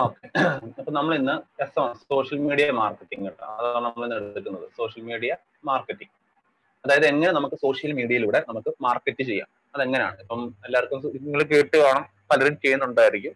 അപ്പൊ 0.00 0.90
നമ്മൾ 0.96 1.12
ഇന്ന് 1.18 1.34
എസ് 1.62 1.82
സോഷ്യൽ 2.10 2.38
മീഡിയ 2.46 2.66
മാർക്കറ്റിംഗ് 2.80 3.24
കേട്ടോ 3.26 3.46
അതാണ് 3.56 3.84
നമ്മൾ 3.86 4.02
ഇന്ന് 4.06 4.16
എടുക്കുന്നത്. 4.30 4.66
സോഷ്യൽ 4.78 5.02
മീഡിയ 5.08 5.32
മാർക്കറ്റിംഗ് 5.70 6.12
അതായത് 6.84 7.06
എങ്ങനെ 7.10 7.32
നമുക്ക് 7.38 7.56
സോഷ്യൽ 7.64 7.92
മീഡിയയിലൂടെ 7.98 8.40
നമുക്ക് 8.48 8.70
മാർക്കറ്റ് 8.86 9.24
ചെയ്യാം. 9.30 9.48
അതെങ്ങനെയാണ്? 9.74 10.16
ഇപ്പം 10.24 10.40
എല്ലാവർക്കും 10.66 11.02
നിങ്ങൾ 11.26 11.42
കേട്ട് 11.52 11.76
കാണും. 11.84 12.06
പലരും 12.30 12.56
ചെയ്യുന്നുണ്ടായിരിക്കും. 12.64 13.34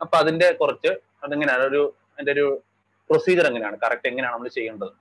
അപ്പൊ 0.00 0.16
അതിന്റെ 0.22 0.48
കുറച്ച് 0.60 0.90
അതെങ്ങനെയാണ്? 1.24 1.64
ഒരു 1.70 1.82
അതിന്റെ 2.14 2.32
ഒരു 2.36 2.46
പ്രൊസീജിയർ 3.10 3.46
എങ്ങനെയാണ്? 3.50 3.76
കറക്റ്റ് 3.84 4.08
എങ്ങനെയാണ് 4.12 4.34
നമ്മൾ 4.36 4.50
ചെയ്യേണ്ടത്? 4.58 4.92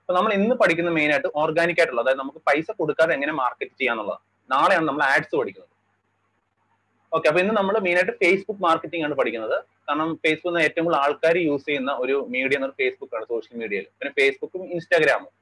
അപ്പൊ 0.00 0.14
നമ്മൾ 0.18 0.32
ഇന്ന് 0.40 0.54
പഠിക്കുന്ന 0.60 0.90
മെയിൻ 0.98 1.10
ആയിട്ട് 1.14 1.30
ഓർഗാനിക് 1.42 1.80
ആയിട്ടുള്ള 1.80 2.02
അതായത് 2.04 2.20
നമുക്ക് 2.24 2.40
പൈസ 2.48 2.68
കൊടുക്കാതെ 2.80 3.12
എങ്ങനെ 3.16 3.32
മാർക്കറ്റ് 3.42 3.74
ചെയ്യാന്നുള്ളത് 3.80 4.20
നാളെയാണ് 4.50 4.86
നമ്മൾ 4.90 5.02
ആഡ്സ് 5.14 5.34
പഠിക്കുന്നത്. 5.40 5.72
ഓക്കെ 7.12 7.26
അപ്പൊ 7.28 7.40
ഇന്ന് 7.42 7.54
നമ്മൾ 7.58 7.74
മെയിൻ 7.84 7.96
ആയിട്ട് 7.98 8.14
ഫേസ്ബുക്ക് 8.22 8.62
മാർക്കറ്റിംഗ് 8.66 9.04
ആണ് 9.06 9.14
പഠിക്കുന്നത്. 9.20 9.56
കാരണം 9.88 10.08
ഫേസ്ബുക്ക് 10.24 10.60
ഏറ്റവും 10.66 10.84
കൂടുതൽ 10.86 11.00
ആൾക്കാർ 11.04 11.36
യൂസ് 11.48 11.66
ചെയ്യുന്ന 11.68 11.92
ഒരു 12.04 12.16
മീഡിയ 12.34 12.56
എന്ന് 12.60 12.68
ഫേസ്ബുക്ക് 12.80 13.14
ആണ് 13.18 13.26
സോഷ്യൽ 13.32 13.56
മീഡിയയിൽ 13.62 13.86
പിന്നെ 13.98 14.12
ഫേസ്ബുക്കും 14.18 14.64
ഇൻസ്റ്റാഗ്രാമും 14.74 15.32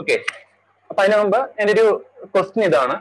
ഓക്കെ 0.00 0.16
അപ്പൊ 0.90 1.00
അതിനു 1.02 1.16
മുമ്പ് 1.20 1.38
എന്റെ 1.60 1.72
ഒരു 1.76 1.84
ക്വസ്റ്റ്യൻ 2.34 2.64
ഇതാണ്. 2.70 2.96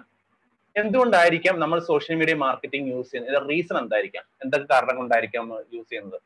എന്തുകൊണ്ടായിരിക്കാം 0.75 1.55
നമ്മൾ 1.63 1.77
സോഷ്യൽ 1.89 2.15
മീഡിയ 2.21 2.35
മാർക്കറ്റിംഗ് 2.45 2.87
യൂസ് 2.93 3.11
ചെയ്യുന്നത്? 3.11 3.37
റീസൺ 3.49 3.75
എന്തായിരിക്കാം? 3.81 4.25
എന്തൊക്കെ 4.43 4.67
കാരണം 4.73 4.95
കൊണ്ടായിരിക്കാം 5.01 5.43
നമ്മൾ 5.43 5.59
യൂസ് 5.75 5.89
ചെയ്യുന്നത്? 5.91 6.17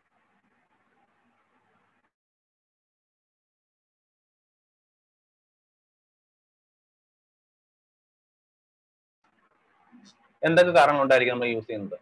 എന്തൊക്കെ 10.47 10.71
കാരണം 10.79 10.97
കൊണ്ടായിരിക്കും 11.01 11.33
നമ്മൾ 11.35 11.49
യൂസ് 11.55 11.67
ചെയ്യുന്നത്? 11.67 11.97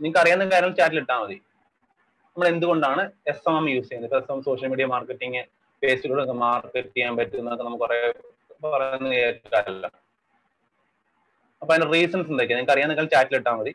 നിങ്ങൾക്ക് 0.00 0.20
അറിയാവുന്ന 0.22 0.44
കാര്യം 0.52 0.72
ചാറ്റിൽ 0.78 1.00
ഇട്ടാൽ 1.02 1.18
മതി. 1.22 1.36
നമ്മൾ 2.34 2.46
എന്തുകൊണ്ടാണ് 2.52 3.02
എസ് 3.32 3.44
എം 3.48 3.56
എം 3.60 3.66
യൂസ് 3.74 3.88
ചെയ്യുന്നത്? 3.88 4.14
S 4.20 4.32
M 4.34 4.40
social 4.46 4.68
media 4.72 4.86
marketing 4.94 5.42
ഫേസിലൂടെ 5.82 6.24
market 6.44 6.92
ചെയ്യാൻ 6.96 7.14
പറ്റുന്നതൊക്കെ 7.18 7.64
നമുക്ക് 7.68 7.84
കുറെ 7.84 7.98
കേൾക്കാറില്ല 9.12 9.86
അപ്പൊ 11.62 11.72
അതിന്റെ 11.74 11.88
റീസൺസ് 11.94 12.30
എന്തൊക്കെയാണ്? 12.32 12.58
നിങ്ങൾക്ക് 12.60 12.74
അറിയാവുന്ന 12.74 13.10
ചാറ്റിൽ 13.14 13.36
ഇട്ടാൽ 13.40 13.56
മതി. 13.60 13.72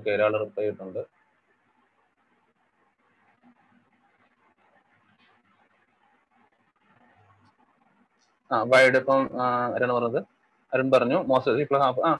ഓക്കെ 0.00 0.10
ഒരാൾ 0.18 0.34
റിപ്ലൈ 0.44 0.64
ചെയ്തിട്ടുണ്ട് 0.66 1.02
ആ 8.50 8.56
വൈഡ് 8.72 8.96
ഇപ്പം 9.00 9.20
ആരാണ് 9.46 9.92
പറഞ്ഞത്? 9.96 10.20
അരുൺ 10.72 10.88
പറഞ്ഞു 10.94 11.18
മോസ്റ്റ് 11.30 11.62
ഇപ്പോൾ 11.64 11.78
ആ 12.08 12.10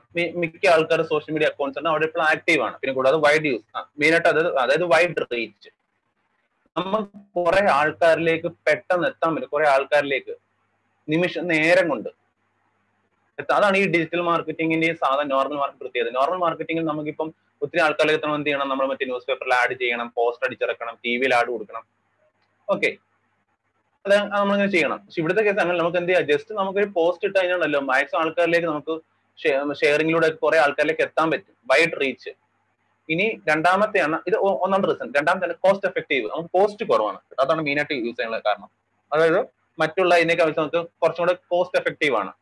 മിക്ക 0.42 0.64
ആൾക്കാർ 0.75 1.00
സോഷ്യൽ 1.11 1.33
മീഡിയ 1.34 1.48
അക്കൗണ്ട്സ് 1.53 1.78
ഉണ്ട് 1.81 1.91
അവിടെ 1.92 2.06
ഇപ്പോൾ 2.09 2.22
ആക്റ്റീവ് 2.33 2.62
ആണ്. 2.67 2.77
പിന്നെ 2.81 2.92
കൂടാതെ 2.98 3.19
വൈഡ് 3.27 3.48
യൂസ് 3.50 3.64
മെയിൻ 4.00 4.12
ആയിട്ട് 4.17 4.31
അത് 4.33 4.41
അതായത് 4.62 4.87
വൈഡ് 4.92 5.25
റീച്ച് 5.33 5.70
നമ്മൾ 6.77 7.00
കുറെ 7.37 7.62
ആൾക്കാരിലേക്ക് 7.78 8.48
പെട്ടെന്ന് 8.67 9.06
എത്താൻ 9.11 9.31
പറ്റും. 9.34 9.50
കുറെ 9.55 9.67
ആൾക്കാരിലേക്ക് 9.75 10.34
നിമിഷം 11.09 11.44
നേരം 11.54 11.87
കൊണ്ട് 11.93 12.10
അതാണ് 13.59 13.77
ഈ 13.77 13.84
ഡിജിറ്റൽ 13.95 14.21
മാർക്കറ്റിംഗിന്റെ 14.21 14.89
സാധാരണ 15.03 15.28
നോർമൽ 15.34 15.56
മാർക്കറ്റ് 15.62 15.83
പ്രത്യേകത. 15.84 16.11
നോർമൽ 16.11 16.39
മാർക്കറ്റിംഗിൽ 16.45 16.84
നമുക്കിപ്പം 16.84 17.28
ഒത്തിരി 17.62 17.81
ആൾക്കാരിലേക്ക് 17.83 18.19
എത്തണം 18.21 18.34
എന്ത് 18.34 18.49
ചെയ്യണം? 18.49 18.69
നമ്മൾ 18.69 18.87
മറ്റേ 18.87 19.06
ന്യൂസ് 19.06 19.27
പേപ്പറിൽ 19.27 19.55
ആഡ് 19.55 19.75
ചെയ്യണം 19.83 20.12
പോസ്റ്റർ 20.17 20.47
അടിച്ചിറക്കണം 20.49 20.95
ടി 21.05 21.17
വിയിൽ 21.21 21.34
ആഡ് 21.34 21.47
കൊടുക്കണം. 21.47 21.84
ഓക്കെ 22.69 22.91
അത് 24.06 24.15
നമ്മളിങ്ങനെ 24.17 24.71
ചെയ്യണം. 24.71 24.99
പക്ഷെ 24.99 25.21
ഇവിടുത്തെ 25.21 25.43
കേസ് 25.43 25.59
അങ്ങനെ 25.59 25.78
നമുക്ക് 25.78 25.99
എന്ത് 25.99 26.11
ചെയ്യാം? 26.11 26.27
ജസ്റ്റ് 26.33 26.55
നമുക്കൊരു 26.55 26.89
പോസ്റ്റ് 26.99 27.27
ഇട്ട് 27.28 27.39
കഴിഞ്ഞാണല്ലോ 27.39 27.81
മാക്സിമം 27.81 28.21
ആൾക്കാരിലേക്ക് 28.23 28.67
നമുക്ക് 28.67 28.95
ഷെയറിങ്ങിലൂടെ 29.81 30.28
കുറെ 30.31 30.59
ആൾക്കാരിലേക്ക് 30.59 31.03
എത്താൻ 31.03 31.31
പറ്റും. 31.31 31.55
വൈഡ് 31.71 32.01
റീച്ച് 32.01 32.31
ഇനി 33.09 33.41
രണ്ടാമത്തെയാണ് 33.49 34.17
ഇത് 34.27 34.37
ഒന്നാമത്തെ 34.37 34.89
റീസൺ 34.91 35.12
രണ്ടാമത്തെ 35.17 35.55
കോസ്റ്റ് 35.67 35.87
എഫക്റ്റീവ് 35.89 36.31
നമുക്ക് 36.31 36.51
കോസ്റ്റ് 36.59 36.84
കുറവാണ്. 36.91 37.19
അതാണ് 37.41 37.62
മെയിനായിട്ട് 37.62 37.95
യൂസ് 37.95 38.17
ചെയ്യാനുള്ള 38.17 38.43
കാരണം. 38.47 38.71
അതായത് 39.12 39.41
മറ്റുള്ള 39.81 40.15
ഇതിനേക്കാൾ 40.15 40.53
നമുക്ക് 40.59 40.81
കുറച്ചും 41.03 41.22
കൂടെ 41.25 41.34
കോസ്റ്റ് 41.53 41.78
എഫക്റ്റീവ് 41.81 42.17
ആണ്. 42.17 42.33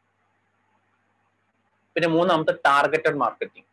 പിന്നെ 1.99 2.11
മൂന്നാമത്തെ 2.17 2.53
ടാർഗറ്റഡ് 2.67 3.19
മാർക്കറ്റിംഗ് 3.23 3.67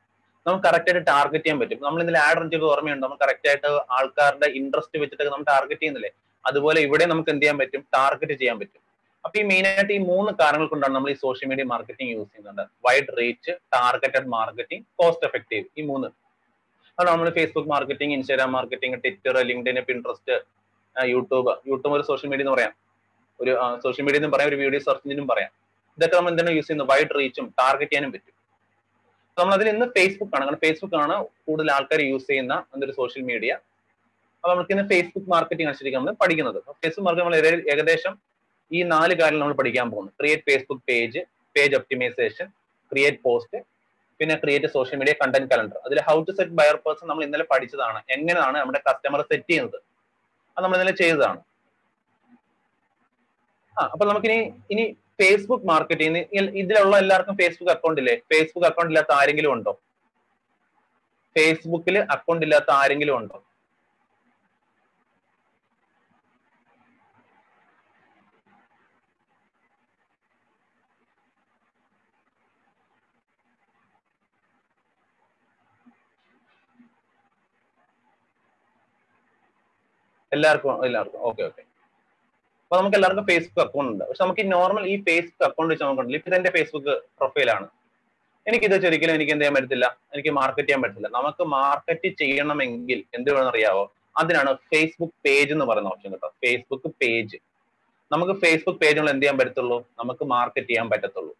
നമുക്ക് 0.45 0.63
കറക്റ്റ് 0.67 0.89
ആയിട്ട് 0.89 1.07
ടാർഗറ്റ് 1.09 1.43
ചെയ്യാൻ 1.43 1.59
പറ്റും. 1.59 1.79
നമ്മൾ 1.85 1.99
ഇതിൽ 2.03 2.15
ആഡ് 2.17 2.37
റൺ 2.37 2.47
ചെയ്ത് 2.53 2.65
ഓർമ്മയുണ്ട്? 2.69 3.03
നമ്മൾ 3.05 3.17
കറക്റ്റ് 3.23 3.47
ആയിട്ട് 3.49 3.69
ആൾക്കാരുടെ 3.97 4.47
ഇൻട്രസ്റ്റ് 4.59 4.97
വെച്ചിട്ട് 5.01 5.23
നമ്മൾ 5.33 5.45
ടാർഗറ്റ് 5.51 5.81
ചെയ്യുന്നില്ലേ? 5.81 6.11
അതുപോലെ 6.49 6.79
ഇവിടെ 6.87 7.05
നമുക്ക് 7.11 7.29
എന്ത് 7.33 7.43
ചെയ്യാൻ 7.43 7.57
പറ്റും? 7.61 7.81
ടാർഗറ്റ് 7.95 8.35
ചെയ്യാൻ 8.41 8.57
പറ്റും. 8.61 8.81
അപ്പൊ 9.25 9.35
ഈ 9.41 9.43
മെയിൻ 9.51 9.65
ആയിട്ട് 9.71 9.93
ഈ 9.97 9.99
മൂന്ന് 10.11 10.31
കാരണങ്ങൾ 10.41 10.67
കൊണ്ടാണ് 10.73 10.93
നമ്മൾ 10.95 11.11
ഈ 11.13 11.17
സോഷ്യൽ 11.25 11.49
മീഡിയ 11.51 11.65
മാർക്കറ്റിംഗ് 11.73 12.11
യൂസ് 12.15 12.29
ചെയ്യുന്നത്. 12.33 12.63
Wide 12.87 13.11
reach 13.19 13.51
targeted 13.75 14.29
marketing 14.35 14.83
cost 15.01 15.27
effective 15.29 15.65
ഈ 15.79 15.85
മൂന്ന്. 15.91 16.09
അതാണ് 16.99 17.13
നമ്മൾ 17.15 17.29
Facebook 17.39 17.69
marketing 17.75 18.13
Instagram 18.17 18.51
marketing 18.57 18.97
Twitter 19.03 19.37
LinkedIn 19.51 19.79
Pinterest 19.91 20.35
YouTube 21.13 21.53
YouTube 21.71 21.95
ഒരു 21.99 22.05
സോഷ്യൽ 22.11 22.29
മീഡിയ 22.33 22.45
എന്ന് 22.45 22.55
പറയാം. 22.55 22.73
ഒരു 23.39 23.53
സോഷ്യൽ 23.85 24.05
മീഡിയ 24.07 24.19
എന്ന് 24.21 24.33
പറയാം. 24.35 24.49
ഒരു 24.53 24.59
വീഡിയോ 24.63 24.81
സെർച്ച് 24.87 25.05
എഞ്ചിനും 25.07 25.27
പറയാം. 25.33 25.51
ഇതൊക്കെ 25.97 26.15
നമ്മൾ 26.17 26.31
എന്താണ് 26.33 26.51
യൂസ് 26.57 26.67
ചെയ്യുന്നത്? 26.67 26.89
വൈഡ് 26.93 27.13
റീച്ചും 27.17 27.45
ടാർഗറ്റ് 27.59 27.91
ചെയ്യാനും 27.91 28.11
പറ്റും. 28.15 28.33
നമ്മൾ 29.37 29.53
അതിൽ 29.57 29.67
ഇന്ന് 29.73 29.85
ഫേസ്ബുക്ക് 29.95 30.33
ആണ്. 30.35 30.43
കാരണം 30.45 30.61
ഫേസ്ബുക്ക് 30.65 30.97
ആണ് 31.03 31.15
കൂടുതൽ 31.45 31.69
ആൾക്കാർ 31.75 32.01
യൂസ് 32.11 32.27
ചെയ്യുന്ന 32.31 32.53
എന്തൊരു 32.73 32.93
സോഷ്യൽ 32.99 33.23
മീഡിയ 33.31 33.51
അപ്പൊ 34.43 34.49
നമുക്ക് 34.53 34.73
ഇന്ന് 34.75 34.85
ഫേസ്ബുക്ക് 34.91 35.29
മാർക്കറ്റിംഗ് 35.35 35.69
അനുസരിച്ച് 35.69 35.97
നമ്മൾ 35.97 36.17
പഠിക്കുന്നത്. 36.23 36.59
ഫേസ്ബുക്ക് 36.81 37.05
മാർക്കറ്റ് 37.07 37.25
നമ്മൾ 37.25 37.37
ഏകദേശം 37.73 38.13
ഈ 38.71 38.81
നാല് 38.95 39.13
കാര്യം 39.21 39.39
നമ്മൾ 39.41 39.55
പഠിക്കാൻ 39.61 39.87
പോകുന്നു. 39.93 40.11
Create 40.19 40.45
Facebook 40.49 40.83
page 40.89 41.21
page 41.55 41.75
optimization 41.79 42.47
create 42.91 43.19
post 43.25 43.59
പിന്നെ 44.19 44.35
create 44.43 44.67
social 44.75 44.97
media 45.01 45.13
content 45.21 45.47
calendar 45.51 45.77
അതിൽ 45.87 45.97
how 46.09 46.15
to 46.27 46.33
set 46.37 46.53
buyer 46.59 46.75
person 46.83 47.05
നമ്മൾ 47.11 47.23
ഇന്നലെ 47.27 47.45
പഠിച്ചതാണ്. 47.53 47.99
എങ്ങനെയാണ് 48.15 48.57
നമ്മുടെ 48.61 48.81
കസ്റ്റമർ 48.87 49.21
സെറ്റ് 49.31 49.47
ചെയ്യുന്നത്? 49.49 49.79
അത് 50.55 50.61
നമ്മൾ 50.63 50.77
ഇന്നലെ 50.77 50.93
ചെയ്തതാണ്. 51.01 51.39
ആ 53.77 53.83
അപ്പൊ 53.93 54.05
നമുക്കിനി 54.11 54.37
ഇനി 54.73 54.85
ഫേസ്ബുക്ക് 55.19 55.67
മാർക്കറ്റിംഗ് 55.71 56.21
ഇതിലുള്ള 56.61 56.95
എല്ലാവർക്കും 57.03 57.35
ഫേസ്ബുക്ക് 57.41 57.73
അക്കൗണ്ട് 57.75 57.99
ഇല്ലേ? 58.01 58.15
ഫേസ്ബുക്ക് 58.33 58.67
അക്കൗണ്ട് 58.71 58.91
ഇല്ലാത്ത 58.93 59.13
ആരെങ്കിലും 59.21 59.51
ഉണ്ടോ? 59.55 59.73
ഫേസ്ബുക്കിൽ 61.35 61.97
അക്കൗണ്ട് 62.15 62.45
ഇല്ലാത്ത 62.47 62.71
ആരെങ്കിലും 62.81 63.15
ഉണ്ടോ? 63.21 63.37
എല്ലാവർക്കും 80.31 80.85
എല്ലാവർക്കും. 80.87 81.21
Okay 81.29 81.43
okay. 81.49 81.64
അപ്പൊ 82.65 82.75
നമുക്ക് 82.79 82.97
എല്ലാവർക്കും 82.97 83.25
ഫേസ്ബുക്ക് 83.31 83.61
അക്കൗണ്ട് 83.63 83.89
ഉണ്ട്. 83.93 84.03
പക്ഷെ 84.09 84.21
നമുക്ക് 84.23 84.41
ഈ 84.43 84.47
നോർമൽ 84.57 84.83
ഈ 84.93 84.95
ഫേസ്ബുക്ക് 85.07 85.45
അക്കൗണ്ട് 85.47 85.71
വെച്ച് 85.73 85.83
നമുക്കുണ്ടല്ലോ 85.85 86.19
ഇപ്പൊ 86.19 86.35
എന്റെ 86.37 86.51
ഫേസ്ബുക്ക് 86.55 86.93
പ്രൊഫൈലാണ് 87.19 87.67
എനിക്ക് 88.49 88.65
ഇത് 88.69 88.75
ഒരിക്കലും 88.89 89.13
എനിക്ക് 89.17 89.33
എന്ത് 89.33 89.43
ചെയ്യാൻ 89.43 89.55
പറ്റത്തില്ല? 89.57 89.87
എനിക്ക് 90.13 90.31
മാർക്കറ്റ് 90.39 90.67
ചെയ്യാൻ 90.67 90.81
പറ്റത്തില്ല. 90.83 91.09
നമുക്ക് 91.17 91.43
മാർക്കറ്റ് 91.57 92.09
ചെയ്യണമെങ്കിൽ 92.21 92.99
എന്ത് 93.17 93.29
വേണമെന്ന് 93.31 93.51
അറിയാവോ? 93.53 93.83
അതിനാണ് 94.21 94.51
ഫേസ്ബുക്ക് 94.71 95.15
പേജ് 95.25 95.51
എന്ന് 95.55 95.65
പറയുന്ന 95.69 95.89
ഓപ്ഷൻ 95.93 96.11
കേട്ടോ. 96.15 96.29
ഫേസ്ബുക്ക് 96.43 96.89
പേജ് 97.03 97.37
നമുക്ക് 98.11 98.33
ഫേസ്ബുക്ക് 98.43 98.79
പേജുകൾ 98.83 99.07
എന്ത് 99.13 99.23
ചെയ്യാൻ 99.23 99.37
പറ്റത്തുള്ളൂ? 99.39 99.77
നമുക്ക് 100.01 100.23
മാർക്കറ്റ് 100.33 100.69
ചെയ്യാൻ 100.71 100.89
പറ്റത്തുള്ളൂ. 100.93 101.33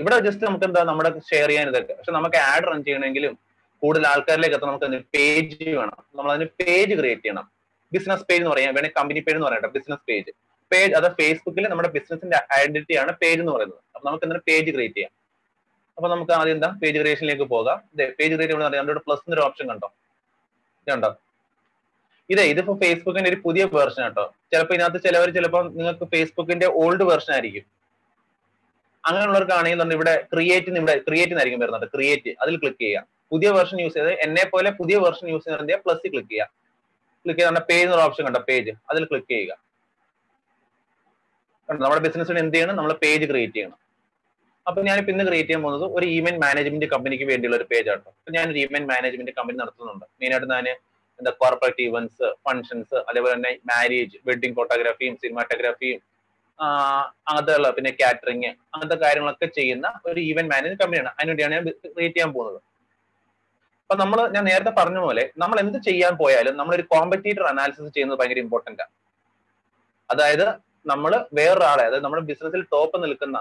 ഇവിടെ 0.00 0.16
ജസ്റ്റ് 0.26 0.44
നമുക്ക് 0.48 0.66
എന്താ 0.68 0.80
നമ്മുടെ 0.90 1.10
ഷെയർ 1.30 1.48
ചെയ്യാൻ 1.50 1.68
ഇതൊക്കെ. 1.72 1.94
പക്ഷെ 1.98 2.12
നമുക്ക് 2.18 2.38
ആഡ് 2.50 2.66
റൺ 2.70 2.80
ചെയ്യണമെങ്കിലും 2.86 3.34
കൂടുതൽ 3.82 4.06
ആൾക്കാരിലേക്ക് 4.12 4.56
എത്താൻ 4.56 4.70
നമുക്ക് 4.70 5.02
പേജ് 5.16 5.68
വേണം. 5.80 5.98
നമ്മൾ 6.16 6.30
അതിന് 6.34 6.48
പേജ് 6.60 6.94
ക്രിയേറ്റ് 7.00 7.24
ചെയ്യണം. 7.26 7.46
ബിസിനസ് 7.92 8.24
പേജ് 8.28 8.40
എന്ന് 8.40 8.52
പറയാം. 8.52 8.70
വേണമെങ്കിൽ 8.76 8.98
കമ്പനി 9.00 9.20
പേജ് 9.26 9.36
എന്ന് 9.38 9.48
പറയട്ടെ 9.48 9.68
ബിസിനസ് 9.76 10.04
പേജ് 10.10 10.32
പേജ് 10.72 10.92
അത് 10.98 11.08
ഫേസ്ബുക്കിൽ 11.18 11.68
നമ്മുടെ 11.72 11.90
ബിസിനസിന്റെ 11.96 12.38
ഐഡന്റിറ്റി 12.60 12.94
ആണ് 13.02 13.12
പേജ് 13.22 13.40
എന്ന് 13.42 13.52
പറയുന്നത്. 13.56 13.80
അപ്പൊ 13.94 14.04
നമുക്ക് 14.08 14.24
എന്താണ് 14.26 14.42
പേജ് 14.48 14.70
ക്രിയേറ്റ് 14.76 14.96
ചെയ്യാം. 14.96 15.12
അപ്പൊ 15.98 16.08
നമുക്ക് 16.14 16.32
ആദ്യം 16.38 16.54
എന്താ? 16.56 16.68
പേജ് 16.82 16.98
ക്രിയേഷനിലേക്ക് 17.02 17.46
പോകാം. 17.54 17.78
പേജ് 18.18 18.32
ക്രിയേറ്റ് 18.34 18.72
ചെയ്യുമ്പോൾ 18.72 19.04
പ്ലസ് 19.06 19.24
എന്നൊരു 19.26 19.44
ഓപ്ഷൻ 19.46 19.66
കണ്ടോ? 19.72 19.88
ഇതുണ്ടോ 20.86 21.10
ഇതേ 22.30 22.44
ഇതിപ്പോ 22.52 22.72
ഫേസ്ബുക്കിന്റെ 22.82 23.28
ഒരു 23.30 23.38
പുതിയ 23.44 23.64
വേർഷൻ 23.74 24.02
കേട്ടോ 24.04 24.24
ചിലപ്പോ 24.52 24.72
ഇതിനകത്ത് 24.74 25.00
ചിലവർ 25.06 25.28
ചിലപ്പോൾ 25.36 25.64
നിങ്ങൾക്ക് 25.76 26.06
ഫേസ്ബുക്കിന്റെ 26.14 26.66
ഓൾഡ് 26.82 27.04
വേർഷൻ 27.10 27.32
ആയിരിക്കും. 27.34 27.64
അങ്ങനെയുള്ളവർക്കാണെങ്കിൽ 29.04 29.92
ഇവിടെ 29.96 30.14
ക്രിയേറ്റ് 30.32 30.78
ഇവിടെ 30.80 30.94
ക്രിയേറ്റ് 31.08 31.32
എന്നായിരിക്കും 31.34 31.60
വരുന്നത് 31.64 31.86
ക്രിയേറ്റ് 31.94 32.30
അതിൽ 32.42 32.54
ക്ലിക്ക് 32.62 32.80
ചെയ്യുക 32.84 33.02
പുതിയ 33.32 33.48
വേർഷൻ 33.56 33.78
യൂസ് 33.80 33.94
ചെയ്ത് 33.94 34.12
എന്നെ 34.24 34.44
പോലെ 34.54 34.70
പുതിയ 34.80 34.96
വേർഷൻ 35.04 35.26
യൂസ് 35.32 35.44
ചെയ്യുന്ന 35.44 35.76
പ്ലസ് 35.84 36.02
ക്ലിക്ക് 36.14 36.30
ചെയ്യുക 36.32 36.48
ക്ലിക്ക് 37.26 37.40
ചെയ്ത 37.42 37.62
പേജ് 37.70 37.86
എന്നുള്ള 37.86 38.04
ഓപ്ഷൻ 38.08 38.24
കണ്ടോ? 38.28 38.40
പേജ് 38.50 38.72
അതിൽ 38.90 39.04
ക്ലിക്ക് 39.10 39.30
ചെയ്യുക. 39.34 39.52
കണ്ടോ? 41.68 41.80
നമ്മുടെ 41.84 42.02
ബിസിനസ്സിന് 42.06 42.40
എന്ത് 42.44 42.56
ചെയ്യണം? 42.56 42.74
നമ്മൾ 42.78 42.92
പേജ് 43.04 43.24
ക്രിയേറ്റ് 43.30 43.56
ചെയ്യണം. 43.58 43.78
അപ്പൊ 44.66 44.80
ഞാൻ 44.88 44.96
ഇന്ന് 45.12 45.24
ക്രിയേറ്റ് 45.28 45.48
ചെയ്യാൻ 45.48 45.62
പോകുന്നത് 45.64 45.86
ഒരു 45.96 46.06
ഇവന്റ് 46.18 46.40
മാനേജ്മെന്റ് 46.44 46.86
കമ്പനിക്ക് 46.92 47.26
വേണ്ടിയുള്ള 47.30 47.56
ഒരു 47.60 47.66
പേജ് 47.72 47.88
ആട്ടോ 47.92 48.08
അപ്പൊ 48.18 48.30
ഞാൻ 48.36 48.46
ഒരു 48.52 48.58
ഇവന്റ് 48.64 48.88
മാനേജ്മെന്റ് 48.92 49.32
കമ്പനി 49.38 49.56
നടത്തുന്നുണ്ട്. 49.62 50.06
മെയിനായിട്ട് 50.20 50.48
ഞാൻ 50.54 50.66
എന്താ 51.18 51.30
കോർപ്പറേറ്റ് 51.42 51.82
ഇവന്റ്സ് 51.88 52.26
ഫംഗ്ഷൻസ് 52.46 52.96
അതേപോലെ 53.08 53.32
തന്നെ 53.36 53.52
മാരേജ് 53.70 54.16
വെഡിങ് 54.28 54.56
ഫോട്ടോഗ്രാഫിയും 54.58 55.14
സിനിമാറ്റോഗ്രാഫിയും 55.22 56.00
അങ്ങനത്തെ 57.28 57.54
ഉള്ള 57.58 57.68
പിന്നെ 57.76 57.90
കാറ്ററിങ് 58.00 58.50
അങ്ങനത്തെ 58.74 58.98
കാര്യങ്ങളൊക്കെ 59.04 59.48
ചെയ്യുന്ന 59.58 59.86
ഒരു 60.10 60.20
ഇവന്റ് 60.30 60.52
മാനേജ് 60.54 60.76
കമ്പനിയാണ് 60.82 61.10
അതിനുവേണ്ടിയാണ് 61.16 61.54
ഞാൻ 61.56 61.64
ക്രിയേറ്റ് 61.94 62.16
ചെയ്യാൻ 62.16 62.32
പോകുന്നത്. 62.36 62.60
അപ്പൊ 63.90 63.96
നമ്മൾ 64.02 64.18
ഞാൻ 64.34 64.44
നേരത്തെ 64.44 64.72
പറഞ്ഞ 64.78 64.98
പോലെ 64.98 65.24
നമ്മൾ 65.36 65.56
എന്ത് 65.60 65.76
ചെയ്യാൻ 65.88 66.14
പോയാലും 66.16 66.54
നമ്മൾ 66.56 66.72
ഒരു 66.74 66.84
കോമ്പറ്റീറ്റർ 66.92 67.42
അനാലിസിസ് 67.50 67.92
ചെയ്യുന്നത് 67.94 68.18
ഭയങ്കര 68.20 68.40
ഇമ്പോർട്ടന്റ് 68.44 68.82
ആണ് 68.82 68.92
അതായത് 70.10 70.46
നമ്മൾ 70.86 71.12
വേറൊരാളെ 71.32 71.84
അതായത് 71.86 72.04
നമ്മുടെ 72.04 72.24
ബിസിനസ്സിൽ 72.30 72.62
ടോപ്പ് 72.72 72.96
നിൽക്കുന്ന 73.04 73.38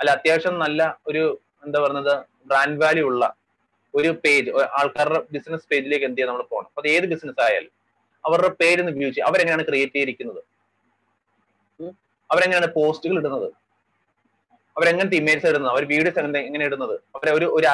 അല്ല 0.00 0.10
അത്യാവശ്യം 0.10 0.58
നല്ല 0.58 0.80
ഒരു 1.08 1.22
എന്താ 1.64 1.78
പറയുന്നത് 1.80 2.14
ബ്രാൻഡ് 2.46 2.78
വാല്യൂ 2.82 3.04
ഉള്ള 3.06 3.24
ഒരു 3.94 4.10
പേജ് 4.24 4.50
ആൾക്കാരുടെ 4.78 5.20
ബിസിനസ് 5.34 5.66
പേജിലേക്ക് 5.70 6.06
എന്ത് 6.08 6.18
ചെയ്യാൻ 6.18 6.30
നമ്മൾ 6.32 6.44
പോകണം 6.52 6.70
അത് 6.78 6.88
ഏത് 6.88 7.06
ബിസിനസ് 7.12 7.40
ആയാലും 7.46 7.72
അവരുടെ 8.24 8.50
പേര് 8.60 8.80
ഒന്ന് 8.84 8.92
അവരെങ്ങനെയാണ് 9.28 9.64
ക്രിയേറ്റ് 9.68 9.96
ചെയ്തിരിക്കുന്നത്? 9.96 10.40
അവരെങ്ങനെയാണ് 12.30 12.68
പോസ്റ്റുകൾ 12.76 13.16
ഇടുന്നത്? 13.20 13.48
അവരെങ്ങനത്തെ 14.80 15.16
ഇമേജ് 15.22 15.46
ഇടുന്നത്? 15.50 15.70
അവർ 15.74 15.84
വീഡിയോസ് 15.92 16.18
എങ്ങനെ 16.44 16.64
ഇടുന്നത്? 16.68 16.94
അവരെ 17.16 17.30
ഒരു 17.38 17.46
ഒരു 17.56 17.66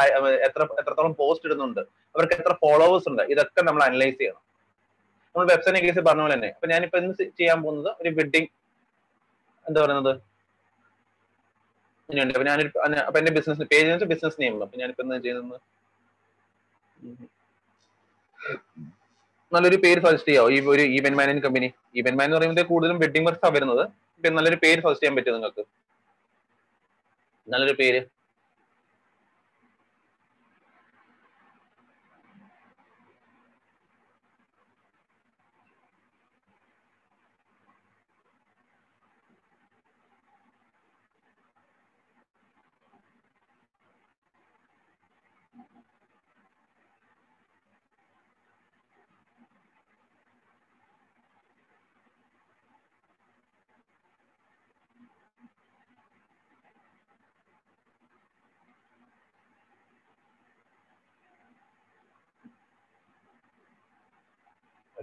എത്ര 0.46 0.62
എത്രത്തോളം 0.80 1.12
പോസ്റ്റ് 1.20 1.46
ഇടുന്നുണ്ട്? 1.48 1.82
അവർക്ക് 2.14 2.34
എത്ര 2.40 2.52
ഫോളോവേഴ്സ് 2.62 3.08
ഉണ്ട്? 3.10 3.22
ഇതൊക്കെ 3.32 3.62
നമ്മൾ 3.68 3.82
അനലൈസ് 3.88 4.16
ചെയ്യണം. 4.20 4.42
നമ്മൾ 5.34 5.46
വെബ്സൈറ്റിനെ 5.52 5.80
കേസ് 5.86 6.02
പറഞ്ഞ 6.08 6.22
പോലെ 6.24 6.34
തന്നെ. 6.36 6.50
അപ്പൊ 6.56 6.66
ഞാനിപ്പോ 6.72 6.98
ഇന്ന് 7.02 7.24
ചെയ്യാൻ 7.40 7.58
പോകുന്നത് 7.64 7.90
ഒരു 8.02 8.10
വെഡിങ് 8.18 8.48
എന്താ 9.66 9.78
പറയുന്നത്? 9.84 10.12
അപ്പൊ 12.08 12.46
ഞാനൊരു 12.48 12.70
അപ്പൊ 13.06 13.18
എന്റെ 13.20 13.32
ബിസിനസ് 13.36 13.68
പേജ് 13.72 14.06
ബിസിനസ് 14.12 14.36
നെയിം 14.42 14.56
അപ്പൊ 14.66 14.76
ഞാനിപ്പോ 14.82 15.02
എന്താ 15.04 15.16
ചെയ്യുന്നത് 15.24 15.60
നല്ലൊരു 19.52 19.78
പേര് 19.84 20.00
സജസ്റ്റ് 20.04 20.28
ചെയ്യാവോ? 20.30 20.48
ഈ 20.54 20.58
ഒരു 20.74 20.84
event 20.96 21.18
manage 21.20 21.42
company 21.46 21.68
event 21.98 22.18
manage 22.18 22.30
എന്ന് 22.30 22.38
പറയുമ്പോൾ 22.38 22.66
കൂടുതലും 22.72 22.98
വെഡിങ് 23.04 23.26
വർക്ക്സ് 23.28 23.52
വരുന്നത്. 23.56 23.84
നല്ലൊരു 24.38 24.58
പേര് 24.64 24.80
സജസ്റ്റ് 24.84 25.02
ചെയ്യാൻ 25.04 25.16
പറ്റും 25.18 25.34
നിങ്ങൾക്ക്? 25.38 25.62
നല്ലൊരു 27.48 27.74
പേര്. 27.74 28.00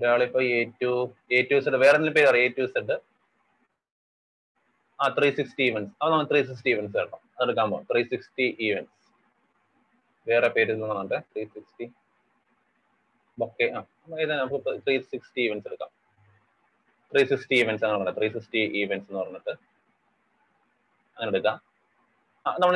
ഒരാളിപ്പോ 0.03 0.39
A 0.51 0.59
to 0.81 0.91
A 1.31 1.41
to 1.41 1.57
Z 1.59 1.79
വേറെ 1.83 1.95
എന്തെങ്കിലും 1.95 2.13
പേര് 2.13 2.27
അറിയാം? 2.27 2.45
എ 2.45 2.55
ടു 2.57 2.65
സെഡ് 2.71 2.95
ആ 4.99 5.07
ത്രീ 5.09 5.29
സിക്സ്റ്റി 5.31 5.63
ഈവൻസ് 5.63 5.91
അത് 6.01 6.09
നമ്മൾ 6.11 6.25
ത്രീ 6.25 6.43
സിക്സ്റ്റി 6.43 6.69
ഈവൻസ് 6.69 6.93
കേട്ടോ 6.97 7.17
അതെടുക്കാൻ 7.35 7.67
പോകും 7.71 7.85
ത്രീ 7.91 8.01
സിക്സ്റ്റി 8.03 8.45
ഈവൻസ് 8.59 8.91
വേറെ 10.27 10.49
പേര് 10.49 10.73
നോക്കട്ടെ 10.81 11.19
ത്രീ 11.31 11.43
സിക്സ്റ്റി 11.45 11.85
ബൊക്കെ 13.37 13.65
ആ. 13.77 13.79
ഏതാ 14.19 14.35
നമുക്ക് 14.35 14.57
ത്രീ 14.85 14.95
സിക്സ്റ്റി 15.11 15.41
ഈവൻസ് 15.41 15.67
എടുക്കാം. 15.67 15.91
ത്രീ 17.11 17.25
സിക്സ്റ്റി 17.25 17.55
ഈവൻസ് 17.55 17.83
ആണ് 17.85 17.93
പറഞ്ഞത്. 17.93 18.17
ത്രീ 18.17 18.27
സിക്സ്റ്റി 18.29 18.61
ഈവൻസ് 18.81 19.07
എന്ന് 19.09 19.19
പറഞ്ഞിട്ട്. 19.19 19.53
അങ്ങനെ 21.17 21.29
എടുക്കാം. 21.31 21.57
നമ്മൾ 22.45 22.75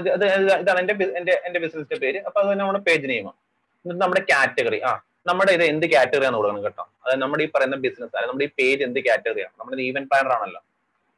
ഇതാണ് 0.60 0.80
എന്റെ 0.80 0.94
എന്റെ 1.20 1.34
എന്റെ 1.48 1.60
ബിസിനസിന്റെ 1.60 2.00
പേര്. 2.04 2.20
അപ്പൊ 2.28 2.40
അത് 2.42 2.60
നമ്മുടെ 2.62 2.82
പേജ് 2.88 3.06
നെയിമാണ് 3.10 3.38
എന്നിട്ട് 3.86 4.02
നമ്മുടെ 4.04 4.22
കാറ്റഗറി 4.32 4.80
ആ 4.90 4.92
നമ്മുടെ 5.30 5.52
ഇത് 5.58 5.64
എന്ത് 5.72 5.86
കാറ്റഗറിയാന്ന് 5.94 6.40
കൊടുക്കണം 6.40 6.62
കേട്ടോ? 6.68 6.84
അതായത് 7.04 7.22
നമ്മുടെ 7.24 7.44
ഈ 7.46 7.50
പറയുന്ന 7.56 7.78
ബിസിനസ് 7.86 8.12
അതായത് 8.14 8.30
നമ്മുടെ 8.32 8.46
ഈ 8.48 8.52
പേജ് 8.60 8.82
എന്ത് 8.88 9.00
കാറ്റഗറിയാണ് 9.08 9.54
നമ്മുടെ 9.60 9.84
ഇവന്റ് 9.90 10.10
പ്ലാനർ 10.12 10.34
ആണല്ലോ. 10.38 10.62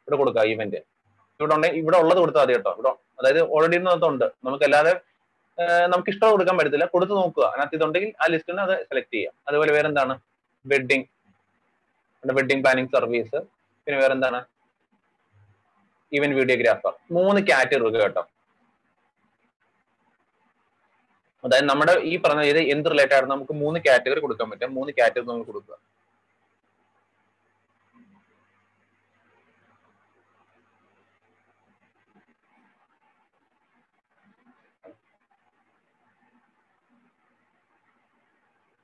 ഇവിടെ 0.03 0.17
കൊടുക്കുക 0.21 0.43
ഇവന്റ് 0.53 0.79
ഇവിടെ 1.39 1.53
ഉണ്ടെങ്കിൽ 1.55 1.77
ഇവിടെ 1.81 1.97
ഉള്ളത് 2.03 2.19
കൊടുത്താൽ 2.23 2.43
മതി 2.45 2.53
കേട്ടോ. 2.57 2.71
ഇവിടെ 2.77 2.91
അതായത് 3.19 3.41
ഓൾറെഡി 3.55 3.77
ഉണ്ട് 4.11 4.27
നമുക്ക് 4.47 4.65
അല്ലാതെ 4.69 4.93
നമുക്ക് 5.93 6.09
ഇഷ്ടം 6.13 6.31
കൊടുക്കാൻ 6.33 6.55
പറ്റത്തില്ല. 6.57 6.85
കൊടുത്ത് 6.95 7.13
നോക്കുക. 7.21 7.45
അതിനകത്ത് 7.51 7.77
ഇതുണ്ടെങ്കിൽ 7.77 8.11
ആ 8.23 8.27
ലിസ്റ്റിൽ 8.33 8.59
അത് 8.65 8.75
സെലക്ട് 8.89 9.13
ചെയ്യുക 9.15 9.33
അതുപോലെ 9.47 9.71
വേറെ 9.77 9.87
എന്താണ് 9.91 10.13
വെഡിങ് 10.65 11.05
വെഡിങ് 12.23 12.61
പ്ലാനിങ് 12.65 12.91
സർവീസ് 12.95 13.37
പിന്നെ 13.87 13.97
വേറെ 14.03 14.13
എന്താണ് 14.17 14.39
വീഡിയോഗ്രാഫർ 16.37 16.93
മൂന്ന് 17.15 17.39
കാറ്റഗറി 17.49 17.99
കേട്ടോ. 18.03 18.23
അതായത് 21.43 21.67
നമ്മുടെ 21.71 21.93
ഈ 22.11 22.13
പറഞ്ഞ 22.23 22.41
ഇത് 22.51 22.61
എന്ത് 22.73 22.87
റിലേറ്റഡ് 22.93 23.17
ആണ് 23.19 23.27
നമുക്ക് 23.33 23.53
മൂന്ന് 23.63 23.79
കാറ്റഗറി 23.87 24.21
കൊടുക്കാൻ 24.25 24.47
പറ്റും. 24.51 24.71
മൂന്ന് 24.79 24.91
കാറ്റഗറി 24.99 25.27
നമുക്ക് 25.31 25.51
കൊടുക്കുക. 25.51 25.77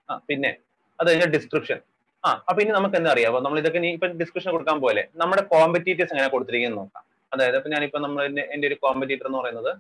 ആ 0.10 0.16
പിന്നെ 0.30 0.52
അത് 1.00 1.08
കഴിഞ്ഞ 1.10 1.26
ഡിസ്ക്രിപ്ഷൻ 1.36 1.80
ആ 2.24 2.30
അപ്പൊ 2.50 2.60
ഇനി 2.64 2.72
നമുക്ക് 2.78 2.98
എന്താ 3.00 3.12
അറിയാം? 3.16 3.36
നമ്മൾ 3.46 3.58
ഇതൊക്കെ 3.62 3.80
ഇപ്പൊ 3.98 4.08
ഡിസ്ക്രിപ്ഷൻ 4.22 4.52
കൊടുക്കാൻ 4.56 4.78
പോലെ 4.86 5.04
നമ്മുടെ 5.22 5.44
കോമ്പറ്റീറ്റേഴ്സ് 5.54 6.14
എങ്ങനെ 6.16 6.30
കൊടുത്തിരിക്കുന്നത് 6.36 6.80
നോക്കാം. 6.82 7.04
അതായത് 7.32 7.58
ഇപ്പൊ 7.60 7.70
ഞാനിപ്പോ 7.76 8.00
നമ്മൾ 8.06 8.22
എന്റെ 8.56 8.68
ഒരു 8.70 8.78
കോമ്പറ്റീറ്റർ 8.86 9.28
എന്ന് 9.30 9.40
പറയുന്നത് 9.42 9.72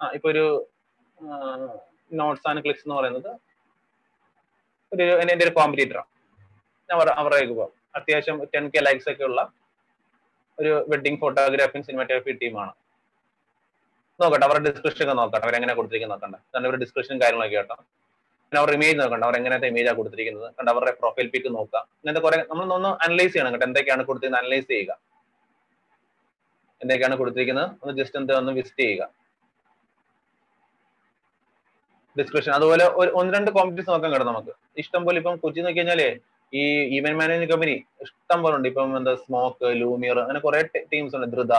ആ 0.00 0.10
ഇപ്പൊ 0.18 0.28
ഒരു 0.34 0.44
നോട്ട്സ് 2.12 2.48
ആൻഡ് 2.48 2.62
ക്ലിക്സ് 2.64 2.84
എന്ന് 2.86 2.94
പറയുന്നത്. 2.94 3.30
ഒരു 4.92 5.02
എന്റെ 5.02 5.44
ഒരു 5.44 5.54
കോമ്പറ്റീറ്ററാണ് 5.54 6.10
ഞാൻ 6.90 7.08
അവരുടെ 7.08 7.46
പോകാം 7.46 7.72
അത്യാവശ്യം 7.94 8.44
ടെൻ 8.44 8.68
കെ 8.68 8.80
ലൈക്സ് 8.80 9.08
ഒക്കെ 9.10 9.24
ഉള്ള 9.24 9.52
ഒരു 10.60 10.84
വെഡിങ് 10.88 11.18
ഫോട്ടോഗ്രാഫി 11.18 11.80
സിനിമാറ്റോഗ്രാഫി 11.80 12.32
ടീമാണ് 12.32 12.72
നോക്കട്ടെ 14.20 14.44
അവരുടെ 14.46 14.70
ഡിസ്ക്രിപ്ഷൻ 14.70 15.04
ഒക്കെ 15.04 15.14
നോക്കട്ടെ. 15.14 15.44
അവരെങ്ങനെ 15.46 15.74
കൊടുത്തിരിക്കുന്നത് 15.74 16.22
നോക്കണ്ട. 16.22 16.36
കാരണം 16.54 16.66
അവരുടെ 16.66 16.80
ഡിസ്ക്രിപ്ഷനും 16.84 17.20
കാര്യങ്ങളൊക്കെ 17.20 17.56
കേട്ടോ. 17.56 17.74
പിന്നെ 18.46 18.58
അവരുടെ 18.60 18.76
ഇമേജ് 18.76 18.98
നോക്കണ്ട. 19.00 19.24
അവർ 19.24 19.36
എങ്ങനത്തെ 19.36 19.66
ഇമേജാണ് 19.66 19.96
കൊടുത്തിരിക്കുന്നത്. 19.96 20.54
കണ്ട 20.58 20.68
അവരുടെ 20.68 20.90
പ്രൊഫൈൽ 20.90 21.30
പിക്ക് 21.30 21.48
നോക്കുക 21.54 21.78
ഇങ്ങനത്തെ 21.78 22.20
കുറെ 22.20 22.36
നമ്മൾ 22.50 22.74
ഒന്ന് 22.74 22.88
അനലൈസ് 22.88 23.32
ചെയ്യണം 23.32 23.52
കേട്ടോ. 23.52 23.66
എന്തൊക്കെയാണ് 23.66 24.04
കൊടുത്തിരിക്കുന്നത്? 24.04 24.44
അനലൈസ് 24.44 24.66
ചെയ്യുക. 24.66 24.98
എന്തൊക്കെയാണ് 26.82 27.16
കൊടുത്തിരിക്കുന്നത്? 27.16 27.70
ഒന്ന് 27.82 27.94
ജസ്റ്റ് 28.02 28.18
എന്താ 28.18 28.38
ഒന്ന് 28.38 28.52
വിസിറ്റ് 28.52 28.80
ചെയ്യുക. 28.80 29.17
ഡിസ്ക്രിപ്ഷൻ 32.18 32.52
അതുപോലെ 32.58 32.84
ഒരു 33.00 33.10
ഒന്ന് 33.20 33.32
രണ്ട് 33.36 33.50
കോമ്പറ്റീഷൻ 33.56 33.90
നോക്കാൻ 33.94 34.10
കിട്ടും 34.14 34.28
നമുക്ക്. 34.32 34.52
ഇഷ്ടം 34.82 35.02
പോലെ 35.06 35.18
ഇപ്പം 35.22 35.36
കൊച്ചി 35.44 35.62
നോക്കി 35.66 35.82
ഈ 36.52 36.62
ഇവൻ 36.98 37.14
മാനേജിങ് 37.20 37.50
കമ്പനി 37.50 37.72
ഇഷ്ടം 38.04 38.38
പോലെ 38.44 38.54
ഉണ്ട്. 38.58 38.68
ഇപ്പം 38.70 38.92
എന്താ 38.98 39.12
സ്മോക്ക് 39.24 39.70
ലൂമിയർ 39.80 40.18
അങ്ങനെ 40.22 40.40
കുറെ 40.46 40.60
ടീംസ് 40.92 41.14
ഉണ്ട്. 41.18 41.28
ധൃത 41.34 41.54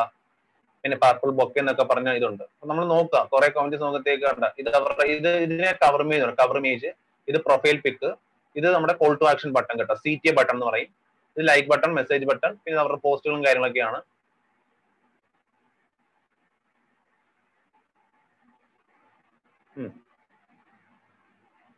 പിന്നെ 0.83 0.95
പർപ്പിൾ 1.03 1.29
ബൊക്കെ 1.39 1.59
എന്നൊക്കെ 1.61 1.85
പറഞ്ഞ 1.91 2.09
ഇതുണ്ട്. 2.19 2.43
നമ്മൾ 2.69 2.83
നോക്കുക 2.93 3.21
കുറെ 3.33 3.47
കോമ്പറ്റീസ് 3.55 3.83
നോക്കത്തേക്ക് 3.85 4.25
കണ്ട 4.29 4.45
ഇത് 4.61 4.69
അവരുടെ 4.79 5.05
ഇത് 5.15 5.29
ഇതിനെ 5.45 5.71
കവർ 5.83 6.01
ഇമേജ് 6.05 6.31
കവർ 6.41 6.57
ഇമേജ് 6.61 6.89
ഇത് 7.27 7.37
പ്രൊഫൈൽ 7.47 7.77
പിക്ക് 7.85 8.09
ഇത് 8.59 8.67
നമ്മുടെ 8.75 8.93
കോൾ 9.01 9.13
ടു 9.21 9.25
ആക്ഷൻ 9.31 9.49
ബട്ടൺ 9.57 9.75
കേട്ടോ. 9.81 9.95
സി 10.03 10.11
ടി 10.23 10.31
ബട്ടൺ 10.37 10.55
എന്ന് 10.57 10.67
പറയും. 10.69 10.89
ഇത് 11.35 11.43
ലൈക്ക് 11.49 11.67
ബട്ടൺ 11.73 11.91
മെസ്സേജ് 11.99 12.25
ബട്ടൺ 12.31 12.51
പിന്നെ 12.63 12.79
അവരുടെ 12.83 12.99
പോസ്റ്റുകളും 13.05 13.43
കാര്യങ്ങളൊക്കെയാണ്. 13.47 13.99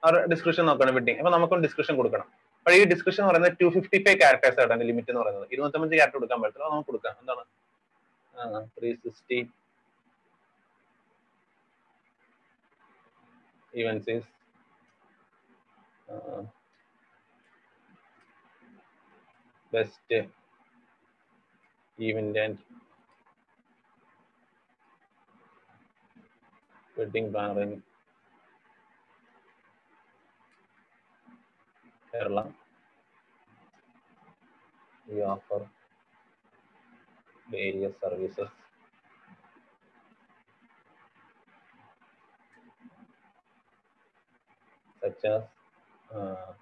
അവരുടെ 0.03 0.27
ഡിസ്ക്രിപ്ഷൻ 0.33 0.65
നോക്കണം 0.71 0.95
വെഡിങ് 0.99 1.19
അപ്പൊ 1.21 1.31
നമുക്കും 1.37 1.63
ഡിസ്ക്രിപ്ഷൻ 1.67 1.95
കൊടുക്കണം. 2.01 2.27
അപ്പോൾ 2.59 2.75
ഈ 2.77 2.81
ഡിസ്ക്രിപ്ഷൻ 2.91 3.21
എന്ന് 3.23 3.31
പറയുന്നത് 3.31 3.57
ടു 3.61 3.67
ഫിഫ്റ്റി 3.77 3.97
ഫൈവ് 4.05 4.19
ക്യാരക്ടേഴ്സ് 4.23 4.59
ആണ് 4.61 4.71
അതിന്റെ 4.73 4.87
ലിമിറ്റ് 4.91 5.11
എന്ന് 5.13 5.21
പറയുന്നത്. 5.23 5.47
ഇരുപത്തഞ്ച് 5.55 5.95
ക്യാരക്ടർ 5.99 6.17
കൊടുക്കാൻ 6.19 6.41
പറ്റില്ല 6.43 6.69
നമുക്ക് 6.75 6.89
കൊടുക്കാം. 6.91 7.15
എന്താണ്? 7.23 7.43
Three 8.77 8.91
sixty 9.05 9.39
events 13.73 14.07
is 14.13 14.23
uh, 16.13 16.41
best 19.73 20.09
event 21.97 22.35
and 22.43 22.57
wedding 26.97 27.31
planning. 27.31 27.81
Kerala 32.11 32.43
we 35.07 35.21
offer 35.23 35.61
various 37.51 37.93
services 38.01 38.49
such 45.01 45.25
as 45.25 45.41
uh, 46.15 46.53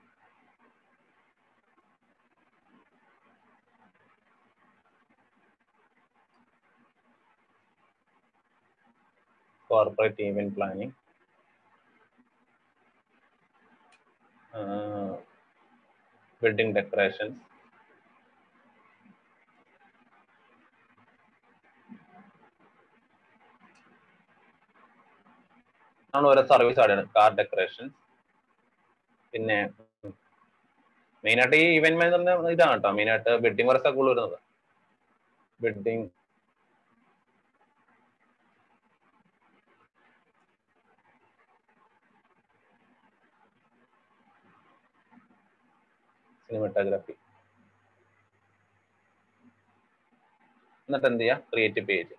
corporate 9.67 10.15
event 10.17 10.55
planning, 10.55 10.93
uh, 14.53 15.17
wedding 16.41 16.71
decorations, 16.77 17.35
ആണ് 26.13 26.25
ഓരോ 26.29 26.41
സർവീസ് 26.51 26.79
ആണ് 26.83 26.93
കാർ 27.15 27.31
ഡെക്കറേഷൻ 27.39 27.87
പിന്നെ 29.33 29.57
മെയിൻ 31.23 31.39
ആയിട്ട് 31.41 31.57
ഈ 31.63 31.65
ഇവന്റ് 31.79 31.99
മാനേജറിന്റെ 31.99 32.33
ഇതാണ് 32.55 32.75
കേട്ടോ 32.75 32.91
മെയിൻ 32.99 33.09
ആയിട്ട് 33.13 33.31
വെഡിങ് 33.45 33.69
വർക്ക്സ് 33.69 33.87
ഒക്കെ 33.89 33.97
കൂടുതൽ 33.97 34.15
വരുന്നത്. 34.15 34.37
Wedding 35.59 36.05
cinematography. 46.49 47.13
എന്നിട്ട് 50.89 51.07
എന്ത് 51.11 51.23
ചെയ്യുക 51.23 51.41
ക്രിയേറ്റ് 51.51 51.81
പേജ് 51.89 52.13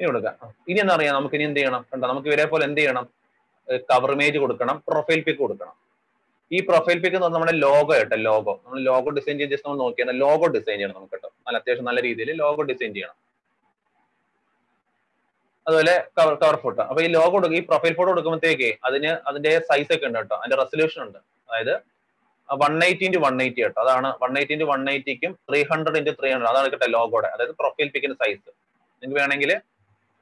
ഇനി 0.00 0.06
കൊടുക്കാം. 0.10 0.34
ആ, 0.42 0.46
ഇനി 0.70 0.78
എന്താ 0.82 0.94
പറയാ? 0.96 1.10
നമുക്ക് 1.16 1.34
ഇനി 1.38 1.44
എന്ത് 1.48 1.58
ചെയ്യണം 1.60 1.82
കണ്ടോ? 1.90 2.06
നമുക്ക് 2.12 2.28
ഇവരെ 2.30 2.44
പോലെ 2.52 2.64
എന്ത് 2.68 2.80
ചെയ്യണം 2.80 3.04
കവർ 3.90 4.10
ഇമേജ് 4.14 4.38
കൊടുക്കണം 4.44 4.76
പ്രൊഫൈൽ 4.88 5.20
പിക്ക് 5.26 5.40
കൊടുക്കണം. 5.44 5.74
ഈ 6.50 6.58
പ്രൊഫൈൽ 6.68 6.98
പിക്ക് 7.02 7.16
എന്ന് 7.16 7.26
പറഞ്ഞാൽ 7.26 7.38
നമ്മുടെ 7.38 7.54
ലോഗോ 7.66 7.92
കേട്ടോ 7.98 8.16
ലോഗോ 8.28 8.52
നമ്മൾ 8.62 8.78
ലോഗോ 8.88 9.10
ഡിസൈൻ 9.18 9.36
ചെയ്ത് 9.40 9.52
ജസ്റ്റ് 9.52 9.68
നമ്മൾ 9.68 9.80
നോക്കിയാൽ 9.84 10.10
ലോഗോ 10.24 10.46
ഡിസൈൻ 10.56 10.76
ചെയ്യണം 10.78 10.96
നമുക്ക് 10.98 11.14
കേട്ടോ. 11.16 11.28
നല്ല 11.46 11.56
അത്യാവശ്യം 11.60 11.86
നല്ല 11.90 12.00
രീതിയിൽ 12.08 12.30
ലോഗോ 12.42 12.62
ഡിസൈൻ 12.70 12.90
ചെയ്യണം. 12.96 13.16
അതുപോലെ 15.66 15.94
കവർ 16.18 16.34
കവർ 16.42 16.56
ഫോട്ടോ 16.62 16.82
അപ്പൊ 16.90 17.00
ഈ 17.06 17.08
ലോഗോ 17.16 17.28
കൊടുക്കും 17.34 17.56
ഈ 17.60 17.62
പ്രൊഫൈൽ 17.70 17.92
ഫോട്ടോ 17.98 18.10
കൊടുക്കുമ്പോഴത്തേക്ക് 18.12 18.70
അതിന് 18.86 19.10
അതിന്റെ 19.28 19.52
സൈസ് 19.68 19.90
ഒക്കെ 19.96 20.06
ഉണ്ട് 20.08 20.18
കേട്ടോ. 20.20 20.36
അതിന്റെ 20.40 20.56
റെസൊല്യൂഷൻ 20.62 21.00
ഉണ്ട്. 21.06 21.18
അതായത് 21.48 21.74
one 22.62 22.74
eighty 22.86 23.04
into 23.08 23.18
one 23.26 23.36
eighty 23.44 23.60
കേട്ടോ. 23.64 23.78
അതാണ് 23.84 24.08
one 24.22 24.32
eighty 24.40 24.54
into 24.56 24.66
one 24.72 24.82
എയ്റ്റിക്കും 24.94 25.34
three 25.48 25.60
hundred 25.70 25.98
into 26.00 26.12
three 26.20 26.30
hundred 26.32 26.50
അതാണ് 26.52 26.70
കേട്ടോ 26.72 26.88
ലോഗോടെ 26.96 27.28
അതായത് 27.34 27.54
പ്രൊഫൈൽ 27.60 27.90
പിക്കിന്റെ 27.94 28.18
സൈസ് 28.24 28.48
നിങ്ങൾക്ക് 29.02 29.20
വേണമെങ്കിൽ 29.20 29.52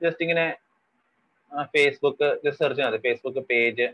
ജസ്റ്റ് 0.00 0.22
ഇങ്ങനെ 0.26 0.46
ഫേസ്ബുക്ക് 1.74 2.28
ജസ്റ്റ് 2.44 2.60
സെർച്ച് 2.62 2.82
മതി. 2.86 3.00
Facebook 3.06 3.42
page 3.50 3.88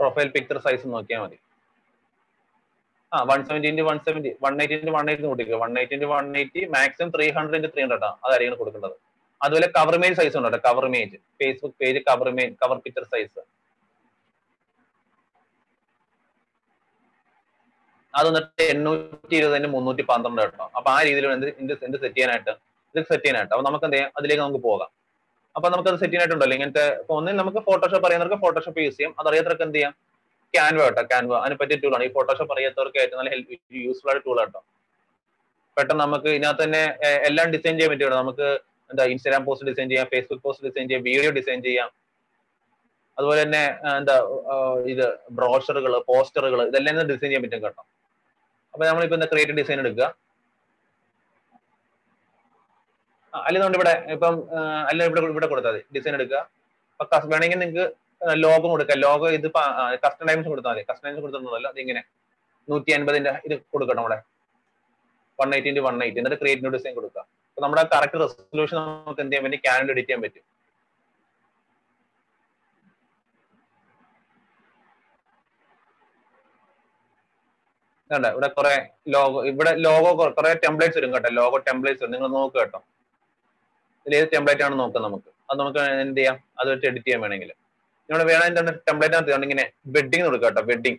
profile 0.00 0.28
picture 0.34 0.58
size 0.66 0.84
നോക്കിയാൽ 0.96 1.22
മതി. 1.24 1.38
ആ 3.12 3.18
one 3.30 3.40
seventy 3.46 3.68
into 3.72 3.84
one 3.90 3.98
seventy 4.06 4.30
one 4.44 4.54
eighty 4.62 4.76
into 4.80 4.92
one 4.96 5.06
eighty 5.10 5.26
കൊടുക്കുക. 5.30 5.56
One 5.62 5.78
eighty 5.80 5.94
into 5.98 6.08
one 6.14 6.26
eighty 6.40 6.62
maximum 6.74 7.08
three 7.14 7.26
hundred 7.36 7.58
into 7.60 7.70
three 7.74 7.82
hundred 7.84 8.06
ആണ് 8.08 8.18
അതായിരിക്കും 8.24 8.58
കൊടുക്കേണ്ടത്. 8.60 8.96
അതുപോലെ 9.44 9.66
കവർ 9.76 9.94
ഇമേജ് 9.98 10.16
സൈസ് 10.20 10.36
ഉണ്ട് 10.38 10.58
cover 10.66 10.84
image 10.90 11.16
Facebook 11.40 11.76
page 11.82 12.00
cover 12.08 12.28
image 12.32 12.54
cover 12.62 12.78
picture 12.84 13.04
size 13.14 13.40
അത് 18.18 18.26
എന്നിട്ട് 18.28 18.64
എണ്ണൂറ്റി 18.72 19.34
ഇരുപതിന് 19.40 19.68
മുന്നൂറ്റി 19.74 20.04
പന്ത്രണ്ട് 20.12 20.40
കേട്ടോ. 20.44 20.64
അപ്പൊ 20.78 20.88
ആ 20.94 20.98
രീതിയിൽ 21.08 21.26
എന്ത് 21.34 21.46
എന്ത് 21.86 21.96
സെറ്റ് 22.02 22.16
ചെയ്യാനായിട്ട് 22.16 22.52
ഇത് 22.94 23.00
സെറ്റ് 23.10 23.22
ചെയ്യാനായിട്ട്. 23.24 23.52
അപ്പൊ 23.54 23.64
നമുക്ക് 23.68 23.86
എന്ത് 23.88 23.96
ചെയ്യാം? 23.96 24.10
അതിലേക്ക് 24.18 24.42
നമുക്ക് 24.44 24.62
പോകാം. 24.68 24.90
അപ്പൊ 25.56 25.66
നമുക്ക് 25.72 25.88
അത് 25.90 25.98
സെറ്റ് 26.00 26.12
ചെയ്യാനായിട്ടുണ്ടല്ലോ. 26.12 26.56
ഇങ്ങനത്തെ 26.58 26.84
ഒന്നിൽ 27.16 27.36
നമുക്ക് 27.42 27.60
ഫോട്ടോഷോപ്പ് 27.68 28.06
അറിയുന്നവർക്ക് 28.08 28.38
ഫോട്ടോഷോപ്പ് 28.44 28.80
യൂസ് 28.86 28.96
ചെയ്യാം. 28.98 29.12
അത് 29.18 29.28
അറിയാത്തവർക്ക് 29.30 29.64
എന്ത് 29.68 29.78
ചെയ്യാം? 29.78 29.94
ക്യാൻവ 30.54 30.80
കേട്ടോ 30.86 31.02
ക്യാൻവ 31.12 31.32
അതിനെ 31.42 31.56
പറ്റിയ 31.60 31.76
ടൂളാണ് 31.82 32.04
ഈ 32.08 32.10
ഫോട്ടോഷോപ്പ് 32.16 32.52
അറിയാത്തവർക്ക് 32.56 32.98
ഏറ്റവും 33.04 33.18
നല്ല 33.20 33.30
ഹെൽപ്പ് 33.34 33.58
യൂസ്ഫുൾ 33.86 34.10
ആയ 34.12 34.18
കേട്ടോ. 34.26 34.60
പെട്ടെന്ന് 35.76 36.02
നമുക്ക് 36.06 36.28
ഇതിനകത്ത് 36.36 36.62
തന്നെ 36.64 36.82
എല്ലാം 37.28 37.48
ഡിസൈൻ 37.54 37.74
ചെയ്യാൻ 37.78 37.90
പറ്റും 37.92 38.18
നമുക്ക് 38.22 38.48
എന്താ 38.92 39.04
ഇൻസ്റ്റാഗ്രാം 39.12 39.42
പോസ്റ്റ് 39.48 39.66
ഡിസൈൻ 39.70 39.86
ചെയ്യാം 39.92 40.06
ഫേസ്ബുക്ക് 40.12 40.42
പോസ്റ്റ് 40.46 40.64
ഡിസൈൻ 40.68 40.84
ചെയ്യാം 40.88 41.02
വീഡിയോ 41.10 41.30
ഡിസൈൻ 41.38 41.58
ചെയ്യാം. 41.66 41.88
അതുപോലെ 43.18 43.38
തന്നെ 43.44 43.62
എന്താ 44.00 44.16
ഇത് 44.92 45.06
ബ്രോഷറുകൾ 45.38 45.92
പോസ്റ്ററുകൾ 46.10 46.60
ഇതെല്ലാം 46.70 47.06
ഡിസൈൻ 47.12 47.28
ചെയ്യാൻ 47.30 47.44
പറ്റും 47.46 47.62
കേട്ടോ. 47.66 47.82
അപ്പൊ 48.74 48.82
നമ്മളിപ്പോ 48.88 49.16
എന്താ 49.18 49.28
ക്രിയേറ്റീവ് 49.32 49.58
ഡിസൈൻ 49.60 49.80
എടുക്കുക. 49.84 50.06
അല്ലെന്നുണ്ട് 53.46 53.76
ഇവിടെ 53.78 53.94
ഇപ്പം 54.14 54.36
അല്ല 54.90 55.00
ഇവിടെ 55.08 55.20
ഇവിടെ 55.34 55.48
കൊടുത്താൽ 55.50 55.74
മതി. 55.74 55.82
ഡിസൈൻ 55.96 56.14
എടുക്കുക. 56.18 56.40
അപ്പൊ 57.00 57.18
വേണമെങ്കിൽ 57.32 57.60
നിങ്ങൾക്ക് 57.64 57.86
ലോഗോ 58.44 58.66
കൊടുക്കുക 58.72 58.96
ലോഗോ 59.06 59.26
ഇത് 59.38 59.46
കസ്റ്റം 60.04 60.24
ഡയമെൻഷൻ 60.28 60.50
കൊടുത്താൽ 60.52 60.72
മതി. 60.72 60.82
കസ്റ്റം 60.90 61.06
ഡയമെൻഷൻ 61.06 61.22
കൊടുത്തിട്ടുണ്ടല്ലോ 61.24 61.70
അതിങ്ങനെ. 61.74 62.02
നൂറ്റി 62.70 62.90
അൻപതിന്റെ 62.96 63.30
ഇത് 63.46 63.54
കൊടുക്കണം 63.74 64.02
അവിടെ. 64.04 64.18
One 65.40 65.54
eighty 65.56 65.70
into 65.72 65.82
one 65.88 66.02
eighty 66.04 66.20
എന്നിട്ട് 66.20 66.38
ക്രിയേറ്റീവ് 66.42 66.72
ഡിസൈൻ 66.76 66.94
കൊടുക്കുക 66.98 67.22
അപ്പൊ 67.50 67.62
നമ്മുടെ 67.64 67.82
കറക്റ്റ് 67.92 68.18
റെസൊല്യൂഷൻ 68.22 68.76
നമുക്ക് 68.78 69.20
എന്ത് 69.24 69.34
ചെയ്യാൻ 69.34 69.44
പറ്റും? 69.46 69.62
ക്യാനൽ 69.66 69.90
എഡിറ്റ് 69.92 70.08
ചെയ്യാൻ 70.08 70.22
പറ്റും. 70.24 70.44
കണ്ട? 78.12 78.26
ഇവിടെ 78.34 78.48
കുറെ 78.58 78.74
ലോഗോ 79.14 79.40
ഇവിടെ 79.50 79.72
ലോഗോ 79.86 80.10
കുറെ 80.36 80.52
ടെംപ്ലേറ്റ്സ് 80.66 80.98
വരും 80.98 81.10
കേട്ടോ. 81.14 81.30
ലോഗോ 81.40 81.58
ടെംപ്ലേറ്റ്സ് 81.68 82.02
വരും. 82.04 82.12
നിങ്ങൾ 82.14 82.28
നോക്കുക 82.36 82.60
കേട്ടോ. 82.60 82.80
ഇതിൽ 84.06 84.16
ഏത് 84.18 84.28
ടെംപ്ലേറ്റ് 84.36 84.64
ആണ് 84.66 84.74
നോക്കുക 84.82 85.02
നമുക്ക്. 85.08 85.30
അത് 85.48 85.58
നമുക്ക് 85.62 85.82
എന്ത് 86.04 86.20
ചെയ്യാം? 86.20 86.38
അത് 86.60 86.68
വെച്ച് 86.72 86.86
എഡിറ്റ് 86.90 87.06
ചെയ്യാൻ 87.06 87.22
വേണമെങ്കിൽ. 87.24 87.52
നിങ്ങൾ 88.10 88.22
വേണം 88.30 88.46
എന്താണ് 88.50 88.70
ടെംപ്ലേറ്റ് 88.88 89.16
ആണ് 89.36 89.44
ഇങ്ങനെ 89.48 89.64
വെഡിങ് 89.96 90.24
കൊടുക്കുക 90.28 90.48
കേട്ടോ 90.48 90.62
വെഡിങ് 90.70 90.98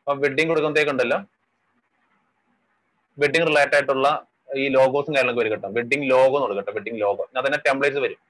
അപ്പൊ 0.00 0.14
വെഡിങ് 0.24 0.48
കൊടുക്കുമ്പോഴത്തേക്കുണ്ടല്ലോ? 0.50 1.18
വെഡിങ് 3.18 3.46
റിലേറ്റഡ് 3.48 3.76
ആയിട്ടുള്ള 3.78 4.08
ഈ 4.62 4.64
ലോഗോസും 4.76 5.12
കാര്യങ്ങളൊക്കെ 5.14 5.40
വരും 5.42 5.52
കേട്ടോ. 5.54 5.68
വെഡിങ് 5.78 6.06
ലോഗോ 6.12 6.34
എന്ന് 6.38 6.46
കൊടുക്കട്ടെ 6.46 6.72
വെഡിങ് 6.78 6.98
ലോഗോ 7.04 7.22
അത് 7.28 7.44
തന്നെ 7.46 7.60
ടെംപ്ലേറ്റ്സ് 7.66 8.02
വരും. 8.06 8.20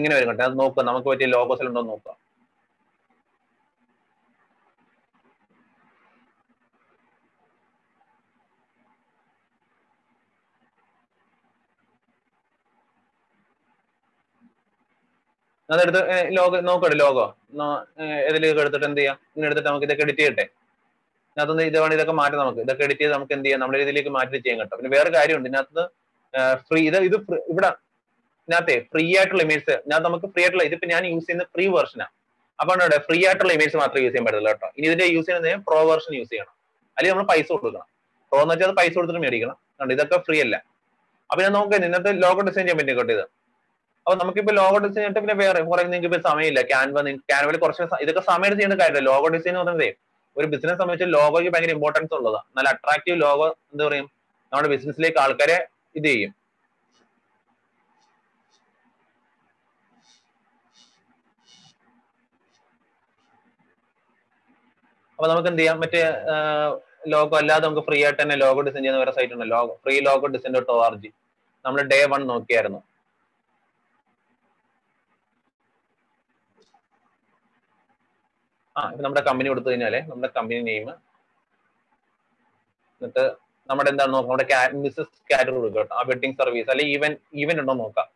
ഇങ്ങനെ 0.00 0.14
വരും 0.18 0.28
കേട്ടോ. 0.30 0.44
അത് 0.48 0.54
നോക്കുക 0.62 0.84
നമുക്ക് 0.90 1.08
പറ്റിയ 1.12 1.28
ലോഗോസ് 1.36 1.68
ഉണ്ടോ 1.70 1.82
അതെടുത്ത് 15.72 16.00
ലോഗ് 16.38 16.58
നോക്കട്ടെ 16.68 16.96
ലോഗോ. 17.04 17.24
ഏതിലേക്ക് 18.28 18.60
എടുത്തിട്ട് 18.64 18.86
എന്ത് 18.88 19.00
ചെയ്യാം? 19.00 19.16
ഇങ്ങനെ 19.34 19.46
എടുത്തിട്ട് 19.48 19.68
നമുക്ക് 19.70 19.86
ഇതൊക്കെ 19.88 20.04
എഡിറ്റ് 20.06 20.22
ചെയ്യട്ടെ. 20.22 20.44
അതൊന്ന് 21.36 21.62
ഇത് 21.70 21.76
വേണം 21.82 21.94
ഇതൊക്കെ 21.98 22.14
മാറ്റാം 22.20 22.40
നമുക്ക് 22.42 22.60
ഇതൊക്കെ 22.64 22.82
എഡിറ്റ് 22.86 23.02
ചെയ്ത് 23.02 23.14
നമുക്ക് 23.16 23.34
എന്ത് 23.36 23.46
ചെയ്യാം? 23.46 23.60
നമ്മുടെ 23.62 23.78
രീതിയിലേക്ക് 23.82 24.12
മാറ്റി 24.16 24.38
ചെയ്യാൻ 24.44 24.58
കേട്ടോ. 24.62 24.74
പിന്നെ 24.80 24.90
വേറെ 24.96 25.10
കാര്യമുണ്ട്. 25.16 25.48
ഇതിനകത്ത് 25.50 25.84
ഫ്രീ 26.68 26.80
ഇത് 26.90 26.98
ഇത് 27.08 27.16
ഇവിടെ 27.52 27.70
ഇതിനകത്തെ 28.48 28.76
ഫ്രീ 28.92 29.04
ആയിട്ടുള്ള 29.18 29.42
ഇമേജ് 29.46 29.74
ഞാൻ 29.90 30.00
നമുക്ക് 30.06 30.26
ഫ്രീ 30.32 30.42
ആയിട്ടുള്ള 30.44 30.64
ഇതിപ്പോ 30.68 30.86
ഞാൻ 30.94 31.02
യൂസ് 31.12 31.26
ചെയ്യുന്ന 31.26 31.44
ഫ്രീ 31.54 31.64
വെർഷനാണ് 31.76 32.12
അപ്പൊ 32.58 32.72
ഇവിടെ 32.80 32.98
ഫ്രീ 33.06 33.18
ആയിട്ടുള്ള 33.28 33.52
ഇമേജ് 33.58 33.76
മാത്രമേ 33.82 34.02
യൂസ് 34.04 34.12
ചെയ്യാൻ 34.14 34.26
പറ്റില്ല 34.28 34.50
കേട്ടോ. 34.54 34.68
ഇനി 34.78 34.86
ഇതിന്റെ 34.90 35.06
യൂസ് 35.14 35.26
ചെയ്യുന്നത് 35.28 35.62
പ്രോ 35.68 35.78
വെർഷൻ 35.90 36.12
യൂസ് 36.20 36.30
ചെയ്യണം. 36.32 36.54
അല്ലെങ്കിൽ 36.96 37.14
നമ്മൾ 37.14 37.28
പൈസ 37.32 37.48
കൊടുക്കണം. 37.54 37.86
പ്രോ 38.32 38.40
എന്ന് 38.44 38.54
വെച്ചാൽ 38.54 38.74
പൈസ 38.80 38.92
കൊടുത്തിട്ട് 38.98 39.22
മേടിക്കണം. 39.26 39.56
കണ്ടോ? 39.78 39.92
ഇതൊക്കെ 39.96 40.18
ഫ്രീ 40.26 40.36
അല്ല. 40.44 40.56
അപ്പൊ 41.30 41.40
ഞാൻ 41.44 41.52
നോക്കാം 41.58 41.84
ഇന്നത്തെ 41.88 42.10
ലോഗോ 42.24 42.40
ഡിസൈൻ 42.48 42.64
ചെയ്യാൻ 42.66 42.78
പറ്റും 42.80 42.98
കേട്ടോ 43.00 43.14
ഇത് 43.16 43.24
അപ്പൊ 44.06 44.14
നമുക്കിപ്പോ 44.20 44.52
ലോഗോ 44.60 44.78
ഡിസൈൻ 44.84 45.02
ചെയ്തിട്ട് 45.02 45.20
പിന്നെ 45.24 45.36
വേറെ 45.42 45.60
കുറെ 45.68 45.82
നിങ്ങൾക്ക് 45.92 46.08
ഇപ്പൊ 46.08 46.18
സമയമില്ല. 46.30 46.60
ക്യാൻവ 46.70 47.02
ക്യാൻവയിൽ 47.30 47.58
കുറച്ച് 47.64 48.00
ഇതൊക്കെ 48.04 48.22
സമയം 48.32 48.54
ചെയ്യേണ്ട 48.58 48.76
കാര്യമില്ല. 48.82 49.02
ലോഗോ 49.10 49.28
ഡിസൈൻ 49.34 49.52
എന്ന് 49.52 49.62
പറയുന്നത് 49.62 49.90
ഒരു 50.36 50.46
ബിസിനസ് 50.54 50.78
സംബന്ധിച്ച് 50.80 51.06
ലോഗോയ്ക്ക് 51.16 51.50
ഭയങ്കര 51.54 51.72
ഇമ്പോർട്ടൻസ് 51.76 52.14
ഉള്ളതാണ് 52.18 52.46
നല്ല 52.56 52.68
അട്രാക്റ്റീവ് 52.74 53.16
ലോഗോ 53.26 53.46
എന്താ 53.72 53.84
പറയും. 53.88 54.06
നമ്മുടെ 54.52 54.70
ബിസിനസ്സിലേക്ക് 54.74 55.20
ആൾക്കാരെ 55.24 55.58
ഇത് 55.98 56.08
ചെയ്യും. 56.12 56.32
അപ്പൊ 65.18 65.26
നമുക്ക് 65.32 65.48
എന്ത് 65.50 65.60
ചെയ്യാം? 65.60 65.76
മറ്റേ 65.82 66.00
ലോഗോ 67.12 67.34
അല്ലാതെ 67.40 67.64
നമുക്ക് 67.66 67.84
ഫ്രീ 67.88 67.98
ആയിട്ട് 68.06 68.20
തന്നെ 68.22 68.36
ലോഗോ 68.42 68.60
ഡിസൈൻ 68.66 68.82
ചെയ്യുന്ന 68.82 69.00
വേറെ 69.02 69.12
സൈറ്റ് 69.18 69.34
ഉണ്ട് 69.36 69.46
logo 69.54 69.72
free 69.84 69.94
logo 70.08 70.26
design 70.34 70.52
dot 70.56 70.72
O 70.74 70.78
R 70.86 70.94
G 71.02 71.10
നമ്മൾ 71.64 71.80
ഡേ 71.92 71.98
വൺ 72.12 72.22
നോക്കിയായിരുന്നു. 72.32 72.80
ആ 78.76 78.82
ഇപ്പൊ 78.90 79.02
നമ്മുടെ 79.02 79.22
കമ്പനി 79.30 79.48
കൊടുത്തു 79.48 79.70
കഴിഞ്ഞാലേ 79.70 80.00
നമ്മുടെ 80.10 80.30
കമ്പനി 80.36 80.60
നെയിം 80.70 80.88
എന്നിട്ട് 82.96 83.24
നമ്മുടെ 83.68 83.88
എന്താണ് 83.90 84.12
നോക്കാം 84.14 84.30
നമ്മുടെ 84.30 84.46
മിസ്സസ് 84.84 85.14
കാറ്റഗറി 85.30 85.56
കൊടുക്കുക 85.56 85.80
കേട്ടോ. 85.80 85.94
ആ 86.00 86.02
വെഡിങ് 86.10 86.36
സർവീസ് 86.40 86.68
അല്ലെങ്കിൽ 86.70 86.94
ഈവൻ 86.96 87.12
ഈവന്റ് 87.42 87.60
ഉണ്ടോ 87.60 87.74
നോക്കാം. 87.84 88.08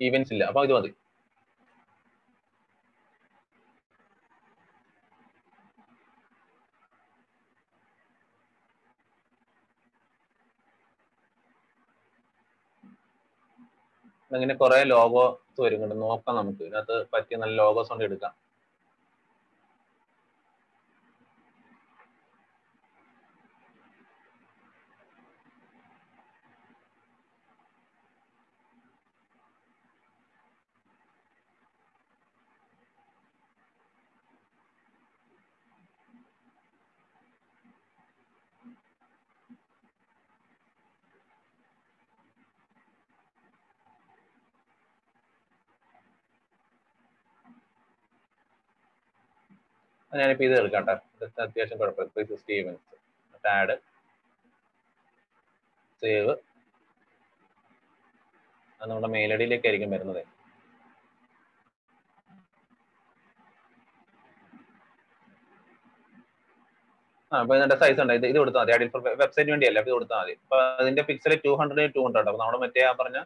ഈവൻസ് 0.00 0.32
ഇല്ല. 0.34 0.44
അപ്പൊ 0.50 0.64
ഇത് 0.66 0.74
മതി. 0.76 0.90
അങ്ങനെ 14.34 14.54
കുറെ 14.54 14.84
ലോഗോസ് 14.84 15.60
വരുന്നുണ്ട് 15.60 15.96
നോക്കാം 16.00 16.36
നമുക്ക്. 16.36 16.62
ഇതിനകത്ത് 16.62 17.06
പറ്റിയ 17.12 17.36
നല്ല 17.36 17.54
ലോഗോസ് 17.54 17.88
കൊണ്ട് 17.88 18.04
എടുക്കാം. 18.04 18.45
ഞാനിപ്പോ 50.20 50.44
ഇത് 50.48 50.54
എടുക്കാം 50.60 50.84
കേട്ടോ 50.88 50.94
അത്യാവശ്യം 51.44 51.78
കുഴപ്പമില്ല. 51.82 52.10
Three 52.16 52.24
sixty 52.30 52.54
events 52.62 52.96
add 53.58 53.76
save 56.02 56.34
അത് 58.80 58.88
നമ്മുടെ 58.90 59.10
മെയിൽ 59.16 59.30
ഐ 59.34 59.38
വരുന്നത്. 59.94 60.22
ആ 67.32 67.40
അപ്പൊ 67.42 67.52
ഇതിന്റെ 67.58 67.76
സൈസ് 67.82 68.00
ഉണ്ട്. 68.02 68.12
ഇത് 68.18 68.26
ഇത് 68.32 68.38
കൊടുത്താൽ 68.40 68.62
മതി. 68.64 68.72
അടി 68.76 68.86
വെബ്സൈറ്റ് 69.22 69.50
വേണ്ടിയല്ല? 69.54 69.78
ഇത് 69.84 69.90
കൊടുത്താൽ 69.96 70.20
മതി. 70.22 70.34
അപ്പൊ 70.44 70.58
അതിന്റെ 70.82 71.02
pixel 71.08 71.34
two 71.46 71.52
hundred 71.60 71.92
two 71.96 72.02
hundred 72.06 72.28
അപ്പൊ 72.30 72.40
നമ്മുടെ 72.42 72.60
മറ്റേ 72.64 72.82
ആ 72.90 72.92
പറഞ്ഞ 73.00 73.18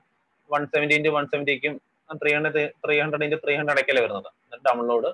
one 0.51 0.63
seventy 0.75 0.95
into 1.01 1.11
one 1.17 1.27
സെവന്റിക്കും 1.33 1.75
three 2.11 2.31
hundred 2.37 2.63
three 2.85 2.95
hundred 3.03 3.25
into 3.29 3.39
three 3.45 3.55
hundred 3.61 3.81
ഒക്കെയല്ലേ 3.83 4.05
വരുന്നത്. 4.07 4.31
ഡൗൺലോഡ് 4.69 5.11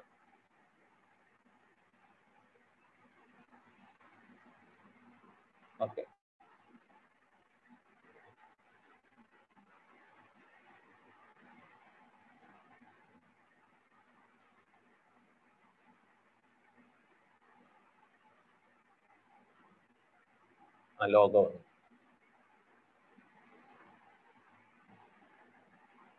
ഓക്കെ 5.80 6.04
ആ 21.00 21.06
ലോഗോ 21.14 21.40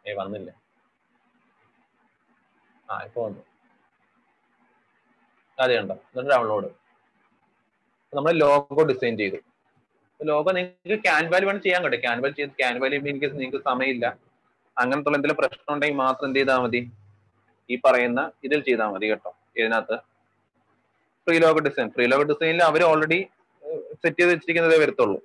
ഏ 0.06 0.14
വന്നില്ല. 0.14 0.50
ആ 2.90 2.98
ഇപ്പൊ 3.08 3.20
വന്നു. 3.26 3.42
അതെ 5.58 5.76
ഉണ്ടോ 5.82 5.96
എന്നിട്ട് 6.10 6.32
ഡൗൺലോഡ് 6.34 6.70
നമ്മൾ 8.14 8.32
ലോഗോ 8.44 8.84
ഡിസൈൻ 8.92 9.18
ചെയ്തു. 9.22 9.40
ലോഗോ 10.20 10.52
നിങ്ങൾക്ക് 10.58 10.98
ക്യാൻവാൽ 11.08 11.44
വേണം 11.48 11.62
ചെയ്യാൻ 11.66 11.82
കേട്ടോ. 11.84 11.98
ക്യാൻവാൽ 12.06 12.32
ചെയ്ത് 12.38 12.54
ക്യാൻവാൽ 12.62 12.94
എനിക്ക് 12.96 13.28
നിങ്ങൾക്ക് 13.42 13.62
സമയമില്ല. 13.70 14.06
അങ്ങനത്തെ 14.78 15.10
എന്തെങ്കിലും 15.10 15.38
പ്രശ്നം 15.42 15.74
ഉണ്ടെങ്കിൽ 15.74 15.98
മാത്രം 15.98 16.28
എന്ത് 16.28 16.40
ചെയ്താൽ 16.40 16.60
മതി. 16.64 16.82
ഈ 17.70 17.76
പറയുന്ന 17.86 18.22
ഇതിൽ 18.44 18.60
ചെയ്താൽ 18.68 18.90
മതി 18.94 19.08
കേട്ടോ. 19.12 19.32
ഇതിനകത്ത്. 19.60 19.98
Free 21.28 21.38
logo 21.46 21.60
design 21.68 21.88
free 21.96 22.06
logo 22.14 22.26
ഡിസൈനിൽ 22.32 22.64
അവർ 22.70 22.82
ഓൾറെഡി 22.92 23.20
സെറ്റ് 24.04 24.20
ചെയ്ത് 24.20 24.32
വെച്ചിരിക്കുന്നതേ 24.34 24.78
വരത്തുള്ളൂ. 24.84 25.20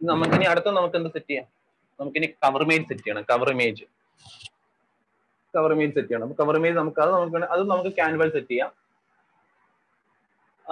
നമുക്കിനി 0.00 0.46
അടുത്ത 0.52 0.68
നമുക്ക് 0.78 0.96
എന്ത് 1.00 1.10
സെറ്റ് 1.16 1.30
ചെയ്യാം? 1.30 1.48
നമുക്കിനി 2.00 2.26
കവർ 2.44 2.62
ഇമേജ് 2.66 2.84
സെറ്റ് 2.88 3.04
ചെയ്യണം. 3.06 3.24
Cover 3.30 3.48
image 3.54 3.84
cover 5.54 5.70
image 5.76 5.92
set 5.96 6.08
ചെയ്യണം. 6.10 6.32
കവർ 6.40 6.56
ഇമേജ് 6.60 6.76
നമുക്ക് 6.80 7.00
അത് 7.04 7.10
നമുക്ക് 7.16 7.38
അത് 7.54 7.62
നമുക്ക് 7.72 7.92
ക്യാൻവൽ 7.98 8.28
സെറ്റ് 8.36 8.50
ചെയ്യാം. 8.52 8.70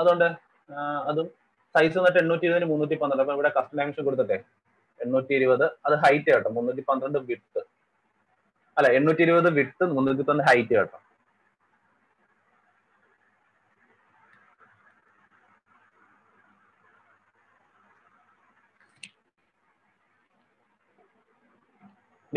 അതുകൊണ്ട് 0.00 0.28
അതും 1.10 1.26
സൈസ് 1.74 1.96
വന്നിട്ട് 1.98 2.20
എണ്ണൂറ്റി 2.22 2.46
ഇരുപതിന് 2.48 2.68
മുന്നൂറ്റി 2.72 2.96
പന്ത്രണ്ട് 3.00 3.22
അപ്പൊ 3.24 3.34
ഇവിടെ 3.38 3.50
കസ്റ്റം 3.56 3.76
ഡയമെൻഷൻ 3.78 4.04
കൊടുത്തിട്ടെ. 4.08 4.38
എണ്ണൂറ്റി 5.00 5.32
ഇരുപത് 5.38 5.64
അത് 5.86 5.94
ഹൈറ്റ് 6.04 6.28
കേട്ടോ. 6.34 6.50
മുന്നൂറ്റി 6.58 6.82
പന്ത്രണ്ട് 6.90 7.18
വിട്ട് 7.30 7.62
അല്ല 8.76 8.88
എണ്ണൂറ്റി 8.98 9.22
ഇരുപത് 9.26 9.48
വിട്ട് 9.58 9.84
മുന്നൂറ്റി 9.96 10.22
പന്ത്രണ്ട് 10.28 10.46
ഹൈറ്റ് 10.50 10.72
കേട്ടോ. 10.78 10.98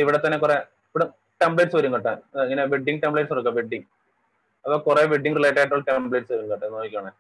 ഇവിടെ 0.04 0.20
തന്നെ 0.26 0.38
കുറെ 0.44 0.58
ഇവിടെ 0.92 1.06
ടെംപ്ലേറ്റ്സ് 1.42 1.76
വരും 1.80 1.92
കേട്ടോ. 1.96 2.14
ഇങ്ങനെ 2.46 2.64
വെഡിങ് 2.74 3.00
ടെംപ്ലേറ്റ്സ് 3.04 3.34
എടുക്കാം 3.36 3.56
വെഡിങ് 3.60 3.88
അപ്പൊ 4.66 4.78
കുറെ 4.88 5.04
വെഡിങ് 5.14 5.36
റിലേറ്റഡ് 5.40 5.62
ആയിട്ടുള്ള 5.62 5.84
ടെംപ്ലേറ്റ്സ് 5.90 6.32
വരും 6.34 6.48
കേട്ടോ 6.52 6.68
നോക്കിക്കോണേ. 6.76 7.12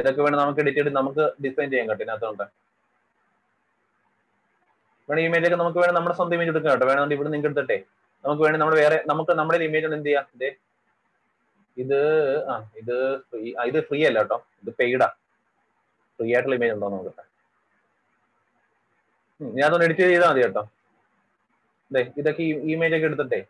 ഇതൊക്കെ 0.00 0.20
വേണം 0.24 0.38
നമുക്ക് 0.42 0.60
എഡിറ്റ് 0.62 0.78
ചെയ്ത് 0.80 0.90
നമുക്ക് 1.00 1.24
ഡിസൈൻ 1.44 1.68
ചെയ്യാൻ 1.72 1.86
കേട്ടോ 1.90 2.02
ഇതിനകത്തോണ്ട് 2.02 2.44
വേണം 5.08 5.22
ഇമേജ് 5.28 5.46
ഒക്കെ 5.48 5.58
നമുക്ക് 5.62 5.80
വേണം 5.82 5.94
നമ്മുടെ 5.98 6.14
സ്വന്തം 6.18 6.34
ഇമേജ് 6.36 6.50
എടുക്കാം 6.52 6.72
കേട്ടോ. 6.74 6.86
വേണമെങ്കിൽ 6.90 7.16
ഇവിടെ 7.16 7.30
നിങ്ങൾക്ക് 7.32 7.50
എടുത്തിട്ടെ. 7.50 7.78
നമുക്ക് 8.24 8.42
വേണമെങ്കിൽ 8.44 8.62
നമ്മൾ 8.64 8.76
വേറെ 8.82 8.98
നമുക്ക് 9.10 9.32
നമ്മുടെ 9.40 9.64
ഇമേജ് 9.68 9.86
എന്ത് 9.98 10.08
ചെയ്യാം? 10.08 10.26
ഇതേ 10.36 10.50
ഇത് 11.76 11.98
ആ 12.52 12.54
ഇത് 12.80 12.96
ഫ്രീ 13.28 13.42
ഇത് 13.70 13.78
ഫ്രീ 13.88 13.98
അല്ല 14.08 14.18
കേട്ടോ. 14.22 14.38
ഇത് 14.62 14.70
പെയ്ഡാ 14.80 15.08
ഫ്രീ 16.18 16.28
ആയിട്ടുള്ള 16.34 16.56
ഇമേജ് 16.58 16.74
ഉണ്ടോ 16.76 16.88
നമുക്ക് 16.94 17.24
ഞാൻ 19.40 19.64
അതൊന്ന് 19.68 19.86
എഡിറ്റ് 19.86 20.04
ചെയ്താൽ 20.10 20.30
മതി 20.32 20.42
കേട്ടോ. 20.44 20.62
ഇതൊക്കെ 22.20 22.42
ഇമേജ് 22.74 22.94
ഒക്കെ 22.96 23.06
എടുത്തട്ടെ. 23.06 23.40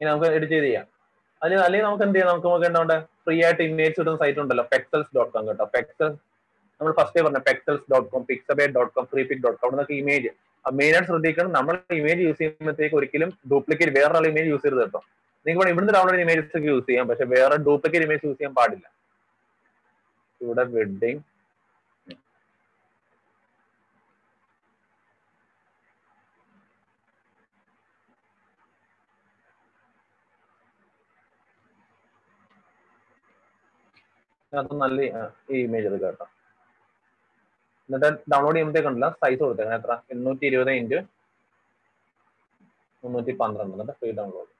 ഇനി 0.00 0.08
നമുക്ക് 0.10 0.28
എഡിറ്റ് 0.36 0.52
ചെയ്ത് 0.52 0.66
ചെയ്യാം. 0.66 0.86
അതിൽ 1.42 1.58
അല്ലെങ്കിൽ 1.66 1.86
നമുക്ക് 1.86 2.04
എന്ത് 2.06 2.16
ചെയ്യാം? 2.16 2.30
നമുക്ക് 2.32 2.48
നമുക്ക് 2.48 2.66
എന്താ 2.66 2.96
ഫ്രീ 3.26 3.36
ആയിട്ട് 3.46 3.62
ഇമേജ് 3.62 3.96
ഇടുന്ന 4.00 4.16
സൈറ്റ് 4.22 4.40
ഉണ്ടല്ലോ 4.44 4.64
പെക്സൽസ് 4.72 5.10
ഡോട്ട് 5.16 5.32
കോം 5.34 5.44
കേട്ടോ. 5.48 5.64
പെക്സൽസ് 5.76 6.16
നമ്മൾ 6.80 6.92
ഫസ്റ്റ് 7.00 7.22
പറഞ്ഞ 7.24 7.40
Pexels 7.48 7.84
dot 7.92 8.08
com 8.12 8.22
Pixabay 8.30 8.66
dot 8.76 8.92
com 8.94 9.06
free 9.12 9.22
pic 9.28 9.42
dot 9.44 9.58
com 9.60 9.68
അവിടെ 9.68 9.94
ഇമേജ് 10.02 10.30
മെയിനായിട്ട് 10.78 11.08
ശ്രദ്ധിക്കണം. 11.10 11.52
നമ്മൾ 11.58 11.74
ഇമേജ് 12.00 12.20
യൂസ് 12.26 12.38
ചെയ്യുമ്പോഴത്തേക്ക് 12.38 12.96
ഒരിക്കലും 13.00 13.30
ഡ്യൂപ്ലിക്കേറ്റ് 13.50 13.94
വേറൊരാൾ 13.98 14.26
ഇമേജ് 14.26 14.48
യൂസ് 14.52 14.62
ചെയ്ത് 14.62 14.76
കേട്ടോ. 14.80 15.00
നിങ്ങൾക്ക് 15.46 15.72
ഇവിടുന്ന് 15.72 15.94
ഡൗൺലോഡ് 15.96 16.22
ഇമേജസ് 16.26 16.56
ഒക്കെ 16.58 16.68
യൂസ് 16.72 16.86
ചെയ്യാം. 16.86 17.08
പക്ഷെ 17.08 17.24
വേറെ 17.24 17.56
ഡ്യൂപ്ലിക്കേറ്റ് 17.66 18.06
ഇമേജ് 18.08 18.26
യൂസ് 18.26 18.38
ചെയ്യാൻ 18.38 18.54
പാടില്ല. 18.54 18.86
ഇവിടെ 20.40 20.62
വെഡിങ് 20.76 21.20
അത് 34.60 34.72
നല്ല 34.84 34.98
ഇമേജ് 35.64 35.86
എടുക്കുക 35.90 36.08
കേട്ടോ. 36.08 36.26
എന്നിട്ട് 37.86 38.08
ഡൗൺലോഡ് 38.32 38.54
ചെയ്യുമ്പോഴത്തേക്കുണ്ടല്ല 38.54 39.08
സൈസ് 39.22 39.40
കൊടുത്തേക്കണം 39.44 39.78
എത്ര? 39.80 39.94
എണ്ണൂറ്റി 40.14 40.44
ഇരുപത് 40.50 40.72
ഇന്റു 40.82 40.98
മുന്നൂറ്റി 43.04 43.32
പന്ത്രണ്ട് 43.40 43.74
എന്നിട്ട് 43.74 43.94
ഫ്രീ 44.00 44.10
ഡൗൺലോഡ് 44.18 44.50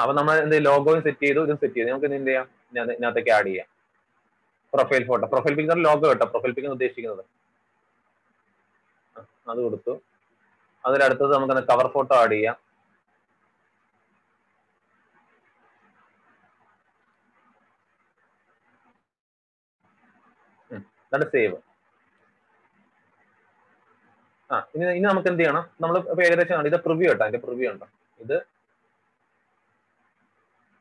അപ്പൊ 0.00 0.12
നമ്മൾ 0.18 0.34
എന്ത് 0.44 0.56
ലോഗോയും 0.68 1.02
സെറ്റ് 1.06 1.24
ചെയ്തു 1.24 1.40
ഇതും 1.46 1.58
സെറ്റ് 1.62 1.76
ചെയ്തു. 1.76 1.88
നമുക്ക് 1.90 2.08
എന്ത് 2.18 2.30
ചെയ്യാം? 2.30 2.46
ഇതിനകത്തേക്ക് 2.70 3.32
ആഡ് 3.36 3.48
ചെയ്യാം. 3.50 3.68
Profile 4.72 5.02
photo 5.10 5.26
profile 5.34 5.54
picture 5.58 5.78
logo 5.86 6.04
കേട്ടോ. 6.10 6.26
പ്രൊഫൈൽ 6.32 6.52
പിക്ചർ 6.56 6.72
ഉദ്ദേശിക്കുന്നത്. 6.76 7.24
അത് 9.50 9.58
കൊടുത്തു. 9.66 9.92
അതിലടുത്തത് 10.84 11.32
നമുക്ക് 11.36 11.64
കവർ 11.70 11.86
ഫോട്ടോ 11.94 12.14
ആഡ് 12.22 12.34
ചെയ്യാം. 12.36 12.56
എന്നിട്ട് 21.14 21.34
സേവ് 21.36 21.56
ആ 24.50 24.56
ഇനി 24.74 24.84
ഇനി 24.98 25.06
നമുക്ക് 25.10 25.28
എന്ത് 25.30 25.40
ചെയ്യണം? 25.42 25.64
നമ്മൾ 25.82 25.96
ഏകദേശം 26.24 26.66
ഇത് 26.70 26.78
പ്രിവ്യൂ 26.86 27.06
കേട്ടോ. 27.10 27.22
അതിന്റെ 27.26 27.40
പ്രിവ്യൂ 27.46 27.68
ഉണ്ടോ 27.72 27.86
ഇത് 28.20 28.36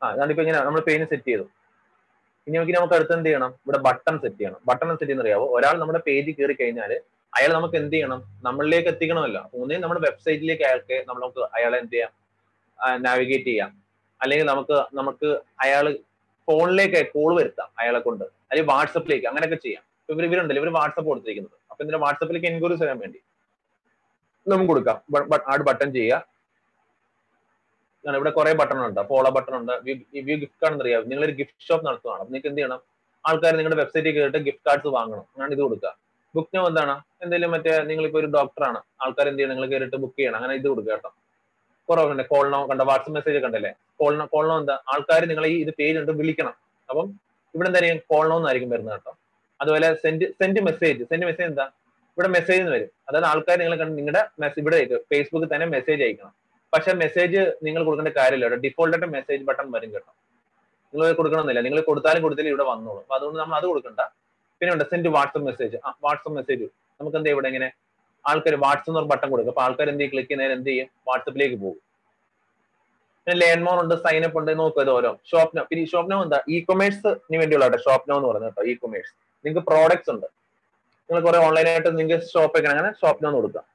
ആ 0.01 0.07
ഇതാണ്ട് 0.13 0.31
ഇപ്പൊ 0.33 0.43
ഇങ്ങനെ 0.45 0.59
നമ്മൾ 0.67 0.81
പേജ് 0.87 1.05
സെറ്റ് 1.11 1.27
ചെയ്തു. 1.29 1.45
ഇനി 2.47 2.55
നമുക്ക് 2.57 2.73
നമുക്ക് 2.77 2.95
അടുത്ത് 2.97 3.13
എന്ത് 3.17 3.27
ചെയ്യണം? 3.27 3.51
ഇവിടെ 3.65 3.79
ബട്ടൺ 3.87 4.15
സെറ്റ് 4.23 4.39
ചെയ്യണം. 4.39 4.59
ബട്ടൺ 4.69 4.87
സെറ്റ് 4.89 5.03
ചെയ്യുന്ന 5.03 5.25
അറിയാവോ? 5.25 5.45
ഒരാൾ 5.57 5.75
നമ്മുടെ 5.81 6.01
പേജ് 6.07 6.31
കയറി 6.39 6.55
കഴിഞ്ഞാൽ 6.61 6.91
അയാൾ 7.33 7.51
നമുക്ക് 7.57 7.77
എന്ത് 7.81 7.93
ചെയ്യണം? 7.95 8.19
നമ്മളിലേക്ക് 8.47 8.89
എത്തിക്കണമല്ലോ. 8.93 9.43
ഒന്നേ 9.59 9.77
നമ്മുടെ 9.83 10.01
വെബ്സൈറ്റിലേക്ക് 10.07 10.65
അയാൾക്ക് 10.69 10.97
നമുക്ക് 11.11 11.41
അയാളെ 11.57 11.77
എന്ത് 11.83 11.93
ചെയ്യാം? 11.95 12.11
നാവിഗേറ്റ് 13.05 13.49
ചെയ്യാം. 13.51 13.71
അല്ലെങ്കിൽ 14.21 14.47
നമുക്ക് 14.51 14.75
നമുക്ക് 14.99 15.29
അയാൾ 15.63 15.85
ഫോണിലേക്ക് 16.47 17.01
കോൾ 17.15 17.31
വരുത്താം 17.39 17.69
അയാളെ 17.81 17.99
കൊണ്ട്. 18.07 18.25
അല്ലെങ്കിൽ 18.49 18.69
വാട്സപ്പിലേക്ക് 18.73 19.27
അങ്ങനെയൊക്കെ 19.31 19.59
ചെയ്യാം. 19.65 19.83
ഇവർ 20.11 20.23
ഇവരുണ്ടല്ലോ 20.27 20.61
ഇവർ 20.63 20.71
വാട്സപ്പ് 20.79 21.09
കൊടുത്തിരിക്കുന്നത്. 21.09 21.57
അപ്പൊ 21.71 21.79
ഇതിന്റെ 21.83 21.99
വാട്സപ്പിലേക്ക് 22.05 22.47
എൻക്വയറി 22.51 22.75
ചെയ്യാൻ 22.81 22.97
വേണ്ടി. 23.03 23.19
നമുക്ക് 24.51 24.71
കൊടുക്കാം. 24.73 24.97
ആഡ് 25.53 25.65
ബട്ടൺ 25.69 25.89
ചെയ്യുക. 25.97 26.15
ഇവിടെ 28.19 28.31
കുറെ 28.37 28.51
ബട്ടൺ 28.59 28.79
ഉണ്ട് 28.87 29.01
ഫോളോ 29.09 29.29
ബട്ടൺ 29.35 29.53
ഉണ്ട് 29.59 29.73
വ്യൂ 30.27 30.35
ഗിഫ്റ്റ് 30.41 30.59
കാർഡ് 30.63 30.81
അറിയാം 30.83 31.03
നിങ്ങളൊരു 31.09 31.35
ഗിഫ്റ്റ് 31.39 31.65
ഷോപ്പ് 31.67 31.85
നടത്തുകയാണ് 31.87 32.23
നിങ്ങൾക്ക് 32.27 32.49
എന്ത് 32.51 32.59
ചെയ്യണം? 32.59 32.79
ആൾക്കാർ 33.27 33.53
നിങ്ങളുടെ 33.59 33.77
വെബ്സൈറ്റിൽ 33.81 34.11
കയറിയിട്ട് 34.15 34.39
ഗിഫ്റ്റ് 34.47 34.65
കാർഡ്സ് 34.67 34.91
വാങ്ങണം. 34.97 35.25
അങ്ങനെ 35.35 35.51
ഇത് 35.55 35.61
കൊടുക്കുക. 35.65 35.91
ബുക്ക് 36.35 36.51
നോ 36.55 36.63
എന്താണ്? 36.71 36.95
എന്തെങ്കിലും 37.23 37.51
മറ്റേ 37.55 37.73
നിങ്ങളിപ്പോ 37.89 38.19
ഒരു 38.21 38.29
ഡോക്ടറാണ് 38.35 38.79
ആൾക്കാർ 39.03 39.25
എന്ത് 39.31 39.39
ചെയ്യണം? 39.39 39.55
നിങ്ങൾ 39.55 39.69
കയറിയിട്ട് 39.73 39.99
ബുക്ക് 40.03 40.17
ചെയ്യണം. 40.19 40.37
അങ്ങനെ 40.39 40.53
ഇത് 40.59 40.67
കൊടുക്കുക 40.71 40.93
കേട്ടോ. 40.95 41.11
കുറവുണ്ട് 41.89 42.23
കോൾ 42.33 42.45
നോ 42.53 42.59
കണ്ട? 42.71 42.81
വാട്സപ്പ് 42.89 43.15
മെസ്സേജ് 43.17 43.39
കണ്ടല്ലേ? 43.45 43.71
കോൾ 44.01 44.13
കോൾ 44.35 44.45
നോ 44.51 44.55
എന്താ? 44.61 44.75
ആൾക്കാർ 44.93 45.21
നിങ്ങളെ 45.31 45.49
ഈ 45.55 45.57
ഇത് 45.65 45.71
പേജ് 45.79 45.97
ഉണ്ട് 46.01 46.11
വിളിക്കണം. 46.21 46.55
അപ്പം 46.89 47.07
ഇവിടെ 47.55 47.67
എന്തായാലും 47.71 48.01
കോൾ 48.11 48.25
നോ 48.31 48.37
എന്നായിരിക്കും 48.41 48.71
വരുന്നത് 48.75 48.95
കേട്ടോ. 48.97 49.13
അതുപോലെ 49.63 49.87
send 50.03 50.27
send 50.39 50.61
message 50.67 51.01
send 51.11 51.25
message 51.29 51.47
എന്താ? 51.51 51.65
ഇവിടെ 52.15 52.29
മെസ്സേജ് 52.37 52.59
എന്ന് 52.63 52.73
വരും. 52.75 52.89
അതായത് 53.07 53.27
ആൾക്കാർ 53.31 53.57
നിങ്ങൾ 53.61 53.75
കണ്ട് 53.81 53.95
നിങ്ങളുടെ 53.99 54.21
ഇവിടെ 54.63 54.79
ഫേസ്ബുക്കിൽ 55.11 55.49
തന്നെ 55.53 55.67
മെസ്സേജ് 55.75 56.01
അയക്കണം. 56.07 56.33
പക്ഷെ 56.73 56.91
മെസ്സേജ് 57.03 57.39
നിങ്ങൾ 57.65 57.81
കൊടുക്കേണ്ട 57.87 58.11
കാര്യമില്ല 58.19 58.45
ഇവിടെ 58.47 58.59
ഡിഫോൾട്ട് 58.65 58.93
ആയിട്ട് 58.95 59.09
മെസ്സേജ് 59.15 59.43
ബട്ടൺ 59.49 59.67
വരും 59.75 59.89
കേട്ടോ. 59.95 60.11
നിങ്ങൾ 60.93 61.07
കൊടുക്കണമെന്നില്ല. 61.19 61.61
നിങ്ങൾ 61.67 61.79
കൊടുത്താലും 61.89 62.21
കൊടുത്താലും 62.25 62.51
ഇവിടെ 62.53 62.65
വന്നോളൂ. 62.71 62.99
അപ്പൊ 63.05 63.15
അതുകൊണ്ട് 63.17 63.39
നമ്മൾ 63.41 63.55
അത് 63.59 63.67
കൊടുക്കണ്ട. 63.71 64.01
പിന്നെ 64.59 64.71
ഉണ്ട് 64.75 64.85
send 64.91 65.09
WhatsApp 65.15 65.45
message 65.49 65.77
WhatsApp 66.05 66.35
message 66.39 66.65
നമുക്ക് 66.99 67.17
എന്താ 67.19 67.31
ഇവിടെ 67.35 67.47
ഇങ്ങനെ 67.51 67.69
ആൾക്കാർ 68.25 68.55
വാട്സപ്പ് 68.65 68.91
എന്ന് 68.91 69.09
ബട്ടൺ 69.11 69.27
കൊടുക്കും. 69.33 69.51
അപ്പൊ 69.53 69.63
ആൾക്കാർ 69.65 69.87
എന്ത് 69.93 70.03
ക്ലിക്ക് 70.11 70.29
ചെയ്യുന്നതിന് 70.29 70.55
എന്ത് 70.59 70.69
ചെയ്യും? 70.71 70.87
വാട്സപ്പിലേക്ക് 71.09 71.57
പോകും. 71.63 71.79
പിന്നെ 73.25 73.35
ലേൺ 73.41 73.59
മോർ 73.65 73.77
ഉണ്ട് 73.83 73.95
സൈൻ 74.05 74.23
അപ്പ് 74.27 74.37
ഉണ്ട് 74.39 74.51
നോക്കുക 74.61 74.81
ഇത് 74.85 74.91
ഓരോ. 74.97 75.11
ഷോപ്നോ 75.31 75.61
പിന്നെ 75.69 75.83
ഈ 75.83 75.87
നോ 76.13 76.17
എന്താ? 76.25 76.39
ഇ 76.53 76.57
കൊമേഴ്സിന് 76.69 77.37
വേണ്ടിയുള്ള 77.41 77.77
ഷോപ്നോ 77.85 78.15
എന്ന് 78.19 78.29
പറയുന്നത് 78.29 78.51
കേട്ടോ 78.51 78.63
ഇ 78.71 78.73
കൊമേഴ്സ് 78.81 79.13
നിങ്ങൾക്ക് 79.43 79.63
പ്രോഡക്ട്സ് 79.69 80.11
ഉണ്ട്. 80.15 80.27
നിങ്ങൾ 81.07 81.21
കുറെ 81.27 81.39
ഓൺലൈനായിട്ട് 81.47 81.89
നിങ്ങൾക്ക് 81.99 82.27
ഷോപ്പ് 82.33 82.55
വെക്കണം 82.57 82.73
അങ്ങനെ 82.75 82.91
ഷോപ്പിൽ 83.01 83.25
നോ 83.27 83.31
കൊടുക്കാം. 83.39 83.65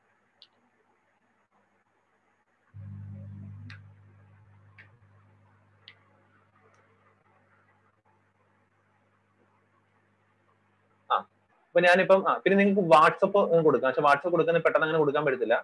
അപ്പൊ 11.69 11.81
ഞാനിപ്പം 11.87 12.21
പിന്നെ 12.43 12.57
നിങ്ങൾക്ക് 12.61 12.85
വാട്സപ്പ് 12.93 13.41
കൊടുക്കാം. 13.67 13.89
പക്ഷെ 13.89 14.05
വാട്സപ്പ് 14.07 14.33
കൊടുക്കുന്ന 14.35 14.61
പെട്ടെന്ന് 14.65 14.87
അങ്ങനെ 14.87 15.01
കൊടുക്കാൻ 15.03 15.23
പറ്റത്തില്ല. 15.27 15.57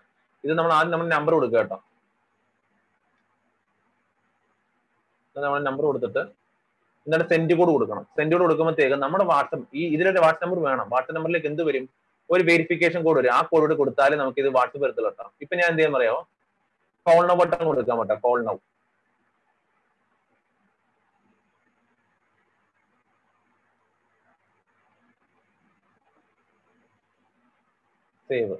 ഇത് 0.44 0.52
നമ്മൾ 0.58 0.72
ആദ്യം 0.76 0.92
നമ്മുടെ 0.92 1.10
നമ്പർ 1.16 1.32
കൊടുക്കുക 1.36 1.60
കേട്ടോ. 1.60 1.78
നമ്മൾ 5.44 5.62
നമ്പർ 5.68 5.84
കൊടുത്തിട്ട് 5.90 6.22
എന്നിട്ട് 7.06 7.26
സെൻഡ് 7.32 7.54
കോഡ് 7.58 7.72
കൊടുക്കണം. 7.76 8.04
സെൻഡ് 8.16 8.32
കോഡ് 8.34 8.44
കൊടുക്കുമ്പോഴത്തേക്ക് 8.46 8.98
നമ്മുടെ 9.04 9.24
വാട്സപ്പ് 9.32 9.66
ഈ 9.80 9.82
ഇതിലൊരു 9.94 10.20
വാട്സപ്പ് 10.24 10.46
നമ്പർ 10.46 10.60
വേണം. 10.68 10.86
വാട്സപ്പ് 10.92 11.16
നമ്പറിലേക്ക് 11.18 11.48
എന്ത് 11.52 11.62
വരും? 11.70 11.86
ഒരു 12.34 12.42
വെരിഫിക്കേഷൻ 12.50 13.00
കോഡ് 13.06 13.18
വരും. 13.20 13.32
ആ 13.38 13.40
കോഡ് 13.50 13.64
കൂടെ 13.64 13.76
കൊടുത്താലേ 13.80 14.16
നമുക്ക് 14.22 14.40
ഇത് 14.42 14.50
വാട്സപ്പ് 14.58 14.84
വരത്തുള്ളൂ 14.84 15.10
കിട്ടാം. 15.12 15.32
ഇപ്പൊ 15.44 15.54
ഞാൻ 15.60 15.66
എന്ത് 15.72 15.82
ചെയ്യാൻ 15.82 15.94
പറയാമോ 15.98 16.22
കോൾ 17.06 17.24
നൗ 17.30 17.36
ബട്ടൺ 17.42 17.64
കൊടുക്കാൻ 17.70 17.98
പറ്റാം. 18.02 18.20
കോൾ 18.26 18.38
നൗ 18.50 18.56
സേവ് 28.30 28.56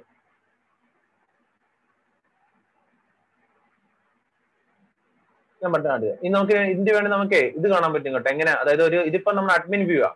ഞാൻ 5.65 5.73
ബട്ടൺ 5.75 6.05
ഇനി 6.23 6.33
നമുക്ക് 6.35 6.57
ഇതിന്റെ 6.73 6.93
വേണ്ടി 6.93 7.11
നമുക്ക് 7.11 7.39
ഇത് 7.57 7.67
കാണാൻ 7.73 7.91
പറ്റും 7.93 8.13
കേട്ടോ. 8.15 8.29
എങ്ങനെ? 8.29 8.51
അതായത് 8.61 8.83
ഒരു 8.83 8.99
ഇതിപ്പോ 9.09 9.31
നമ്മൾ 9.31 9.51
അഡ്മിൻ 9.57 9.83
വ്യൂ 9.89 10.01
ആ. 10.09 10.11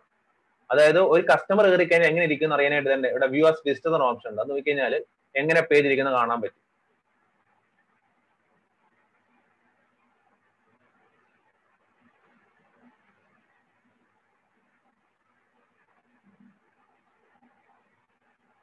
അതായത് 0.69 0.99
ഒരു 1.13 1.23
കസ്റ്റമർ 1.31 1.65
കയറി 1.65 1.85
കഴിഞ്ഞാൽ 1.85 2.09
എങ്ങനെ 2.09 2.25
ഇരിക്കുന്നു 2.25 2.55
അറിയാനായിട്ട് 2.55 2.89
തന്നെ 2.93 3.09
ഇവിടെ 3.09 3.27
വ്യൂ 3.27 3.47
ആസ് 3.49 3.61
വിസിറ്റ് 3.67 3.89
എന്ന 3.89 4.09
ഓപ്ഷൻ 4.09 4.29
ഉണ്ട്. 4.31 4.41
അത് 4.41 4.51
നോക്കി 4.51 4.65
കഴിഞ്ഞാൽ 4.67 4.95
എങ്ങനെ 5.35 5.61
പേജ് 5.71 5.85
ഇരിക്കുന്നത് 5.87 6.15
കാണാൻ 6.15 6.39
പറ്റും. 6.41 6.61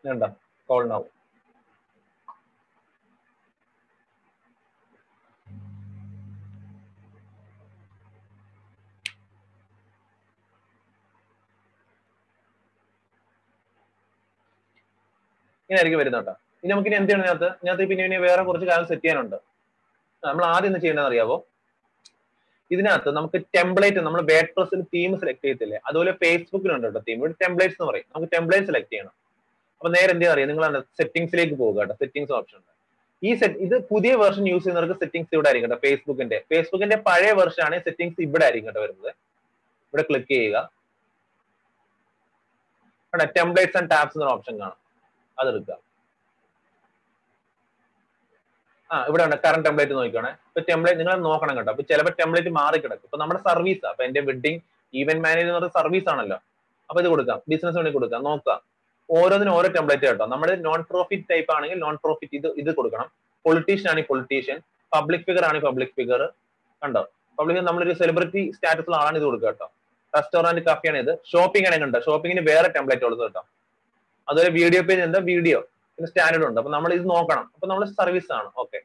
വേണ്ട 0.05 0.25
കോൾ 0.69 0.83
നൗ 0.89 1.01
ഇങ്ങനെ 15.67 15.79
ആയിരിക്കും 15.81 16.01
വരുന്നത് 16.03 16.33
ഇനി 16.63 16.71
നമുക്ക് 16.73 16.89
ഇനി 16.91 16.97
എന്ത് 16.99 17.11
ചെയ്യണം 17.11 17.25
ഇതിനകത്ത്? 17.27 17.49
ഇതിനകത്ത് 17.61 17.85
പിന്നെ 17.91 18.05
ഇനി 18.09 18.17
വേറെ 18.27 18.43
കുറച്ച് 18.49 18.67
കാര്യം 18.71 18.87
സെറ്റ് 18.91 19.05
ചെയ്യാനുണ്ട്. 19.05 19.37
നമ്മൾ 20.23 20.45
ആദ്യം 20.53 20.69
എന്ത് 20.71 20.81
ചെയ്യേണ്ടത് 20.83 21.09
അറിയാവോ? 21.11 21.37
ഇതിനകത്ത് 22.75 23.11
നമുക്ക് 23.19 23.39
ടെംപ്ലേറ്റ് 23.57 24.01
നമ്മൾ 24.07 24.21
വേഡ് 24.31 24.51
പ്രസിൽ 24.57 24.81
തീം 24.95 25.11
സെലക്ട് 25.23 25.45
ചെയ്യത്തില്ലേ? 25.47 25.79
അതുപോലെ 25.89 26.13
ഫേസ്ബുക്കിലുണ്ട് 26.23 26.87
കേട്ടോ 26.87 27.03
തീം 27.09 27.19
ഇവിടെ 27.23 27.37
ടെംപ്ലേറ്റ്സ് 27.43 27.79
എന്ന് 27.79 27.89
പറയും. 27.91 28.07
നമുക്ക് 28.13 28.31
ടെംപ്ലേറ്റ് 28.37 28.69
സെലക്ട് 28.71 28.91
ചെയ്യണം. 28.95 29.15
അപ്പൊ 29.79 29.91
നേരെ 29.97 30.11
എന്ത് 30.15 30.27
അറിയാം? 30.33 30.49
നിങ്ങൾ 30.53 30.65
സെറ്റിംഗ്സിലേക്ക് 31.01 31.57
പോകുക 31.63 31.79
കേട്ടോ. 31.83 31.97
സെറ്റിംഗ്സ് 32.03 32.35
ഓപ്ഷൻ 32.39 32.57
ഉണ്ട്. 32.61 32.73
ഈ 33.27 33.31
സെറ്റ് 33.41 33.59
ഇത് 33.67 33.77
പുതിയ 33.91 34.13
വേർഷൻ 34.23 34.45
യൂസ് 34.53 34.63
ചെയ്യുന്നവർക്ക് 34.65 34.97
സെറ്റിംഗ്സ് 35.03 35.35
ഇവിടെ 35.37 35.49
ആയിരിക്കും 35.51 35.71
കേട്ടോ. 35.71 35.83
ഫേസ്ബുക്കിന്റെ 35.87 36.39
ഫേസ്ബുക്കിന്റെ 36.53 36.99
പഴയ 37.09 37.31
വെർഷൻ 37.41 37.63
ആണ് 37.67 37.77
സെറ്റിംഗ്സ് 37.89 38.21
ഇവിടെ 38.29 38.45
ആയിരിക്കും 38.47 38.71
കേട്ടോ 38.71 38.83
വരുന്നത്. 38.87 39.13
ഇവിടെ 39.91 40.05
ക്ലിക്ക് 40.11 40.33
ചെയ്യുക. 40.35 40.57
ടെംപ്ലേറ്റ്സ് 43.39 43.79
ആൻഡ് 43.81 43.91
ടാബ്സ് 43.95 44.17
എന്ന 44.19 44.33
ഓപ്ഷൻ 44.37 44.55
കാണാം. 44.63 44.81
അതെടുക്കുക 45.41 45.77
ആ 48.91 48.97
ഇവിടെ 49.09 49.23
ഉണ്ട് 49.27 49.37
കറണ്ട് 49.45 49.65
ടെംപ്ലേറ്റ് 49.67 49.95
നോക്കിക്കോണേ. 49.99 50.31
ഇപ്പൊ 50.49 50.61
ടെംപ്ലേറ്റ് 50.69 51.01
നിങ്ങൾ 51.01 51.15
നോക്കണം 51.29 51.55
കേട്ടോ. 51.59 51.71
അപ്പൊ 51.73 51.85
ചിലപ്പോൾ 51.91 52.15
ടെംപ്ലേറ്റ് 52.21 52.51
മാറി 52.59 52.79
കിടക്കും 52.83 53.07
ഇപ്പൊ 53.09 53.19
നമ്മുടെ 53.23 53.41
സർവീസ് 53.49 53.85
അപ്പൊ 53.91 54.03
എന്റെ 54.09 54.21
വെഡിങ് 54.29 54.61
ഈവന്റ് 55.01 55.23
മാനേജ് 55.25 55.47
എന്ന് 55.49 55.59
പറയുന്ന 55.59 55.77
സർവീസ് 55.81 56.09
ആണല്ലോ. 56.13 56.39
അപ്പൊ 56.91 56.99
ഇത് 57.03 57.09
കൊടുക്കാം. 57.13 57.39
ബിസിനസ് 57.51 57.77
വേണ്ടി 57.79 57.93
കൊടുക്കാം. 57.97 58.21
നോക്കുക 58.29 58.55
ഓരോന്നിനും 59.09 59.53
ഓരോ 59.57 59.69
ടെംപ്ലേറ്റ് 59.77 60.07
കേട്ടോ. 60.11 60.27
നമ്മുടെ 60.35 60.55
നോൺ 60.67 60.81
പ്രോഫിറ്റ് 60.91 61.27
ടൈപ്പ് 61.33 61.51
ആണെങ്കിൽ 61.57 61.79
നോൺ 61.85 61.97
പ്രോഫിറ്റ് 62.05 62.35
ഇത് 62.39 62.49
ഇത് 62.63 62.71
കൊടുക്കണം. 62.79 63.09
പൊളിറ്റീഷ്യൻ 63.45 63.89
ആണെങ്കിൽ 63.91 64.11
പൊളിറ്റീഷ്യൻ 64.13 64.59
പബ്ലിക് 64.95 65.25
ഫിഗർ 65.29 65.45
ആണെങ്കിൽ 65.49 65.67
പബ്ലിക് 65.69 65.93
ഫിഗർ 65.99 66.23
കണ്ടോ? 66.83 67.03
പബ്ലിക് 67.39 67.61
നമ്മളൊരു 67.69 67.95
സെലിബ്രിറ്റി 68.01 68.43
സ്റ്റാറ്റസ് 68.57 68.95
ആളാണ് 69.01 69.17
ഇത് 69.21 69.27
കൊടുക്കുക 69.29 69.51
കേട്ടോ. 69.51 69.67
റെസ്റ്റോറന്റ് 70.17 70.63
കഫിയാണ് 70.69 70.99
ഇത് 71.05 71.13
ഷോപ്പിംഗ് 71.33 71.67
ആണെങ്കിൽ 71.69 71.87
ഉണ്ട്? 71.89 71.99
ഷോപ്പിങ്ങിന് 72.07 72.43
വേറെ 72.51 72.69
ടെംപ്ലേറ്റ് 72.77 73.05
ഉള്ളത് 73.09 73.23
കേട്ടോ. 73.27 73.43
അതുപോലെ 74.29 74.51
വീഡിയോ 74.59 74.81
പേജ് 74.89 75.03
എന്താ? 75.09 75.21
വീഡിയോ 75.33 75.59
പിന്നെ 75.95 76.09
സ്റ്റാൻഡേർഡ് 76.11 76.45
ഉണ്ട്. 76.49 76.59
അപ്പൊ 76.61 76.71
നമ്മൾ 76.77 76.91
ഇത് 76.99 77.07
നോക്കണം. 77.15 77.45
അപ്പൊ 77.55 77.67
നമ്മൾ 77.71 77.85
സർവീസ് 78.01 78.31
ആണ്. 78.39 78.49
ഓക്കെ 78.63 78.79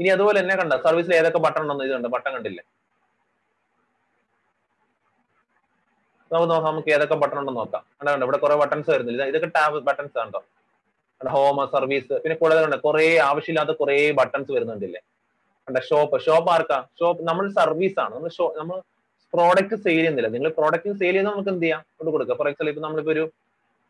ഇനി 0.00 0.08
അതുപോലെ 0.16 0.36
തന്നെ 0.42 0.54
കണ്ട? 0.60 0.74
സർവീസിൽ 0.84 1.12
ഏതൊക്കെ 1.20 1.40
ബട്ടൺ 1.46 1.60
ഉണ്ടെന്ന് 1.62 1.84
ഇത് 1.88 1.92
കണ്ടോ 1.96 2.10
ബട്ടൺ 2.14 2.30
കണ്ടില്ലേ? 2.36 2.62
നമുക്ക് 6.30 6.48
നോക്കാം. 6.52 6.68
നമുക്ക് 6.72 6.90
ഏതൊക്കെ 6.96 7.16
ബട്ടൺ 7.22 7.38
ഉണ്ടെന്ന് 7.40 7.60
നോക്കാം. 7.62 7.82
കണ്ടോ 7.98 8.10
കണ്ടോ? 8.14 8.26
ഇവിടെ 8.28 8.38
കുറെ 8.44 8.56
ബട്ടൺസ് 8.62 8.90
വരുന്നില്ല 8.94 9.22
ഇതൊക്കെ 9.30 9.48
ടാബ് 9.56 9.80
ബട്ടൺസ് 9.88 10.16
കണ്ടോ? 10.22 10.40
ഹോം 11.20 11.58
സർവീസ് 11.74 12.14
പിന്നെ 12.22 12.36
കൂടാതെ 12.42 12.60
കണ്ടോ 12.64 12.78
കുറെ 12.86 13.06
ആവശ്യമില്ലാത്ത 13.30 13.72
കുറെ 13.80 13.96
ബട്ടൺസ് 14.20 14.50
വരുന്നുണ്ടല്ലേ? 14.56 15.00
കണ്ട? 15.66 15.78
ഷോപ്പ് 15.88 16.18
ഷോപ്പ് 16.26 16.50
ആർക്കാ? 16.54 16.78
ഷോപ്പ് 17.00 17.26
നമ്മൾ 17.28 17.46
സർവീസ് 17.58 17.98
ആണ്. 18.04 18.12
നമ്മൾ 18.16 18.30
ഷോ 18.38 18.46
നമ്മൾ 18.60 18.76
പ്രോഡക്റ്റ് 19.34 19.76
സെയിൽ 19.84 19.98
ചെയ്യുന്നില്ല. 20.00 20.28
നിങ്ങൾ 20.36 20.50
പ്രോഡക്റ്റ് 20.60 20.92
സെയിൽ 21.00 21.14
ചെയ്യുന്ന 21.14 21.32
നമുക്ക് 21.34 21.50
എന്ത് 21.54 21.64
ചെയ്യാം? 21.66 21.82
കൊണ്ട് 21.98 22.10
കൊടുക്കുക 22.14 22.36
ഫോർ 22.40 22.48
എക്സാമ്പിൾ 22.50 22.70
ഇപ്പൊ 22.72 22.82
നമ്മളിപ്പോ 22.86 23.12
ഒരു 23.16 23.24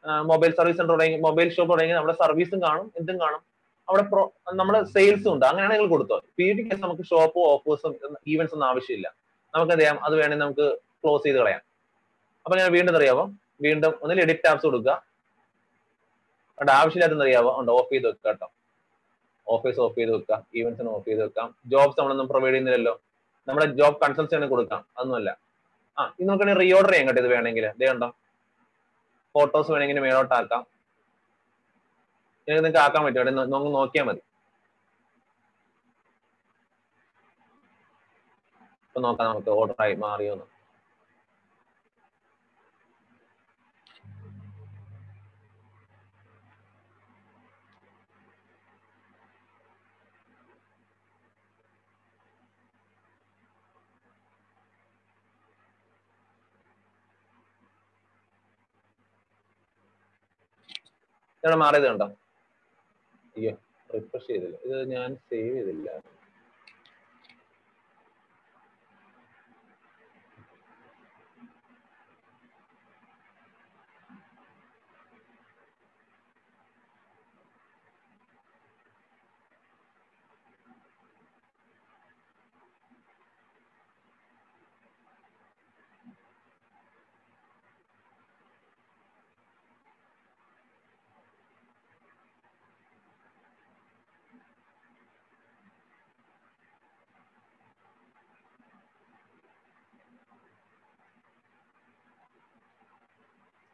മൊബൈൽ 0.04 0.50
സർവീസ് 0.58 0.78
സെന്റർ 0.78 0.94
തുടങ്ങി 0.94 1.16
മൊബൈൽ 1.16 1.48
ഷോപ്പ് 1.54 1.72
തുടങ്ങി 1.72 1.92
നമ്മുടെ 1.92 2.14
സർവീസും 2.22 2.62
കാണും 2.62 2.92
എന്തും 2.96 3.20
കാണും. 3.20 3.42
അവിടെ 3.88 4.02
നമ്മുടെ 4.52 4.84
സെയിൽസും 4.84 5.32
ഉണ്ട്. 5.34 5.46
അങ്ങനെയാണ് 5.46 5.74
നിങ്ങൾ 5.74 5.88
കൊടുത്തോ. 5.88 6.22
പി 6.36 6.52
ഡി 6.52 6.62
കേസ് 6.68 6.82
നമുക്ക് 6.82 7.02
ഷോപ്പും 7.02 7.42
ഓഫേഴ്സും 7.42 7.92
ഈവൻസ് 8.26 8.54
ഒന്നും 8.54 8.68
ആവശ്യമില്ല. 8.68 9.14
നമുക്ക് 9.54 9.72
എന്ത് 9.72 9.84
അത് 9.84 10.14
വേണമെങ്കിൽ 10.14 10.44
നമുക്ക് 10.44 10.66
ക്ലോസ് 11.02 11.24
ചെയ്ത് 11.24 11.38
കളയാം. 11.38 11.62
അപ്പൊ 12.44 12.58
ഞാൻ 12.58 12.72
വീണ്ടും 12.72 12.96
അറിയാവോ 12.96 13.30
വീണ്ടും 13.62 13.92
ഒന്നിൽ 14.02 14.20
എഡിറ്റ് 14.20 14.44
ടാബ്സ് 14.44 14.66
കൊടുക്കുക. 14.66 14.92
അവിടെ 16.58 16.72
ആവശ്യമില്ലാത്ത 16.72 17.22
അറിയാവോ 17.26 17.60
ഉണ്ട് 17.60 17.72
ഓഫ് 17.72 17.90
ചെയ്ത് 17.92 18.06
വെക്കുക 18.06 18.30
കേട്ടോ. 18.30 18.48
ഓഫീസ് 19.46 19.80
ഓഫ് 19.80 19.94
ചെയ്ത് 19.94 20.12
വെക്കാം 20.16 20.40
ഈവൻസിന് 20.54 20.88
ഓഫ് 20.88 21.04
ചെയ്ത് 21.04 21.22
വെക്കാം. 21.24 21.54
ജോബ്സ് 21.66 21.98
നമ്മളൊന്നും 22.00 22.28
പ്രൊവൈഡ് 22.28 22.52
ചെയ്യുന്നില്ലല്ലോ. 22.52 23.00
നമ്മുടെ 23.48 23.66
ജോബ് 23.66 23.98
കൺസൾട്ടൻസി 24.02 24.34
കണക്ക് 24.34 24.52
കൊടുക്കാം. 24.52 24.84
അതൊന്നുമല്ല. 24.96 25.30
ആ 25.98 26.14
ഇത് 26.20 26.28
നമുക്ക് 26.28 26.60
റീഓർഡർ 26.60 26.90
ചെയ്യാൻ 26.90 27.06
കേട്ടോ 27.08 27.22
ഇത് 27.22 27.30
വേണമെങ്കിൽ. 27.34 27.66
ഇതേ 27.76 27.88
ഉണ്ടോ 27.92 28.08
ഫോട്ടോസ് 29.34 29.70
വേണമെങ്കിൽ 29.70 30.00
മേലോട്ടാക്കാം. 30.00 30.66
നിങ്ങൾക്ക് 32.48 32.78
ആക്കാൻ 32.78 33.04
പറ്റും. 33.04 33.18
അവിടെ 33.18 33.30
നമുക്ക് 33.30 33.74
നോക്കിയാൽ 33.74 34.04
മതി. 34.04 34.22
ഇപ്പൊ 38.86 39.00
നോക്കാം 39.00 39.28
നമുക്ക് 39.30 39.50
ഓർഡർ 39.50 39.74
ആയി 39.80 39.94
മാറിയോന്ന് 39.94 40.59
ഇവിടെ 61.44 61.56
മാറിയത് 61.56 61.84
കണ്ടോ 61.84 62.06
അയ്യോ 63.36 63.52
റിഫ്രഷ് 63.94 64.26
ചെയ്തില്ല. 64.26 64.56
ഇത് 64.64 64.90
ഞാൻ 64.90 65.16
സേവ് 65.30 65.54
ചെയ്തില്ല. 65.56 65.88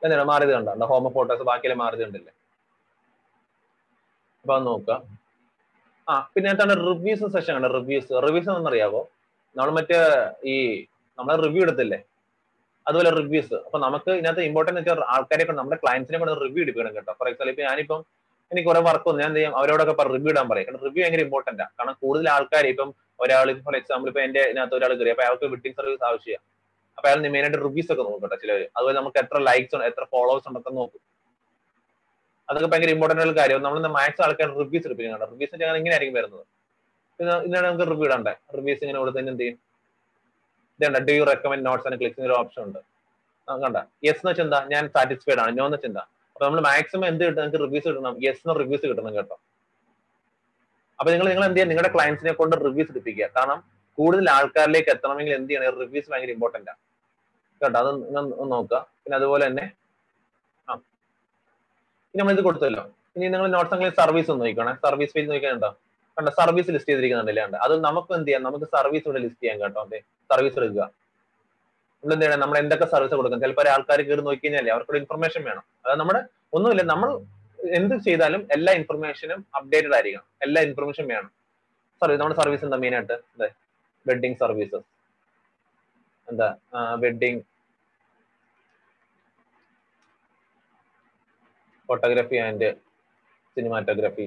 എന്തിനാ 0.06 0.24
മാറിയത് 0.32 0.52
കണ്ടോ? 0.56 0.86
ഹോമ 0.92 1.08
ഫോട്ടോസ് 1.16 1.44
ബാക്കിയെല്ലാം 1.50 1.80
മാറിയത് 1.84 2.04
കണ്ടില്ലേ 2.06 2.32
അപ്പൊ 4.42 4.54
അത് 4.56 4.64
നോക്കാം. 4.72 5.00
ആ 6.08 6.14
പിന്നെ 6.34 6.48
എന്താണ് 6.54 6.74
റിവ്യൂസ് 6.88 7.28
സെഷൻ 7.36 7.54
ആണ്. 7.58 7.68
റിവ്യൂസ് 7.78 8.10
റിവ്യൂസ് 8.26 8.50
എന്നറിയാവോ 8.60 9.00
നമ്മൾ 9.56 9.70
മറ്റേ 9.78 9.98
ഈ 10.52 10.54
നമ്മൾ 11.18 11.34
റിവ്യൂ 11.46 11.62
എടുത്തില്ലേ? 11.66 11.98
അതുപോലെ 12.88 13.10
റിവ്യൂസ് 13.18 13.56
അപ്പൊ 13.66 13.78
നമുക്ക് 13.84 14.10
ഇതിനകത്ത് 14.18 14.42
ഇമ്പോർട്ടന്റ് 14.48 14.80
വെച്ചാൽ 14.80 15.00
ആൾക്കാരെ 15.14 15.44
കൊണ്ട് 15.46 15.60
നമ്മുടെ 15.60 15.78
ക്ലയൻസിനെ 15.84 16.18
കൊണ്ട് 16.22 16.34
റിവ്യൂ 16.44 16.62
എടുക്കണം 16.64 16.92
കേട്ടോ. 16.96 17.12
ഫോർ 17.18 17.28
എക്സാമ്പിൾ 17.30 17.52
ഇപ്പൊ 17.54 17.64
ഞാനിപ്പം 17.68 18.00
എനിക്ക് 18.50 18.66
കുറെ 18.68 18.80
വർക്ക് 18.88 19.06
വന്നു. 19.08 19.20
ഞാൻ 19.22 19.30
എന്ത് 19.30 19.40
ചെയ്യും? 19.40 19.54
അവരോടൊക്കെ 19.60 20.04
റിവ്യൂ 20.14 20.30
ഇടാൻ 20.34 20.46
പറയും. 20.50 20.66
കാരണം 20.66 20.82
റിവ്യൂ 20.86 21.02
ഭയങ്കര 21.04 21.22
ഇമ്പോർട്ടന്റ് 21.26 21.62
ആണ് 21.64 21.72
കാരണം 21.78 21.96
കൂടുതൽ 22.02 22.26
ആൾക്കാർ 22.34 22.66
ഇപ്പം 22.72 22.90
ഒരാൾ 23.24 23.48
ഫോർ 23.66 23.76
എക്സാമ്പിൾ 23.80 24.08
ഇപ്പൊ 24.12 24.22
എന്റെ 24.26 24.42
ഇതിനകത്ത് 24.50 24.76
ഒരാൾ 24.78 24.92
കയറി 24.98 25.10
അപ്പൊ 25.14 25.24
അയാൾക്ക് 25.26 25.46
വിട്ടിംഗ് 25.54 25.76
സർവീസ് 25.80 26.04
ആവശ്യമാണ്. 26.10 26.44
അപ്പൊ 26.96 27.06
അയാൾ 27.08 27.20
മെയിൻ 27.34 27.44
ആയിട്ട് 27.46 27.60
റിവ്യൂസ് 27.66 27.90
ഒക്കെ 27.92 28.04
നോക്കട്ടെ 28.08 28.36
ചിലവർ 28.42 28.62
അതുപോലെ 28.76 28.96
നമുക്ക് 29.00 29.18
എത്ര 29.22 29.38
ലൈക്സ് 29.48 29.74
ഉണ്ട് 29.76 29.86
എത്ര 29.90 30.04
ഫോളോവേഴ്സ് 30.14 30.48
ഉണ്ടൊക്കെ 30.50 30.72
നോക്കും. 30.80 31.02
അതൊക്കെ 32.48 32.68
ഭയങ്കര 32.72 32.90
ഇമ്പോർട്ടന്റ് 32.96 33.22
ആയിട്ടുള്ള 33.22 33.40
കാര്യം. 33.42 33.62
നമ്മൾ 33.66 33.88
മാക്സ് 33.98 34.22
ആൾക്കാർ 34.26 34.48
റിവ്യൂസ് 34.62 34.86
എടുപ്പിക്കുന്നുണ്ട് 34.88 35.28
റിവ്യൂസ് 35.32 35.54
ഞങ്ങൾ 35.62 35.76
ഇങ്ങനെ 35.80 35.94
ആയിരിക്കും 35.96 36.16
വരുന്നത് 36.18 36.44
ഇതിനാണ് 37.44 37.64
നമുക്ക് 37.68 37.86
റിവ്യൂ 37.92 38.06
ഇടണ്ടേ. 38.08 38.34
റിവ്യൂസ് 38.58 38.82
ഇങ്ങനെ 38.84 38.98
കൊടുത്തതിന് 39.02 39.30
എന്ത് 39.32 39.42
ചെയ്യും? 39.42 39.56
ഇതേണ്ട 40.76 40.98
do 41.08 41.12
you 41.18 41.24
recommend 41.32 41.64
notes 41.66 41.86
and 41.88 41.98
clicks 42.00 42.26
ഒരു 42.28 42.34
ഓപ്ഷൻ 42.40 42.62
ഉണ്ട്. 42.68 42.80
കണ്ട? 43.48 43.78
യെസ് 44.06 44.20
എന്ന് 44.20 44.30
വെച്ചാൽ 44.30 44.46
എന്താ? 44.46 44.60
ഞാൻ 44.72 44.84
സാറ്റിസ്ഫൈഡ് 44.94 45.40
ആണ്. 45.42 45.52
നോ 45.58 45.64
എന്ന് 45.68 45.76
വെച്ചാൽ 45.76 45.90
എന്താ? 45.92 46.04
അപ്പൊ 46.32 46.44
നമ്മൾ 46.46 46.60
മാക്സിമം 46.68 47.06
എന്ത് 47.10 47.22
കിട്ടും 47.26 47.40
നിങ്ങൾക്ക് 47.42 47.60
റിവ്യൂസ് 47.64 47.86
കിട്ടണം. 47.88 48.16
യെസ് 48.24 48.40
എന്ന് 48.44 48.54
റിവ്യൂസ് 48.62 48.84
കിട്ടണം 48.90 49.12
കേട്ടോ. 49.18 49.36
അപ്പൊ 50.98 51.08
നിങ്ങൾ 51.12 51.26
നിങ്ങൾ 51.30 51.44
എന്ത് 51.46 51.56
ചെയ്യുക 51.56 51.70
നിങ്ങളുടെ 51.72 51.92
ക്ലയൻസിനെ 51.94 52.32
കൊണ്ട് 52.40 52.54
റിവ്യൂസ് 52.66 52.90
എടുപ്പിക്കുക. 52.92 53.26
കാരണം 53.36 53.58
കൂടുതൽ 53.98 54.26
ആൾക്കാരിലേക്ക് 54.36 54.90
എത്തണമെങ്കിൽ 54.94 55.34
എന്ത് 55.38 55.50
ചെയ്യണം? 55.52 55.78
റിവ്യൂസ് 55.82 56.08
ഭയങ്കര 56.12 56.30
ഇമ്പോർട്ടന്റ് 56.36 56.70
ആണ് 56.72 56.80
കേട്ടോ 57.60 57.78
അത് 57.82 57.90
നോക്കുക. 58.54 58.78
പിന്നെ 59.02 59.16
അതുപോലെ 59.20 59.44
തന്നെ 59.48 59.64
ആ. 60.68 60.74
ഇനി 62.12 62.18
നമ്മൾ 62.22 62.34
ഇത് 62.36 62.42
കൊടുത്തല്ലോ. 62.48 62.84
ഇനി 63.16 63.26
നിങ്ങൾ 63.34 63.46
നോട്ട്സ് 63.56 63.74
അങ്ങനെ 63.76 63.92
സർവീസ് 64.02 64.30
ഒന്ന് 64.32 64.44
നോക്കണേ 64.46 64.72
സർവീസ് 64.86 65.12
പേജ് 65.16 65.28
നോക്കാനുണ്ടോ 65.32 65.70
കണ്ട? 66.16 66.28
സർവീസ് 66.40 66.70
ലിസ്റ്റ് 66.74 66.90
ചെയ്തിരിക്കുന്നുണ്ടല്ലേ 66.90 67.42
കണ്ട? 67.46 67.56
അത് 67.66 67.74
നമുക്ക് 67.86 68.12
എന്ത് 68.18 68.28
ചെയ്യാം? 68.28 68.42
നമുക്ക് 68.48 68.66
സർവീസ് 68.76 69.04
ഇവിടെ 69.08 69.20
ലിസ്റ്റ് 69.24 69.42
ചെയ്യാം 69.44 69.58
കേട്ടോ. 69.62 69.80
അതെ 69.86 69.98
സർവീസ് 70.32 70.56
എടുക്കുക. 70.60 70.84
നമ്മൾ 72.00 72.12
എന്ത് 72.14 72.24
ചെയ്യണം? 72.24 72.40
നമ്മൾ 72.44 72.56
എന്തൊക്കെ 72.62 72.86
സർവീസ് 72.94 73.14
കൊടുക്കും 73.20 73.40
ചിലപ്പോൾ 73.44 73.68
ആൾക്കാർ 73.74 74.00
കയറി 74.08 74.22
നോക്കി 74.28 74.42
കഴിഞ്ഞാലേ 74.44 74.70
അവർക്കൊരു 74.74 74.98
ഇൻഫർമേഷൻ 75.02 75.42
വേണം. 75.50 75.64
അതായത് 75.82 76.00
നമ്മുടെ 76.02 76.20
ഒന്നുമില്ല. 76.56 76.82
നമ്മൾ 76.92 77.10
എന്ത് 77.78 77.94
ചെയ്താലും 78.06 78.42
എല്ലാ 78.56 78.72
ഇൻഫർമേഷനും 78.80 79.40
അപ്ഡേറ്റഡ് 79.58 79.94
ആയിരിക്കണം. 79.98 80.26
എല്ലാ 80.46 80.60
ഇൻഫർമേഷൻ 80.68 81.06
വേണം. 81.14 81.30
സർവീസ് 82.02 82.20
നമ്മുടെ 82.22 82.38
സർവീസ് 82.42 82.64
എന്താ 82.66 82.78
മെയിൻ 82.84 82.94
ആയിട്ട്? 82.98 83.16
അതെ 83.36 83.48
വെഡിങ് 84.08 84.38
സർവീസസ് 84.42 84.88
എന്താ? 86.30 86.48
വെഡിങ് 87.02 87.42
ഫോട്ടോഗ്രാഫി 91.88 92.38
ആൻഡ് 92.46 92.68
സിനിമാറ്റോഗ്രാഫി 93.56 94.26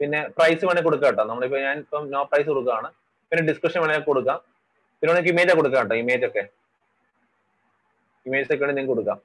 പിന്നെ 0.00 0.20
പ്രൈസ് 0.36 0.62
വേണമെങ്കിൽ 0.66 0.86
കൊടുക്കാം 0.86 1.10
കേട്ടോ. 1.10 1.24
നമ്മളിപ്പോ 1.30 1.58
ഞാൻ 1.64 1.76
ഇപ്പം 1.82 2.06
നോ 2.12 2.20
പ്രൈസ് 2.30 2.48
കൊടുക്കുകയാണ്. 2.52 2.88
പിന്നെ 3.28 3.42
ഡിസ്കഷൻ 3.50 3.78
വേണമെങ്കിൽ 3.82 4.06
കൊടുക്കാം. 4.08 4.38
പിന്നെ 4.98 5.10
വേണമെങ്കിൽ 5.10 5.32
ഇമേജ് 5.34 5.54
കൊടുക്കാം 5.58 5.82
കേട്ടോ 5.82 5.96
ഇമേജ് 6.02 6.24
ഒക്കെ. 6.28 6.42
ഇമേജ് 8.26 8.46
ഒക്കെ 8.46 8.62
വേണമെങ്കിൽ 8.62 8.80
നിങ്ങൾക്ക് 8.80 8.94
കൊടുക്കാം 8.94 9.18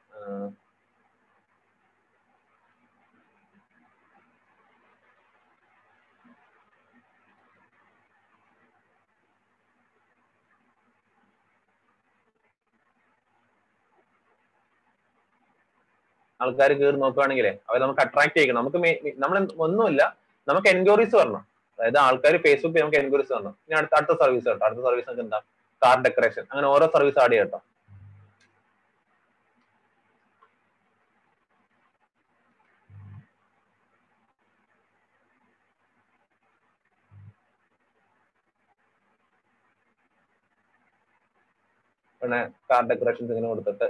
ആൾക്കാർ 16.42 16.72
കയറി 16.80 16.98
നോക്കുകയാണെങ്കിലേ 17.04 17.54
അവർ 17.70 17.80
നമുക്ക് 17.86 18.02
അട്രാക്ട് 18.06 18.36
ചെയ്യണം 18.40 18.60
നമുക്ക് 18.62 18.80
നമ്മൾ 19.24 19.38
ഒന്നുമില്ല. 19.66 20.02
നമുക്ക് 20.48 20.70
എൻക്വയറീസ് 20.76 21.16
വരണം. 21.22 21.44
അതായത് 21.80 22.00
ആൾക്കാർ 22.08 22.36
ഫേസ്ബുക്കിൽ 22.46 22.82
നമുക്ക് 22.84 23.00
എൻക്വയറീസ് 23.04 23.34
വരണം. 23.36 23.54
ഇനി 23.66 23.76
അടുത്ത 23.80 23.96
അടുത്ത 24.00 24.14
സർവീസ് 24.24 24.46
കേട്ടോ. 24.50 24.64
അടുത്ത 24.68 24.82
സർവീസ് 24.88 25.08
നമുക്ക് 25.10 25.26
എന്താ? 25.28 25.40
കാർ 25.82 25.98
ഡെക്കറേഷൻ 26.06 26.44
അങ്ങനെ 26.52 26.68
ഓരോ 26.76 26.86
സർവീസ് 26.96 27.20
ആഡ് 27.24 27.34
ചെയ്യട്ടോ 27.36 27.60
പിന്നെ 42.22 42.40
കാർ 42.70 42.84
ഡെക്കറേഷൻസ് 42.92 43.32
ഇങ്ങനെ 43.34 43.50
കൊടുത്തിട്ട് 43.54 43.88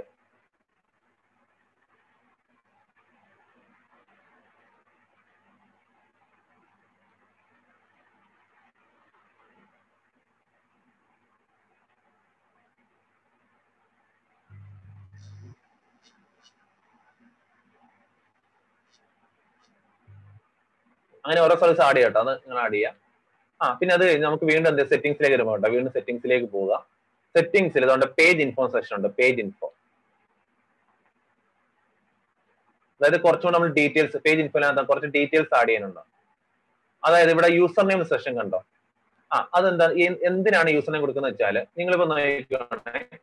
അങ്ങനെ 21.28 21.40
ഓരോ 21.46 21.54
സ്ഥലത്ത് 21.60 21.82
ആഡ് 21.86 21.96
ചെയ്യാം 21.98 22.20
അത് 22.22 22.32
നിങ്ങൾ 22.44 22.58
ആഡ് 22.64 22.76
ചെയ്യാം. 22.76 22.94
ആ 23.60 23.66
പിന്നെ 23.80 23.92
അത് 23.98 24.04
നമുക്ക് 24.26 24.46
വീണ്ടും 24.50 24.68
എന്താ 24.70 24.84
സെറ്റിംഗ്സിലേക്ക് 24.92 25.34
വരുമ്പോൾ 25.36 25.56
കേട്ടോ 25.56 25.70
വീണ്ടും 25.76 25.92
സെറ്റിംഗ്സിലേക്ക് 25.96 26.48
പോവുക. 26.54 26.74
സെറ്റിംഗ്സിൽ 27.34 27.82
അതുകൊണ്ട് 27.86 28.06
പേജ് 28.18 28.40
ഇൻഫോ 28.46 28.64
സെക്ഷൻ 28.76 28.94
ഉണ്ട് 28.98 29.08
പേജ് 29.18 29.40
ഇൻഫോ 29.44 29.68
അതായത് 33.00 33.18
കുറച്ചുകൂടെ 33.24 33.54
നമ്മൾ 33.56 33.68
ഡീറ്റെയിൽസ് 33.80 34.18
പേജ് 34.24 34.40
ഇൻഫോയിനകത്ത് 34.44 34.88
കുറച്ച് 34.90 35.08
ഡീറ്റെയിൽസ് 35.16 35.52
ആഡ് 35.58 35.68
ചെയ്യാനുണ്ട്. 35.68 36.02
അതായത് 37.02 37.30
ഇവിടെ 37.34 37.48
യൂസർ 37.58 37.84
നെയിം 37.90 38.00
സെഷൻ 38.12 38.32
കണ്ടോ? 38.40 38.58
ആ 39.30 39.36
അതെന്താ 39.56 39.86
എന്തിനാണ് 40.30 40.68
യൂസർ 40.76 40.92
നെയിം 40.94 41.02
കൊടുക്കുന്നത് 41.04 41.32
വെച്ചാൽ 41.32 41.56
നിങ്ങളിപ്പോ 41.78 42.06
നോക്കുകയാണെങ്കിൽ 42.12 43.18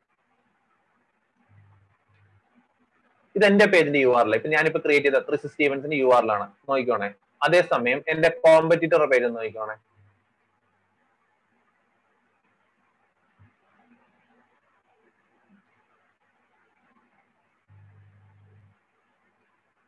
ഇത് 3.35 3.45
എന്റെ 3.49 3.65
പേജിന്റെ 3.73 4.01
യു 4.05 4.11
ആർ 4.17 4.25
ഇപ്പൊ 4.37 4.49
ഞാനിപ്പോ 4.55 4.79
ക്രിയേറ്റ് 4.85 5.07
ചെയ്ത 5.07 5.19
ത്രീ 5.27 5.37
സിക്സ്റ്റി 5.43 5.63
ഇവന്റ്സിന്റെ 5.67 5.97
യു 6.01 6.09
ആറിലാണ് 6.17 6.45
നോക്കിക്കോണേ. 6.69 7.09
അതേസമയം 7.45 7.99
എന്റെ 8.07 8.29
കോമ്പറ്റീറ്ററുടെ 8.43 9.09
പേര് 9.11 9.27
നോക്കിക്കോണേ. 9.35 9.75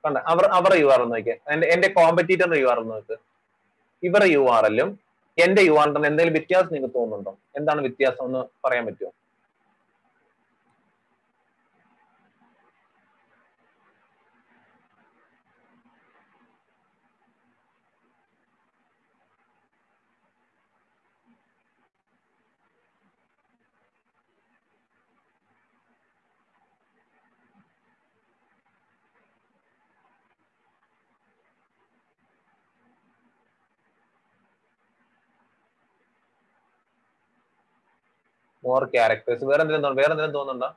കണ്ട? 0.04 0.17
അവർ 0.32 0.46
അവർ 0.58 0.74
യു 0.82 0.88
ആർ 0.93 1.02
നോക്കിയ 1.13 1.34
എന്റെ 1.74 1.88
കോമ്പറ്റീറ്ററിന്റെ 1.88 2.60
യു 2.60 2.67
ആർ 2.74 2.80
നോക്ക്. 2.80 3.15
ഇവരുടെ 4.04 4.28
യു 4.38 4.43
ആർ 4.56 4.65
എല്ലും 4.65 4.89
എന്റെ 5.46 5.62
യു 5.62 5.76
ആർ 5.82 5.88
എന്തെങ്കിലും 5.88 6.34
വ്യത്യാസം 6.34 6.74
നിങ്ങൾക്ക് 6.74 6.96
തോന്നുന്നുണ്ടോ? 6.96 7.32
എന്താണ് 7.56 7.82
വ്യത്യാസം 7.82 8.26
എന്ന് 8.26 8.41
പറയാൻ 8.65 8.86
പറ്റുമോ? 8.86 9.12
മോർ 38.67 38.84
ക്യാരക്ടേഴ്സ് 38.93 39.49
വേറെ 39.51 39.63
എന്തെങ്കിലും 39.65 39.97
വേറെ 39.99 40.12
എന്തെങ്കിലും 40.13 40.38
തോന്നുന്നുണ്ടോ 40.39 40.69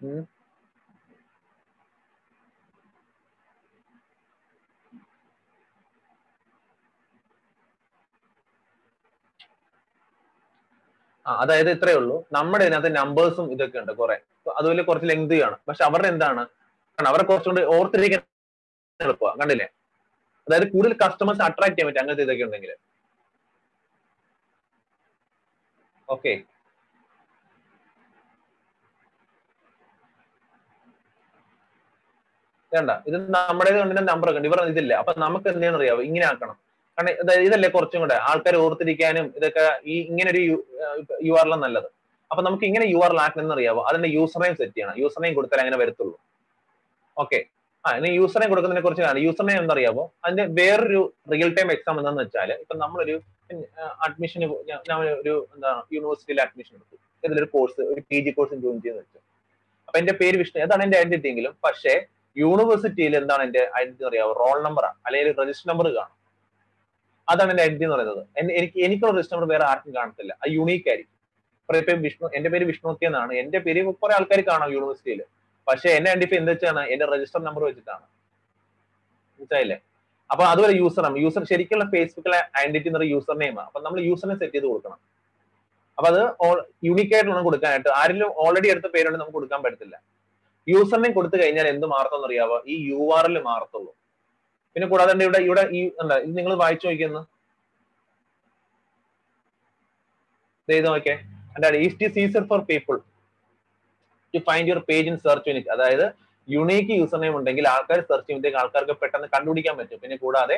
ഉം. 0.00 0.22
ആ 11.21 11.21
അതായത് 11.42 11.70
ഇത്രയേ 11.76 11.96
ഉള്ളൂ. 12.00 12.16
നമ്മുടെ 12.36 12.64
ഇതിനകത്ത് 12.66 12.90
നമ്പേഴ്സും 12.96 13.46
ഇതൊക്കെ 13.54 13.78
ഉണ്ട് 13.82 13.92
കുറെ. 14.00 14.16
അതുപോലെ 14.58 14.82
കുറച്ച് 14.88 15.08
ലെങ്ത് 15.10 15.36
ആണ് 15.46 15.56
പക്ഷെ 15.68 15.84
അവരുടെ 15.88 16.08
എന്താണ്? 16.14 16.42
അവരെ 16.98 17.24
കുറച്ചുകൂടി 17.30 17.62
ഓർത്തിരിക്കാൻ 17.74 18.22
എളുപ്പമാണ് 19.00 19.38
കണ്ടില്ലേ? 19.42 19.68
അതായത് 20.46 20.66
കൂടുതൽ 20.74 20.94
കസ്റ്റമേഴ്സ് 21.04 21.42
അട്രാക്ട് 21.48 21.74
ചെയ്യാൻ 21.76 21.88
പറ്റും 21.88 22.02
അങ്ങനത്തെ 22.02 22.24
ഇതൊക്കെ 22.28 22.44
ഉണ്ടെങ്കിൽ 22.48 22.72
ഓക്കെ 26.08 26.32
വേണ്ട. 32.72 32.90
ഇത് 33.08 33.16
നമ്മുടെ 33.36 33.70
നമ്പർ 34.12 34.28
ഒക്കെ 34.30 34.38
ഉണ്ട്. 34.40 34.48
ഇവർ 34.50 34.60
ഇതില്ല. 34.72 34.92
അപ്പൊ 35.00 35.12
നമുക്ക് 35.24 35.48
എന്തെന്ന് 35.52 35.78
അറിയാവോ? 35.78 36.02
ഇങ്ങനെ 36.08 36.26
ആക്കണം. 36.32 36.56
ഇതല്ലേ 37.46 37.68
കുറച്ചും 37.76 38.00
കൂടെ 38.04 38.16
ആൾക്കാർ 38.30 38.54
ഓർത്തിരിക്കാനും 38.64 39.26
ഇതൊക്കെ 39.38 39.64
ഈ 39.92 39.94
ഇങ്ങനെ 40.10 40.28
ഒരു 40.34 40.42
യു 41.28 41.32
ആർ 41.40 41.46
എല്ലാം 41.46 41.60
നല്ലത്. 41.66 41.88
അപ്പൊ 42.30 42.42
നമുക്ക് 42.46 42.64
ഇങ്ങനെ 42.68 42.86
യു 42.92 42.98
ആർ 43.06 43.12
ആക്കണം 43.24 43.52
അറിയാവോ 43.56 43.82
അതിന്റെ 43.88 44.08
യൂസർ 44.16 44.40
നെയിം 44.42 44.54
സെറ്റ് 44.60 44.74
ചെയ്യണം. 44.76 44.94
യൂസർ 45.02 45.20
നെയിം 45.24 45.34
കൊടുത്താൽ 45.38 45.60
അങ്ങനെ 45.64 45.78
വരത്തുള്ളൂ. 45.82 46.16
ഓക്കെ 47.16 47.40
ആ 47.84 47.90
ഇനി 47.98 48.08
യൂസർ 48.20 48.38
നെയിം 48.40 48.50
കൊടുക്കുന്നതിനെ 48.52 48.82
കുറിച്ച് 48.86 49.24
യൂസർ 49.26 49.44
നെയിം 49.48 49.60
എന്തറിയാവോ? 49.64 50.04
അതിന്റെ 50.24 50.44
വേറൊരു 50.58 51.00
റിയൽ 51.32 51.50
ടൈം 51.58 51.68
എക്സാം 51.74 51.96
എന്താണെന്ന് 52.00 52.24
വെച്ചാൽ 52.24 52.50
ഇപ്പൊ 52.62 52.74
നമ്മളൊരു 52.82 53.16
അഡ്മിഷന് 54.06 54.46
ഞാൻ 54.68 54.92
ഒരു 55.22 55.34
എന്താണ് 55.54 55.80
യൂണിവേഴ്സിറ്റിയിൽ 55.94 56.40
അഡ്മിഷൻ 56.46 56.74
എടുത്തു. 56.78 56.96
ഇതിലൊരു 57.26 57.48
കോഴ്സ് 57.54 57.80
ഒരു 57.92 58.00
പി 58.10 58.18
ജി 58.24 58.30
കോഴ്സ് 58.36 58.60
ജോയിൻ 58.64 58.78
ചെയ്യുന്ന 58.84 59.02
വെച്ചു. 59.02 59.18
അപ്പൊ 59.88 59.96
എന്റെ 60.00 60.14
പേര് 60.20 60.36
വിഷ്ണു. 60.42 60.58
അതാണ് 60.66 60.82
എന്റെ 60.86 60.98
ഐഡന്റിറ്റി 61.02 61.28
എങ്കിലും. 61.32 61.52
പക്ഷേ 61.66 61.94
യൂണിവേഴ്സിറ്റിയിൽ 62.36 63.14
എന്താണ് 63.20 63.42
എന്റെ 63.46 63.62
ഐഡന്റിറ്റി 63.80 64.06
അറിയാവോ? 64.10 64.32
റോൾ 64.42 64.58
നമ്പർ 64.66 64.84
അല്ലെങ്കിൽ 65.06 65.30
രജിസ്റ്റർ 65.40 65.68
നമ്പർ 65.72 65.86
കാണും. 65.98 66.16
അതാണ് 67.28 67.50
എന്റെ 67.50 67.62
ഐഡന്റി 67.62 67.84
എന്ന് 67.84 67.96
പറയുന്നത്. 67.96 68.22
എനിക്ക് 68.58 68.78
എനിക്കുള്ള 68.86 69.22
നമ്പർ 69.32 69.46
വേറെ 69.54 69.64
ആർക്കും 69.64 69.92
കാണത്തില്ല. 69.94 70.32
അത് 70.42 70.50
യുണീക്ക് 70.58 70.88
ആയിരിക്കും. 70.88 71.10
ഇപ്പം 71.68 72.00
വിഷ്ണു 72.06 72.26
എന്റെ 72.36 72.48
പേര് 72.52 72.64
വിഷ്ണുക്കി 72.70 73.04
എന്നാണ്. 73.08 73.32
എന്റെ 73.42 73.58
പേര് 73.58 73.80
കുറെ 74.02 74.14
ആൾക്കാർ 74.14 74.40
കാണാം 74.48 74.72
യൂണിവേഴ്സിറ്റിയിൽ 74.72 75.20
പക്ഷെ 75.68 75.88
എന്നെ 75.98 76.10
ഐഡന്റിഫൈ 76.10 76.36
എന്ത് 76.36 76.50
വെച്ചാണ്? 76.50 76.82
എന്റെ 76.92 77.06
രജിസ്റ്റർ 77.14 77.40
നമ്പർ 77.48 77.62
വെച്ചിട്ടാണ്. 77.64 78.04
മനസ്സിലായില്ലേ? 79.38 79.78
അപ്പൊ 80.30 80.44
അതുപോലെ 80.44 80.74
യൂസർ 80.82 81.04
ആണ്. 81.06 81.16
യൂസർ 81.18 81.42
ശരിക്കുള്ള 81.52 81.84
ഫേസ്ബുക്കിലെ 81.94 82.38
ഐഡന്റിറ്റി 82.60 82.88
എന്ന് 82.88 82.98
പറയുന്ന 82.98 83.14
യൂസർ 83.16 83.36
നെയിം 83.42 83.60
അപ്പൊ 83.60 83.80
നമ്മൾ 83.80 84.00
യൂസറിനെ 84.00 84.36
സെറ്റ് 84.38 84.54
ചെയ്ത് 84.54 84.66
കൊടുക്കണം. 84.66 84.98
അപ്പൊ 85.98 86.08
അത് 86.12 86.20
യൂണിക് 86.88 87.14
ആയിട്ടുള്ള 87.14 87.42
കൊടുക്കാനായിട്ട്. 87.42 87.88
ആരെങ്കിലും 87.88 88.30
ഓൾറെഡി 88.44 88.68
എടുത്ത 88.74 88.88
പേരുണ്ടെങ്കിൽ 88.94 89.22
നമുക്ക് 89.22 89.38
കൊടുക്കാൻ 89.38 89.62
പറ്റത്തില്ല. 89.62 89.96
നെയിം 91.02 91.14
കൊടുത്തു 91.18 91.36
കഴിഞ്ഞാൽ 91.42 91.66
എന്ത് 91.74 91.86
മാറത്തെന്ന് 91.86 92.26
അറിയാവോ 92.26 92.62
ഈ 92.66 92.76
യു 92.90 93.02
ആർ 93.16 93.26
മാറത്തുള്ളൂ. 93.50 93.92
പിന്നെ 94.76 94.86
കൂടാതെ 94.92 95.12
ഇവിടെ 95.26 95.40
ഇവിടെ 95.48 95.62
ഈ 95.78 95.80
എന്താ 96.02 96.16
ഇത് 96.24 96.34
നിങ്ങൾ 96.40 96.52
വായിച്ചു 96.62 96.86
നോക്കിയെന്ന് 96.88 97.22
ചെയ്ത് 100.68 100.86
നോക്കേ 100.88 101.14
എന്താണ് 101.56 101.76
east 101.84 102.04
is 102.08 102.18
easier 102.24 102.44
for 102.50 102.60
people 102.70 102.96
to 104.34 104.40
find 104.48 104.68
your 104.70 104.80
page 104.90 105.08
in 105.12 105.16
search 105.24 105.48
unit 105.50 105.70
അതായത് 105.76 106.06
യുണീക്ക് 106.48 106.92
യൂസർ 107.00 107.18
നെയിം 107.22 107.34
ഉണ്ടെങ്കിൽ 107.38 107.64
ആൾക്കാർ 107.72 107.98
സെർച്ച് 108.10 108.26
ചെയ്യുമ്പോഴത്തേക്ക് 108.26 108.58
ആൾക്കാർക്ക് 108.62 108.94
പെട്ടെന്ന് 109.02 109.28
കണ്ടുപിടിക്കാൻ 109.34 109.74
പറ്റും. 109.80 109.98
പിന്നെ 110.04 110.16
കൂടാതെ 110.24 110.56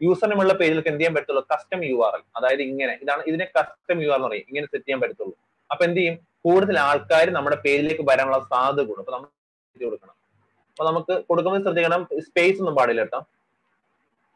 യൂസർ 0.00 0.28
നെയിം 0.30 0.40
ഉള്ള 0.42 0.54
പേജിലേക്ക് 0.60 0.90
എന്ത് 0.92 1.00
ചെയ്യാൻ 1.00 1.14
പറ്റുള്ളൂ 1.16 1.42
കസ്റ്റം 1.52 1.80
യു 1.90 1.96
ആർ 2.06 2.12
എൽ 2.18 2.22
അതായത് 2.38 2.62
ഇങ്ങനെ 2.68 2.92
ഇതാണ് 3.02 3.22
ഇതിനെ 3.30 3.46
കസ്റ്റം 3.56 3.96
യു 4.04 4.10
ആർ 4.14 4.18
എന്ന് 4.18 4.28
പറയും. 4.28 4.46
ഇങ്ങനെ 4.50 4.66
സെറ്റ് 4.72 4.84
ചെയ്യാൻ 4.86 5.00
പറ്റത്തുള്ളൂ. 5.04 5.34
അപ്പൊ 5.70 5.82
എന്ത് 5.88 5.98
ചെയ്യും? 6.00 6.16
കൂടുതൽ 6.46 6.76
ആൾക്കാർ 6.88 7.26
നമ്മുടെ 7.38 7.56
പേജിലേക്ക് 7.64 8.04
വരാനുള്ള 8.10 8.38
സാധ്യത 8.52 8.86
കൂടും. 8.90 9.02
അപ്പൊ 9.04 9.14
നമ്മൾ 9.16 9.28
കൊടുക്കണം. 9.76 10.14
അപ്പൊ 10.76 10.84
നമുക്ക് 10.90 11.14
കൊടുക്കുമ്പോൾ 11.28 11.62
ശ്രദ്ധിക്കണം 11.66 12.02
സ്പേസ് 12.28 12.58
ഒന്നും 12.62 12.76
പാടില്ല 12.78 13.02
കേട്ടോ. 13.04 13.20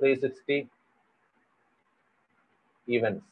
Three 0.02 0.12
events 0.12 0.40
events 2.96 3.26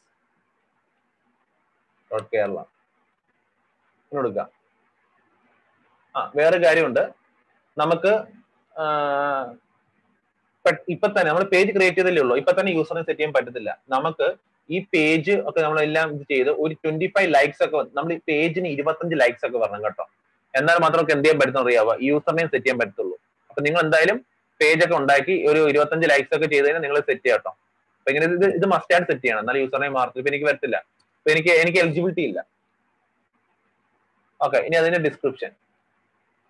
dot 2.11 2.27
Kerala 2.33 2.59
കൊടുക്കുക 4.11 4.43
ആ 6.15 6.21
വേറെ 6.37 6.57
കാര്യമുണ്ട്. 6.65 7.03
നമുക്ക് 7.81 8.11
ഇപ്പൊ 10.93 11.07
തന്നെ 11.13 11.27
നമ്മൾ 11.29 11.45
പേജ് 11.51 11.71
ക്രിയേറ്റ് 11.75 11.99
ചെയ്തല്ലേ 11.99 12.21
ഉള്ളൂ. 12.23 12.35
ഇപ്പൊ 12.41 12.51
തന്നെ 12.57 12.71
യൂസറിനെ 12.77 13.03
സെറ്റ് 13.05 13.19
ചെയ്യാൻ 13.19 13.33
പറ്റത്തില്ല. 13.35 13.71
നമുക്ക് 13.93 14.27
ഈ 14.69 14.77
പേജ് 14.93 15.35
ഒക്കെ 15.49 15.59
നമ്മളെല്ലാം 15.65 16.07
ഇത് 16.15 16.25
ചെയ്ത് 16.33 16.51
ഒരു 16.63 16.73
ട്വന്റി 16.83 17.07
ഫൈവ് 17.13 17.29
ലൈക്സ് 17.35 17.61
ഒക്കെ 17.65 17.77
നമ്മൾ 17.97 18.11
ഈ 18.17 18.19
പേജിന് 18.29 18.67
ഇരുപത്തഞ്ച് 18.75 19.15
ലൈക്സ് 19.21 19.43
ഒക്കെ 19.47 19.59
വരണം 19.63 19.81
കേട്ടോ. 19.85 20.05
എന്നാൽ 20.59 20.77
മാത്രം 20.83 20.99
നമുക്ക് 20.99 21.15
എന്ത് 21.15 21.25
ചെയ്യാൻ 21.25 21.39
പറ്റുന്ന 21.41 21.63
അറിയാവുക 21.65 21.95
യൂസർ 22.09 22.33
നെയിം 22.37 22.49
സെറ്റ് 22.53 22.65
ചെയ്യാൻ 22.65 22.79
പറ്റത്തുള്ളൂ. 22.81 23.17
അപ്പൊ 23.49 23.61
നിങ്ങൾ 23.67 23.81
എന്തായാലും 23.87 24.19
പേജ് 24.61 24.81
ഒക്കെ 24.85 24.95
ഉണ്ടാക്കി 25.01 25.35
ഒരു 25.51 25.61
ഇരുപത്തഞ്ച് 25.71 26.07
ലൈക്സ് 26.11 26.33
ഒക്കെ 26.37 26.47
ചെയ്ത് 26.53 26.65
കഴിഞ്ഞാൽ 26.65 26.83
നിങ്ങൾ 26.85 26.99
സെറ്റ് 27.09 27.23
ചെയ്യാം 27.25 27.53
അപ്പൊ 27.99 28.09
ഇങ്ങനെ 28.11 28.27
ഇത് 28.37 28.45
ഇത് 28.57 28.65
മസ്റ്റ് 28.73 28.93
ആയിട്ട് 28.95 29.07
സെറ്റ് 29.09 29.23
ചെയ്യണം. 29.23 29.41
എന്നാൽ 29.43 29.57
യൂസർ 29.63 29.79
നെയിം 29.83 29.95
ഇപ്പൊ 30.19 30.29
എനിക്ക് 30.31 30.47
വരത്തില്ല. 30.49 30.77
അപ്പൊ 31.19 31.29
എനിക്ക് 31.33 31.51
എനിക്ക് 31.63 31.79
എലിജിബിലിറ്റി 31.83 32.23
ഇല്ല. 32.29 32.39
ഓക്കെ 34.45 34.59
ഇനി 34.67 34.75
അതിന്റെ 34.81 34.99
ഡിസ്ക്രിപ്ഷൻ 35.07 35.51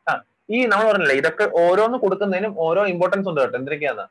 ആ 0.08 0.12
ഈ 0.56 0.60
നമ്മൾ 0.72 0.86
പറഞ്ഞില്ലേ 0.90 1.16
ഇതൊക്കെ 1.22 1.46
ഓരോന്ന് 1.64 1.98
കൊടുക്കുന്നതിനും 2.04 2.54
ഓരോ 2.68 2.82
ഇമ്പോർട്ടൻസ് 2.94 3.28
ഉണ്ട് 3.32 3.42
കേട്ടോ. 3.42 3.56
എന്തൊക്കെയാന്ന് 3.62 4.06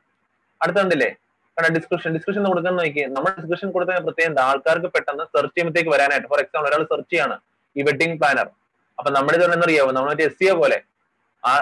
അടുത്തുണ്ടല്ലേ 0.63 1.09
കാരണം 1.55 1.73
ഡിസ്ക്രിപ്ഷൻ 1.77 2.11
ഡിസ്ക്രിപ്ഷൻ 2.15 2.43
കൊടുക്കുന്ന 2.51 2.77
നോക്കി 2.81 3.03
നമ്മൾ 3.15 3.31
ഡിസ്ക്രിപ്ഷൻ 3.39 3.69
കൊടുത്ത 3.75 3.97
പ്രത്യേകം 4.07 4.37
ആൾക്കാർക്ക് 4.49 4.89
പെട്ടെന്ന് 4.95 5.23
സെർച്ച് 5.33 5.53
ചെയ്യുമ്പോഴത്തേക്ക് 5.55 5.91
വരാനായിട്ട്. 5.95 6.27
ഫോർ 6.31 6.39
എക്സാമ്പിൾ 6.43 6.67
ഒരാൾ 6.71 6.83
സെർച്ച് 6.91 7.11
ചെയ്യാണ്. 7.13 7.35
ഈ 7.75 7.83
വെഡിങ് 7.87 8.15
പ്ലാനർ 8.21 8.47
അപ്പൊ 8.99 9.09
നമ്മുടെ 9.17 9.37
ഇത് 9.39 9.45
നമ്മൾ 9.97 10.11
എസ് 10.29 10.53
പോലെ. 10.61 10.79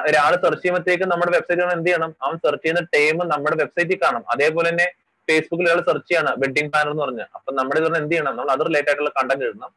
ഒരാൾ 0.08 0.32
സെർച്ച് 0.44 0.62
ചെയ്യുമ്പോഴത്തേക്ക് 0.62 1.06
നമ്മുടെ 1.12 1.32
വെബ്സൈറ്റ് 1.36 1.64
എന്ത് 1.76 1.88
ചെയ്യണം? 1.90 2.12
അവൻ 2.24 2.36
സെർച്ച് 2.46 2.64
ചെയ്യുന്ന 2.64 2.82
ടൈം 2.96 3.18
നമ്മുടെ 3.34 3.58
വെബ്സൈറ്റിൽ 3.62 4.00
കാണും 4.06 4.24
അതേപോലെ 4.34 4.68
തന്നെ 4.72 4.88
ഫേസ്ബുക്കിൽ 5.28 5.68
ഒരാൾ 5.70 5.82
സെർച്ച് 5.90 6.08
ചെയ്യാണ് 6.10 6.32
വെഡിങ് 6.42 6.70
പ്ലാനർ 6.74 6.92
എന്ന് 6.94 7.04
പറഞ്ഞ്. 7.06 7.26
അപ്പൊ 7.38 7.50
നമ്മുടെ 7.60 7.80
ഇത് 7.82 7.88
എന്ത് 8.02 8.14
ചെയ്യണം? 8.14 8.34
നമ്മൾ 8.40 8.52
അത് 8.56 8.64
റിലേറ്റ് 8.68 8.90
ആയിട്ടുള്ള 8.92 9.12
കണ്ടന്റ് 9.20 9.46
എഴുതണം 9.48 9.72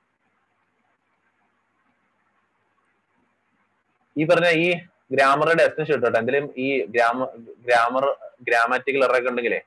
ഈ 4.17 4.25
പറഞ്ഞ 4.31 4.49
ഈ 4.65 4.69
ഗ്രാമറുടെ 5.15 5.55
ഡെസ്റ്റിനേഷൻ 5.61 5.95
ഇട്ടോ? 5.99 6.09
എന്തെങ്കിലും 6.09 6.47
ഈ 6.65 6.69
ഗ്രാമ 6.95 7.25
ഗ്രാമർ 7.67 8.05
ഗ്രാമാറ്റിക്കൽ 8.49 9.05
എറർ 9.07 9.29
ഉണ്ടെങ്കിലേ 9.31 9.61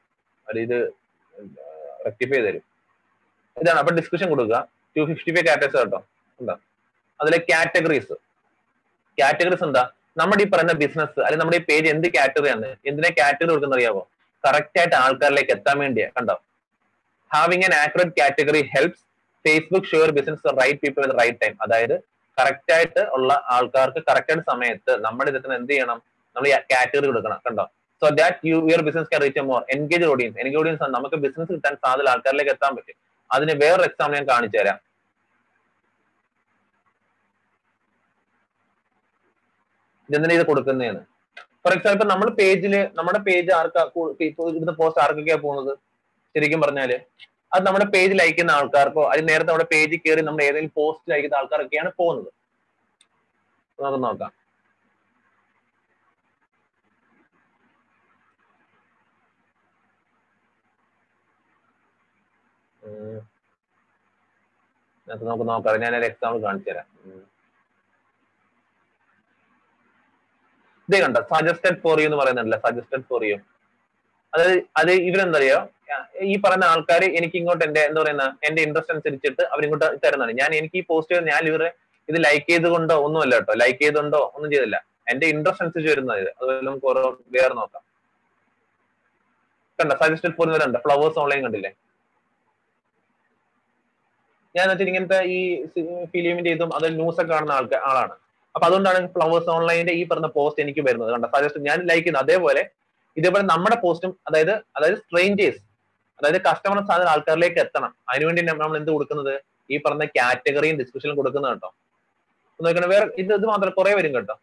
അത് 0.47 0.57
ഇത് 0.65 0.77
റെക്ടിഫൈ 2.05 2.39
തരും. 2.45 2.63
ഇതാണ്. 3.61 3.79
അപ്പൊ 3.81 3.91
ഡിസ്കഷൻ 3.99 4.27
കൊടുക്കുക. 4.33 4.57
ടു 4.95 5.03
ഫിഫ്റ്റി 5.09 5.31
ഫൈവ് 5.35 5.45
കാറ്റഗറീസ് 5.47 5.77
കേട്ടോ 5.83 5.99
എന്താ 6.39 6.55
അതിലെ 7.19 7.37
കാറ്റഗറീസ് 7.49 8.15
കാറ്റഗറീസ് 9.17 9.65
എന്താ? 9.69 9.83
നമ്മുടെ 10.17 10.41
ഈ 10.45 10.47
പറയുന്ന 10.51 10.73
ബിസിനസ് 10.81 11.17
അല്ലെങ്കിൽ 11.19 11.41
നമ്മുടെ 11.41 11.57
ഈ 11.61 11.63
പേജ് 11.69 11.87
എന്ത് 11.93 12.07
കാറ്റഗറി 12.15 12.49
ആണ്? 12.55 12.67
എന്തിനെ 12.89 13.09
കാറ്റഗറി 13.19 13.49
കൊടുക്കുന്ന 13.51 13.75
അറിയാമോ 13.77 14.03
കറക്റ്റ് 14.43 14.77
ആയിട്ട് 14.81 14.95
ആൾക്കാരിലേക്ക് 15.03 15.51
എത്താൻ 15.57 15.75
വേണ്ടിയാ 15.83 16.07
കണ്ടോ? 16.17 16.35
Having 17.31 17.65
an 17.67 17.73
accurate 17.83 18.15
category 18.19 18.61
helps 18.73 19.03
Facebook 19.45 19.87
sure 19.91 20.09
business 20.17 20.53
right 20.59 20.79
people 20.83 21.01
with 21.05 21.17
right 21.21 21.39
time 21.43 21.55
അതായത് 21.65 21.95
കറക്റ്റ് 22.37 22.71
ആയിട്ട് 22.75 23.01
ഉള്ള 23.15 23.31
ആൾക്കാർക്ക് 23.55 24.01
കറക്റ്റ് 24.09 24.31
ആയിട്ട് 24.33 24.45
സമയത്ത് 24.51 24.93
നമ്മുടെ 25.05 25.29
ഇതിന് 25.33 25.55
എന്ത് 25.59 25.73
ചെയ്യണം? 25.73 25.99
നമ്മൾ 26.35 26.47
കാറ്റഗറി 26.71 27.05
കൊടുക്കണം 27.09 27.39
കണ്ടോ? 27.47 27.65
So 28.01 28.05
that 28.19 28.47
you 28.49 28.57
your 28.69 28.81
business 28.87 29.09
can 29.11 29.21
reach 29.25 29.43
more 29.51 29.61
engage 29.75 30.07
audience 30.13 30.37
engage 30.41 30.59
audience 30.61 30.89
നമുക്ക് 30.97 31.17
ബിസിനസ് 31.25 31.51
കിട്ടാൻ 31.55 31.75
സാധ്യത 31.83 32.07
ആൾക്കാരിലേക്ക് 32.13 32.51
എത്താൻ 32.55 32.71
പറ്റും. 32.77 32.97
അതിന് 33.29 33.53
വേറൊരു 33.61 33.85
എക്സാമ്പിൾ 33.89 34.15
ഞാൻ 34.17 34.25
കാണിച്ചു 34.31 34.57
തരാം 34.59 34.79
ഇതെന്തിനാ 40.09 40.35
ഇത് 40.39 40.45
കൊടുക്കുന്നതെന്ന് 40.51 41.03
ഫോർ 41.63 41.73
എക്സാമ്പിൾ 41.77 42.05
നമ്മൾ 42.13 42.27
പേജിൽ 42.39 42.73
നമ്മുടെ 42.97 43.19
പേജ് 43.27 43.51
ആർക്കാ 43.59 43.83
ഇവിടുന്ന് 44.25 44.75
പോസ്റ്റ് 44.81 45.01
ആർക്കൊക്കെയാ 45.03 45.37
പോകുന്നത്? 45.45 45.73
ശരിക്കും 46.35 46.61
പറഞ്ഞാൽ. 46.65 46.91
അത് 47.53 47.61
നമ്മുടെ 47.67 47.85
പേജിൽ 47.95 48.19
അയക്കുന്ന 48.23 48.51
ആൾക്കാർക്കോ 48.59 49.03
അതിന് 49.11 49.27
നേരത്തെ 49.31 49.49
നമ്മുടെ 49.51 49.67
പേജിൽ 49.73 49.99
കയറി 50.05 50.21
നമ്മൾ 50.27 50.43
ഏതെങ്കിലും 50.47 50.73
പോസ്റ്റിൽ 50.79 51.13
അയക്കുന്ന 51.15 51.39
ആൾക്കാരൊക്കെയാണ് 51.41 51.91
പോകുന്നത്. 52.01 52.31
നമുക്ക് 53.79 54.01
നോക്കാം. 54.07 54.31
നമുക്ക് 65.07 65.45
നോക്കാം. 65.51 65.81
ഞാൻ 65.85 65.93
ഒരു 65.99 66.07
എക്സാമ്പിൾ 66.11 66.39
കാണിച്ചു 66.47 66.69
തരാം 66.71 66.87
ഇതേ 70.87 70.97
കണ്ട 71.05 71.17
സജസ്റ്റഡ് 71.33 71.79
ഫോർ 71.83 71.99
യു 72.01 72.07
എന്ന് 72.09 72.19
പറയുന്നുണ്ടല്ലോ 72.21 72.59
സജസ്റ്റഡ് 72.67 73.05
ഫോർ 73.09 73.21
യു 73.29 73.37
അതായത് 74.33 74.57
അത് 74.79 74.91
ഇവരെന്താ 75.09 75.39
അറിയോ 75.39 75.57
ഈ 76.31 76.35
പറയുന്ന 76.43 76.65
ആൾക്കാർ 76.73 77.01
എനിക്ക് 77.19 77.37
ഇങ്ങോട്ട് 77.39 77.63
എന്റെ 77.67 77.81
എന്താ 77.89 77.99
പറയുന്ന 78.03 78.25
എന്റെ 78.47 78.61
ഇൻട്രസ്റ്റ് 78.65 78.93
അനുസരിച്ചിട്ട് 78.93 79.43
അവരിങ്ങോട്ട് 79.53 79.85
തരുന്നതാണ്. 80.03 80.33
ഞാൻ 80.41 80.51
എനിക്ക് 80.59 80.77
ഈ 80.81 80.83
പോസ്റ്റ് 80.89 81.21
ഞാൻ 81.31 81.43
ഇവരെ 81.51 81.69
ഇത് 82.09 82.17
ലൈക്ക് 82.25 82.47
ചെയ്തുകൊണ്ടോ 82.51 82.95
ഒന്നുമല്ല 83.05 83.35
കേട്ടോ. 83.39 83.53
ലൈക്ക് 83.61 83.79
ചെയ്തുകൊണ്ടോ 83.83 84.19
ഒന്നും 84.35 84.49
ചെയ്തില്ല. 84.53 84.77
എന്റെ 85.11 85.25
ഇൻട്രസ്റ്റ് 85.33 85.63
അനുസരിച്ച് 85.65 85.89
വരുന്നത് 85.93 86.27
അതുപോലെ 86.37 86.59
നമുക്ക് 86.67 86.87
ഓരോ 86.91 87.03
വേറെ 87.35 87.53
നോക്കാം. 87.61 87.83
കണ്ട 89.79 89.93
സജസ്റ്റഡ് 90.03 90.35
ഫോർ 90.37 90.47
വരുന്നുണ്ട് 90.53 90.79
ഫ്ലവേഴ്സ് 90.85 91.19
ഓൺലൈൻ 91.23 91.41
കണ്ടില്ലേ? 91.45 91.71
ഞാൻ 94.55 94.65
വെച്ചിട്ട് 94.71 94.91
ഇങ്ങനത്തെ 94.91 95.19
ഈ 95.37 95.39
ഫിലിമിന്റെ 96.11 96.51
ഇതും 96.55 96.69
അതായത് 96.75 96.97
ന്യൂസ് 96.99 97.19
ഒക്കെ 97.21 97.31
കാണുന്ന 97.33 97.57
ആൾക്കാർ 97.59 97.81
ആളാണ്. 97.89 98.15
അപ്പൊ 98.55 98.65
അതുകൊണ്ടാണ് 98.67 98.99
ഫ്ലവേഴ്സ് 99.15 99.49
ഓൺലൈനിന്റെ 99.55 99.93
ഈ 99.99 100.03
പറഞ്ഞ 100.11 100.27
പോസ്റ്റ് 100.37 100.61
എനിക്ക് 100.63 100.81
വരുന്നത്. 100.87 101.09
കണ്ട? 101.15 101.25
സജസ്റ്റ് 101.35 101.61
ഞാൻ 101.67 101.77
ലൈക്ക് 101.89 102.03
ചെയ്യുന്നത് 102.03 102.25
അതേപോലെ 102.25 102.61
ഇതേപോലെ 103.17 103.43
നമ്മുടെ 103.53 103.77
പോസ്റ്റും 103.83 104.11
അതായത് 104.27 104.53
അതായത് 104.77 104.97
സ്ട്രേഞ്ചേഴ്സ് 105.03 105.61
അതായത് 106.19 106.39
കസ്റ്റമർ 106.47 106.77
സാധനം 106.89 107.09
ആൾക്കാരിലേക്ക് 107.13 107.59
എത്തണം. 107.65 107.91
അതിനുവേണ്ടി 108.11 108.41
നമ്മൾ 108.49 108.77
എന്ത് 108.81 108.91
കൊടുക്കുന്നത്? 108.95 109.33
ഈ 109.73 109.77
പറഞ്ഞ 109.85 110.03
കാറ്റഗറിയും 110.17 110.75
ഡിസ്ക്രിപ്ഷനും 110.81 111.15
കൊടുക്കുന്നത് 111.19 111.51
കേട്ടോ. 111.53 111.69
നോക്കണം 112.59 112.89
വേറെ 112.93 113.05
ഇത് 113.21 113.31
ഇത് 113.39 113.45
മാത്രം 113.51 113.71
കുറെ 113.77 113.93
വരും 113.99 114.13
കേട്ടോ. 114.17 114.35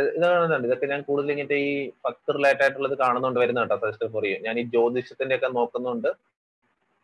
ഇത് 0.00 0.24
കാണുന്നുണ്ട് 0.24 0.66
ഇതൊക്കെ 0.68 0.86
ഞാൻ 0.92 1.00
കൂടുതൽ 1.08 1.30
ഇങ്ങനത്തെ 1.34 1.58
ഈ 1.68 1.72
ഭക്തി 2.06 2.32
റിലേറ്റഡ് 2.36 2.64
ആയിട്ടുള്ളത് 2.64 2.94
കാണുന്നുണ്ട് 3.02 3.38
വരുന്ന 3.42 3.62
കേട്ടോ 3.64 3.76
സജസ്റ്റ് 3.82 4.08
ഫോർ 4.14 4.24
യു 4.28 4.36
ഞാൻ 4.46 4.54
ഈ 4.60 4.64
ജ്യോതിഷത്തിന്റെ 4.74 5.36
ഒക്കെ 5.38 5.48
നോക്കുന്നുണ്ട്. 5.58 6.10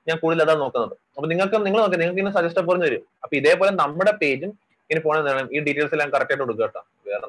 ഞാൻ 0.07 0.17
കൂടുതൽ 0.23 0.43
അതാണ് 0.45 0.61
നോക്കുന്നത് 0.65 0.95
അപ്പൊ 1.17 1.27
നിങ്ങൾക്ക് 1.33 1.59
നിങ്ങൾ 1.67 1.81
നോക്കാം 1.83 2.01
നിങ്ങൾക്ക് 2.03 2.21
ഇങ്ങനെ 2.23 2.37
സജസ്റ്റ് 2.39 2.65
ഫോർ 2.69 2.79
വരും 2.87 3.05
അപ്പൊ 3.25 3.35
ഇതേപോലെ 3.41 3.73
നമ്മുടെ 3.83 4.13
പേജും 4.23 4.53
ഇങ്ങനെ 4.91 5.03
ഫോൺ 5.07 5.17
ഈ 5.57 5.61
ഡീറ്റെയിൽസ് 5.67 5.95
എല്ലാം 5.97 6.11
കറക്റ്റ് 6.15 6.35
ആയിട്ട് 6.35 6.45
കൊടുക്കുക 6.45 6.67
കേട്ടോ. 6.67 6.83
വേറെ 7.09 7.29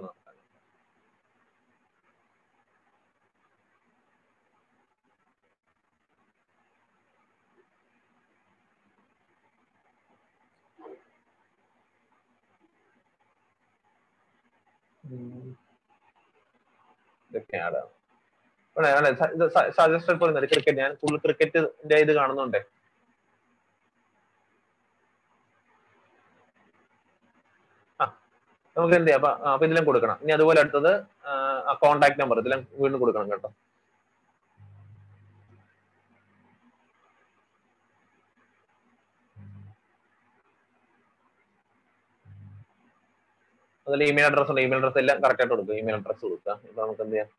ഇതൊക്കെയാണ്. 17.29 17.79
സജസ്റ്റഡ് 19.77 20.19
ഫോർ 20.19 20.29
ക്രിക്കറ്റ് 20.51 20.77
ഞാൻ 20.81 20.91
ഫുൾ 21.01 21.15
ക്രിക്കറ്റിന്റെ 21.23 21.97
ഇത് 22.03 22.11
കാണുന്നുണ്ടേ. 22.19 22.61
നമുക്ക് 28.75 28.95
എന്ത് 28.97 29.07
ചെയ്യാം? 29.09 29.25
അപ്പൊ 29.53 29.63
ഇതിലും 29.67 29.85
കൊടുക്കണം. 29.87 30.17
ഇനി 30.23 30.31
അതുപോലെ 30.35 30.59
അടുത്തത് 30.63 30.91
കോണ്ടാക്ട് 31.81 32.19
നമ്പർ 32.21 32.37
ഇതിലും 32.43 32.61
വീണ്ടും 32.81 32.99
കൊടുക്കണം 33.03 33.31
കേട്ടോ. 33.31 33.49
അതിൽ 43.89 44.01
ഇമെയിൽ 44.11 44.25
അഡ്രസ് 44.29 44.51
ഉണ്ട്. 44.51 44.61
ഇമെയിൽ 44.65 44.79
അഡ്രസ് 44.81 44.99
എല്ലാം 45.03 45.17
കറക്റ്റ് 45.23 45.43
ആയിട്ട് 45.43 45.53
കൊടുക്കുക 45.53 45.75
ഇമെയിൽ 45.81 45.95
അഡ്രസ് 45.99 46.23
കൊടുക്കുക. 46.25 46.53
ഇപ്പൊ 46.69 46.81
നമുക്ക് 46.85 47.03
എന്ത് 47.05 47.15
ചെയ്യാം? 47.15 47.29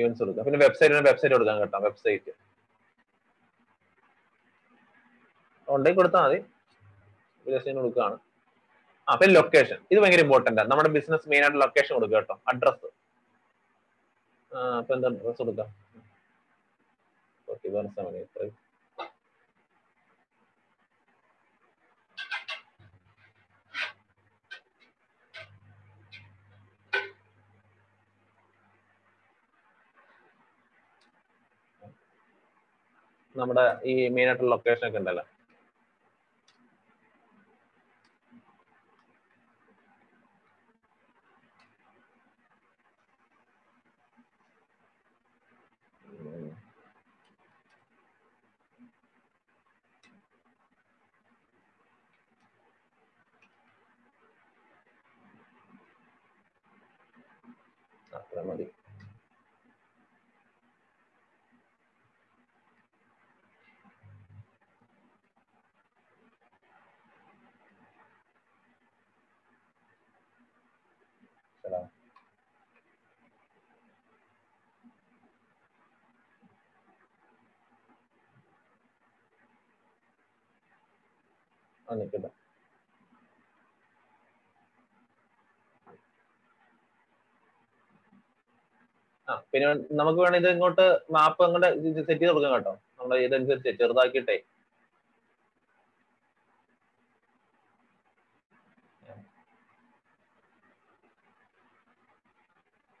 ഇവന്റ്സ് 0.00 0.20
കൊടുക്കുക. 0.22 0.42
പിന്നെ 0.46 0.58
വെബ്സൈറ്റ് 0.66 1.06
വെബ്സൈറ്റ് 1.10 1.34
കൊടുക്കാൻ 1.36 1.58
കേട്ടോ. 1.62 1.78
വെബ്സൈറ്റ് 1.88 2.32
ഉണ്ടെങ്കിൽ 5.74 5.98
കൊടുത്താൽ 6.00 6.22
മതി. 6.26 6.38
കൊടുക്കുകയാണ്. 7.86 8.16
ആ 9.08 9.14
പിന്നെ 9.20 9.34
ലൊക്കേഷൻ 9.38 9.78
ഇത് 9.92 9.98
ഭയങ്കര 10.02 10.22
ഇമ്പോർട്ടന്റ് 10.26 10.60
ആണ് 10.60 10.68
നമ്മുടെ 10.70 10.90
ബിസിനസ് 10.96 11.28
മെയിൻ 11.32 11.42
ആയിട്ട് 11.44 11.60
ലൊക്കേഷൻ 11.64 11.92
കൊടുക്കുക 11.98 12.18
കേട്ടോ. 12.20 12.36
അഡ്രസ് 12.52 12.88
അപ്പൊ 14.78 14.92
എന്താ 14.96 15.08
അഡ്രസ് 15.12 15.38
കൊടുക്കാം 15.42 15.68
എയ്റ്റ് 17.64 18.34
ഫൈവ് 18.36 18.52
നമ്മുടെ 33.34 33.64
ഈ 33.84 33.94
മെയിൻ 34.08 34.28
ആയിട്ടുള്ള 34.28 34.52
ലൊക്കേഷൻ 34.54 34.86
ഒക്കെ 34.88 35.00
ഉണ്ടല്ലോ 35.00 35.24
ഉം. 46.24 46.50
അത്ര 58.12 58.42
മതി 58.48 58.66
ശരി. 71.64 71.80
നിൽക്കട്ടെ 81.90 82.30
ആ 89.28 89.34
പിന്നെ 89.50 89.66
നമുക്ക് 90.00 90.20
വേണം 90.22 90.36
ഇത് 90.36 90.48
ഇങ്ങോട്ട് 90.48 90.84
മാപ്പ് 91.10 91.44
അങ്ങോട്ട് 91.46 91.68
സെറ്റ് 92.00 92.20
ചെയ്ത് 92.22 92.30
കൊടുക്കാം 92.30 92.54
കേട്ടോ. 92.56 92.74
നമ്മുടെ 92.98 93.20
ഇതനുസരിച്ച് 93.26 93.72
ചെറുതാക്കിയിട്ടേ. 93.80 94.36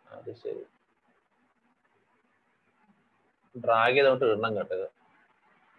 അത് 0.06 0.30
ശരി. 0.40 0.62
ഡ്രാഗ് 3.54 3.94
ചെയ്തോട്ട് 3.96 4.24
ഇടണം 4.26 4.52
കേട്ടത് 4.58 4.86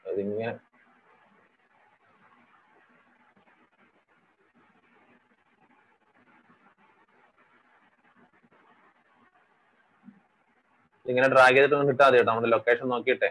അതിങ്ങനെ 0.05 0.51
ഇങ്ങനെ 11.09 11.27
ഡ്രാഗ് 11.33 11.55
ചെയ്തിട്ടൊന്നും 11.55 11.89
കിട്ടാതെ 11.91 12.15
കേട്ടോ 12.17 12.29
നമ്മുടെ 12.31 12.49
ലൊക്കേഷൻ 12.53 12.87
നോക്കിയിട്ടെ. 12.93 13.29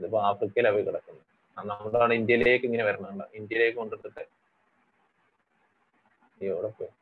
ഇതിപ്പോ 0.00 0.18
ആഫ്രിക്കയിലാണ് 0.28 0.74
പോയി 0.76 0.86
കിടക്കുന്നത്. 0.86 1.26
നമ്മളാണ് 1.56 2.12
ഇന്ത്യയിലേക്ക് 2.20 2.64
ഇങ്ങനെ 2.68 2.84
വരണുണ്ട് 2.88 3.24
ഇന്ത്യയിലേക്ക് 3.38 3.78
കൊണ്ടിട്ടിട്ട് 3.80 4.22
എവിടെ 6.50 6.70
പോയി? 6.78 6.92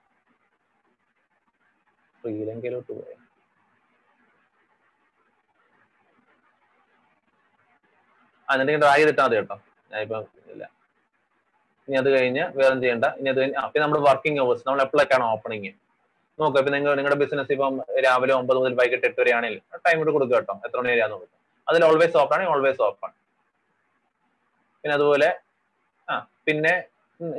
ശ്രീലങ്കയിലോട്ട് 2.20 2.92
പോയ? 2.98 3.12
എന്നിട്ട് 8.48 8.80
ഡ്രാഗ് 8.84 9.01
ചെയ്തിട്ടാ 9.01 9.24
മതി 9.26 9.36
കേട്ടോ. 9.38 9.57
ഞാനിപ്പോ 9.92 10.18
ഇല്ല. 10.53 10.64
ഇനി 11.88 11.96
അത് 12.01 12.09
കഴിഞ്ഞ് 12.14 12.42
വേറെ 12.59 12.74
ചെയ്യണ്ട? 12.82 13.07
ഇനി 13.20 13.28
അത് 13.32 13.38
കഴിഞ്ഞ് 13.40 13.57
അപ്പൊ 13.62 13.80
നമ്മൾ 13.84 13.98
വർക്കിംഗ് 14.09 14.40
അവേഴ്സ് 14.42 14.64
നമ്മൾ 14.66 14.80
എപ്പോഴൊക്കെയാണ് 14.86 15.24
ഓപ്പണിങ് 15.34 15.72
നോക്കുക 16.43 16.61
ഇപ്പൊ 16.62 16.72
നിങ്ങൾ 16.74 16.93
നിങ്ങളുടെ 16.99 17.18
ബിസിനസ് 17.22 17.53
ഇപ്പം 17.55 17.74
രാവിലെ 18.07 18.32
ഒമ്പത് 18.41 18.59
മുതൽ 18.61 18.74
വൈകിട്ട് 18.80 19.05
എട്ട് 19.09 19.18
വരെ 19.22 19.32
ആണെങ്കിൽ 19.38 19.61
ടൈം 19.86 19.97
കൂടെ 20.03 20.12
കൊടുക്കുക 20.16 20.36
കേട്ടോ. 20.38 20.55
എത്ര 20.66 20.76
മണി 20.80 20.91
വരെയാന്ന് 20.95 21.16
കൊടുക്കുക 21.18 21.38
അതിൽ 21.70 21.84
ഓൾവേസ് 21.88 22.16
ഓപ്പൺ 22.22 22.38
ആണ് 22.43 22.51
ഓൾവേസ് 22.55 22.82
ഓപ്പൺ 22.88 23.11
പിന്നെ 24.82 24.95
അതുപോലെ 24.99 25.28
ആ 26.09 26.14
പിന്നെ 26.49 26.72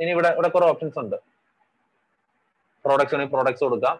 ഇനി 0.02 0.10
ഇവിടെ 0.16 0.30
ഇവിടെ 0.36 0.48
കുറെ 0.54 0.66
ഓപ്ഷൻസ് 0.72 0.98
ഉണ്ട്. 1.02 1.16
പ്രോഡക്ട്സ് 2.84 3.14
ആണെങ്കിൽ 3.16 3.32
പ്രോഡക്ട്സ് 3.34 3.64
കൊടുക്കാം. 3.66 3.96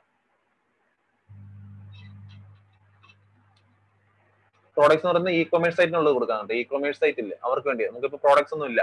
പ്രോഡക്ട്സ് 4.76 5.04
എന്ന് 5.04 5.12
പറയുന്നത് 5.12 5.34
ഇ 5.38 5.42
കൊമേഴ്സ് 5.52 5.76
സൈറ്റിനുള്ളത് 5.78 6.14
കൊടുക്കാൻ 6.18 6.52
ഇ 6.60 6.62
കൊമേഴ്സ് 6.70 7.00
സൈറ്റ് 7.02 7.20
ഇല്ല? 7.24 7.34
അവർക്ക് 7.46 7.68
വേണ്ടി 7.70 7.84
പ്രോഡക്ട്സ് 8.26 8.54
ഒന്നും 8.56 8.68
ഇല്ല. 8.72 8.82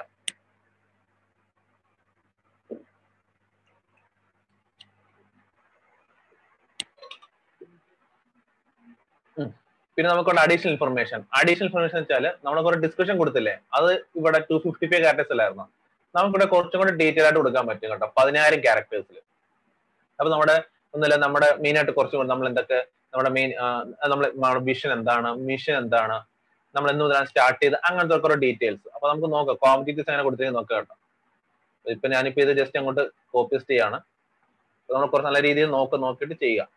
പിന്നെ 9.99 10.09
നമുക്കുണ്ട് 10.11 10.39
അഡീഷണൽ 10.43 10.71
ഇൻഫർമേഷൻ 10.73 11.19
അഡീഷണൽ 11.37 11.65
ഇൻഫർമേഷൻ 11.67 11.97
വെച്ചാൽ 12.01 12.25
നമ്മൾ 12.43 12.57
കുറെ 12.65 12.77
ഡിസ്കഷൻ 12.83 13.15
കൊടുത്തില്ലേ? 13.21 13.55
അത് 13.77 13.89
ഇവിടെ 14.19 14.39
ടു 14.49 14.57
ഫിഫ്റ്റി 14.65 14.85
ഫൈവ് 14.91 15.01
ക്യാരക്ടേഴ്സ് 15.05 15.33
അല്ലായിരുന്നു 15.35 15.65
നമുക്കിവിടെ 16.15 16.45
കുറച്ചും 16.53 16.79
കൂടെ 16.81 16.91
ഡീറ്റെയിൽ 17.01 17.25
ആയിട്ട് 17.25 17.39
കൊടുക്കാൻ 17.39 17.65
പറ്റും 17.69 17.89
കേട്ടോ. 17.93 18.07
പതിനായിരം 18.19 18.59
ക്യാരക്ടേഴ്സിൽ 18.65 19.17
അപ്പൊ 20.19 20.29
നമ്മുടെ 20.33 20.55
ഒന്നുമില്ല 20.93 21.17
നമ്മുടെ 21.25 21.49
മെയിൻ 21.65 21.75
ആയിട്ട് 21.81 21.93
കുറച്ചും 21.97 22.23
നമ്മൾ 22.31 22.45
എന്തൊക്കെ 22.51 22.79
നമ്മുടെ 23.11 23.31
മെയിൻ 23.37 23.51
നമ്മുടെ 24.13 24.61
വിഷൻ 24.69 24.93
എന്താണ് 24.97 25.29
മിഷൻ 25.49 25.75
എന്താണ് 25.83 26.17
നമ്മൾ 26.75 26.87
എന്ന് 26.93 27.03
മുതലാണ് 27.05 27.29
സ്റ്റാർട്ട് 27.33 27.61
ചെയ്ത് 27.65 27.77
അങ്ങനത്തെ 27.89 28.21
കുറെ 28.27 28.37
ഡീറ്റെയിൽസ് 28.45 28.87
അപ്പൊ 28.95 29.05
നമുക്ക് 29.11 29.29
നോക്കാം 29.35 29.59
കോമ്പറ്റീറ്റീവ്സ് 29.65 30.09
അങ്ങനെ 30.11 30.25
കൊടുത്തിട്ട് 30.29 30.55
നോക്കാം 30.59 30.77
കേട്ടോ. 30.79 30.95
ഇപ്പൊ 31.85 32.07
ഞാനിപ്പോ 32.15 32.41
ഇത് 32.47 32.53
ജസ്റ്റ് 32.61 32.79
അങ്ങോട്ട് 32.81 33.03
കോപ്പി 33.35 33.59
ചെയ്യാണ്. 33.71 33.99
നമ്മൾ 34.89 35.07
കുറച്ച് 35.13 35.29
നല്ല 35.29 35.41
രീതിയിൽ 35.49 35.69
നോക്ക് 35.77 35.97
നോക്കിയിട്ട് 36.07 36.35
ചെയ്യുക 36.45 36.67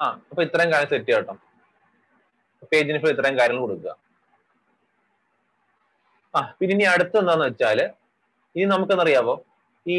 ആ 0.00 0.06
അപ്പൊ 0.30 0.40
ഇത്രയും 0.46 0.70
കാര്യം 0.72 0.90
സെറ്റ് 0.92 1.06
ചെയ്യാം 1.08 1.22
കേട്ടോ. 1.22 1.34
പേജിന് 2.72 2.98
ഇപ്പോൾ 3.00 3.12
ഇത്രയും 3.14 3.36
കാര്യങ്ങൾ 3.40 3.62
കൊടുക്കുക. 3.64 3.92
ആ 6.34 6.40
പിന്നെ 6.58 6.72
ഇനി 6.76 6.86
അടുത്ത് 6.94 7.16
എന്താന്ന് 7.22 7.44
വെച്ചാൽ 7.48 7.78
ഇനി 8.56 8.66
നമുക്കെന്നറിയാവോ? 8.74 9.34
ഈ 9.86 9.98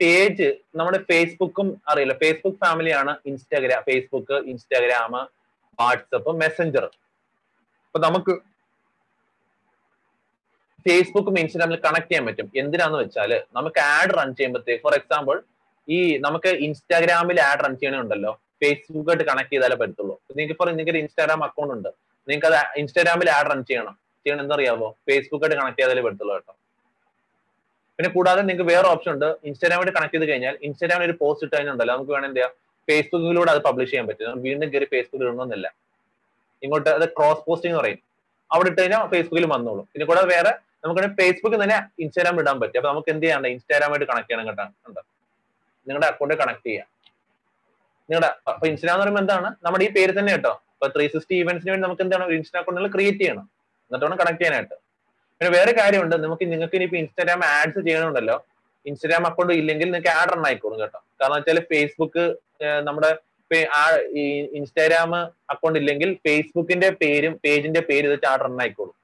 പേജ് 0.00 0.48
നമ്മുടെ 0.78 0.98
ഫേസ്ബുക്കും 1.10 1.68
അറിയില്ല. 1.90 2.14
ഫേസ്ബുക്ക് 2.22 2.58
ഫാമിലിയാണ് 2.64 3.12
Instagram 3.30 3.82
Facebook 3.88 4.36
Instagram 4.52 5.14
WhatsApp 5.78 6.32
Messenger 6.42 6.84
അപ്പൊ 7.86 7.98
നമുക്ക് 8.06 8.32
ഫേസ്ബുക്കും 10.86 11.36
ഇൻസ്റ്റാഗ്രാമിൽ 11.42 11.78
കണക്ട് 11.86 12.08
ചെയ്യാൻ 12.10 12.24
പറ്റും. 12.28 12.48
എന്തിനാന്ന് 12.60 12.98
വെച്ചാൽ 13.02 13.30
നമുക്ക് 13.56 13.80
ആഡ് 13.94 14.14
റൺ 14.18 14.28
ചെയ്യുമ്പോഴത്തേക്ക് 14.38 14.82
ഫോർ 14.84 14.94
എക്സാമ്പിൾ 15.00 15.36
ഈ 15.88 15.98
നമുക്ക് 16.26 16.50
ഇൻസ്റ്റാഗ്രാമിൽ 16.66 17.38
ആഡ് 17.48 17.62
റൺ 17.64 17.74
ചെയ്യണമുണ്ടല്ലോ 17.80 18.32
ഫേസ്ബുക്കായിട്ട് 18.62 19.24
കണക്ട് 19.30 19.52
ചെയ്താലേ 19.52 19.76
പറ്റുള്ളൂ 19.76 20.14
നിങ്ങൾക്ക് 20.30 20.54
ഇപ്പോൾ 20.54 20.68
നിങ്ങൾക്ക് 20.70 20.92
ഒരു 20.92 20.98
ഇൻസ്റ്റാഗ്രാം 20.98 21.44
അക്കൗണ്ട് 21.44 21.74
ഉണ്ട്. 21.74 21.88
നിങ്ങൾക്ക് 22.28 22.46
അത് 22.46 22.78
ഇൻസ്റ്റാഗ്രാമിൽ 22.78 23.30
ആഡ് 23.30 23.50
റൺ 23.50 23.64
ചെയ്യണം. 23.64 23.94
ചെയ്യണം 24.24 24.42
എന്തറിയാവോ 24.44 24.88
ഫേസ്ബുക്കായിട്ട് 25.08 25.56
കണക്ട് 25.62 25.80
ചെയ്താലേ 25.80 26.02
പറ്റുള്ളൂ 26.02 26.34
കേട്ടോ. 26.34 26.54
പിന്നെ 27.98 28.10
കൂടാതെ 28.14 28.40
നിങ്ങൾക്ക് 28.42 28.72
വേറെ 28.72 28.88
ഓപ്ഷൻ 28.88 29.12
ഉണ്ട്. 29.12 29.28
ഇൻസ്റ്റാഗ്രാമായിട്ട് 29.44 29.98
കണക്ട് 29.98 30.14
ചെയ്ത് 30.14 30.30
കഴിഞ്ഞാൽ 30.30 30.58
ഇൻസ്റ്റാഗ്രാമിൽ 30.62 31.06
ഒരു 31.06 31.16
പോസ്റ്റ് 31.20 31.46
ഇട്ട് 31.46 31.56
കഴിഞ്ഞുണ്ടല്ലോ 31.56 31.94
നമുക്ക് 31.94 32.12
വേണം 32.12 32.26
എന്ത് 32.26 32.36
ചെയ്യാം? 32.36 32.52
ഫേസ്ബുക്കിലൂടെ 32.88 33.50
അത് 33.50 33.60
പബ്ലിഷ് 33.62 33.90
ചെയ്യാൻ 33.90 34.06
പറ്റും. 34.06 34.42
വീണ്ടും 34.42 34.68
കയറി 34.72 34.84
ഫേസ്ബുക്കിൽ 34.84 35.26
ഇടണമെന്നില്ല. 35.26 35.74
ഇങ്ങോട്ട് 36.62 36.90
അത് 36.90 37.08
ക്രോസ് 37.08 37.42
പോസ്റ്റിംഗ് 37.46 37.72
എന്ന് 37.72 37.82
പറയും. 37.82 38.00
അവിടെ 38.52 38.68
ഇട്ട് 38.68 38.80
കഴിഞ്ഞാൽ 38.80 39.06
ഫേസ്ബുക്കിൽ 39.06 39.46
വന്നോളൂ. 39.46 39.82
പിന്നെ 39.92 40.06
കൂടാതെ 40.06 40.28
വേറെ 40.34 40.52
നമുക്ക് 40.84 41.00
ഫേസ്ബുക്കിൽ 41.00 41.62
തന്നെ 41.62 41.78
ഇൻസ്റ്റാഗ്രാം 41.98 42.40
ഇടാൻ 42.40 42.60
പറ്റും. 42.60 42.78
അപ്പൊ 42.78 42.90
നമുക്ക് 42.90 43.10
എന്ത് 43.10 43.22
ചെയ്യാണ്ട് 43.22 43.48
ഇൻസ്റ്റാഗ്രാമായിട്ട് 43.48 44.06
കണക്ട് 44.12 44.30
ചെയ്യണം 44.30 44.46
കേട്ടോ. 44.46 45.02
നിങ്ങളുടെ 45.86 46.06
അക്കൗണ്ട് 46.06 46.34
കണക്ട് 46.34 46.66
ചെയ്യാം. 46.66 46.86
നിങ്ങളുടെ 48.08 48.30
അപ്പൊ 48.50 48.64
ഇൻസ്റ്റാ 48.70 48.90
എന്ന് 48.92 49.02
പറയുമ്പോൾ 49.02 49.22
എന്താണ്? 49.24 49.48
നമ്മുടെ 49.66 49.84
ഈ 49.86 49.90
പേര് 49.96 50.12
തന്നെ 50.18 50.32
കേട്ടോ. 50.36 50.52
ഇപ്പൊ 50.74 50.86
ത്രീ 50.94 51.04
സിക്സ്റ്റി 51.14 51.36
ഇവന്റ്സിന് 51.44 51.70
വേണ്ടി 51.72 51.84
നമുക്ക് 51.86 52.02
എന്താണ് 52.06 52.24
ഒരു 52.28 52.34
ഇൻസ്റ്റാ 52.38 52.58
അക്കൗണ്ടുകൾ 52.62 52.88
ക്രിയേറ്റ് 52.96 53.20
ചെയ്യണം. 53.22 53.46
എന്നിട്ട് 53.86 54.04
വേണം 54.06 54.18
കണക്ട് 54.22 54.40
ചെയ്യാനായിട്ട്. 54.40 54.76
പിന്നെ 55.38 55.50
വേറെ 55.58 55.72
കാര്യമുണ്ട്. 55.80 56.16
നമുക്ക് 56.24 56.44
നിങ്ങൾക്ക് 56.52 56.76
ഇനി 56.78 56.86
ഇൻസ്റ്റാഗ്രാം 57.02 57.42
ആഡ്സ് 57.54 57.80
ചെയ്യണമുണ്ടല്ലോ 57.86 58.36
ഇൻസ്റ്റാഗ്രാം 58.90 59.24
അക്കൗണ്ട് 59.28 59.52
ഇല്ലെങ്കിൽ 59.60 59.86
നിങ്ങൾക്ക് 59.90 60.12
ആഡ് 60.18 60.32
റൺ 60.32 60.44
ആയിക്കോളും 60.48 60.78
കേട്ടോ. 60.82 60.98
കാരണം 61.20 61.36
വെച്ചാൽ 61.38 61.58
ഫേസ്ബുക്ക് 61.70 62.24
നമ്മുടെ 62.88 63.10
ഇൻസ്റ്റാഗ്രാം 64.58 65.10
അക്കൗണ്ട് 65.52 65.78
ഇല്ലെങ്കിൽ 65.80 66.10
ഫേസ്ബുക്കിന്റെ 66.26 66.88
പേരും 67.02 67.34
പേജിന്റെ 67.44 67.82
പേര് 67.90 68.06
വെച്ച് 68.12 68.26
ആഡ് 68.32 68.44
റൺ 68.46 68.56
ആയിക്കോളും. 68.64 68.94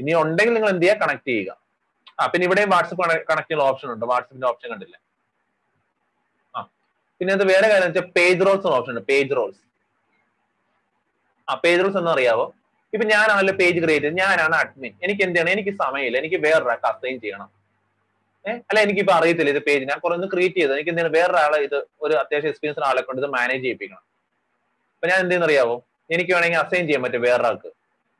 ഇനി 0.00 0.12
ഉണ്ടെങ്കിൽ 0.24 0.54
നിങ്ങൾ 0.56 0.70
എന്ത് 0.74 0.84
ചെയ്യുക? 0.86 1.00
കണക്ട് 1.04 1.28
ചെയ്യുക. 1.30 1.50
ആ 2.20 2.26
പിന്നെ 2.32 2.44
ഇവിടെയും 2.48 2.70
വാട്സപ്പ് 2.74 3.02
കണക്ട് 3.30 3.48
ചെയ്യാൻ 3.50 3.64
ഓപ്ഷൻ 3.70 3.88
ഉണ്ട്. 3.94 4.04
വാട്സപ്പിന്റെ 4.12 4.48
ഓപ്ഷൻ 4.50 4.68
കണ്ടില്ല? 4.72 4.96
പിന്നെ 7.22 7.34
അത് 7.34 7.44
വേറെ 7.52 7.68
കാര്യം 7.68 7.86
വെച്ചാൽ 7.86 8.02
പേജ് 8.02 8.46
റോൾസ് 8.46 8.66
ഓപ്ഷൻ 8.66 8.92
ഉണ്ട് 8.92 9.00
പേജ് 9.00 9.36
റോൾസ്. 9.36 9.60
ആ 11.50 11.54
പേജ് 11.64 11.82
റോൾസ് 11.82 11.96
എന്ന് 11.96 12.10
അറിയാവോ? 12.10 12.54
ഇപ്പൊ 12.92 13.08
ഞാനാണല്ലോ 13.08 13.54
പേജ് 13.54 13.78
ക്രിയേറ്റ് 13.84 14.06
ചെയ്ത് 14.06 14.18
ഞാനാണ് 14.18 14.54
അഡ്മിൻ 14.54 14.92
എനിക്ക് 15.02 15.22
എന്താണ് 15.22 15.50
എനിക്ക് 15.50 15.70
സമയമില്ല. 15.70 16.18
എനിക്ക് 16.18 16.36
വേറൊരാൾക്ക് 16.36 16.86
അസൈൻ 16.86 17.20
ചെയ്യണം. 17.20 17.50
ഏഹ് 18.48 18.56
അല്ല 18.56 18.80
എനിക്കിപ്പോ 18.80 19.12
അറിയത്തില്ല 19.12 19.50
ഇത് 19.50 19.58
പേജ്. 19.58 19.84
ഞാൻ 19.84 19.98
കുറെ 19.98 20.14
ഒന്ന് 20.14 20.28
ക്രിയേറ്റ് 20.32 20.56
ചെയ്തത്. 20.56 20.74
എനിക്ക് 20.74 20.90
എന്താണ് 20.90 21.08
വേറൊരാളെ 21.08 21.58
ഇത് 21.58 21.86
ഒരു 22.00 22.14
അത്യാവശ്യം 22.14 22.50
എക്സ്പീരിയൻസ് 22.50 22.84
ആളെ 22.88 23.02
കൊണ്ട് 23.02 23.22
ഇത് 23.22 23.30
മാനേജ് 23.30 23.62
ചെയ്യിപ്പിക്കണം. 23.62 24.02
അപ്പൊ 24.94 25.08
ഞാൻ 25.08 25.20
എന്തെന്ന് 25.20 25.46
അറിയാവോ 25.46 25.86
എനിക്ക് 26.10 26.32
വേണമെങ്കിൽ 26.32 26.58
അസൈൻ 26.58 26.84
ചെയ്യാൻ 26.86 27.02
പറ്റും 27.02 27.22
വേറൊരാൾക്ക്. 27.22 27.68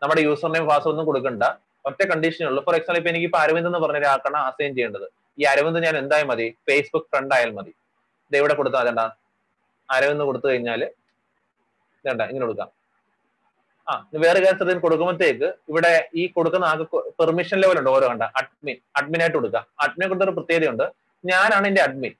നമ്മുടെ 0.02 0.20
യൂസർ 0.20 0.52
നെയിം 0.52 0.66
പാസ്വേഡ് 0.66 0.90
ഒന്നും 0.90 1.06
കൊടുക്കണ്ട. 1.06 1.42
ഒറ്റ 1.84 2.02
കണ്ടീഷനേ 2.04 2.46
ഉള്ളൂ. 2.48 2.64
ഫോർ 2.64 2.74
എക്സാമ്പിൾ 2.74 2.98
ഇപ്പൊ 2.98 3.10
എനിക്ക് 3.10 3.26
ഇപ്പൊ 3.26 3.38
അരവിന്ദ് 3.38 3.68
എന്ന് 3.68 3.78
പറഞ്ഞ 3.78 3.96
ഒരാൾക്കാണ് 3.96 4.36
അസൈൻ 4.36 4.74
ചെയ്യേണ്ടത്. 4.74 5.06
ഈ 5.38 5.42
അരവിന്ദ് 5.42 5.82
ഞാൻ 5.82 5.96
എന്തായാലും 5.96 6.28
മതി. 6.28 6.56
ഫേസ്ബുക്ക് 6.70 7.06
ഫ്രണ്ട് 7.06 7.34
ആയാൽ 7.34 7.50
മതി. 7.50 7.74
ഇത് 8.32 8.38
എവിടെ 8.40 8.54
കൊടുത്താൽ 8.58 8.80
അതെന്താ 8.84 9.04
അരവിന്ന് 9.88 10.24
കൊടുത്തു 10.28 10.46
കഴിഞ്ഞാൽ 10.50 10.80
ഇതേണ്ട 12.00 12.22
ഇങ്ങനെ 12.30 12.44
കൊടുക്കാം. 12.46 12.68
ആ 13.86 13.92
വേറെ 14.24 14.38
കാര്യത്തിൽ 14.44 14.78
കൊടുക്കുമ്പോഴത്തേക്ക് 14.84 15.48
ഇവിടെ 15.70 15.92
ഈ 16.20 16.22
കൊടുക്കുന്ന 16.36 16.64
ആകെ 16.72 16.84
പെർമിഷൻ 17.20 17.58
ലെവൽ 17.62 17.78
ഉണ്ട് 17.80 17.90
ഓരോ 17.94 18.06
കണ്ട. 18.10 18.24
അഡ്മിൻ 18.40 18.76
അഡ്മിൻ 18.98 19.20
ആയിട്ട് 19.24 19.36
കൊടുക്കുക 19.38 19.60
അഡ്മിനെ 19.84 20.06
കൊടുത്തൊരു 20.10 20.34
പ്രത്യേകതയുണ്ട്. 20.38 20.84
ഞാനാണ് 21.30 21.66
എന്റെ 21.70 21.82
അഡ്മിൻ 21.86 22.12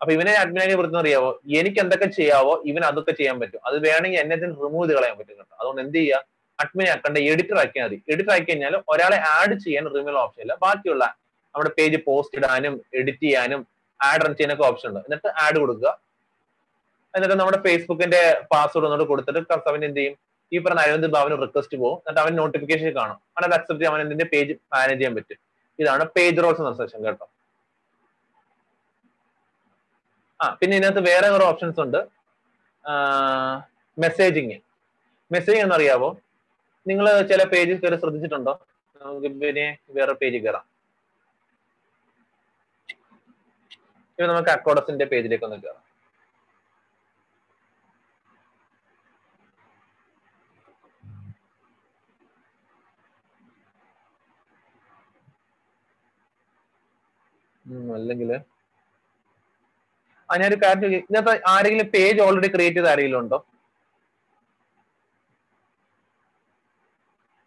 അപ്പൊ 0.00 0.12
ഇവനെ 0.16 0.32
അഡ്മിനെ 0.42 0.74
കുറിച്ച് 0.78 0.98
അറിയാവോ? 1.02 1.30
എനിക്ക് 1.58 1.78
എന്തൊക്കെ 1.82 2.08
ചെയ്യാവോ 2.18 2.54
ഇവൻ 2.70 2.82
അതൊക്കെ 2.90 3.12
ചെയ്യാൻ 3.18 3.36
പറ്റും. 3.42 3.60
അത് 3.68 3.76
വേണമെങ്കിൽ 3.86 4.20
എന്നെ 4.22 4.36
തന്നെ 4.42 4.56
റിമൂവ് 4.64 4.84
ചെയ്ത് 4.86 4.98
കളയാൻ 4.98 5.16
പറ്റും 5.20 5.46
അതുകൊണ്ട് 5.60 5.80
എന്ത് 5.84 5.98
ചെയ്യുക? 5.98 6.18
അഡ്മിനെ 6.58 6.88
ആക്കണ്ട 6.94 7.18
എഡിറ്റർ 7.32 7.58
ആക്കിയാൽ 7.62 7.86
മതി. 7.86 7.98
എഡിറ്റർ 8.12 8.32
ആക്കി 8.36 8.48
കഴിഞ്ഞാൽ 8.50 8.74
ഒരാളെ 8.94 9.18
ആഡ് 9.36 9.54
ചെയ്യാൻ 9.66 9.84
റിമൂവൽ 9.96 10.18
ഓപ്ഷൻ 10.24 10.42
ഇല്ല. 10.46 10.54
ബാക്കിയുള്ള 10.64 11.04
നമ്മുടെ 11.54 11.72
പേജ് 11.78 11.98
പോസ്റ്റ് 12.08 12.36
ഇടാനും 12.40 12.74
എഡിറ്റ് 13.00 13.24
ചെയ്യാനും 13.26 13.60
ആഡ് 14.00 14.22
റൺ 14.24 14.32
ചെയ്യാനൊക്കെ 14.38 14.64
ഓപ്ഷൻ 14.70 14.88
ഉണ്ട്. 14.90 15.00
എന്നിട്ട് 15.06 15.28
ആഡ് 15.44 15.58
കൊടുക്കുക. 15.62 15.90
എന്നിട്ട് 17.16 17.36
നമ്മുടെ 17.40 17.58
ഫേസ്ബുക്കിന്റെ 17.66 18.22
പാസ്വേഡ് 18.52 18.86
ഒന്നുകൂടെ 18.86 19.06
കൊടുത്തിട്ട് 19.10 19.40
കർത്താവിന് 19.52 19.84
എന്ത് 19.88 20.00
ചെയ്യും? 20.00 20.14
ഈ 20.52 20.58
പറഞ്ഞ 20.64 20.80
അരവിന്ദ് 20.86 21.08
ഭാവന് 21.16 21.36
റിക്വസ്റ്റ് 21.42 21.76
പോകും. 21.82 21.98
എന്നിട്ട് 22.00 22.20
അവൻ 22.24 22.32
നോട്ടിഫിക്കേഷൻ 22.40 22.90
കാണും. 22.98 23.18
അത് 23.36 23.44
അക്സെപ്റ്റ് 23.46 23.78
ചെയ്യാൻ 23.78 23.94
അവൻ 23.94 24.02
എന്തിന്റെ 24.04 24.26
പേജ് 24.32 24.52
മാനേജ് 24.74 24.98
ചെയ്യാൻ 24.98 25.14
പറ്റും. 25.18 25.38
ഇതാണ് 25.78 26.04
പേജ് 26.16 26.42
റോൾസ് 26.44 26.60
എന്ന 26.62 26.72
സെക്ഷൻ 26.80 27.00
കേട്ടോ. 27.06 27.26
ആ 30.40 30.44
പിന്നെ 30.60 30.74
ഇതിനകത്ത് 30.78 31.02
വേറെ 31.10 31.28
കുറെ 31.34 31.44
ഓപ്ഷൻസ് 31.50 31.80
ഉണ്ട്. 31.86 32.00
മെസ്സേജിങ് 34.04 34.58
മെസ്സേജ് 35.34 35.60
എന്നറിയാവോ 35.64 36.08
നിങ്ങൾ 36.86 37.06
ചില 37.30 37.42
പേജിൽ 37.52 37.76
കയറി 37.82 37.96
ശ്രദ്ധിച്ചിട്ടുണ്ടോ? 38.02 38.54
നമുക്ക് 39.02 39.28
പിന്നെ 39.42 39.66
വേറെ 39.96 40.14
പേജിൽ 40.22 40.42
കയറാം. 40.46 40.64
ഇനി 44.18 44.26
നമുക്ക് 44.30 44.50
അക്കോഡസിന്റെ 44.50 45.06
പേജിലേക്ക് 45.12 45.46
ഒന്ന് 45.46 45.58
കയറാം 45.62 45.82
അല്ലെങ്കിൽ 57.94 58.30
ആ 60.28 60.36
ഞാനൊരു 60.36 60.58
കാര്യം 60.62 60.82
ചോദിക്കും 60.84 61.16
ആരെങ്കിലും 61.48 61.88
പേജ് 61.94 62.20
ഓൾറെഡി 62.20 62.48
ക്രിയേറ്റ് 62.54 62.78
ചെയ്ത് 62.78 62.90
ആരെങ്കിലും 62.92 63.20
ഉണ്ടോ? 63.20 63.38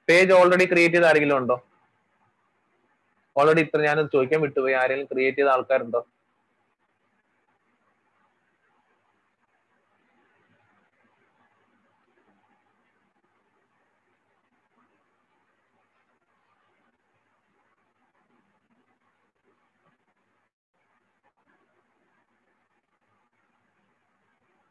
പേജ് 0.08 0.32
ഓൾറെഡി 0.32 0.66
ക്രിയേറ്റ് 0.66 0.96
ചെയ്ത് 0.96 1.08
ആരെങ്കിലും 1.08 1.38
ഉണ്ടോ? 1.38 1.56
ഓൾറെഡി 3.36 3.62
ഇത്ര 3.62 3.80
ഞാനത് 3.82 4.10
ചോദിക്കാൻ 4.14 4.40
വിട്ടുപോയി. 4.42 4.76
ആരെങ്കിലും 4.82 5.10
ക്രിയേറ്റ് 5.12 5.38
ചെയ്ത 5.38 5.50
ആൾക്കാരുണ്ടോ? 5.50 6.02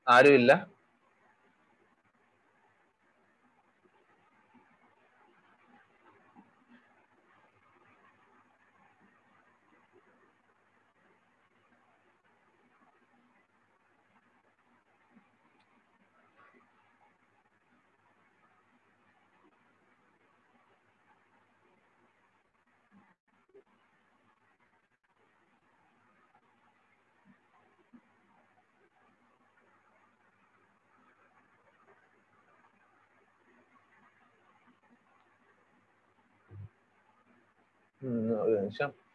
ആരുമില്ല. 0.07 0.53
ഉം, 38.07 38.17
ഒരു 38.43 38.55
നിമിഷം 38.57 38.91
ആ 38.91 39.06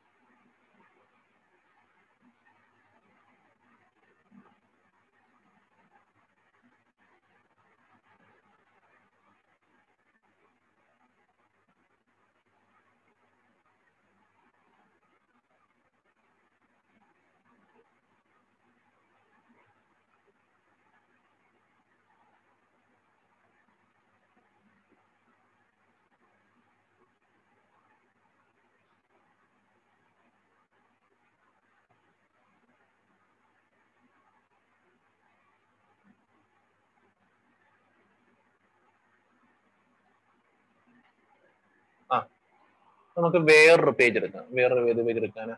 നമുക്ക് 43.21 43.37
വേറൊരു 43.37 43.91
പേജ് 43.91 44.17
എടുക്കാം. 44.17 44.45
വേറൊരു 44.49 44.89
ഏത് 44.89 45.01
പേജ് 45.05 45.19
എടുക്കാനാ? 45.19 45.55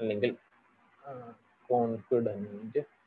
അല്ലെങ്കിൽ 0.00 0.36
കോൺഫിഡന്റ് 1.68 2.97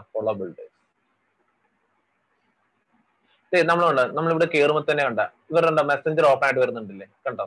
അപ്പോളോ 0.00 0.32
ബിൽഡേഴ്സ് 0.40 0.70
നമ്മളുണ്ട് 3.70 4.04
നമ്മളിവിടെ 4.16 4.46
കയറുമ്പോൾ 4.54 4.84
തന്നെ 4.90 5.02
കണ്ട 5.08 5.20
ഇവരുടെ 5.50 5.82
മെസ്സഞ്ചർ 5.90 6.24
ഓപ്പൺ 6.32 6.46
ആയിട്ട് 6.46 6.60
വരുന്നുണ്ടല്ലേ 6.62 7.06
കണ്ടോ? 7.26 7.44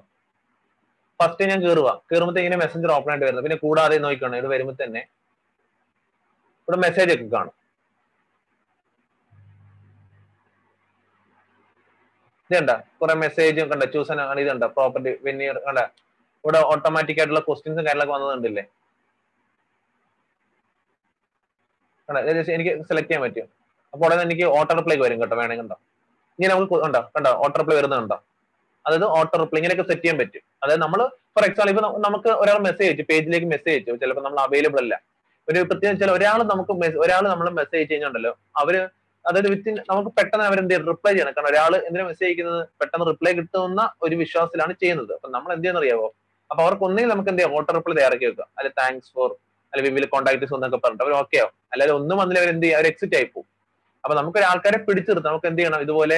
ഫസ്റ്റ് 1.19 1.47
ഞാൻ 1.51 1.59
കയറുക 1.65 1.89
കയറുമ്പോൾ 2.09 2.39
ഇങ്ങനെ 2.41 2.57
മെസ്സഞ്ചർ 2.63 2.89
ഓപ്പൺ 2.97 3.11
ആയിട്ട് 3.11 3.25
വരുന്നത്. 3.25 3.45
പിന്നെ 3.45 3.57
കൂടാതെ 3.65 3.97
നോക്കിക്കണം 4.05 4.37
ഇത് 4.41 4.47
വരുമ്പോൾ 4.53 4.75
തന്നെ 4.83 5.01
ഇവിടെ 6.67 6.77
മെസ്സേജ് 6.85 7.11
ഒക്കെ 7.15 7.27
കാണും. 7.35 7.55
ഇതുണ്ട 12.49 12.71
കുറെ 13.01 13.13
മെസ്സേജും 13.25 13.67
കണ്ട 13.71 13.83
ചൂസൻ 13.93 14.19
ഇതുണ്ട് 14.41 14.65
പ്രോപ്പർട്ടി 14.77 15.11
വെന്നിയർ 15.27 15.57
കണ്ട 15.67 15.79
ഇവിടെ 16.43 16.59
ഓട്ടോമാറ്റിക് 16.71 17.19
ആയിട്ടുള്ള 17.21 17.41
ക്വസ്റ്റ്യൻസും 17.47 17.83
കാര്യങ്ങളൊക്കെ 17.85 18.13
വന്നതുണ്ടല്ലേ 18.15 18.63
കണ്ട 18.63 18.73
ഇത് 21.85 21.94
എനിക്ക് 22.09 22.83
സെലക്ട് 22.89 23.09
ചെയ്യാൻ 23.09 23.21
പറ്റും. 23.21 23.47
അപ്പോൾ 23.93 24.05
ഉടനെ 24.05 24.21
എനിക്ക് 24.21 24.45
ഓട്ടോ 24.57 24.75
റിപ്ലൈ 24.75 24.95
വരും 24.97 25.21
കേട്ടോ 25.21 25.35
വേണമെങ്കിൽ 25.35 25.61
കണ്ടോ 25.61 25.75
ഇങ്ങനെ 26.37 26.55
നമുക്ക് 26.55 26.73
ഉണ്ടോ? 26.73 27.01
കണ്ടോ? 27.15 27.31
ഓട്ടോ 27.43 27.55
റിപ്ലൈ 27.61 27.75
വരുന്നുണ്ടോ 27.77 28.17
അതായത് 28.87 29.05
ഓട്ടോ 29.05 29.35
റിപ്ലൈ 29.41 29.59
ഇങ്ങനെയൊക്കെ 29.59 29.85
സെറ്റ് 29.89 30.01
ചെയ്യാൻ 30.01 30.17
പറ്റും. 30.17 30.41
അതായത് 30.63 30.81
നമ്മൾ 30.81 30.99
ഫോർ 31.35 31.43
എക്സാമ്പിൾ 31.45 31.71
ഇപ്പൊ 31.71 31.99
നമുക്ക് 32.07 32.29
ഒരാൾ 32.29 32.57
മെസ്സേജ് 32.57 32.87
അയച്ചു 32.89 33.03
പേജിലേക്ക് 33.11 33.47
മെസ്സേജ് 33.53 33.75
അയച്ചു. 33.75 33.95
ചിലപ്പോൾ 34.05 34.21
നമ്മൾ 34.21 34.39
അവൈലബിൾ 34.39 34.79
അല്ല. 34.83 35.03
ഒരു 35.49 35.59
പ്രത്യേകം 35.59 35.99
ചില 35.99 36.11
ഒരാൾ 36.11 36.43
നമുക്ക് 36.43 36.71
ഒരാൾ 37.05 37.23
നമ്മൾ 37.27 37.49
മെസ്സേജ് 37.49 37.91
കഴിഞ്ഞുണ്ടല്ലോ 37.91 38.33
അവർ 38.57 38.75
അതായത് 39.25 39.49
വിത്തിൻ 39.49 39.75
നമുക്ക് 39.89 40.09
പെട്ടെന്ന് 40.09 40.45
അവരെന്ത് 40.45 40.73
ചെയ്യും? 40.73 40.87
റിപ്ലൈ 40.91 41.11
ചെയ്യണം. 41.13 41.33
കാരണം 41.37 41.49
ഒരാൾ 41.49 41.75
എന്തിനാ 41.75 42.05
മെസ്സേജ് 42.05 42.27
അയക്കുന്നത്? 42.29 42.67
പെട്ടെന്ന് 42.81 43.05
റിപ്ലൈ 43.11 43.33
കിട്ടുന്ന 43.33 43.89
ഒരു 44.01 44.15
വിശ്വാസത്തിലാണ് 44.15 44.73
ചെയ്യുന്നത്. 44.73 45.13
അപ്പൊ 45.13 45.29
നമ്മൾ 45.29 45.51
എന്ത് 45.53 45.63
ചെയ്യുന്ന 45.63 45.79
അറിയാവോ 45.79 46.07
അപ്പൊ 46.51 46.63
അവർക്ക് 46.63 46.83
ഒന്നെങ്കിൽ 46.83 47.11
നമുക്ക് 47.13 47.29
എന്ത് 47.29 47.41
ചെയ്യാം? 47.41 47.57
ഓട്ടോ 47.59 47.73
റിപ്ലൈ 47.73 47.95
തയ്യാറാക്കി 47.95 48.25
വെക്കുക. 48.25 48.47
അല്ലെ 48.57 48.71
താങ്ക്സ് 48.81 49.11
ഫോർ 49.13 49.29
അല്ലെ 49.75 49.83
വി 49.87 49.91
വിൽ 49.97 50.07
കോൺടാക്ട് 50.13 50.47
എന്നൊക്കെ 50.57 50.79
പറഞ്ഞിട്ട് 50.83 51.03
അവർ 51.05 51.13
ഓക്കെ 51.21 51.37
ആവും. 51.43 51.53
അല്ലാതെ 51.73 51.93
ഒന്നും 51.99 52.15
വന്നില്ല 52.21 52.39
അവർ 52.43 52.49
എന്ത് 52.55 52.65
ചെയ്യും? 52.65 52.77
അവർ 52.79 52.87
എക്സിറ്റ് 52.91 53.15
ആയി 53.19 53.27
പോകും. 53.33 53.49
അപ്പൊ 54.03 54.15
നമുക്ക് 54.19 54.39
ആൾക്കാരെ 54.49 54.79
പിടിച്ചു 54.87 55.11
നിർത്താം. 55.11 55.29
നമുക്ക് 55.31 55.47
എന്ത് 55.51 55.61
ചെയ്യണം? 55.61 55.81
ഇതുപോലെ 55.85 56.17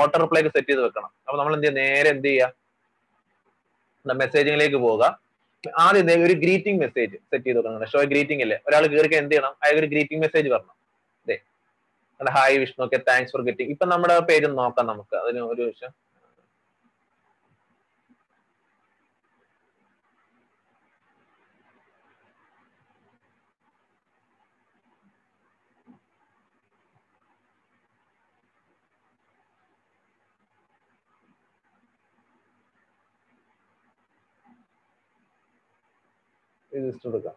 ഓട്ടോ 0.00 0.16
റിപ്ലൈ 0.22 0.40
ഒക്കെ 0.42 0.52
സെറ്റ് 0.56 0.70
ചെയ്ത് 0.70 0.82
വെക്കണം. 0.86 1.10
അപ്പൊ 1.26 1.36
നമ്മൾ 1.40 1.54
എന്ത് 1.56 1.66
ചെയ്യുക 1.66 1.82
നേരെ 1.82 2.08
എന്ത് 2.14 2.28
ചെയ്യുക 2.28 4.16
മെസ്സേജിങ്ങിലേക്ക് 4.22 4.78
പോവുക. 4.84 5.04
ആദ്യം 5.84 6.22
ഒരു 6.26 6.34
ഗ്രീറ്റിംഗ് 6.42 6.78
മെസ്സേജ് 6.84 7.16
സെറ്റ് 7.30 7.46
ചെയ്ത് 7.46 7.58
വെക്കണം. 7.58 7.88
ഷോ 7.92 8.02
ഗ്രീറ്റിംഗ് 8.12 8.42
അല്ലേ? 8.44 8.58
ഒരാൾ 8.68 8.82
കയറി 8.92 9.16
എന്ത് 9.22 9.32
ചെയ്യണം? 9.34 9.54
അയാൾ 9.62 9.76
ഒരു 9.82 9.88
ഗ്രീറ്റിംഗ് 9.94 10.22
മെസ്സേജ് 10.26 10.48
പറഞ്ഞു 10.54 10.74
അതെ 12.20 12.30
hi 12.36 12.56
Vishnu 12.62 12.82
okay 12.84 12.98
thanks 13.08 13.32
for 13.34 13.42
getting 13.48 13.70
ഇപ്പൊ 13.74 13.84
നമ്മുടെ 13.90 14.14
പേജ് 14.30 14.48
നോക്കാം 14.60 14.84
നമുക്ക്. 14.92 15.14
അതിന് 15.22 15.40
ഒരു 15.52 15.62
വിഷയം 15.68 15.92
രജിസ്റ്റർ 36.72 37.10
എടുക്കാം. 37.12 37.36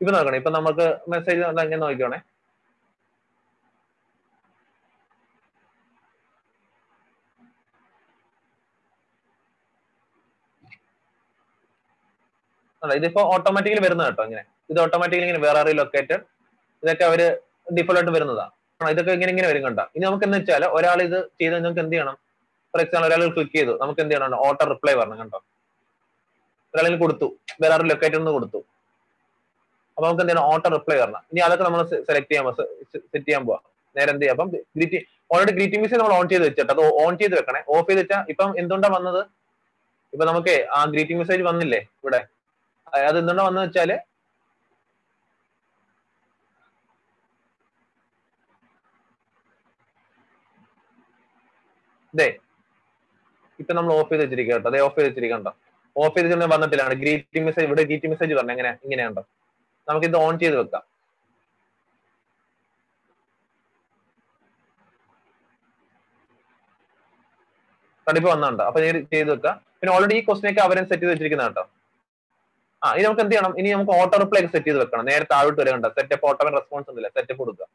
ഇപ്പൊ 0.00 0.12
നോക്കണേ 0.16 0.38
ഇപ്പൊ 0.40 0.50
നമുക്ക് 0.58 0.86
മെസ്സേജ് 1.14 1.42
എങ്ങനെ 1.66 2.20
അല്ല 12.82 12.94
ഇതിപ്പോ 13.00 13.22
ഓട്ടോമാറ്റിക്കലി 13.34 13.82
വരുന്ന 13.86 14.02
കേട്ടോ 14.08 14.24
ഇങ്ങനെ. 14.28 14.42
ഇത് 14.72 14.78
ഓട്ടോമാറ്റിക്കലി 14.84 15.26
ഇങ്ങനെ 15.28 15.42
വേറെ 15.46 15.72
ലൊക്കേറ്റഡ് 15.80 16.24
ഇതൊക്കെ 16.82 17.04
അവർ 17.10 17.20
ഡിഫോൾട്ട് 17.76 18.10
വരുന്നതാ. 18.16 18.46
ഇതൊക്കെ 18.94 19.12
ഇങ്ങനെ 19.16 19.30
ഇങ്ങനെ 19.34 19.48
വരും 19.50 19.62
കണ്ട? 19.66 19.80
ഇനി 19.96 20.04
നമുക്ക് 20.08 20.24
എന്താ 20.26 20.38
വെച്ചാൽ 20.40 20.64
ഒരാൾ 20.78 20.98
ഇത് 21.08 21.18
ചെയ്ത് 21.40 21.54
നമുക്ക് 21.64 21.82
എന്ത് 21.84 21.94
ചെയ്യണം? 21.94 22.16
ഫോർ 22.72 22.80
എക്സാമ്പിൾ 22.84 23.06
ഒരാൾ 23.08 23.22
ക്ലിക്ക് 23.36 23.54
ചെയ്തു. 23.58 23.72
നമുക്ക് 23.82 24.00
എന്ത് 24.04 24.12
ചെയ്യണം? 24.14 24.38
ഓട്ടോ 24.46 24.64
റിപ്ലൈ 24.72 24.94
പറഞ്ഞു 25.00 25.16
കണ്ടോ? 25.22 25.38
ഒരാളിൽ 26.74 26.96
കൊടുത്തു. 27.04 27.26
വേറെ 27.62 27.74
ആരും 27.74 27.86
ലൊക്കേറ്റഡ് 27.90 28.20
എന്ന് 28.22 28.32
കൊടുത്തു. 28.36 28.60
അപ്പൊ 29.96 30.04
നമുക്ക് 30.06 30.22
എന്ത് 30.24 30.32
ചെയ്യണം? 30.32 30.50
ഓട്ടോ 30.52 30.68
റിപ്ലൈ 30.76 30.96
വരണം. 31.02 31.22
ഇനി 31.32 31.40
അതൊക്കെ 31.46 31.64
നമ്മൾ 31.68 31.80
സെലക്ട് 32.08 32.28
ചെയ്യാൻ 32.32 32.44
സെറ്റ് 33.12 33.24
ചെയ്യാൻ 33.28 33.42
പോവാം. 33.48 33.62
നേരെ 33.96 34.10
എന്ത് 34.14 34.22
ചെയ്യാം? 34.22 34.36
അപ്പം 34.36 34.50
ഗ്രീറ്റിംഗ് 34.76 35.04
ഓൾറെഡി 35.34 35.52
ഗ്രീറ്റിംഗ് 35.56 35.82
മെസ്സേജ് 35.84 36.00
നമ്മൾ 36.00 36.14
ഓൺ 36.18 36.26
ചെയ്ത് 36.32 36.44
വെച്ചിട്ട് 36.48 36.72
അത് 36.74 36.82
ഓൺ 37.04 37.12
ചെയ്ത് 37.20 37.34
വെക്കണേ. 37.38 37.60
ഓഫ് 37.74 37.86
ചെയ്ത് 37.88 38.00
വെച്ചാൽ 38.02 38.20
ഇപ്പം 38.32 38.50
എന്തുകൊണ്ടാ 38.60 38.88
വന്നത്? 38.96 39.22
ഇപ്പൊ 40.12 40.24
നമുക്ക് 40.30 40.54
ആ 40.76 40.78
ഗ്രീറ്റിംഗ് 40.92 41.20
മെസ്സേജ് 41.22 41.42
വന്നില്ലേ 41.48 41.80
ഇവിടെ? 42.02 42.20
അത് 43.08 43.16
എന്തുകൊണ്ടാ 43.22 43.44
വന്നത് 43.48 43.64
വെച്ചാൽ 43.66 43.90
ഇപ്പൊ 53.60 53.72
നമ്മൾ 53.78 53.92
ഓഫ് 54.00 54.08
ചെയ്ത് 54.10 54.22
വെച്ചിരിക്കുക 54.24 54.54
കേട്ടോ. 54.56 54.70
ഓഫ് 54.86 54.94
ചെയ്ത് 54.96 55.08
വെച്ചിരിക്കണ്ടോ 55.08 55.52
ഓഫ് 55.96 56.14
ചെയ്ത് 56.16 56.44
വന്നിട്ടില്ലാണ് 56.54 56.94
ഗ്രീറ്റിംഗ് 57.02 57.46
മെസ്സേജ് 57.46 57.66
ഇവിടെ 57.68 57.84
ഗ്രീറ്റിംഗ് 57.88 58.12
മെസ്സേജ് 58.12 58.36
പറഞ്ഞു 58.38 58.52
എങ്ങനെ? 58.56 59.08
നമുക്ക് 59.88 60.06
ഇത് 60.10 60.16
ഓൺ 60.26 60.34
ചെയ്ത് 60.42 60.56
വെക്കാം. 60.60 60.84
കണ്ടിപ്പോ 68.06 68.30
വന്നുണ്ട് 68.34 68.62
അപ്പൊ 68.66 68.78
ഞാൻ 68.82 68.94
ചെയ്ത് 69.14 69.30
വെക്കാം 69.32 69.56
പിന്നെ 69.80 69.90
ഓൾറെഡി 69.94 70.14
ഈ 70.18 70.22
ക്വസ്റ്റിനെ 70.26 70.50
ഒക്കെ 70.52 70.62
അവരെ 70.66 70.82
സെറ്റ് 70.90 71.02
ചെയ്ത് 71.02 71.12
വെച്ചിരിക്കുന്ന 71.12 71.46
കേട്ടോ. 71.48 71.64
ആ 72.82 72.92
ഇനി 72.96 73.04
നമുക്ക് 73.06 73.22
എന്ത് 73.24 73.34
ചെയ്യണം? 73.34 73.52
ഇനി 73.60 73.68
നമുക്ക് 73.74 73.92
ഓട്ടോ 74.00 74.16
റിപ്ലൈ 74.22 74.40
ഒക്കെ 74.40 74.50
സെറ്റ് 74.54 74.68
ചെയ്ത് 74.68 74.80
വെക്കണം. 74.82 75.04
നേരെ 75.10 75.24
താഴോട്ട് 75.32 75.58
വരെ 75.60 75.70
കണ്ടോ? 75.74 75.88
സെറ്റപ്പ് 75.98 76.26
ഓട്ടോ 76.28 76.50
റെസ്പോൺസ് 76.58 76.88
ഉണ്ടല്ലേ? 76.90 77.10
സെറ്റപ്പ് 77.16 77.40
കൊടുക്കുക. 77.42 77.66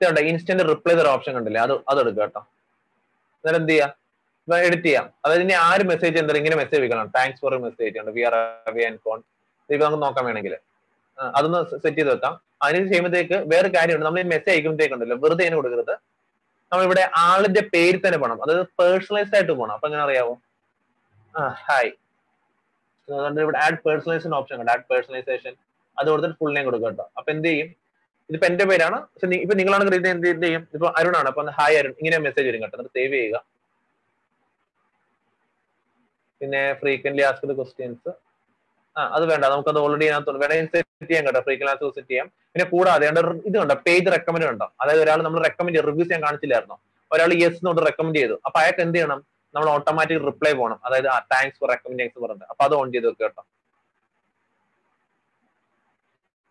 ഇതുണ്ട്. 0.00 0.20
ഇൻസ്റ്റന്റ് 0.30 0.64
റിപ്ലൈ 0.72 0.94
തരാൻ 1.00 1.12
ഓപ്ഷൻ 1.16 1.32
കണ്ടില്ലേ? 1.36 1.60
അത് 1.66 1.74
അത് 1.90 1.98
എടുക്കുക 2.02 2.22
കേട്ടോ. 2.24 2.42
എന്നാലും 3.40 3.58
എന്ത് 3.62 3.72
ചെയ്യാം? 3.72 3.90
എഡിറ്റ് 4.68 4.86
ചെയ്യാം. 4.86 5.06
അതായത് 5.24 5.42
ഇനി 5.44 5.54
ആര് 5.66 5.84
മെസ്സേജ് 5.90 6.16
എന്തായാലും 6.20 6.40
ഇങ്ങനെ 6.42 6.56
മെസ്സേജ് 6.60 6.80
വെക്കണം 6.84 7.10
താങ്ക്സ് 7.16 7.40
ഫോർ 7.42 7.54
മെസ്സേജ് 7.66 7.94
ഉണ്ട് 8.00 8.12
വി 8.16 8.22
ആർ 8.28 8.34
ആൻഡ് 8.38 8.98
കോൺ 9.06 9.18
ഇപ്പൊ 9.70 9.82
നമുക്ക് 9.86 10.02
നോക്കാൻ 10.06 10.24
വേണമെങ്കിൽ. 10.28 10.54
അതൊന്ന് 11.36 11.60
സെറ്റ് 11.82 11.98
ചെയ്ത് 11.98 12.10
വെക്കാം. 12.14 12.34
അതിന് 12.64 12.86
ചെയ്യുമ്പോഴത്തേക്ക് 12.90 13.36
വേറെ 13.52 13.68
കാര്യമുണ്ട്. 13.76 14.06
നമ്മൾ 14.06 14.20
ഈ 14.24 14.26
മെസ്സേജ് 14.34 14.54
അയക്കുമ്പോഴത്തേക്കുണ്ടല്ലോ. 14.54 15.16
വെറുതെ 15.24 15.44
അതിന് 15.44 15.56
കൊടുക്കരുത്. 15.60 15.94
നമ്മൾ 16.70 16.84
ഇവിടെ 16.88 17.04
ആളിന്റെ 17.26 17.62
പേര് 17.74 17.98
തന്നെ 18.04 18.18
പോകണം 18.22 18.42
അതായത് 18.44 18.64
പേഴ്സണലൈസ്ഡ് 18.80 19.36
ആയിട്ട് 19.38 19.52
പോകണം 19.52 19.74
അപ്പൊ 19.76 19.86
എങ്ങനെ 19.88 20.02
അറിയാവോ? 20.06 20.34
ആ 21.34 21.42
ഹായ് 21.66 21.92
ഇവിടെ 23.44 23.58
ആഡ് 23.64 23.78
പേഴ്സണലൈസേഷൻ 23.86 24.34
ഓപ്ഷൻ 24.40 24.56
ഉണ്ട് 24.62 24.72
ആഡ് 24.74 24.84
പേഴ്സണലൈസേഷൻ 24.90 25.54
അത് 25.98 26.06
കൊടുത്തിട്ട് 26.10 26.36
ഫുൾ 26.40 26.52
നെയിം 26.56 26.66
കൊടുക്കുക 26.68 26.90
കേട്ടോ. 26.90 27.04
അപ്പൊ 27.18 27.28
എന്ത് 27.34 27.48
ചെയ്യും? 27.48 27.68
ഇതിപ്പോ 28.30 28.46
എന്റെ 28.50 28.64
പേരാണ്. 28.70 28.98
ഇപ്പൊ 29.44 29.54
നിങ്ങളാണ് 29.60 29.94
ഇത് 30.00 30.08
എന്ത് 30.14 30.44
ചെയ്യും? 30.44 30.62
ഇപ്പൊ 30.74 30.86
അരുണാണ്. 30.98 31.28
അപ്പൊ 31.32 31.42
ഹായ് 31.58 31.76
അരുൺ. 31.80 31.94
ഇങ്ങനെ 32.00 32.18
മെസ്സേജ് 32.26 32.46
വരും 32.48 32.62
കേട്ടോ. 32.62 32.86
സേവ് 32.96 33.12
ചെയ്യുക. 33.14 33.36
പിന്നെ 36.40 36.62
ഫ്രീക്വന്റ്ലി 36.80 37.24
ആസ്ക്ഡ് 37.30 37.54
ക്വസ്റ്റ്യൻസ് 37.58 38.12
ആ 38.96 39.02
അത് 39.16 39.24
വേണ്ട. 39.30 39.44
നമുക്കത് 39.52 39.78
ഓൾറെഡി 39.84 40.06
അതിനകത്ത് 40.06 40.40
വേണമെങ്കിൽ 40.42 40.66
സെറ്റ് 40.74 41.06
ചെയ്യാൻ 41.10 41.24
കേട്ടോ. 41.26 41.40
ഫ്രീക്വന്റ് 41.46 41.72
ആസ്ക് 41.74 41.94
സെറ്റ് 41.98 42.10
ചെയ്യാം. 42.10 42.26
പിന്നെ 42.52 42.64
കൂടാതെ 42.72 43.06
ഇത് 43.48 43.56
കണ്ടോ? 43.60 43.76
പേജ് 43.86 44.08
റെക്കമെൻഡ് 44.16 44.46
ഉണ്ടോ 44.52 44.66
അതായത് 44.82 45.02
ഒരാൾ 45.04 45.22
നമ്മൾ 45.26 45.40
റെക്കമെൻഡ് 45.48 45.80
റിവ്യൂസ് 45.88 46.10
ഞാൻ 46.14 46.22
കാണിച്ചില്ലായിരുന്നോ? 46.26 46.76
ഒരാൾ 47.12 47.30
യെസ് 47.42 47.58
എന്നോട് 47.60 47.80
റെക്കമെൻഡ് 47.88 48.18
ചെയ്തു. 48.20 48.36
അപ്പൊ 48.46 48.58
അയാൾക്ക് 48.60 48.82
എന്ത് 48.86 48.96
ചെയ്യണം? 48.98 49.20
നമ്മൾ 49.54 49.68
ഓട്ടോമാറ്റിക് 49.70 50.22
റിപ്ലൈ 50.30 50.52
പോകണം. 50.60 50.78
അതായത് 50.86 51.08
താങ്ക്സ് 51.32 51.58
ഫോർ 51.60 51.68
റെക്കമെൻഡിങ്സ് 51.74 52.18
പറഞ്ഞിട്ട്. 52.24 52.46
അപ്പൊ 52.52 52.64
അത് 52.68 52.74
ഓൺ 52.80 52.92
ചെയ്ത് 52.92 53.06
വെക്കുക 53.08 53.26
കേട്ടോ. 53.26 53.42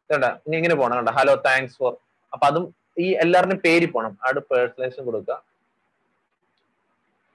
കണ്ട? 0.10 0.28
ഇനി 0.46 0.56
ഇങ്ങനെ 0.60 0.76
പോകണം 0.80 0.96
കണ്ട? 1.00 1.12
ഹലോ 1.20 1.34
താങ്ക്സ് 1.48 1.76
ഫോർ 1.80 1.94
അപ്പൊ 2.34 2.46
അതും 2.50 2.66
ഈ 3.06 3.08
എല്ലാവരുടെയും 3.24 3.60
പേര് 3.66 3.88
പോകണം 3.96 4.14
ആട് 4.28 4.40
പേഴ്സണലൈസേഷൻ 4.52 5.04
കൊടുക്കുക. 5.10 5.36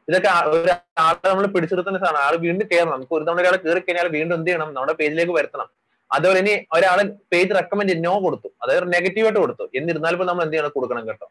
ഇതൊക്കെ 0.09 0.31
ഒരു 0.51 0.59
ഒരാളെ 0.59 1.27
നമ്മൾ 1.31 1.47
പിടിച്ചെടുത്തുന്ന 1.55 1.99
സാധനം. 2.05 2.21
ആൾ 2.27 2.35
വീണ്ടും 2.47 2.67
കയറണം 2.71 2.93
നമുക്ക് 2.95 3.15
ഒരു 3.19 3.25
തവണ 3.29 3.41
ഒരാൾ 3.45 3.57
കയറി 3.65 3.81
കഴിഞ്ഞാൽ 3.87 4.09
വീണ്ടും 4.19 4.35
എന്ത് 4.39 4.49
ചെയ്യണം? 4.51 4.69
നമ്മുടെ 4.77 4.95
പേജിലേക്ക് 5.01 5.35
വരുത്തണം. 5.39 5.69
അതുപോലെ 6.11 6.39
ഇനി 6.45 6.55
ഒരാൾ 6.77 6.99
പേജ് 7.33 7.53
റെക്കമെൻഡ് 7.59 7.97
നോ 8.07 8.15
കൊടുത്തു. 8.27 8.49
അതായത് 8.63 8.87
നെഗറ്റീവ് 8.97 9.27
ആയിട്ട് 9.29 9.41
കൊടുത്തു. 9.45 9.65
എന്നിരുന്നാലും 9.79 10.27
നമ്മൾ 10.31 10.43
എന്ത് 10.47 10.57
ചെയ്യണം? 10.57 10.73
കൊടുക്കണം 10.77 11.05
കേട്ടോ. 11.09 11.27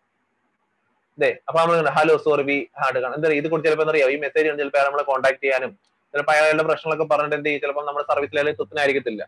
അതെ 1.17 1.29
അപ്പൊ 1.47 1.59
നമ്മൾ 1.61 1.89
ഹലോ 1.97 2.15
സോറി 2.25 2.43
വി 2.49 2.57
ഹാർഡ് 2.79 2.99
കാണാം 3.03 3.15
എന്താ 3.17 3.29
ഇത് 3.39 3.47
കൊടുത്ത് 3.51 3.67
ചിലപ്പോൾ 3.67 3.85
എന്താ 3.85 3.93
അറിയാം 3.93 4.11
ഈ 4.15 4.17
മെസ്സേജ് 4.25 4.49
ചിലപ്പോൾ 4.61 4.83
നമ്മളെ 4.87 5.03
കോൺടാക്ട് 5.11 5.41
ചെയ്യാനും 5.45 5.71
ചിലപ്പോൾ 6.13 6.33
അയാളുടെ 6.33 6.65
പ്രശ്നങ്ങളൊക്കെ 6.67 7.07
പറഞ്ഞിട്ട് 7.13 7.37
എന്ത് 7.37 7.47
ചെയ്യും? 7.47 7.61
ചിലപ്പോൾ 7.63 7.85
നമ്മുടെ 7.87 8.05
സർവീസിലായാലും 8.11 8.57
തുത്തിനായിരിക്കത്തില്ല 8.59 9.23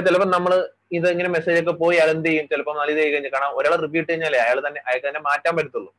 അപ്പൊ 0.00 0.08
ചിലപ്പോൾ 0.08 0.28
നമ്മൾ 0.34 0.52
ഇത് 0.96 1.06
ഇങ്ങനെ 1.12 1.30
മെസ്സേജ് 1.34 1.58
ഒക്കെ 1.62 1.72
പോയി 1.80 1.96
അയാൾ 2.00 2.10
എന്ത് 2.12 2.26
ചെയ്യും? 2.28 2.44
ചിലപ്പോൾ 2.50 2.74
നല്ല 2.78 2.90
ഇത് 2.94 3.00
കഴിഞ്ഞാൽ 3.14 3.32
കാരണം 3.34 3.50
ഒരാൾ 3.58 3.72
റിവ്യൂ 3.82 4.00
ഇട്ട് 4.02 4.10
കഴിഞ്ഞാൽ 4.10 4.34
അയാൾ 4.44 4.58
തന്നെ 4.66 4.80
അയാൾക്ക് 4.86 5.06
തന്നെ 5.08 5.20
മാറ്റാൻ 5.26 5.52
പറ്റത്തുള്ളൂ. 5.56 5.90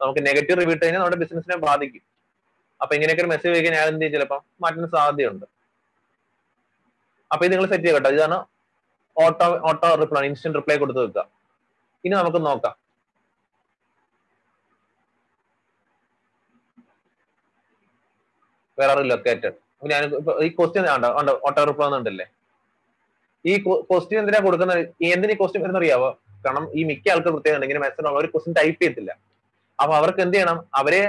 നമുക്ക് 0.00 0.22
നെഗറ്റീവ് 0.28 0.64
ഇട്ട് 0.74 0.82
കഴിഞ്ഞാൽ 0.84 1.00
നമ്മുടെ 1.02 1.18
ബിസിനസിനെ 1.22 1.56
ബാധിക്കും. 1.66 2.02
അപ്പൊ 2.80 2.92
ഇങ്ങനെയൊക്കെ 2.96 3.22
ഒരു 3.24 3.30
മെസ്സേജ് 3.34 3.54
കഴിഞ്ഞാൽ 3.56 3.78
അയാൾ 3.80 3.90
എന്ത് 3.92 4.02
ചെയ്യും 4.04 4.16
ചിലപ്പോൾ 4.16 4.40
മാറ്റുന്ന 4.64 4.88
സാധ്യതയുണ്ട്. 4.96 5.46
അപ്പൊ 7.30 7.42
ഇത് 7.46 7.52
നിങ്ങൾ 7.54 7.68
സെറ്റ് 7.72 7.86
ചെയ്യട്ടോ 7.88 8.10
ഇതാണ് 8.16 8.38
auto 9.16 9.48
auto 9.70 9.90
reply 10.02 10.24
instant 10.30 10.58
reply 10.60 10.76
കൊടുത്ത് 10.84 11.00
വെക്കുക. 11.06 11.24
ഇനി 12.04 12.14
നമുക്ക് 12.20 12.42
നോക്കാം. 12.50 12.76
വേറെ 18.80 19.04
ലൊക്കേറ്റഡ് 19.12 19.56
ഞാൻ 19.92 20.02
ഈ 20.46 20.50
ക്വസ്റ്റ്യൻ 20.58 20.88
ഉണ്ടോ 20.96 21.34
ഓട്ടോ 21.48 21.62
റിപ്ലൈ 21.70 21.88
എന്നുണ്ടല്ലേ 21.90 22.26
ഈ 23.50 23.52
ക്വസ്റ്റ്യൻ 23.90 24.18
എന്തിനാ 24.22 24.40
കൊടുക്കുന്നത്? 24.46 24.82
എന്തിനു 25.14 25.34
ക്വസ്റ്റ്യൻ 25.40 25.76
അറിയാവോ? 25.80 26.10
കാരണം 26.44 26.64
ഈ 26.78 26.82
മിക്ക 26.90 27.06
ആൾക്കാർ 27.14 27.32
പ്രത്യേകം 27.36 27.64
ഇങ്ങനെ 27.66 27.80
മെസ്സേജ് 27.84 28.14
ഒരു 28.22 28.28
ക്വസ്റ്റ്യൻ 28.32 28.54
ടൈപ്പ് 28.58 28.78
ചെയ്യത്തില്ല. 28.80 29.12
അപ്പൊ 29.82 29.92
അവർക്ക് 30.00 30.20
എന്ത് 30.24 30.36
ചെയ്യണം? 30.36 30.58
അവരെ 30.80 31.02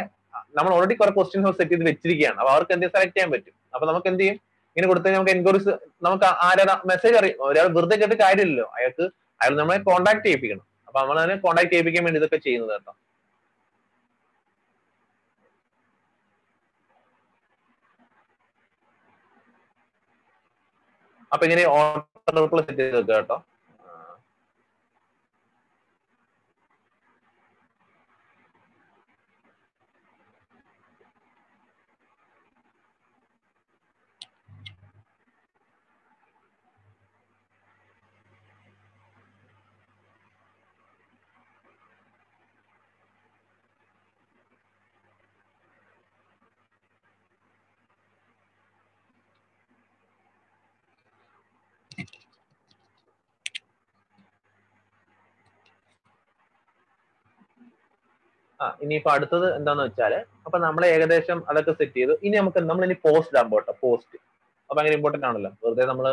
നമ്മൾ 0.58 0.72
ഓൾറെഡി 0.76 0.96
കുറെ 1.00 1.12
ക്വസ്റ്റ്യൻസ് 1.18 1.52
സെറ്റ് 1.60 1.72
ചെയ്ത് 1.72 1.86
വെച്ചിരിക്കുകയാണ്. 1.90 2.38
അപ്പൊ 2.42 2.52
അവർക്ക് 2.56 2.74
എന്ത് 2.76 2.86
സെലക്ട് 2.96 3.16
ചെയ്യാൻ 3.16 3.30
പറ്റും. 3.34 3.56
അപ്പൊ 3.74 3.86
നമുക്ക് 3.90 4.10
എന്ത് 4.12 4.22
ചെയ്യും? 4.24 4.38
ഇങ്ങനെ 4.72 4.88
കൊടുത്താൽ 4.92 5.14
നമുക്ക് 5.18 5.34
എൻക്വയറീസ് 5.36 5.74
നമുക്ക് 6.06 6.28
ആരാ 6.48 6.76
മെസ്സേജ് 6.92 7.16
അറിയാം 7.20 7.40
ഒരാൾ 7.50 7.68
വെറുതെ 7.78 7.96
കേട്ട് 8.02 8.16
കാര്യമില്ലല്ലോ. 8.24 8.68
അയാൾക്ക് 8.78 9.06
അയാൾ 9.42 9.54
നമ്മളെ 9.60 9.80
കോൺടാക്ട് 9.90 10.24
ചെയ്യിപ്പിക്കണം. 10.28 10.66
അപ്പൊ 10.88 10.98
നമ്മൾ 11.02 11.18
അതിനെ 11.22 11.36
കോൺടാക്ട് 11.46 11.72
ചെയ്യിപ്പിക്കാൻ 11.74 12.04
വേണ്ടി 12.08 12.20
ഇതൊക്കെ 12.22 12.40
ചെയ്യുന്നത് 12.48 12.74
കേട്ടോ. 12.76 12.94
അപ്പൊ 21.34 21.44
ഇങ്ങനെ 21.48 21.64
ഓട്ടോ 22.28 22.42
പ്ലസ് 22.52 22.74
ചെയ്ത് 22.78 22.96
വെക്കുക 22.98 23.14
കേട്ടോ. 23.14 23.36
ആ 58.60 58.66
ഇനിയിപ്പോ 58.84 59.10
അടുത്തത് 59.16 59.47
എന്താന്ന് 59.58 59.84
വെച്ചാൽ 59.88 60.14
അപ്പൊ 60.45 60.58
നമ്മൾ 60.68 60.84
ഏകദേശം 60.93 61.39
അതൊക്കെ 61.49 61.74
സെറ്റ് 61.80 61.97
ചെയ്തു. 61.99 62.14
ഇനി 62.26 62.36
നമുക്ക് 62.41 62.62
നമ്മൾ 62.70 62.84
ഇനി 62.88 62.95
പോസ്റ്റ് 63.05 63.34
ഇടാൻ 63.34 63.47
പോട്ടെ 63.53 63.74
പോസ്റ്റ് 63.84 64.18
അപ്പൊ 64.70 64.76
ഭയങ്കര 64.78 64.95
ഇമ്പോർട്ടന്റ് 64.99 65.28
ആണല്ലോ. 65.30 65.51
വെറുതെ 65.64 65.86
നമ്മൾ 65.91 66.08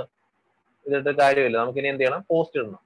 ഇതിട്ട് 0.87 1.13
കാര്യമില്ല. 1.23 1.57
നമുക്ക് 1.63 1.81
ഇനി 1.83 1.89
എന്ത് 1.93 2.03
ചെയ്യണം? 2.03 2.23
പോസ്റ്റ് 2.33 2.59
ഇടണം. 2.61 2.81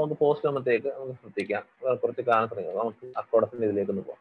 നമുക്ക് 0.00 0.16
പോസ്റ്റ് 0.22 0.46
ആകുമ്പോഴത്തേക്ക് 0.48 0.90
നമുക്ക് 0.98 1.18
ശ്രദ്ധിക്കാം. 1.22 1.62
കുറച്ച് 2.02 2.22
കാണാൻ 2.28 2.46
തുടങ്ങി. 2.50 2.72
നമുക്ക് 2.82 3.06
അക്കോടത്തിന്റെ 3.22 3.66
ഇതിലേക്ക് 3.68 3.92
ഒന്ന് 3.94 4.04
പോകാം 4.10 4.20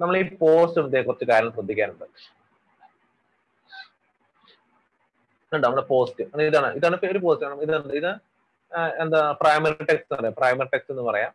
നമ്മൾ 0.00 0.14
ഈ 0.20 0.24
പോസ്റ്റ് 0.42 0.80
ഇടത്തെ 0.80 1.00
കുറച്ച് 1.08 1.26
കാര്യം 1.30 1.52
ശ്രദ്ധിക്കാനുണ്ട്. 1.56 2.06
നമ്മുടെ 5.52 5.84
പോസ്റ്റ് 5.92 6.24
ഇതാണ്. 6.50 6.68
ഇതാണ് 6.78 6.96
ഒരു 7.14 7.20
പോസ്റ്റ് 7.24 7.46
ആണ് 7.46 7.62
ഇതാണ്. 7.66 7.92
ഇത് 8.00 8.10
എന്താ 9.02 9.20
പ്രൈമറി 9.40 9.84
ടെക്സ്റ്റ് 9.90 10.12
പറയാം. 10.16 10.34
പ്രൈമറി 10.40 10.68
ടെക്സ്റ്റ് 10.74 10.92
എന്ന് 10.94 11.04
പറയാം. 11.10 11.32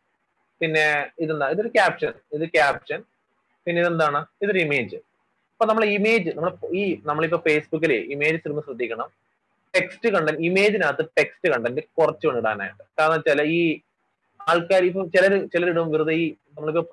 പിന്നെ 0.61 0.85
ഇതെന്താ? 1.23 1.47
ഇതൊരു 1.53 1.71
ക്യാപ്ഷൻ 1.77 2.13
ഇത് 2.35 2.45
ക്യാപ്ഷൻ 2.57 2.99
പിന്നെ 3.67 3.79
ഇതെന്താണ്? 3.83 4.19
ഇതൊരു 4.43 4.59
ഇമേജ് 4.65 4.97
അപ്പൊ 5.53 5.65
നമ്മൾ 5.69 5.83
ഇമേജ് 5.97 6.29
നമ്മൾ 6.37 6.51
ഈ 6.79 6.83
നമ്മളിപ്പോ 7.09 7.39
ഫേസ്ബുക്കിൽ 7.47 7.91
ഇമേജ് 8.15 8.39
ഇടുമ്പോൾ 8.45 8.63
ശ്രദ്ധിക്കണം. 8.67 9.07
ടെക്സ്റ്റ് 9.73 10.09
കണ്ടന്റ് 10.15 10.41
ഇമേജിനകത്ത് 10.49 11.03
ടെക്സ്റ്റ് 11.17 11.47
കണ്ടന്റ് 11.53 11.81
കുറച്ച് 11.99 12.27
ഇടാനായിട്ട്. 12.39 12.83
കാരണം 12.99 13.15
വെച്ചാൽ 13.17 13.41
ഈ 13.57 13.59
ആൾക്കാർ 14.51 14.81
ഇപ്പം 14.89 15.05
ചിലർ 15.13 15.33
ചിലരിടും 15.53 15.87
വെറുതെ 15.93 16.13
ഈ 16.23 16.25
നമ്മളിപ്പോ 16.55 16.83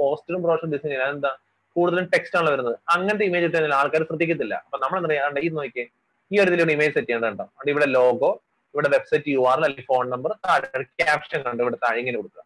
പോസ്റ്ററും 0.00 0.40
പ്രോഷനും 0.44 0.70
ഡിസൈൻ 0.74 0.90
ചെയ്യാൻ 0.92 1.10
എന്താ 1.16 1.32
കൂടുതലും 1.76 2.06
ടെക്സ്റ്റ് 2.14 2.36
ആണ് 2.40 2.48
വരുന്നത്. 2.54 2.76
അങ്ങനത്തെ 2.94 3.24
ഇമേജ് 3.28 3.46
ഇട്ട് 3.46 3.56
കഴിഞ്ഞാൽ 3.56 3.76
ആൾക്കാർ 3.80 4.02
ശ്രദ്ധിക്കത്തില്ല. 4.08 4.54
അപ്പൊ 4.64 4.78
നമ്മൾ 4.84 4.96
എന്താ 5.00 5.10
പറയാ 5.10 5.42
ഈ 5.46 5.48
നോക്കിയേ. 5.58 5.84
ഈ 6.32 6.40
ഒരു 6.42 6.50
ഇതിലൂടെ 6.52 6.72
ഇമേജ് 6.76 6.92
സെറ്റ് 6.96 7.08
ചെയ്യേണ്ടതുണ്ടോ 7.08 7.44
അവിടെ 7.56 7.70
ഇവിടെ 7.74 7.86
ലോഗോ 7.98 8.30
ഇവിടെ 8.74 8.88
വെബ്സൈറ്റ് 8.96 9.32
യു 9.34 9.40
ആർ 9.50 9.56
അല്ലെങ്കിൽ 9.58 9.86
ഫോൺ 9.90 10.04
നമ്പർ 10.14 10.30
താഴെ 10.46 10.82
ക്യാപ്ഷൻ 11.00 11.40
കണ്ട്? 11.46 11.60
ഇവിടെ 11.64 11.78
താഴെ 11.84 11.98
ഇങ്ങനെ 12.02 12.16
കൊടുക്കുക. 12.20 12.42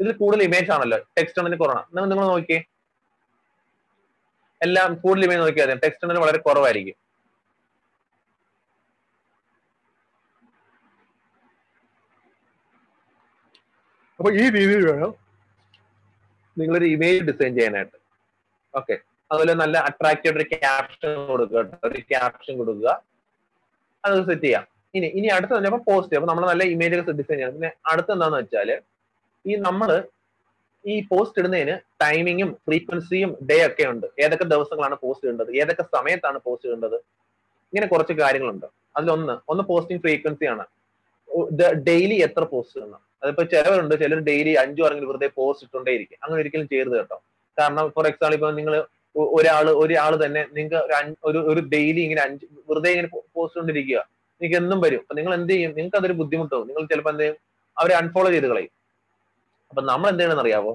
ഇതിൽ 0.00 0.12
കൂടുതൽ 0.22 0.42
ഇമേജ് 0.48 0.70
ആണല്ലോ. 0.74 0.98
ടെക്സ്റ്റ് 1.16 1.38
ഉണ്ടെങ്കിൽ 1.40 1.60
കുറവാണ് 1.64 1.86
നിങ്ങൾ 1.96 2.26
നോക്കിയേ. 2.34 2.60
എല്ലാം 4.66 4.88
കൂടുതൽ 5.02 5.24
ഇമേജ് 5.28 5.42
നോക്കിയാൽ 5.44 5.72
ടെക്സ്റ്റ് 5.84 6.04
ഉണ്ടെങ്കിൽ 6.04 6.24
വളരെ 6.26 6.38
കുറവായിരിക്കും. 6.46 6.96
അപ്പൊ 14.18 14.30
ഈ 14.40 14.44
രീതിയിൽ 14.56 14.84
വേണം 14.90 15.12
നിങ്ങളൊരു 16.56 16.86
ഇമേജ് 16.94 17.20
ഡിസൈൻ 17.28 17.52
ചെയ്യാനായിട്ട്. 17.58 17.96
ഓക്കെ 18.74 18.94
അതുപോലെ 19.30 19.54
നല്ല 19.62 19.76
അട്രാക്റ്റീവ് 19.88 20.34
ഒരു 20.38 20.46
ക്യാപ്ഷൻ 20.54 21.12
കൊടുക്കുക 21.30 21.60
ഒരു 21.88 22.00
ക്യാപ്ഷൻ 22.12 22.52
കൊടുക്കുക. 22.60 22.90
അത് 24.04 24.14
സെറ്റ് 24.28 24.46
ചെയ്യാം. 24.46 24.64
ഇനി 24.96 25.08
ഇനി 25.18 25.28
അടുത്ത 25.36 25.52
തന്നെ 25.56 25.80
പോസ്റ്റ് 25.88 26.16
അപ്പൊ 26.18 26.28
നമ്മൾ 26.30 26.44
നല്ല 26.50 26.64
ഇമേജ് 26.74 27.00
ഒക്കെ 27.02 27.14
ഡിസൈൻ 27.20 27.36
ചെയ്യണം. 27.38 27.56
പിന്നെ 27.58 27.70
അടുത്ത 27.92 28.10
എന്താന്ന് 28.16 28.38
വെച്ചാൽ 28.42 28.70
ഈ 29.44 29.54
നമ്മൾ 29.66 29.90
ഈ 30.84 30.94
പോസ്റ്റ് 31.10 31.38
ഇടുന്നതിന് 31.40 31.74
ടൈമിങ്ങും 32.02 32.50
ഫ്രീക്വൻസിയും 32.66 33.30
ഡേ 33.48 33.58
ഒക്കെ 33.68 33.84
ഉണ്ട്. 33.92 34.06
ഏതൊക്കെ 34.24 34.46
ദിവസങ്ങളാണ് 34.54 34.96
പോസ്റ്റ് 35.04 35.26
ഇടേണ്ടത്? 35.26 35.50
ഏതൊക്കെ 35.60 35.84
സമയത്താണ് 35.96 36.38
പോസ്റ്റ് 36.46 36.68
ഇടേണ്ടത്? 36.68 36.98
ഇങ്ങനെ 37.70 37.86
കുറച്ച് 37.92 38.14
കാര്യങ്ങളുണ്ട്. 38.22 38.66
അതിലൊന്ന് 38.96 39.34
ഒന്ന് 39.52 39.64
പോസ്റ്റിംഗ് 39.70 40.02
ഫ്രീക്വൻസി 40.04 40.46
ആണ്. 40.52 40.64
ഡെയിലി 41.88 42.16
എത്ര 42.26 42.42
പോസ്റ്റ് 42.54 42.78
ഇടണം? 42.80 43.02
അതിപ്പോ 43.22 43.42
ചിലവരുണ്ട് 43.52 43.94
ചിലർ 44.02 44.20
ഡെയിലി 44.28 44.52
അഞ്ചു 44.62 44.82
ആണെങ്കിൽ 44.86 45.06
വെറുതെ 45.10 45.28
പോസ്റ്റ് 45.38 45.64
ഇട്ടുകൊണ്ടേയിരിക്കും. 45.66 46.18
അങ്ങനെ 46.24 46.38
ഒരിക്കലും 46.42 46.66
ചെയ്യരുത് 46.72 46.96
കേട്ടോ. 47.00 47.16
കാരണം 47.58 47.84
ഫോർ 47.96 48.06
എക്സാമ്പിൾ 48.10 48.36
ഇപ്പൊ 48.38 48.50
നിങ്ങൾ 48.60 48.74
ഒരാൾ 49.38 49.66
ഒരാൾ 49.82 50.12
തന്നെ 50.24 50.42
നിങ്ങൾക്ക് 50.56 51.12
ഒരു 51.28 51.38
ഒരു 51.50 51.60
ഡെയിലി 51.74 52.00
ഇങ്ങനെ 52.06 52.22
അഞ്ച് 52.26 52.44
വെറുതെ 52.70 52.90
ഇങ്ങനെ 52.94 53.08
പോസ്റ്റ് 53.36 53.58
കൊണ്ടിരിക്കുക 53.60 54.00
നിങ്ങൾക്ക് 54.40 54.58
എന്നും 54.62 54.78
വരും. 54.84 55.00
അപ്പൊ 55.04 55.14
നിങ്ങൾ 55.18 55.32
എന്ത് 55.38 55.52
ചെയ്യും? 55.52 55.70
നിങ്ങൾക്ക് 55.76 55.98
അതൊരു 56.00 56.16
ബുദ്ധിമുട്ടാവും. 56.20 56.66
നിങ്ങൾ 56.70 56.82
ചിലപ്പോൾ 56.90 57.12
എന്ത് 57.14 57.22
ചെയ്യും? 57.22 57.38
അവരെ 57.76 57.94
അൺഫോളോ 58.00 58.28
ചെയ്ത് 58.34 58.48
കളയും. 58.52 58.72
അപ്പൊ 59.70 59.82
നമ്മൾ 59.90 60.08
എന്ത് 60.12 60.40
അറിയാവോ? 60.44 60.72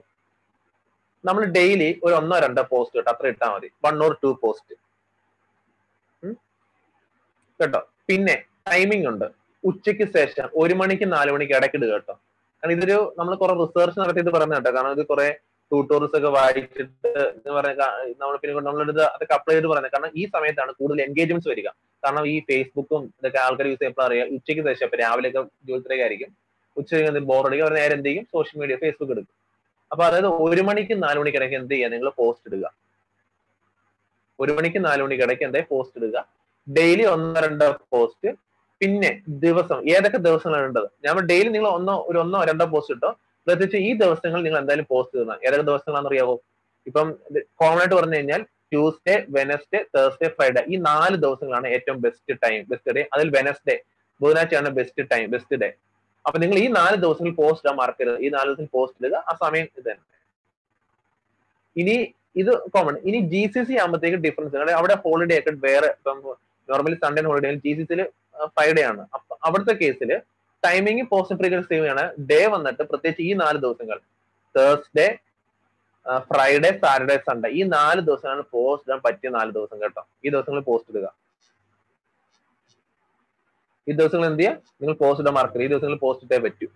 നമ്മൾ 1.23 1.43
ഡെയിലി 1.57 1.89
ഒരു 2.05 2.13
ഒന്നോ 2.19 2.37
രണ്ടോ 2.45 2.63
പോസ്റ്റ് 2.71 2.97
കേട്ടോ. 2.97 3.11
അത്ര 3.13 3.27
ഇട്ടാൽ 3.33 3.51
മതി. 3.53 3.69
വൺ 3.85 4.03
ഓർ 4.05 4.13
ടു 4.23 4.29
പോസ്റ്റ് 4.41 4.75
കേട്ടോ? 7.59 7.81
പിന്നെ 8.09 8.35
ടൈമിംഗ് 8.69 9.07
ഉണ്ട്. 9.11 9.27
ഉച്ചയ്ക്ക് 9.63 10.05
ശേഷം 10.15 10.47
ഒരു 10.61 10.73
മണിക്ക് 10.81 11.05
നാല് 11.15 11.31
മണിക്ക് 11.35 11.53
ഇടയ്ക്കിടുക 11.59 11.91
കേട്ടോ. 11.95 12.15
കാരണം 12.64 12.76
ഇതൊരു 12.76 12.97
നമ്മൾ 13.18 13.34
കുറെ 13.36 13.53
റിസർച്ച് 13.53 13.97
നടത്തിയിട്ട് 13.99 14.32
പറയുന്നത് 14.32 14.57
കേട്ടോ. 14.57 14.72
കാരണം 14.76 14.91
ഇത് 14.97 15.05
കുറെ 15.07 15.26
ട്യൂട്ടോറിയൽസ് 15.72 16.16
ഒക്കെ 16.18 16.30
വായിച്ചിട്ട് 16.36 17.09
എന്ന് 17.38 17.53
പറഞ്ഞ 17.55 17.72
നമ്മൾ 18.22 18.36
പിന്നെ 18.41 18.53
നമ്മളെടുത്ത് 18.68 19.03
അതൊക്കെ 19.16 19.34
അപ്ലൈ 19.38 19.53
ചെയ്ത് 19.55 19.68
പറയുന്നത്. 19.72 19.93
കാരണം 19.95 20.11
ഈ 20.16 20.24
സമയത്താണ് 20.36 20.72
കൂടുതൽ 20.80 21.01
എൻഗേജ്മെന്റ്സ് 21.05 21.49
വരിക. 21.51 21.68
കാരണം 22.03 22.24
ഈ 22.34 22.36
ഫേസ്ബുക്കും 22.49 23.01
ഇതൊക്കെ 23.20 23.39
ആൾക്കാർ 23.45 23.68
യൂസ് 23.72 23.80
ചെയ്യുമ്പോൾ 23.80 24.05
അറിയാം 24.05 24.28
ഉച്ചയ്ക്ക് 24.36 24.64
ശേഷം 24.70 24.86
ഇപ്പൊ 24.88 24.97
രാവിലെ 25.03 25.30
ഒക്കെ 25.30 25.41
ജോലിത്തിരക്കായിരിക്കും 25.70 26.30
ഉച്ചയ്ക്ക് 26.78 27.24
ബോറടിക്കും 27.32 27.66
അവർ 27.66 27.76
നേരെ 27.80 27.93
എന്ത് 27.97 28.09
ചെയ്യും? 28.09 28.24
സോഷ്യൽ 28.36 28.57
മീഡിയ 28.61 28.76
ഫേസ്ബുക്ക് 28.84 29.14
എടുക്കും. 29.16 29.34
അപ്പൊ 29.91 30.03
അതായത് 30.05 30.30
ഒരു 30.45 30.61
മണിക്ക് 30.61 31.03
നാല് 31.03 31.20
മണിക്ക് 31.20 31.38
ഇടയ്ക്ക് 31.38 31.57
എന്ത് 31.61 31.74
ചെയ്യുക? 31.74 31.91
നിങ്ങൾ 31.95 32.09
പോസ്റ്റ് 32.22 32.47
ഇടുക. 32.49 32.66
ഒരു 34.39 34.51
മണിക്ക് 34.51 34.86
നാല് 34.86 35.01
മണിക്ക് 35.03 35.24
ഇടയ്ക്ക് 35.24 35.43
എന്താ 35.43 35.61
പോസ്റ്റ് 35.74 35.97
ഇടുക. 36.03 36.18
ഡെയിലി 36.68 37.03
ഒന്നോ 37.16 37.41
രണ്ടോ 37.47 37.68
പോസ്റ്റ് 37.95 38.30
പിന്നെ 38.84 39.09
ദിവസം 39.43 39.77
ഏതൊക്കെ 39.95 40.19
ദിവസങ്ങളാണ് 40.25 40.65
ഉണ്ടത് 40.69 40.88
ഞാൻ 41.05 41.19
ഡെയിലി 41.29 41.49
നിങ്ങൾ 41.49 41.69
ഒന്നോ 41.77 41.95
ഒരു 42.09 42.17
ഒന്നോ 42.19 42.39
രണ്ടോ 42.43 42.65
പോസ്റ്റ് 42.65 42.95
ഇട്ടോ 42.95 43.11
പ്രത്യേകിച്ച് 43.47 43.79
ഈ 43.88 43.91
ദിവസങ്ങൾ 44.01 44.39
നിങ്ങൾ 44.41 44.59
എന്തായാലും 44.59 44.88
പോസ്റ്റ് 44.89 45.15
ചെയ്യണം 45.15 45.39
ഏതൊക്കെ 45.45 45.65
ദിവസങ്ങളാണെന്ന് 45.69 46.11
അറിയാവോ 46.11 46.36
ഇപ്പം 46.88 47.07
കോമൺ 47.59 47.79
ആയിട്ട് 47.79 47.95
പറഞ്ഞു 47.95 48.17
കഴിഞ്ഞാൽ 48.17 48.41
ട്യൂസ്ഡേ 48.71 49.15
വെനസ്ഡേ 49.36 49.79
തേഴ്സ്ഡേ 49.95 50.27
ഫ്രൈഡേ 50.27 50.61
ഈ 50.73 50.77
നാല് 50.88 51.15
ദിവസങ്ങളാണ് 51.15 51.67
ഏറ്റവും 51.67 51.97
ബെസ്റ്റ് 52.05 52.36
ടൈം 52.43 52.59
ബെസ്റ്റ് 52.71 52.95
ഡേ 52.97 53.03
അതിൽ 53.13 53.27
വെനസ്ഡേ 53.38 53.75
ബുധനാഴ്ചയാണ് 54.21 54.69
ബെസ്റ്റ് 54.79 55.03
ടൈം 55.11 55.25
ബെസ്റ്റ് 55.31 55.59
ഡേ 55.63 55.69
അപ്പൊ 56.25 56.38
നിങ്ങൾ 56.39 56.57
ഈ 56.57 56.67
നാല് 56.79 56.97
ദിവസങ്ങളിൽ 57.03 57.36
പോസ്റ്റ് 57.36 57.63
ഇടാൻ 57.65 57.75
മറക്കരുത്. 57.81 58.17
ഈ 58.25 58.27
നാല് 58.29 58.47
ദിവസം 58.49 58.67
പോസ്റ്റ് 58.75 58.99
ഇടുക 59.01 59.15
ആ 59.29 59.34
സമയം 59.43 59.65
ഇത് 59.71 59.81
തന്നെ. 59.88 60.03
ഇനി 61.75 61.95
ഇത് 62.41 62.51
കോമൺ 62.73 62.95
ഇനി 63.09 63.19
ജി 63.34 63.41
സി 63.53 63.61
സി 63.69 63.73
ആകുമ്പോഴത്തേക്ക് 63.81 64.19
ഡിഫറൻസ് 64.25 64.73
അവിടെ 64.79 64.95
ഹോളിഡേ 65.05 65.38
ഒക്കെ 65.39 65.51
വേറെ 65.65 65.89
ഇപ്പം 65.97 66.19
normally 66.69 66.97
Sunday 67.03 67.23
holiday 67.29 67.49
G 67.65 67.73
C 67.79 67.84
സിയിൽ 67.89 68.01
ഫ്രൈഡേ 68.45 68.84
ആണ്. 68.84 69.07
അവിടുത്തെ 69.43 69.73
കേസിൽ 69.73 70.11
ടൈമിംഗ് 70.65 71.03
പോസ്റ്റ് 71.09 71.63
സെയിം 71.69 71.86
ആണ് 71.89 72.03
ഡേ 72.31 72.45
വന്നിട്ട് 72.45 72.84
പ്രത്യേകിച്ച് 72.84 73.21
ഈ 73.21 73.34
നാല് 73.34 73.57
ദിവസങ്ങൾ. 73.57 73.99
തേഴ്സ്ഡേ 74.57 75.07
ഫ്രൈഡേ 76.19 76.69
സാറ്റർഡേ 76.84 77.17
സൺഡേ 77.17 77.49
ഈ 77.49 77.63
നാല് 77.63 78.01
ദിവസങ്ങളാണ് 78.01 78.43
പോസ്റ്റ് 78.51 78.89
ഇടാൻ 78.89 79.01
പറ്റിയ 79.05 79.29
നാല് 79.29 79.51
ദിവസം 79.51 79.81
കേട്ടോ. 79.81 80.01
ഈ 80.25 80.29
ദിവസങ്ങളിൽ 80.29 80.63
പോസ്റ്റ് 80.63 80.97
ഇടുക. 80.97 81.07
ഈ 83.88 83.91
ദിവസങ്ങൾ 83.91 84.25
എന്ത് 84.25 84.39
ചെയ്യുക? 84.39 84.57
നിങ്ങൾ 84.81 84.93
പോസ്റ്റ് 84.93 85.23
ഇടാൻ 85.23 85.34
മറക്കരുത്. 85.34 85.63
ഈ 85.63 85.67
ദിവസങ്ങളിൽ 85.67 85.99
പോസ്റ്റ് 85.99 86.25
ഇട്ടേ 86.25 86.38
പറ്റൂ. 86.47 86.67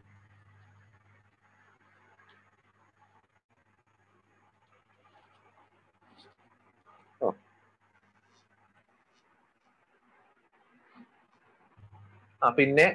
പിന്നെ 12.57 12.87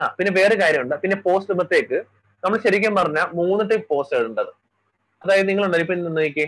ആ 0.00 0.06
പിന്നെ 0.18 0.30
വേറെ 0.38 0.54
കാര്യമുണ്ട്. 0.62 0.94
പിന്നെ 1.02 1.16
പോസ്റ്റ് 1.26 1.50
ഇടുമ്പോഴത്തേക്ക് 1.50 1.98
നമ്മൾ 2.42 2.56
ശരിക്കും 2.64 2.94
പറഞ്ഞാൽ 3.00 3.26
മൂന്ന് 3.38 3.62
ടൈപ്പ് 3.70 3.86
പോസ്റ്റ് 3.92 4.16
ഇടേണ്ടത് 4.18 4.52
അതായത് 5.22 5.46
നിങ്ങൾ 5.50 5.64
ഉണ്ടല്ലോ 5.66 5.84
ഇപ്പൊ 5.86 5.94
നോക്കിയേ 6.20 6.46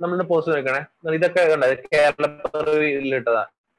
നമ്മളിന്ന് 0.00 0.26
പോസ്റ്റ് 0.30 0.52
നോക്കണേ 0.54 0.80
ഇതൊക്കെ 1.18 1.42
കണ്ടത് 1.52 1.74
കേരള 1.92 2.26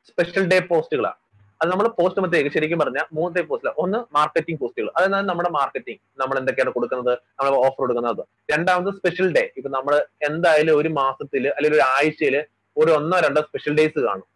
സ്പെഷ്യൽ 0.10 0.44
ഡേ 0.52 0.58
പോസ്റ്റുകളാണ് 0.72 1.20
അത് 1.62 1.68
നമ്മൾ 1.72 1.86
പോസ്റ്റ് 1.98 2.22
മത്തേക്ക് 2.24 2.52
ശരിക്കും 2.56 2.80
പറഞ്ഞാൽ 2.82 3.06
മൂന്ന് 3.18 3.32
ടൈപ്പ് 3.36 3.50
പോസ്റ്റ് 3.52 3.72
ഒന്ന് 3.84 4.00
മാർക്കറ്റിംഗ് 4.18 4.60
പോസ്റ്റുകൾ 4.62 4.90
അതായത് 4.96 5.28
നമ്മുടെ 5.30 5.50
മാർക്കറ്റിംഗ് 5.58 6.02
നമ്മൾ 6.22 6.36
എന്തൊക്കെയാണ് 6.42 6.72
കൊടുക്കുന്നത്? 6.76 7.14
നമ്മൾ 7.38 7.54
ഓഫർ 7.66 7.80
കൊടുക്കുന്നത് 7.84 8.24
രണ്ടാമത് 8.54 8.90
സ്പെഷ്യൽ 8.98 9.28
ഡേ 9.38 9.44
ഇപ്പൊ 9.58 9.70
നമ്മൾ 9.78 9.94
എന്തായാലും 10.30 10.74
ഒരു 10.82 10.90
മാസത്തിൽ 11.00 11.44
അല്ലെങ്കിൽ 11.56 11.78
ഒരു 11.80 11.86
ആഴ്ചയിൽ 11.96 12.36
ഒരു 12.78 12.92
ഒന്നോ 12.98 13.18
രണ്ടോ 13.26 13.42
സ്പെഷ്യൽ 13.48 13.74
ഡേയ്സ് 13.80 14.00
കാണും. 14.08 14.28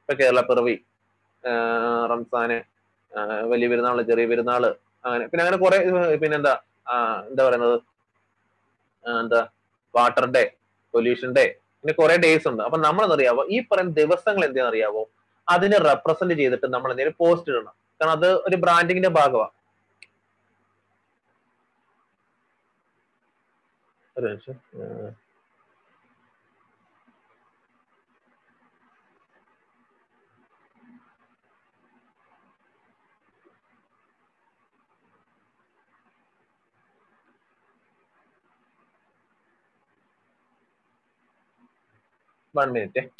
ഇപ്പൊ 0.00 0.14
കേരള 0.20 0.40
പിറവി 0.50 0.76
റംസാന് 2.12 2.58
വലിയ 3.52 3.66
പെരുന്നാൾ 3.72 3.98
ചെറിയ 4.10 4.26
പെരുന്നാൾ 4.30 4.64
അങ്ങനെ 5.04 5.24
പിന്നെ 5.30 5.42
അങ്ങനെ 5.44 5.58
കുറെ 5.64 5.78
പിന്നെന്താ 6.22 6.54
എന്താ 7.30 7.42
പറയുന്നത് 7.48 7.76
എന്താ 9.04 9.40
വാട്ടർ 9.94 10.26
ഡേ 10.36 10.44
പൊല്യൂഷൻ 10.94 11.30
ഡേ 11.38 11.44
പിന്നെ 11.80 11.94
കുറെ 12.00 12.14
ഡേയ്സ് 12.24 12.46
ഉണ്ട്. 12.50 12.62
അപ്പൊ 12.66 12.78
നമ്മൾ 12.86 13.04
അറിയാവോ 13.16 13.42
ഈ 13.54 13.58
പറയുന്ന 13.70 13.92
ദിവസങ്ങൾ 14.00 14.42
എന്താണെന്ന് 14.48 14.72
അറിയാവോ 14.72 15.02
അതിനെ 15.48 15.78
റെപ്രസെന്റ് 15.88 16.34
ചെയ്തിട്ട് 16.40 16.66
നമ്മൾ 16.74 16.90
എന്തെങ്കിലും 16.92 17.16
പോസ്റ്റ് 17.22 17.50
ഇടണം. 17.52 17.74
കാരണം 18.00 18.14
അത് 18.18 18.28
ഒരു 18.48 18.56
ബ്രാൻഡിങ്ങിന്റെ 18.64 19.12
ഭാഗമാണ് 19.18 19.54
ഒരു 24.16 24.26
നിമിഷം 24.28 24.56
explanate 42.58 43.12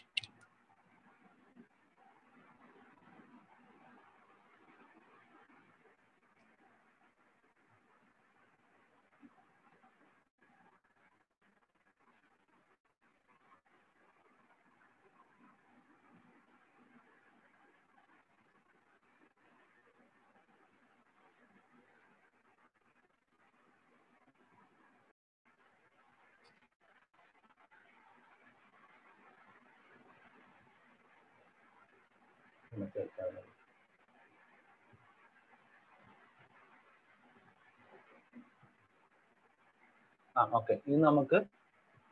ആ 40.39 40.43
ഓക്കെ 40.59 40.74
ഇനി 40.89 40.99
നമുക്ക് 41.11 41.39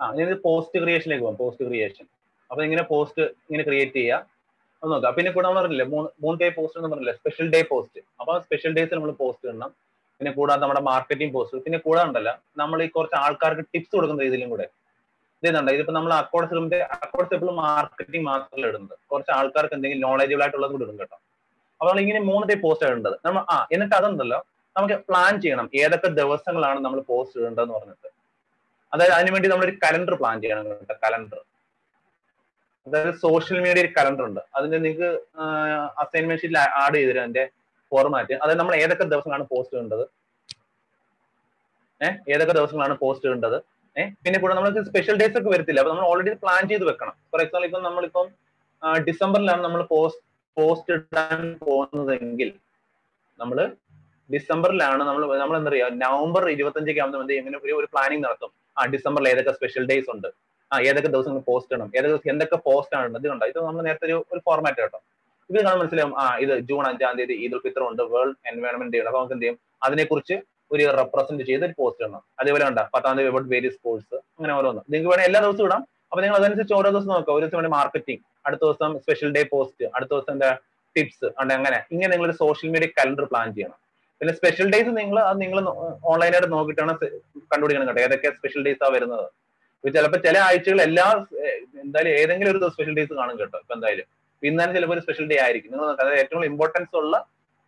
ആ 0.00 0.06
ഇനി 0.14 0.36
പോസ്റ്റ് 0.46 0.78
ക്രിയേഷനിലേക്ക് 0.84 1.24
പോകാം 1.26 1.38
പോസ്റ്റ് 1.42 1.66
ക്രിയേഷൻ 1.68 2.06
അപ്പൊ 2.50 2.60
ഇങ്ങനെ 2.66 2.82
പോസ്റ്റ് 2.92 3.22
ഇങ്ങനെ 3.48 3.64
ക്രിയേറ്റ് 3.68 3.96
ചെയ്യുക 3.98 4.18
അത് 4.82 4.88
നോക്കാം. 4.92 5.12
പിന്നെ 5.16 5.30
കൂടെ 5.34 5.44
നമ്മൾ 5.46 5.58
പറഞ്ഞില്ലേ 5.60 5.86
മൂന്ന് 5.92 6.08
മൂന്ന് 6.22 6.38
ഡേ 6.42 6.48
പോസ്റ്റ് 6.56 6.78
എന്ന് 6.80 6.90
പറഞ്ഞില്ലേ 6.92 7.14
സ്പെഷ്യൽ 7.18 7.46
ഡേ 7.54 7.60
പോസ്റ്റ് 7.70 8.00
അപ്പൊ 8.20 8.32
സ്പെഷ്യൽ 8.46 8.72
ഡേയ്സ് 8.76 8.92
നമ്മൾ 8.96 9.12
പോസ്റ്റ് 9.22 9.46
ഇടണം. 9.48 9.70
പിന്നെ 10.20 10.30
കൂടാതെ 10.38 10.60
നമ്മുടെ 10.62 10.82
മാർക്കറ്റിംഗ് 10.90 11.32
പോസ്റ്റ് 11.36 11.62
പിന്നെ 11.64 11.78
കൂടാതെ 11.86 12.06
ഉണ്ടല്ല 12.08 12.30
നമ്മൾ 12.60 12.78
ഈ 12.84 12.88
കുറച്ച് 12.96 13.16
ആൾക്കാർക്ക് 13.24 13.64
ടിപ്സ് 13.72 13.92
കൊടുക്കുന്ന 13.96 14.22
രീതിയിലും 14.26 14.50
കൂടെ. 14.54 14.66
ഇതുണ്ട് 15.42 15.70
ഇതിപ്പോ 15.76 15.92
നമ്മൾ 15.98 16.12
അക്കൗണ്ട്സ് 16.22 17.34
എപ്പോഴും 17.36 17.56
മാർക്കറ്റിംഗ് 17.64 18.26
മാത്രമല്ല 18.30 18.66
ഇടുന്നത്. 18.70 18.94
കുറച്ച് 19.10 19.32
ആൾക്കാർക്ക് 19.38 19.74
എന്തെങ്കിലും 19.78 20.02
നോളജബിൾ 20.06 20.42
ആയിട്ടുള്ളത് 20.44 20.72
കൂടി 20.74 20.84
ഇടും 20.86 20.98
കേട്ടോ. 21.02 21.16
അപ്പൊ 21.80 21.88
നമ്മൾ 21.88 22.02
ഇങ്ങനെ 22.04 22.20
മൂന്ന് 22.30 22.44
ഡേ 22.50 22.54
പോസ്റ്റ് 22.64 22.86
ഇടേണ്ടത്. 22.88 23.16
നമ്മൾ 23.26 23.40
ആ 23.54 23.56
എന്നിട്ട് 23.74 23.96
അതുണ്ടല്ലോ 24.00 24.38
നമുക്ക് 24.76 24.96
പ്ലാൻ 25.08 25.32
ചെയ്യണം. 25.42 25.66
ഏതൊക്കെ 25.82 26.08
ദിവസങ്ങളാണ് 26.20 26.80
നമ്മൾ 26.86 27.00
പോസ്റ്റ് 27.10 27.36
ഇടേണ്ടതെന്ന് 27.40 27.74
പറഞ്ഞിട്ട്. 27.78 28.08
അതായത് 28.92 29.14
അതിനു 29.16 29.30
വേണ്ടി 29.34 29.48
നമ്മൾ 29.52 29.66
ഒരു 29.68 29.74
കലണ്ടർ 29.84 30.14
പ്ലാൻ 30.20 30.36
ചെയ്യണം 30.42 30.66
കേട്ടോ 30.80 30.96
കലണ്ടർ 31.04 31.38
അതായത് 32.86 33.12
സോഷ്യൽ 33.24 33.58
മീഡിയ 33.64 33.80
ഒരു 33.84 33.90
കലണ്ടർ 33.96 34.24
ഉണ്ട്. 34.28 34.40
അതിന് 34.56 34.76
നിങ്ങൾക്ക് 34.84 35.08
അസൈൻമെന്റ് 36.02 36.40
ഷീറ്റിൽ 36.42 36.58
ആഡ് 36.82 36.96
ചെയ്തിരും 36.98 37.22
അതിന്റെ 37.24 37.44
ഫോർമാറ്റ് 37.92 38.34
അതായത് 38.42 38.60
നമ്മൾ 38.60 38.74
ഏതൊക്കെ 38.82 39.04
ദിവസങ്ങളാണ് 39.14 39.46
പോസ്റ്റ് 39.52 39.74
ചെയ്യേണ്ടത് 39.74 40.04
ഏഹ് 42.00 42.16
ഏതൊക്കെ 42.34 42.54
ദിവസങ്ങളാണ് 42.58 42.94
പോസ്റ്റ് 43.02 43.24
ചെയ്യേണ്ടത് 43.26 43.56
ഏഹ് 43.96 44.10
പിന്നെ 44.24 44.38
കൂടെ 44.42 44.54
നമ്മൾക്ക് 44.56 44.82
സ്പെഷ്യൽ 44.88 45.16
ഡേയ്സ് 45.20 45.36
ഒക്കെ 45.40 45.50
വരത്തില്ല. 45.54 45.80
അപ്പൊ 45.82 45.92
നമ്മൾ 45.92 46.06
ഓൾറെഡി 46.10 46.32
പ്ലാൻ 46.42 46.62
ചെയ്ത് 46.72 46.84
വെക്കണം. 46.90 47.14
ഫോർ 47.30 47.40
എക്സാമ്പിൾ 47.44 47.66
ഇപ്പം 47.68 47.84
നമ്മളിപ്പം 47.88 48.26
ഡിസംബറിലാണ് 49.08 49.62
നമ്മൾ 49.66 49.82
പോസ്റ്റ് 49.92 50.22
പോസ്റ്റ് 50.56 50.92
ഇടാൻ 50.96 51.40
പോകുന്നതെങ്കിൽ 51.66 52.50
നമ്മൾ 53.38 53.58
ഡിസംബറിലാണ് 54.30 55.02
നമ്മൾ 55.08 55.22
നമ്മൾ 55.42 55.56
എന്താ 55.60 55.70
പറയുക 55.70 55.88
നവംബർ 56.04 56.44
ഇരുപത്തഞ്ചൊക്കെ 56.54 57.02
ആകുമ്പോൾ 57.04 57.34
എങ്ങനെ 57.40 57.58
ഒരു 57.80 57.88
പ്ലാനിങ് 57.94 58.24
നടത്തും. 58.26 58.52
ആ 58.78 58.84
ഡിസംബറിൽ 58.84 59.28
ഏതൊക്കെ 59.28 59.52
സ്പെഷ്യൽ 59.52 59.84
ഡേയ്സ് 59.86 60.10
ഉണ്ട്? 60.10 60.28
ആ 60.72 60.80
ഏതൊക്കെ 60.80 61.08
ദിവസങ്ങൾ 61.08 61.40
പോസ്റ്റ് 61.40 61.72
ഇടണം? 61.74 61.90
ഏതൊക്കെ 61.96 62.12
ദിവസം 62.14 62.30
എന്തൊക്കെ 62.30 62.56
പോസ്റ്റ് 62.56 62.96
ആണ് 62.96 63.18
ഇത് 63.18 63.28
കണ്ടോ 63.28 63.46
ഇത് 63.46 63.58
നമ്മൾ 63.58 63.82
നേരത്തെ 63.82 64.06
ഒരു 64.06 64.26
ഒരു 64.32 64.40
ഫോർമാറ്റ് 64.46 64.80
കേട്ടോ. 64.82 64.98
ഇത് 65.50 65.58
കാണാൻ 65.58 65.78
മനസ്സിലാവും 65.78 66.18
ആ 66.18 66.36
ഇത് 66.36 66.58
ജൂൺ 66.58 66.86
അഞ്ചാം 66.86 67.16
തീയതി 67.16 67.32
ഈദുൽ 67.32 67.58
ഫിത്തർ 67.58 67.82
ഉണ്ട് 67.82 68.02
വേൾഡ് 68.02 68.36
എൻവയോൺമെന്റ് 68.52 68.92
ഡേ 68.92 68.98
ഉണ്ട്. 68.98 69.08
അപ്പൊ 69.08 69.18
നമുക്ക് 69.18 69.34
എന്ത് 69.34 69.44
ചെയ്യും? 69.44 69.58
അതിനെക്കുറിച്ച് 69.82 70.36
ഒരു 70.72 70.84
റെപ്രസെന്റ് 70.96 71.44
ചെയ്ത് 71.46 71.64
ഒരു 71.64 71.74
പോസ്റ്റ് 71.78 72.04
ഇടണം. 72.04 72.22
അതേപോലെ 72.40 72.68
ഉണ്ട് 72.68 72.80
പത്താം 72.94 73.16
തീയതി 73.16 73.28
അബൌട്ട് 73.28 73.48
വേരിയസ് 73.48 73.74
സ്പോർട്സ് 73.74 74.14
അങ്ങനെ 74.14 74.54
ഓരോന്ന്. 74.54 74.82
നിങ്ങൾക്ക് 74.90 75.10
വേണേൽ 75.10 75.26
എല്ലാ 75.26 75.40
ദിവസവും 75.40 75.66
ഇടാം. 75.66 75.82
അപ്പൊ 76.12 76.20
നിങ്ങൾ 76.22 76.36
അതനുസരിച്ച് 76.36 76.74
ഓരോ 76.74 76.90
ദിവസം 76.90 77.06
നോക്കുക. 77.06 77.34
ഒരു 77.34 77.46
ദിവസം 77.46 77.70
മാർക്കറ്റിംഗ് 77.70 78.22
അടുത്ത 78.46 78.60
ദിവസം 78.60 78.98
സ്പെഷ്യൽ 78.98 79.30
ഡേ 79.32 79.42
പോസ്റ്റ് 79.42 79.84
അടുത്ത 79.94 80.10
ദിവസം 80.10 80.32
എന്താ? 80.32 80.58
ടിപ്സ് 80.96 81.24
ഉണ്ട് 81.24 81.54
അങ്ങനെ. 81.54 81.86
ഇങ്ങനെ 81.92 82.10
നിങ്ങൾ 82.16 82.26
ഒരു 82.26 82.36
സോഷ്യൽ 82.36 82.70
മീഡിയ 82.70 82.86
കലണ്ടർ 82.86 83.24
പ്ലാൻ 83.24 83.54
ചെയ്യണം. 83.54 83.78
പിന്നെ 84.20 84.32
സ്പെഷ്യൽ 84.38 84.68
ഡേയ്സ് 84.72 84.92
നിങ്ങൾ 84.98 85.16
അത് 85.28 85.38
നിങ്ങൾ 85.44 85.58
ഓൺലൈനായിട്ട് 86.10 86.50
നോക്കിയിട്ടാണ് 86.56 86.92
കണ്ടുപിടിക്കണം 87.52 87.86
കേട്ടോ. 87.88 88.02
ഏതൊക്കെ 88.06 88.28
സ്പെഷ്യൽ 88.38 88.62
ഡേയ്സ് 88.66 88.82
ആ 88.86 88.88
വരുന്നത്. 88.96 89.26
ചിലപ്പോൾ 89.96 90.20
ചില 90.26 90.36
ആഴ്ചകൾ 90.44 90.78
എല്ലാ 90.88 91.06
എന്തായാലും 91.82 92.12
ഏതെങ്കിലും 92.20 92.50
ഒരു 92.52 92.70
സ്പെഷ്യൽ 92.74 92.94
ഡേയ്സ് 92.98 93.14
കാണും 93.20 93.36
കേട്ടോ. 93.40 93.58
ഇപ്പൊ 93.64 93.74
എന്തായാലും. 93.76 94.06
പിന്നാലും 94.42 94.72
ചിലപ്പോൾ 94.76 94.96
ഒരു 94.96 95.02
സ്പെഷ്യൽ 95.04 95.26
ഡേ 95.32 95.36
ആയിരിക്കും. 95.44 95.70
നിങ്ങൾ 95.74 95.86
അതായത് 95.92 96.18
ഏറ്റവും 96.22 96.44
ഇമ്പോർട്ടൻസ് 96.50 96.94
ഉള്ള 97.02 97.16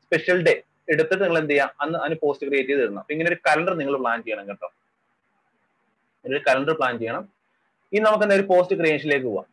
സ്പെഷ്യൽ 0.07 0.39
ഡേ 0.47 0.55
എടുത്തിട്ട് 0.93 1.23
നിങ്ങൾ 1.23 1.39
എന്ത് 1.43 1.53
ചെയ്യാം 1.53 1.71
അന്ന് 1.83 1.97
അതിന് 2.03 2.17
പോസ്റ്റ് 2.25 2.45
ക്രിയേറ്റ് 2.49 2.71
ചെയ്ത് 2.71 2.83
തരണം 2.83 3.01
അപ്പൊ 3.03 3.13
ഇങ്ങനെ 3.15 3.29
ഒരു 3.33 3.39
കലണ്ടർ 3.47 3.73
നിങ്ങൾ 3.81 3.95
പ്ലാൻ 4.03 4.19
ചെയ്യണം 4.27 4.45
കേട്ടോ. 4.51 4.69
ഒരു 6.25 6.41
കലണ്ടർ 6.49 6.75
പ്ലാൻ 6.81 6.95
ചെയ്യണം. 7.03 7.25
ഇനി 7.93 8.03
നമുക്ക് 8.07 8.25
എന്താ 8.27 8.37
ഒരു 8.41 8.47
പോസ്റ്റ് 8.53 8.77
ക്രിയേഷനിലേക്ക് 8.81 9.27
പോവാം. 9.31 9.47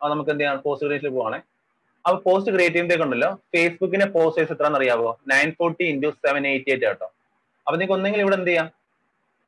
അത് 0.00 0.10
നമുക്ക് 0.12 0.30
എന്ത് 0.34 0.42
ചെയ്യാം 0.42 0.60
പോസ്റ്റ് 0.66 0.86
ക്രിയേഷനിൽ 0.86 1.12
പോവാണേ. 1.16 1.38
അപ്പൊ 2.04 2.16
പോസ്റ്റ് 2.26 2.50
ക്രിയേറ്റ് 2.54 2.74
ചെയ്യുമ്പോഴേക്ക് 2.74 3.04
ഉണ്ടല്ലോ. 3.06 3.30
ഫേസ്ബുക്കിന്റെ 3.54 4.06
പോസ്റ്റ് 4.16 4.40
സൈസ് 4.40 4.52
എത്രയാണെന്ന് 4.54 4.80
അറിയാവോ? 4.80 5.10
Nine 5.32 5.48
forty 5.58 5.84
into 5.94 6.10
seven 6.24 6.42
eighty 6.50 6.70
eight 6.74 6.86
കേട്ടോ 6.86 7.08
അപ്പൊ 7.66 7.76
നിങ്ങൾക്ക് 7.78 7.96
ഒന്നെങ്കിൽ 7.98 8.20
ഇവിടെ 8.24 8.36
എന്ത് 8.40 8.50
ചെയ്യാം 8.50 8.68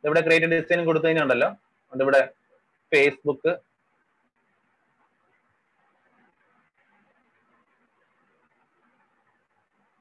ഇവിടെ 0.05 0.23
ക്രിയേറ്റ് 0.27 0.51
ഡിസൈൻ 0.55 0.81
കൊടുത്തു 0.89 1.07
കഴിഞ്ഞുണ്ടല്ലോ 1.09 1.51
ഇവിടെ 2.07 2.23
ഫേസ്ബുക്ക് 2.93 3.53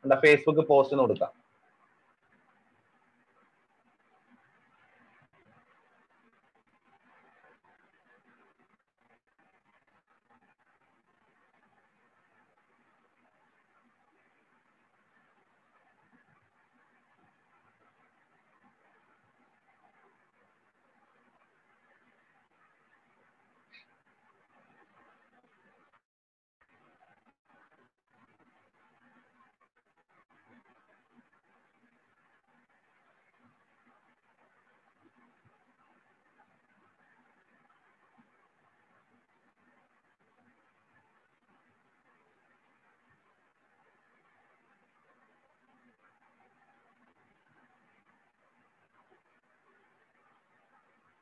എന്താ 0.04 0.16
ഫേസ്ബുക്ക് 0.26 0.64
പോസ്റ്റ് 0.70 1.02
കൊടുക്കാം. 1.04 1.32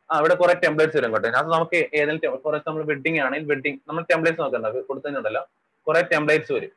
ആ 0.10 0.20
ഇവിടെ 0.22 0.36
കുറെ 0.42 0.54
ടെംപ്ലേറ്റ്സ് 0.64 0.98
വരും 1.00 1.12
കേട്ടോ. 1.16 1.30
അത് 1.42 1.50
നമുക്ക് 1.56 1.80
ഏതെങ്കിലും 2.00 2.38
ഫോർ 2.46 2.54
എക്സാമ്പിൾ 2.58 2.84
വെഡിങ് 2.92 3.20
ആണെങ്കിൽ 3.26 3.48
വെഡിങ് 3.54 3.80
നമ്മൾ 3.90 4.04
ടെംപ്ലേറ്റ്സ് 4.12 4.42
നോക്കണ്ട 4.44 4.68
കൊടുത്തതിനുണ്ടല്ലോ 4.90 5.44
കുറെ 5.88 6.02
ടെംപ്ലേറ്റ്സ് 6.14 6.54
വരും. 6.58 6.72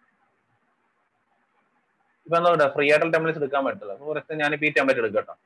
ഇപ്പൊ 2.26 2.36
എന്താ 2.38 2.66
ഫ്രീ 2.74 2.86
ആയിട്ടുള്ള 2.92 3.12
ടെംപ്ലേറ്റ്സ് 3.14 3.42
എടുക്കാൻ 3.42 3.62
പറ്റില്ല 3.68 3.94
ഫോർ 4.02 4.16
എക്സാമ്പിൾ 4.20 4.42
ഞാനിപ്പോ 4.44 4.66
ഈ 4.68 4.72
ടെംപ്ലേറ്റ് 4.78 5.02
എടുക്കാം 5.04 5.38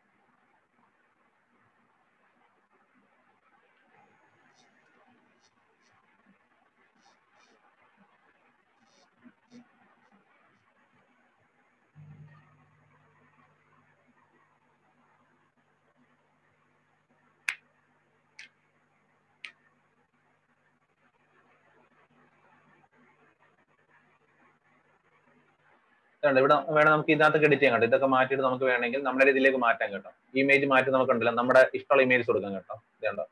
ഇതുണ്ട് 26.27 26.41
ഇവിടെ 26.43 26.55
വേണം 26.77 26.91
നമുക്ക് 26.93 27.11
ഇതിനകത്ത് 27.15 27.39
എഡിറ്റ് 27.47 27.63
ചെയ്യാൻ 27.63 27.75
കേട്ടോ 27.75 27.89
ഇതൊക്കെ 27.91 28.09
മാറ്റിയിട്ട് 28.15 28.45
നമുക്ക് 28.47 28.65
വേണമെങ്കിൽ 28.71 29.01
നമ്മുടെ 29.07 29.31
ഇതിലേക്ക് 29.33 29.59
മാറ്റാൻ 29.65 29.89
കേട്ടോ. 29.95 30.11
ഇമേജ് 30.41 30.67
മാറ്റി 30.73 30.91
നമുക്കുണ്ടല്ലോ 30.95 31.33
നമ്മുടെ 31.41 31.63
ഇഷ്ടമുള്ള 31.79 32.03
ഇമേജ് 32.07 32.25
കൊടുക്കാം 32.31 32.53
കേട്ടോ. 32.57 32.75
ഇതുണ്ടോ 33.01 33.25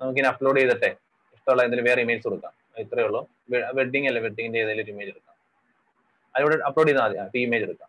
നമുക്ക് 0.00 0.20
ഇനി 0.22 0.28
അപ്ലോഡ് 0.32 0.58
ചെയ്തിട്ടെ 0.60 0.90
ഇഷ്ടമുള്ള 1.36 1.60
എന്തെങ്കിലും 1.66 1.88
വേറെ 1.90 2.00
ഇമേജ് 2.06 2.22
കൊടുക്കാം. 2.28 2.52
ഇത്രയേ 2.82 3.04
ഉള്ളൂ. 3.08 3.20
വെഡിങ് 3.78 4.06
അല്ലേ? 4.10 4.20
വെഡിങ്ങിന്റെ 4.26 4.60
ഏതെങ്കിലും 4.62 4.84
ഒരു 4.84 4.92
ഇമേജ് 4.94 5.10
എടുക്കാം. 5.14 5.34
അതിവിടെ 6.34 6.56
അപ്ലോഡ് 6.68 6.90
ചെയ്താൽ 6.90 7.16
മതി. 7.22 7.38
ഈ 7.40 7.44
ഇമേജ് 7.48 7.64
എടുക്കാം. 7.68 7.88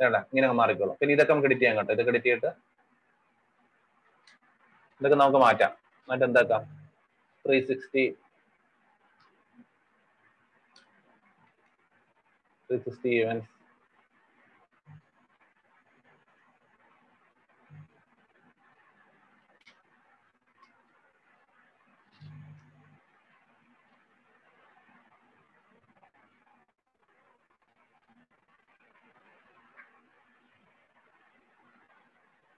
വേണ്ട 0.00 0.16
ഇങ്ങനെ 0.32 0.48
മാറിക്കോളൂ. 0.62 0.92
പിന്നെ 1.00 1.12
ഇതൊക്കെ 1.16 1.32
നമുക്ക് 1.34 1.48
എഡിറ്റ് 1.50 1.64
ചെയ്യാം 1.64 1.78
കേട്ടോ. 1.80 1.92
ഇതൊക്കെ 1.96 2.12
എഡിറ്റ് 2.14 2.28
ചെയ്തിട്ട് 2.30 2.50
ഇതൊക്കെ 5.00 5.18
നമുക്ക് 5.22 5.40
മാറ്റാം. 5.46 5.72
മറ്റെന്താക്കാം 6.08 6.62
three 7.44 7.58
sixty 7.70 8.04
three 12.68 12.78
sixty 12.86 13.12
events 13.20 13.48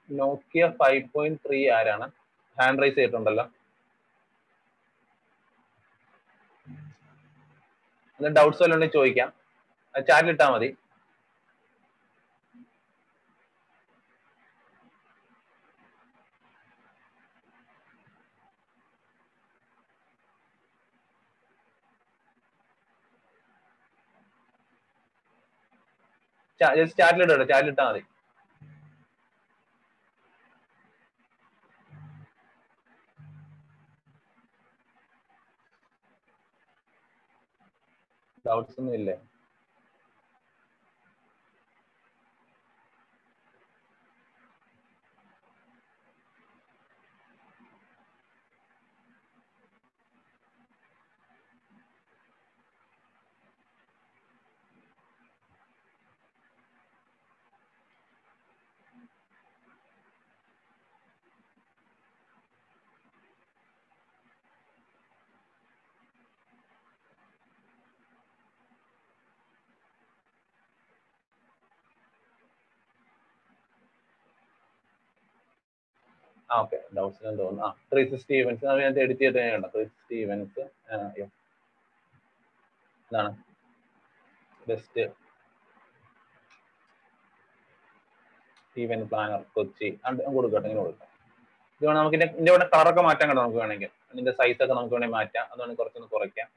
Nokia 0.09 0.63
five 0.79 1.03
point 1.15 1.41
three 1.47 1.59
ആരാണ്? 1.79 2.07
ഹാൻഡ് 2.59 2.83
റൈസ് 2.83 2.97
ചെയ്തിട്ടുണ്ടല്ലോ. 2.99 3.45
ഡൗട്ട്സ് 8.21 8.61
വല്ലതും 8.63 8.77
ഉണ്ടെങ്കിൽ 8.79 8.99
ചോദിക്കാം. 8.99 9.29
ചാനലിട്ടാ 9.95 10.47
മതി. 10.55 10.71
ജസ്റ്റ് 26.61 26.99
ചാറ്റിലിട്ടോ 26.99 27.45
ചാറ്റിലിട്ടാ 27.51 27.85
മതി. 27.91 28.03
ഡൗട്ട്സ് 38.47 38.81
ഒന്നും 38.81 38.95
ഇല്ലേ? 38.95 39.17
ആ 76.53 76.57
ഓക്കെ. 76.63 76.79
ഡൗട്ട്സ് 76.97 77.21
ഞാൻ 77.25 77.35
തോന്നുന്നു. 77.41 77.63
ആ 77.67 77.71
ത്രീ 77.93 78.03
സിക്സ്റ്റി 78.11 78.35
ഇവൻസ് 78.43 78.65
ഞാൻ 78.65 78.99
എഡിറ്റ് 79.05 79.21
ചെയ്ത് 79.21 79.39
കണ്ടോ 79.53 79.69
ത്രീ 79.75 79.85
സിക്സ്റ്റി 79.85 80.17
ഇവൻസ് 80.25 80.61
ഇതാണ്. 83.11 83.31
Best 84.69 85.05
event 88.83 89.01
planner 89.11 89.41
Kochi. 89.55 89.89
കൊടുക്കട്ടെ 90.37 90.67
ഇങ്ങനെ 90.67 90.83
കൊടുക്കാം. 90.83 91.09
ഇത് 91.81 91.87
നമുക്ക് 91.99 92.17
ഇതിന്റെ 92.17 92.51
ഇവിടെ 92.53 92.67
കളറൊക്കെ 92.75 93.03
മാറ്റാൻ 93.09 93.29
കേട്ടോ 93.29 93.43
നമുക്ക് 93.43 93.61
വേണമെങ്കിൽ. 93.63 93.91
ഇതിന്റെ 94.13 94.33
സൈസ് 94.41 94.59
ഒക്കെ 94.65 94.75
നമുക്ക് 94.79 94.95
വേണമെങ്കിൽ 94.95 95.17
മാറ്റാം. 95.19 95.45
അത് 95.51 95.59
വേണമെങ്കിൽ 95.61 95.83
കുറച്ചൊന്ന് 95.83 96.09
കുറയ്ക്കാം. 96.17 96.49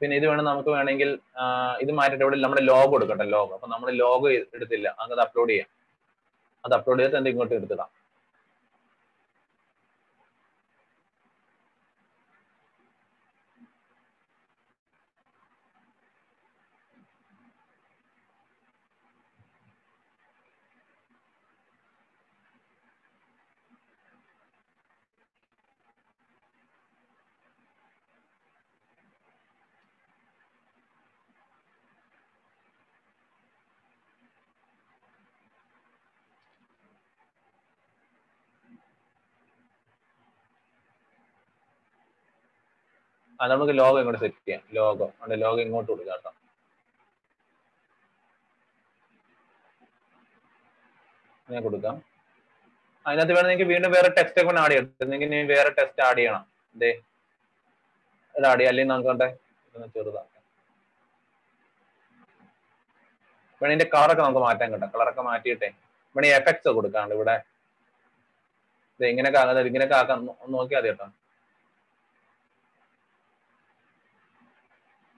പിന്നെ 0.00 0.14
ഇത് 0.20 0.26
വേണം 0.30 0.44
നമുക്ക് 0.50 0.70
വേണമെങ്കിൽ 0.76 1.10
ഇത് 1.84 1.92
മാറ്റിട്ട് 1.98 2.24
ഇവിടെ 2.24 2.38
നമ്മുടെ 2.44 2.62
ലോഗോ 2.72 2.94
എടുക്കട്ടെ 2.98 3.26
ലോഗോ 3.36 3.52
അപ്പൊ 3.56 3.68
നമ്മൾ 3.74 3.88
ലോഗോ 4.04 4.28
എടുത്തില്ല. 4.56 4.88
അത് 5.02 5.20
അപ്ലോഡ് 5.26 5.50
ചെയ്യാം. 5.52 5.68
അത് 6.64 6.74
അപ്ലോഡ് 6.78 7.00
ചെയ്തിട്ട് 7.02 7.30
ഇങ്ങോട്ട് 7.32 7.54
എടുത്തിടാം. 7.60 7.90
നമുക്ക് 43.40 43.74
ലോഗോ 43.78 43.96
ഇങ്ങോട്ട് 44.00 44.20
സെറ്റ് 44.24 44.40
ചെയ്യാം. 44.46 44.62
ലോഗോ 44.78 45.06
അവിടെ 45.20 45.36
ലോഗോ 45.44 45.60
ഇങ്ങോട്ട് 45.66 45.90
കൊടുക്കാം 45.92 46.14
കേട്ടോ. 46.16 46.30
ഞാൻ 51.48 51.62
കൊടുക്കാം. 51.66 51.96
അതിനകത്ത് 53.06 53.34
വേണം 53.36 53.48
നിങ്ങൾക്ക് 53.48 53.66
വീണ്ടും 53.72 53.90
വേറെ 53.96 54.08
ടെക്സ്റ്റ് 54.16 54.40
ഒക്കെ 54.42 54.54
ആഡ് 54.62 54.72
ചെയ്യണം 54.72 55.10
നിങ്ങൾക്ക് 55.10 55.26
ഇനി 55.26 55.42
വേറെ 55.54 55.70
ടെക്സ്റ്റ് 55.78 56.02
ആഡ് 56.06 56.18
ചെയ്യണം. 56.18 56.44
ഇതേ 56.76 56.90
ഇത് 58.38 58.46
ആഡ് 58.50 58.58
ചെയ്യാം. 58.58 58.72
അല്ലെങ്കിൽ 58.72 58.92
നമുക്ക് 58.92 59.10
വേണ്ടേ 59.12 59.28
ഇതൊന്ന് 59.66 59.88
ചെറുതാക്കാം. 59.96 60.32
വേണം 63.60 63.72
ഇതിന്റെ 63.74 63.88
കളറൊക്കെ 63.94 64.22
നമുക്ക് 64.22 64.42
മാറ്റാൻ 64.46 64.72
കേട്ടോ. 64.72 64.88
കളറൊക്കെ 64.94 65.22
മാറ്റിയിട്ടേ. 65.28 65.70
വേണേ 66.16 66.30
എഫക്ട്സ് 66.38 66.68
കൊടുക്കാണ്ട് 66.78 67.14
ഇവിടെ 67.18 67.36
ഇത് 68.96 69.06
ഇങ്ങനെയൊക്കെ 69.12 69.40
ആകാതെ 69.44 69.62
ഇങ്ങനെയൊക്കെ 69.70 69.96
ആക്കാൻ 70.00 70.18
ഒന്ന് 70.18 70.54
നോക്കിയാൽ 70.58 70.82
മതി 70.82 70.90
കേട്ടോ. 70.90 71.06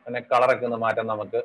പിന്നെ 0.08 0.20
കളറൊക്കെ 0.30 0.64
ഒന്ന് 0.64 0.76
മാറ്റാം 0.76 1.06
നമുക്ക് 1.06 1.40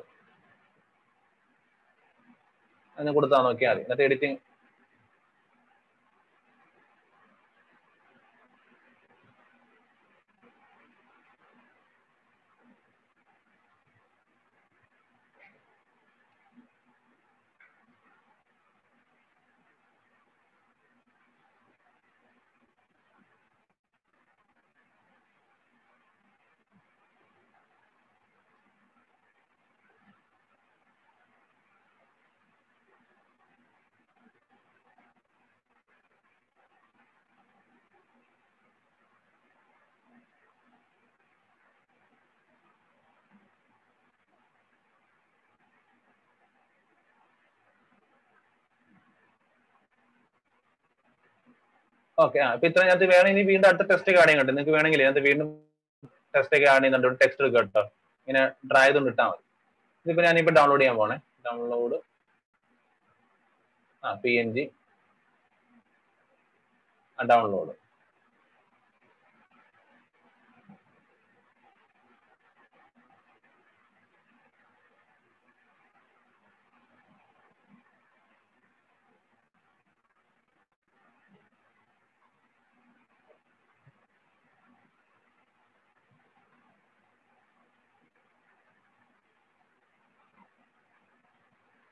അതിന് 2.96 3.12
കൊടുത്താൽ 3.12 3.42
നോക്കിയാൽ 3.46 3.74
മതി. 3.74 3.82
എന്നിട്ട് 3.82 4.02
എഡിറ്റിംഗ് 4.02 4.36
ഓക്കെ 52.24 52.38
ആ. 52.40 52.50
ഇപ്പൊ 52.56 52.66
ഇത്ര 52.70 52.82
ഞാനത് 52.88 53.04
വേണം 53.12 53.28
ഇനി 53.32 53.42
വീണ്ടും 53.50 53.68
അടുത്ത 53.68 53.84
ടെസ്റ്റ് 53.90 54.10
ഒക്കെ 54.12 54.20
കേട്ടോ 54.32 54.50
നിങ്ങൾക്ക് 54.50 54.74
വേണമെങ്കിൽ 54.76 55.00
ഇതിനകത്ത് 55.00 55.22
വീണ്ടും 55.28 55.48
ടെസ്റ്റ് 56.34 56.56
ഒക്കെ 56.58 56.68
ആണെങ്കിൽ 56.72 56.94
നല്ലൊരു 56.94 57.16
ടെക്സ്റ്റ് 57.20 57.42
എടുക്കുക 57.44 57.60
കേട്ടോ. 57.60 57.82
ഇങ്ങനെ 58.28 58.40
ഡ്രൈ 58.70 58.84
ചെയ്തുകൊണ്ട് 58.84 59.10
ഇട്ടാൽ 59.12 59.28
മതി. 59.30 59.42
ഇതിപ്പോ 60.06 60.22
ഞാനിപ്പോ 60.26 60.52
ഡൗൺലോഡ് 60.58 60.82
ചെയ്യാൻ 60.82 60.96
പോണേ. 61.00 61.16
ഡൗൺലോഡ് 61.46 61.96
ആ 64.02 64.10
പി 64.22 64.32
എൻ 64.40 64.48
ജി 64.54 64.64
ഡൗൺലോഡ് 67.18 67.72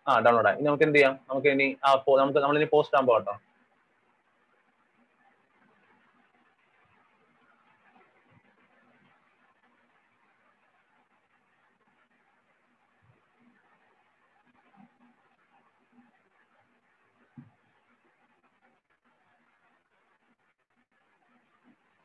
ആ 0.06 0.12
ഡൗൺലോഡ് 0.24 0.48
ആയി. 0.50 0.58
നമുക്ക് 0.66 0.84
എന്ത് 0.88 0.98
ചെയ്യാം? 0.98 1.14
നമുക്ക് 1.30 1.48
ഇനി 1.54 1.68
ആ 1.86 1.90
നമുക്ക് 2.22 2.40
നമ്മളിനി 2.44 2.68
പോസ്റ്റ് 2.74 2.96
ആകുമ്പോൾ 2.98 3.18
കേട്ടോ 3.18 3.34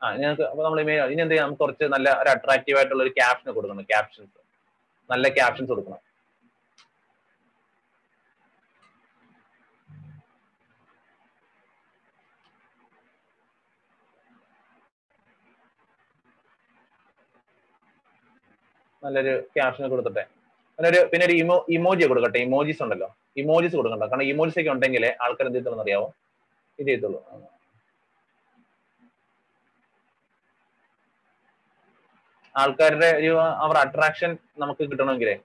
ആ 0.02 0.08
ഞങ്ങൾക്ക് 0.22 0.44
അപ്പൊ 0.50 0.62
നമ്മൾ 0.64 0.80
ഇനി 0.82 0.94
എന്ത് 1.22 1.32
ചെയ്യാം? 1.34 1.46
നമുക്ക് 1.46 1.62
കുറച്ച് 1.64 1.86
നല്ല 1.94 2.08
ഒരു 2.22 2.30
അട്രാക്റ്റീവ് 2.34 2.78
ആയിട്ടുള്ള 2.80 3.02
ഒരു 3.06 3.12
ക്യാപ്ഷൻ 3.20 3.48
കൊടുക്കണം 3.56 3.86
ക്യാപ്ഷൻസ് 3.92 4.36
നല്ല 5.10 5.26
ക്യാപ്ഷൻസ് 5.38 5.70
കൊടുക്കണം. 5.72 6.00
നല്ലൊരു 19.08 19.34
ക്യാപ്ഷൻ 19.56 19.84
കൊടുത്തിട്ടെ. 19.94 20.24
ഒരു 20.78 20.98
പിന്നെ 21.12 21.24
ഒരു 21.28 21.34
ഇമോ 21.42 21.56
ഇമോജി 21.76 22.06
കൊടുക്കട്ടെ. 22.10 22.40
ഇമോജീസ് 22.48 22.82
ഉണ്ടല്ലോ. 22.86 23.08
ഇമോജീസ് 23.42 23.76
കൊടുക്കണ്ട. 23.80 24.04
കാരണം 24.12 24.28
ഇമോജീസ് 24.32 24.60
ഒക്കെ 24.62 24.72
ഉണ്ടെങ്കിൽ 24.76 25.06
ആൾക്കാർ 25.26 25.46
എന്ത് 25.50 25.58
ചെയ്തോളൂ 25.60 25.82
അറിയാവോ 25.86 26.08
ഇത് 26.78 26.88
ചെയ്തോളൂ 26.92 27.20
ആൾക്കാരുടെ 32.54 33.08
ഒരു 33.20 33.32
അവർ 33.64 33.76
അട്രാക്ഷൻ 33.84 34.30
നമുക്ക് 34.62 34.82
കിട്ടണമെങ്കിലേ 34.90 35.36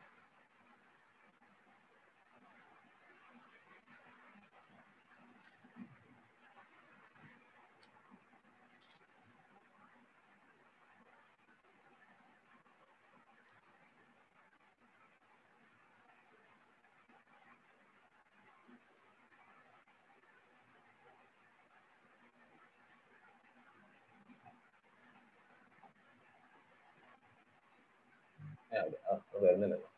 വരുന്നില്ലല്ലോ 29.44 29.90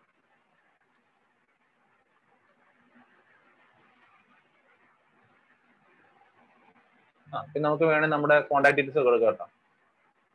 ആ 7.27 7.44
പിന്നെ 7.55 7.65
നമുക്ക് 7.69 7.83
വേണേൽ 7.83 8.09
നമ്മുടെ 8.09 8.35
കോൺടാക്ട് 8.39 8.77
ഡീറ്റെയിൽസ് 8.77 9.05
കൊടുക്കാം 9.07 9.29
കേട്ടോ. 9.31 9.45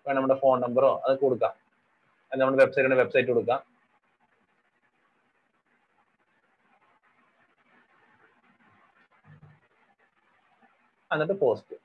വേണം 0.07 0.17
നമ്മുടെ 0.19 0.37
ഫോൺ 0.41 0.61
നമ്പറോ 0.61 0.91
അത് 1.07 1.19
കൊടുക്കാം. 1.19 1.53
അത് 2.33 2.41
നമ്മുടെ 2.41 2.63
വെബ്സൈറ്റിന്റെ 2.65 2.97
വെബ്സൈറ്റ് 3.03 3.29
കൊടുക്കാം. 3.29 3.61
എന്നിട്ട് 11.13 11.37
പോസ്റ്റ് 11.45 11.77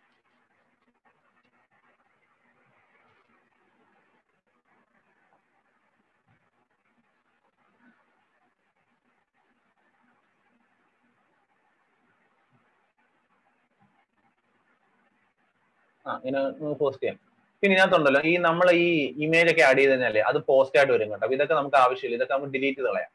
ഇങ്ങനെ 16.06 16.40
പോസ്റ്റ് 16.82 17.02
ചെയ്യാം. 17.03 17.18
പിന്നെ 17.64 17.73
ഇതിനകത്തുണ്ടല്ലോ 17.76 18.22
ഈ 18.32 18.34
നമ്മൾ 18.48 18.68
ഈ 18.84 18.88
ഇമേജ് 19.26 19.49
ഒക്കെ 19.52 19.64
ആഡ് 19.68 19.80
ചെയ്ത് 19.80 19.91
കഴിഞ്ഞാലേ 19.94 20.22
അത് 20.30 20.38
പോസ്റ്റ് 20.49 20.77
ആയിട്ട് 20.80 20.94
വരും 20.95 21.11
കേട്ടോ. 21.14 21.27
ഇതൊക്കെ 21.38 21.56
നമുക്ക് 21.60 21.77
ആവശ്യമില്ല. 21.84 22.18
ഇതൊക്കെ 22.19 22.36
നമുക്ക് 22.36 22.53
ഡിലീറ്റ് 22.56 22.80
ചെയ്ത് 22.80 22.90
കളയാം. 22.90 23.11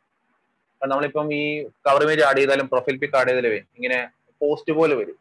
നമ്മളിപ്പം 0.82 1.26
ഈ 1.40 1.42
കവർ 1.86 2.02
ഇമേജ് 2.06 2.22
ആഡ് 2.28 2.40
ചെയ്താലും 2.40 2.68
പ്രൊഫൈൽ 2.74 2.96
പിക്ക് 3.02 3.16
ആഡ് 3.20 3.30
ചെയ്താലും 3.30 3.54
ഇങ്ങനെ 3.78 3.98
പോസ്റ്റ് 4.40 4.72
പോലെ 4.78 4.94
വരും. 5.00 5.18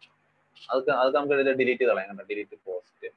അതൊക്കെ 0.70 0.92
അതൊക്കെ 1.00 1.18
നമുക്ക് 1.20 1.36
ഡിലീറ്റ് 1.62 1.82
ചെയ്ത് 1.82 1.92
കളയാം 1.94 2.10
കേട്ടോ. 2.12 2.28
ഡിലീറ്റ് 2.32 2.58
പോസ്റ്റ് 2.70 3.10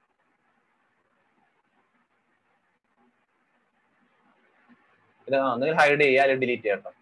ഇത് 5.29 5.37
ഒന്നുകിൽ 5.53 5.75
ഹൈഡ് 5.81 6.01
ചെയ്യുക 6.05 6.23
അല്ലെങ്കിൽ 6.23 6.45
ഡിലീറ്റ് 6.45 6.65
ചെയ്യാം 6.65 6.81
കേട്ടോ. 6.81 6.93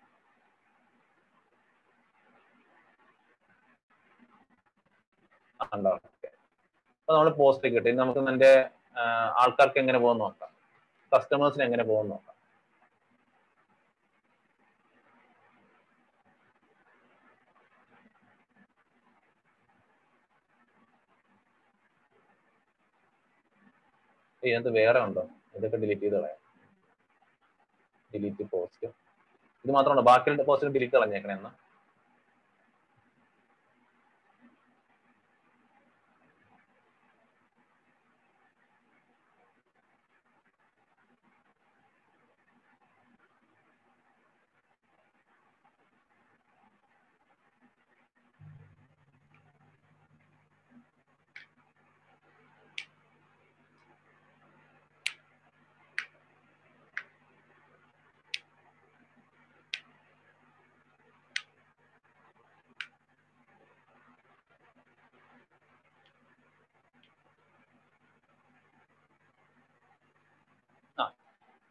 ഉണ്ടോ? 5.77 5.93
അപ്പൊ 7.11 7.19
നമ്മൾ 7.19 7.33
പോസ്റ്റ് 7.39 7.69
കിട്ടി 7.75 7.91
നമുക്ക് 8.01 8.21
നിന്റെ 8.27 8.51
ആൾക്കാർക്ക് 9.43 9.79
എങ്ങനെ 9.83 9.99
പോകുന്ന 10.03 10.21
നോക്കാം. 10.25 10.51
കസ്റ്റമേഴ്സിന് 11.13 11.65
എങ്ങനെ 11.65 11.85
പോകുന്ന 11.89 12.11
നോക്കാം. 12.15 12.37
ഇതിനകത്ത് 24.43 24.73
വേറെ 24.79 25.01
ഉണ്ടോ? 25.07 25.25
ഇതൊക്കെ 25.57 25.77
ഡിലീറ്റ് 25.77 26.05
ചെയ്ത് 26.07 26.17
കളയാം. 26.17 26.39
ഡിലീറ്റ് 28.15 28.47
പോസ്റ്റ് 28.55 28.87
ഇത് 29.65 29.73
മാത്രമുണ്ടോ 29.79 30.07
ബാക്കിയുള്ള 30.13 30.47
പോസ്റ്റ് 30.51 30.75
ഡിലീറ്റ് 30.79 30.97
കളഞ്ഞേക്കണേ 30.99 31.37
എന്നാ. 31.41 31.53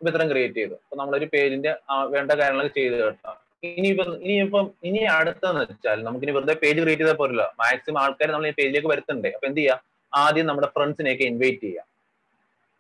ഇത്രയും 0.08 0.30
ക്രിയേറ്റ് 0.32 0.58
ചെയ്തു. 0.60 0.76
അപ്പൊ 0.84 0.96
നമ്മളൊരു 1.00 1.28
പേജിന്റെ 1.34 1.72
വേണ്ട 2.16 2.32
കാര്യങ്ങളൊക്കെ 2.40 2.74
ചെയ്ത് 2.80 2.96
കേട്ടോ. 3.04 3.32
ഇനിയിപ്പം 3.70 4.10
ഇനിയിപ്പം 4.26 4.66
ഇനി 4.88 5.02
അടുത്തെന്ന് 5.18 5.62
വെച്ചാൽ 5.72 5.98
നമുക്ക് 6.08 6.26
ഇനി 6.26 6.34
വെറുതെ 6.38 6.56
പേജ് 6.64 6.80
ക്രിയേറ്റ് 6.84 7.04
ചെയ്താൽ 7.04 7.18
പോരല്ലോ. 7.22 7.48
മാക്സിമം 7.62 8.00
ആൾക്കാർ 8.04 8.30
നമ്മൾ 8.36 8.48
ഈ 8.52 8.54
പേജിലേക്ക് 8.60 8.90
വരുത്തുന്നുണ്ട്. 8.94 9.30
അപ്പൊ 9.38 9.48
എന്ത് 9.50 9.60
ചെയ്യാം? 9.62 9.80
ആദ്യം 10.14 10.46
നമ്മുടെ 10.50 10.70
ഫ്രണ്ട്സിനെയൊക്കെ 10.76 11.26
ഇൻവൈറ്റ് 11.32 11.62
ചെയ്യാം. 11.66 11.86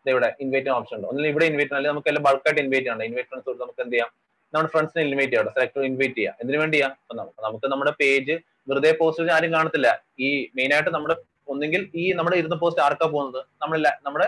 ഇവിടെ 0.06 0.30
ഇൻവൈറ്റ് 0.44 0.70
ഓപ്ഷൻ 0.76 0.96
ഉണ്ട്. 0.98 1.08
ഒന്നിൽ 1.12 1.26
ഇവിടെ 1.32 1.46
ഇൻവൈറ്റ് 1.52 1.74
അല്ലെങ്കിൽ 1.78 1.94
നമുക്ക് 1.94 2.10
എല്ലാം 2.12 2.24
ബൾക്കായിട്ട് 2.28 2.62
ഇൻവൈറ്റ് 2.66 2.86
ചെയ്യണം. 2.86 3.06
ഇൻവൈറ്റ് 3.10 3.30
ഫ്രണ്ട്സ് 3.32 3.48
കൊടുത്ത് 3.50 3.64
നമുക്ക് 3.66 3.82
എന്ത് 3.86 3.96
ചെയ്യാം? 3.96 4.12
നമ്മുടെ 4.54 4.72
ഫ്രണ്ട്സിനെ 4.76 5.02
ഇൻവൈറ്റ് 5.08 5.34
ചെയ്യാം 5.34 5.54
സെലക്ട് 5.58 5.86
ഇൻവൈറ്റ് 5.90 6.18
ചെയ്യാം. 6.20 6.36
എന്തിനു 6.42 6.60
വേണ്ടിയാ 6.64 6.88
നമുക്ക് 7.18 7.68
നമ്മുടെ 7.74 7.94
പേജ് 8.02 8.36
വെറുതെ 8.70 8.92
പോസ്റ്റ് 9.02 9.32
ആരും 9.38 9.52
കാണത്തില്ല. 9.58 9.90
ഈ 10.26 10.30
മെയിൻ 10.58 10.72
ആയിട്ട് 10.76 10.92
നമ്മുടെ 10.96 11.16
ഒന്നെങ്കിൽ 11.52 11.82
ഈ 12.02 12.06
നമ്മുടെ 12.18 12.38
ഇരുന്ന 12.42 12.56
പോസ്റ്റ് 12.64 12.82
ആർക്കാ 12.86 13.06
പോകുന്നത്? 13.14 13.42
നമ്മൾ 13.64 13.80
നമ്മുടെ 14.08 14.28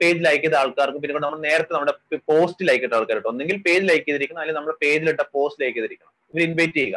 പേജ് 0.00 0.20
ലൈക്ക് 0.24 0.42
ചെയ്ത 0.44 0.56
ആൾക്കാർക്ക് 0.62 1.00
പിന്നെ 1.02 1.20
നമ്മൾ 1.26 1.40
നേരത്തെ 1.48 1.72
നമ്മുടെ 1.74 2.18
പോസ്റ്റ് 2.30 2.68
ലൈക്ക് 2.68 2.84
ഇട്ട 2.84 2.94
ആൾക്കാർ 2.98 3.20
ഒന്നെങ്കിൽ 3.32 3.56
പേജ് 3.66 3.84
ലൈക്ക് 3.90 4.06
ചെയ്തിരിക്കണം 4.08 4.40
അല്ലെങ്കിൽ 4.42 4.60
നമ്മുടെ 4.60 4.78
പേജിലിട്ട 4.84 5.22
പോസ്റ്റ് 5.36 5.62
ലൈക്ക് 5.62 5.76
ചെയ്തിരിക്കണം. 5.78 6.12
ഇവർ 6.32 6.42
ഇൻവൈറ്റ് 6.48 6.76
ചെയ്യുക. 6.80 6.96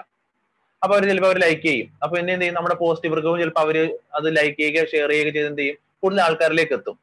അപ്പൊ 0.83 0.93
അവർ 0.95 1.05
ചിലപ്പോൾ 1.09 1.29
അവർ 1.31 1.37
ലൈക്ക് 1.45 1.63
ചെയ്യും. 1.67 1.87
അപ്പൊ 2.03 2.13
പിന്നെ 2.17 2.33
എന്ത് 2.33 2.43
ചെയ്യും? 2.43 2.57
നമ്മുടെ 2.57 2.75
പോസ്റ്റ് 2.83 3.07
ഇവർക്ക് 3.09 3.39
ചിലപ്പോൾ 3.43 3.63
അവർ 3.67 3.77
അത് 4.17 4.27
ലൈക്ക് 4.37 4.57
ചെയ്യുക 4.59 4.85
ഷെയർ 4.91 5.09
ചെയ്യുക 5.09 5.33
ചെയ്ത് 5.37 5.47
എന്ത് 5.51 5.61
ചെയ്യും? 5.61 5.77
കൂടുതൽ 6.01 6.21
ആൾക്കാരിലേക്ക് 6.21 6.73
എത്തും. 6.73 6.95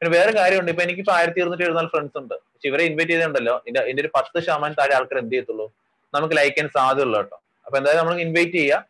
പിന്നെ 0.00 0.10
വേറെ 0.18 0.32
കാര്യമുണ്ട്. 0.38 0.70
ഇപ്പൊ 0.72 0.82
എനിക്ക് 0.86 1.02
ആയിരത്തി 1.18 1.40
ഇരുന്നൂറ്റി 1.42 1.64
എഴുപത്തിനാല് 1.66 1.90
ഫ്രണ്ട്സ് 1.94 2.18
ഉണ്ട്. 2.22 2.34
പക്ഷെ 2.34 2.68
ഇവരെ 2.70 2.84
ഇൻവൈറ്റ് 2.90 3.12
ചെയ്തിട്ടുണ്ടല്ലോ. 3.12 3.54
ഇതിന്റെ 3.68 4.02
ഒരു 4.04 4.10
പത്ത് 4.16 4.38
ശതമാനം 4.46 4.74
താഴെ 4.80 4.94
ആൾക്കാർ 4.98 5.18
എന്ത് 5.22 5.32
ചെയ്യത്തുള്ളൂ? 5.34 5.66
നമുക്ക് 6.14 6.34
ലൈക്ക് 6.36 6.54
ചെയ്യാൻ 6.56 6.68
സാധ്യതയുള്ളൂ 6.76 7.18
കേട്ടോ. 7.20 7.36
അപ്പൊ 7.66 7.76
എന്തായാലും 7.78 8.00
നമ്മൾ 8.02 8.20
ഇൻവൈറ്റ് 8.24 8.52
ചെയ്യുക. 8.52 8.82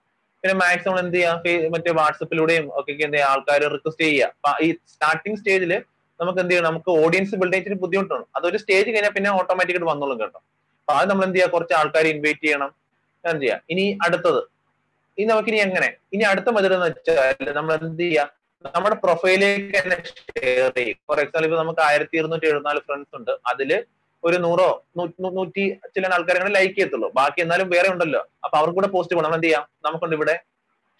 പിന്നെ 0.42 0.54
മാക്സിമം 0.62 0.98
എന്ത് 0.98 1.16
ചെയ്യാം 1.16 1.36
മറ്റേ 1.74 1.92
വാട്സപ്പിലൂടെയും 2.00 2.64
ഒക്കെ 2.78 2.90
എന്ത് 2.92 3.16
ചെയ്യുക? 3.16 3.30
ആൾക്കാർ 3.32 3.62
റിക്വസ്റ്റ് 3.76 4.04
ചെയ്യുക. 4.04 4.72
സ്റ്റാർട്ടിംഗ് 4.92 5.38
സ്റ്റേജിൽ 5.38 5.72
നമുക്ക് 6.20 6.40
എന്ത് 6.42 6.52
ചെയ്യണം 6.52 6.68
നമുക്ക് 6.70 6.90
ഓഡിയൻസ് 7.04 7.36
ബിൽഡ് 7.40 7.56
ചെയ്തിട്ട് 7.56 7.80
ബുദ്ധിമുട്ടാണ്. 7.84 8.24
അതൊരു 8.36 8.58
സ്റ്റേജ് 8.62 8.88
കഴിഞ്ഞാൽ 8.94 9.12
പിന്നെ 9.16 9.30
ഓട്ടോമാറ്റിക്കായിട്ട് 9.38 9.90
വന്നോളും 9.92 10.18
കേട്ടോ. 10.22 10.38
അപ്പൊ 10.80 10.92
അത് 10.98 11.06
നമ്മൾ 11.10 11.24
എന്ത് 11.28 11.36
ചെയ്യുക 11.38 11.54
കുറച്ച് 11.56 11.74
ആൾക്കാരെ 11.80 12.08
ഇൻവൈറ്റ് 12.14 12.44
ചെയ്യണം. 12.46 12.70
എന്ത് 13.24 13.42
ചെയ്യാം 13.44 13.60
ഇനി 13.72 13.84
അടുത്തത്. 14.06 14.40
ഇനി 15.18 15.26
നമുക്ക് 15.32 15.50
ഇനി 15.52 15.60
എങ്ങനെ? 15.66 15.88
ഇനി 16.14 16.24
അടുത്ത 16.32 16.48
മെത്തേഡ് 16.54 16.74
എന്ന് 16.78 16.88
വെച്ചാൽ 16.90 17.52
നമ്മൾ 17.58 17.72
എന്ത് 17.88 18.02
ചെയ്യാം 18.04 18.28
നമ്മുടെ 18.74 18.96
പ്രൊഫൈലിലേക്ക് 19.04 19.78
തന്നെ 19.82 19.96
ഷെയർ 20.20 20.70
ചെയ്യും. 20.76 20.96
ഫോർ 21.08 21.18
എക്സാമ്പിൾ 21.22 21.46
ഇപ്പൊ 21.48 21.58
നമുക്ക് 21.62 21.82
ആയിരത്തി 21.88 22.16
ഇരുന്നൂറ്റി 22.20 22.46
എഴുപത്തിനാല് 22.50 22.80
ഫ്രണ്ട്സ് 22.86 23.14
ഉണ്ട്. 23.18 23.32
അതിൽ 23.50 23.70
ഒരു 24.24 24.36
നൂറോ 24.44 24.68
നൂറ്റി 25.38 25.64
ചില 25.94 26.06
ആൾക്കാരെ 26.16 26.52
ലൈക്ക് 26.56 26.74
ചെയ്യത്തുള്ളൂ. 26.76 27.08
ബാക്കി 27.18 27.40
എന്നാലും 27.44 27.66
വേറെ 27.74 27.88
ഉണ്ടല്ലോ. 27.94 28.22
അപ്പൊ 28.44 28.56
അവർക്ക് 28.60 28.76
കൂടെ 28.78 28.88
പോസ്റ്റ് 28.94 29.16
പോകണം 29.16 29.34
എന്ത് 29.36 29.46
ചെയ്യാം 29.46 29.64
നമുക്കുണ്ട് 29.86 30.16
ഇവിടെ 30.18 30.34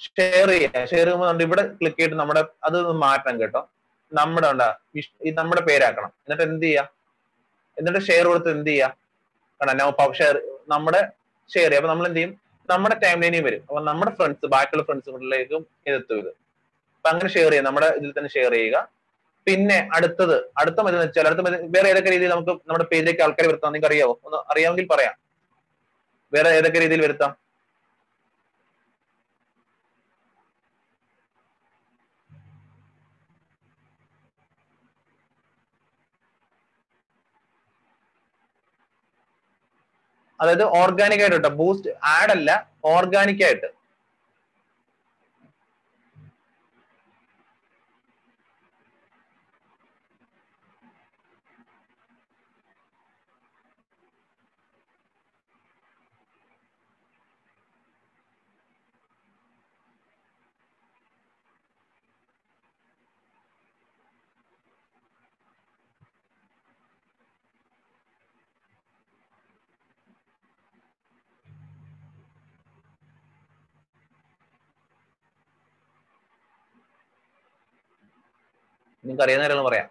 ഷെയർ 0.06 0.48
ചെയ്യാം. 0.54 0.74
ഷെയർ 0.92 1.06
ചെയ്യുമ്പോൾ 1.08 1.42
ഇവിടെ 1.48 1.62
ക്ലിക്ക് 1.78 1.98
ചെയ്തിട്ട് 2.00 2.20
നമ്മുടെ 2.22 2.42
അത് 2.68 2.78
മാറ്റണം 3.04 3.36
കേട്ടോ. 3.42 3.62
നമ്മുടെ 4.12 4.48
ഉണ്ടാ 4.48 4.78
നമ്മുടെ 5.34 5.60
പേരാക്കണം. 5.60 6.08
എന്നിട്ട് 6.08 6.42
എന്ത് 6.42 6.66
ചെയ്യാ? 6.66 6.84
എന്നിട്ട് 7.78 8.06
ഷെയർ 8.06 8.26
കൊടുത്ത് 8.26 8.50
എന്ത് 8.50 8.70
ചെയ്യാ? 8.70 8.88
കാരണം 9.60 10.14
ഷെയർ 10.14 10.42
നമ്മുടെ 10.68 11.00
ഷെയർ 11.52 11.68
ചെയ്യാം. 11.68 11.82
അപ്പൊ 11.82 11.90
നമ്മൾ 11.92 12.06
എന്ത് 12.06 12.16
ചെയ്യും? 12.16 12.40
നമ്മുടെ 12.70 12.94
ടൈം 12.94 13.20
ലൈനിൽ 13.22 13.44
വരും. 13.44 13.60
അപ്പൊ 13.60 13.80
നമ്മുടെ 13.80 14.10
ഫ്രണ്ട്സ് 14.14 14.46
ബാക്കിയുള്ള 14.46 14.84
ഫ്രണ്ട്സുകളിലേക്കും 14.84 15.66
ഇതെത്തും 15.86 16.18
ഇത്. 16.18 16.28
അപ്പൊ 16.96 17.08
അങ്ങനെ 17.08 17.30
ഷെയർ 17.30 17.50
ചെയ്യാം. 17.50 17.64
നമ്മുടെ 17.64 17.86
ഇതിൽ 17.86 18.12
തന്നെ 18.18 18.30
ഷെയർ 18.30 18.52
ചെയ്യുക. 18.52 18.96
പിന്നെ 19.46 19.88
അടുത്തത് 19.92 20.50
അടുത്ത 20.56 20.80
മതി 20.80 20.96
വെച്ചാൽ 20.96 21.26
അടുത്ത 21.26 21.40
മതി 21.40 21.56
വേറെ 21.56 21.88
ഏതൊക്കെ 21.90 22.10
രീതിയിൽ 22.10 22.30
നമുക്ക് 22.30 22.50
നമ്മുടെ 22.50 22.84
പേജിലേക്ക് 22.84 23.22
ആൾക്കാരെ 23.22 23.48
വരുത്താം? 23.48 23.72
നിങ്ങൾക്ക് 23.72 23.94
അറിയാവോ 23.94 24.20
ഒന്ന് 24.24 24.38
അറിയാമെങ്കിൽ 24.52 24.88
പറയാം. 24.94 25.14
വേറെ 26.32 26.48
ഏതൊക്കെ 26.48 26.80
രീതിയിൽ 26.80 27.00
വരുത്താം? 27.00 27.45
അതായത് 40.40 40.64
ഓർഗാനിക് 40.64 41.20
ആയിട്ട് 41.20 41.48
ബൂസ്റ്റ് 41.48 41.90
ആഡ് 42.16 42.30
അല്ല 42.30 42.50
ഓർഗാനിക് 42.84 43.44
ആയിട്ട്. 43.44 43.75
നിങ്ങൾക്ക് 79.06 79.24
അറിയുന്ന 79.24 79.42
കാര്യങ്ങൾ 79.44 79.66
പറയാം. 79.68 79.88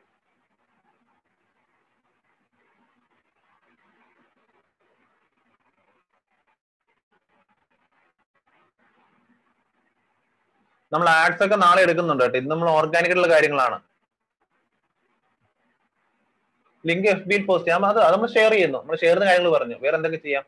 നമ്മൾ 10.93 11.07
ആഡ്സ് 11.09 11.43
ഒക്കെ 11.45 11.55
നാളെ 11.55 11.81
എടുക്കുന്നുണ്ട് 11.85 12.23
കേട്ടോ. 12.23 12.37
ഇന്ന് 12.37 12.51
നമ്മൾ 12.51 12.69
ഓർഗാനിക് 12.69 13.09
ആയിട്ടുള്ള 13.09 13.29
കാര്യങ്ങളാണ്. 13.33 13.77
ലിങ്ക് 16.87 17.07
എഫ് 17.07 17.27
ബിയിൽ 17.29 17.45
പോസ്റ്റ് 17.45 17.67
ചെയ്യാം. 17.67 17.85
അത് 17.85 17.99
നമ്മൾ 18.13 18.27
ഷെയർ 18.35 18.51
ചെയ്യുന്നു. 18.51 18.77
നമ്മൾ 18.77 18.95
ഷെയർ 18.95 19.15
ചെയ്യുന്ന 19.15 19.25
കാര്യങ്ങൾ 19.25 19.51
പറഞ്ഞു. 19.57 19.77
വേറെ 19.85 19.95
എന്തൊക്കെ 19.99 20.17
ചെയ്യാം? 20.17 20.45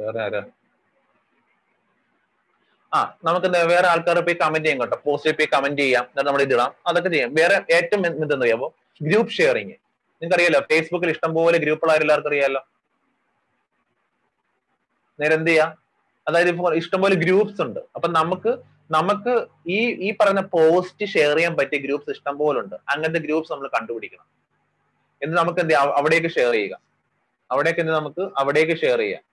വേറെ 0.00 0.20
ആരാ 0.22 0.42
ആ 2.94 3.18
നമുക്ക് 3.24 3.46
വേറെ 3.46 3.86
ആൾക്കാരെ 3.88 4.20
പോയി 4.20 4.34
കമന്റ് 4.34 4.68
ചെയ്യാം 4.68 4.80
കേട്ടോ. 4.80 5.02
പോസ്റ്റിൽ 5.04 5.32
പോയി 5.32 5.48
കമന്റ് 5.52 5.82
ചെയ്യാം. 5.82 6.04
എന്നിട്ട് 6.04 6.28
നമ്മൾ 6.28 6.42
ഇതിടാം 6.42 6.74
അതൊക്കെ 6.86 7.08
ചെയ്യാം. 7.08 7.34
വേറെ 7.34 7.74
ഏറ്റവും 7.74 8.06
എന്തെന്ന് 8.06 8.44
അറിയാമോ 8.44 8.74
ഗ്രൂപ്പ് 9.02 9.32
ഷെയറിങ് 9.32 9.70
നിങ്ങൾക്ക് 9.70 10.36
അറിയാലോ 10.36 10.60
ഫേസ്ബുക്കിൽ 10.60 11.10
ഇഷ്ടംപോലെ 11.10 11.58
ഗ്രൂപ്പുകൾ 11.58 11.92
എല്ലാവർക്കും 11.92 12.30
അറിയാലോ? 12.30 12.68
നേരെ 15.20 15.34
എന്ത് 15.34 15.50
ചെയ്യാം? 15.50 15.78
അതായത് 16.28 16.72
ഇഷ്ടംപോലെ 16.72 17.14
ഗ്രൂപ്പ്സ് 17.14 17.62
ഉണ്ട്. 17.62 17.80
അപ്പൊ 17.94 18.08
നമുക്ക് 18.08 18.58
നമുക്ക് 18.90 19.46
ഈ 19.66 19.78
ഈ 20.08 20.16
പറയുന്ന 20.20 20.40
പോസ്റ്റ് 20.40 21.06
ഷെയർ 21.06 21.36
ചെയ്യാൻ 21.36 21.56
പറ്റിയ 21.56 21.78
ഗ്രൂപ്പ്സ് 21.78 22.10
ഇഷ്ടംപോലെ 22.10 22.60
ഉണ്ട്. 22.60 22.74
അങ്ങനത്തെ 22.88 23.20
ഗ്രൂപ്പ്സ് 23.20 23.52
നമ്മൾ 23.52 23.68
കണ്ടുപിടിക്കണം. 23.68 24.26
എന്നിട്ട് 25.22 25.42
നമുക്ക് 25.42 25.60
എന്ത് 25.60 25.74
ചെയ്യാം? 25.74 25.96
അവിടേക്ക് 25.96 26.28
ഷെയർ 26.28 26.52
ചെയ്യുക. 26.52 26.80
അവിടേക്ക് 27.50 27.80
എന്ത് 27.80 27.92
നമുക്ക്? 27.92 28.30
അവിടേക്ക് 28.36 28.80
ഷെയർ 28.80 28.98
ചെയ്യാം. 28.98 29.27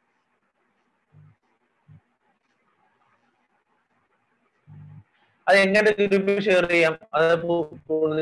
അത് 5.47 5.57
എങ്ങനെ 5.63 5.89
ഗ്രൂപ്പിൽ 5.97 6.37
ഷെയർ 6.47 6.63
ചെയ്യാം. 6.71 6.93
അത് 7.15 7.25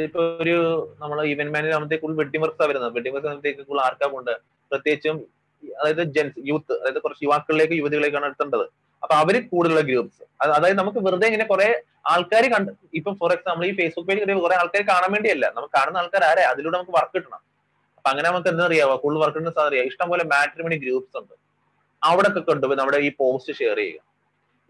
ഇപ്പൊ 0.08 0.22
ഒരു 0.44 0.56
നമ്മൾ 1.02 1.18
ഇവന്റ് 1.34 1.54
മാനേജർ 1.56 1.74
ആകുമ്പോഴത്തേക്ക് 1.76 2.04
ഫുൾ 2.06 2.16
വെഡിങ് 2.22 2.44
വർക്ക്സ് 2.46 2.68
വരുന്നത്. 2.72 2.92
വെഡിങ് 2.98 3.16
വർക്ക്സ് 3.16 3.30
ആകുമ്പോഴത്തേക്ക് 3.32 3.68
ഫുൾ 3.70 3.82
ആർക്കാ 3.88 4.08
കൊണ്ട് 4.16 4.34
പ്രത്യേകിച്ചും 4.72 5.18
അതായത് 5.64 6.04
ജെൻസ് 6.16 6.42
യൂത്ത് 6.50 6.74
അതായത് 6.82 7.00
കുറച്ച് 7.04 7.24
യുവാക്കളിലേക്ക് 7.26 7.76
യുവതികളേക്കാണ് 7.82 8.26
എടുത്തേണ്ടത് 8.30 8.66
അപ്പൊ 9.04 9.14
അവർ 9.22 9.36
കൂടുതലുള്ള 9.52 9.82
ഗ്രൂപ്പ്സ് 9.90 10.24
അതായത് 10.56 10.78
നമുക്ക് 10.82 11.00
വെറുതെ 11.06 11.26
ഇങ്ങനെ 11.30 11.46
കുറെ 11.52 11.68
ആൾക്കാർ 12.14 12.44
കണ്ട് 12.54 12.72
ഇപ്പൊ 13.00 13.10
ഫോർ 13.20 13.32
എക്സാമ്പിൾ 13.36 13.64
ഈ 13.70 13.72
ഫേസ്ബുക്ക് 13.80 14.08
പേജ് 14.10 14.36
കുറെ 14.46 14.56
ആൾക്കാർ 14.62 14.82
കാണാൻ 14.92 15.12
വേണ്ടിയല്ല. 15.16 15.46
നമുക്ക് 15.56 15.74
കാണുന്ന 15.78 16.02
ആൾക്കാർ 16.02 16.24
ആരെ? 16.30 16.44
അതിലൂടെ 16.52 16.76
നമുക്ക് 16.78 16.96
വർക്ക് 16.98 17.14
കിട്ടണം. 17.18 17.42
അപ്പൊ 17.98 18.10
അങ്ങനെ 18.12 18.28
നമുക്ക് 18.30 18.50
എന്താ 18.52 18.64
അറിയാവോ? 18.70 18.96
കൂടുതൽ 19.04 19.20
വർക്ക് 19.24 19.38
കിട്ടുന്ന 19.38 19.54
സാധനം 19.58 19.70
അറിയാം 19.72 19.86
ഇഷ്ടംപോലെ 19.92 20.24
മാട്രിമണി 20.34 20.78
ഗ്രൂപ്പ്സ് 20.84 21.18
ഉണ്ട്. 21.22 21.36
അവിടെ 22.02 22.28
ഒക്കെ 22.32 22.42
കൊണ്ടുപോയി 22.50 22.78
നമ്മുടെ 22.82 23.00
ഈ 23.08 23.10
പോസ്റ്റ് 23.22 23.54
ഷെയർ 23.60 23.78
ചെയ്യുക. 23.84 24.02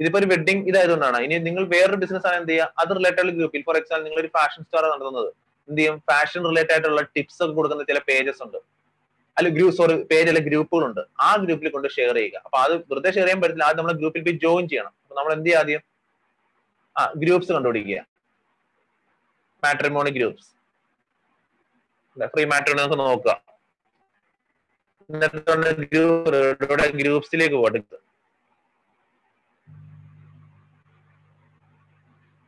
ഇതിപ്പോ 0.03 0.19
ഒരു 0.21 0.27
വെഡിങ് 0.33 0.63
ഇതായതുകൊണ്ടാണ്. 0.69 1.17
ഇനി 1.25 1.35
നിങ്ങൾ 1.47 1.63
വേറൊരു 1.73 1.99
ബിസിനസ് 2.03 2.25
ആണ് 2.29 2.37
എന്ത് 2.41 2.51
ചെയ്യുക? 2.51 2.67
അത് 2.81 2.91
റിലേറ്റഡ് 2.99 3.33
ഗ്രൂപ്പിൽ 3.39 3.61
ഫോർ 3.67 3.75
എക്സാമ്പിൾ 3.81 4.05
നിങ്ങൾ 4.07 4.21
ഒരു 4.23 4.29
ഫാഷൻ 4.37 4.61
സ്റ്റോർ 4.67 4.83
നടത്തുന്നത്. 4.93 5.29
എന്ത് 5.69 5.79
ചെയ്യും? 5.79 5.97
ഫാഷൻ 6.11 6.41
റിലേറ്റഡ് 6.51 6.75
ആയിട്ടുള്ള 6.75 7.03
ടിപ്സ് 7.15 7.39
ഒക്കെ 7.43 7.53
കൊടുക്കുന്ന 7.59 7.83
ചില 7.91 7.99
പേജസ് 8.09 8.41
ഉണ്ട്. 8.45 8.59
അല്ല 9.37 9.47
ഗ്രൂപ്പ് 9.57 9.75
സോറി 9.77 9.93
പേജ് 10.09 10.27
അല്ലെ 10.31 10.41
ഗ്രൂപ്പുകളുണ്ട്. 10.47 11.01
ആ 11.27 11.29
ഗ്രൂപ്പിൽ 11.43 11.69
കൊണ്ട് 11.75 11.87
ഷെയർ 11.97 12.15
ചെയ്യുക. 12.19 12.37
അപ്പൊ 12.45 12.57
അത് 12.65 12.73
വെറുതെ 12.89 13.09
ഷെയർ 13.15 13.25
ചെയ്യാൻ 13.27 13.39
പറ്റില്ല 13.43 13.63
ആദ്യം 13.67 13.79
നമ്മൾ 13.81 13.95
ഗ്രൂപ്പിൽ 14.01 14.23
പോയി 14.27 14.37
ജോയിൻ 14.43 14.65
ചെയ്യണം. 14.71 14.93
അപ്പൊ 15.03 15.15
നമ്മൾ 15.19 15.31
എന്ത് 15.37 15.47
ചെയ്യുക 15.47 15.63
ആദ്യം? 15.63 15.81
ആ 16.95 17.01
ഗ്രൂപ്പ്സ് 17.23 17.51
കണ്ടുപിടിക്കുക. 17.55 17.99
മാട്രിമോണി 19.63 20.11
ഗ്രൂപ്പ്സ് 20.19 20.49
ഫ്രീ 22.33 22.43
മാട്രിമോണി 22.53 22.81
നമുക്ക് 22.83 22.99
നോക്കുക. 23.05 23.33
ഗ്രൂപ്പ്സിലേക്ക് 27.01 27.57
പോകട്ടെ 27.61 27.79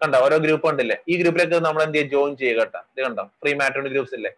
കണ്ടോ? 0.06 0.20
ഓരോ 0.26 0.38
ഗ്രൂപ്പ് 0.46 0.68
ഉണ്ടല്ലേ? 0.72 0.98
ഈ 1.12 1.16
ഗ്രൂപ്പിലേക്ക് 1.22 1.60
നമ്മൾ 1.68 1.82
എന്ത് 1.86 1.98
ചെയ്യുക 1.98 2.14
ജോയിൻ 2.16 2.34
ചെയ്യുക 2.42 2.60
കേട്ടോ. 2.62 2.80
ഇത് 2.94 3.02
കണ്ടോ? 3.08 3.24
ഫ്രീ 3.42 3.54
മാട്രിമോണി 3.62 3.92
ഗ്രൂപ്പ്സ് 3.96 4.16
ഇല്ലേ? 4.20 4.32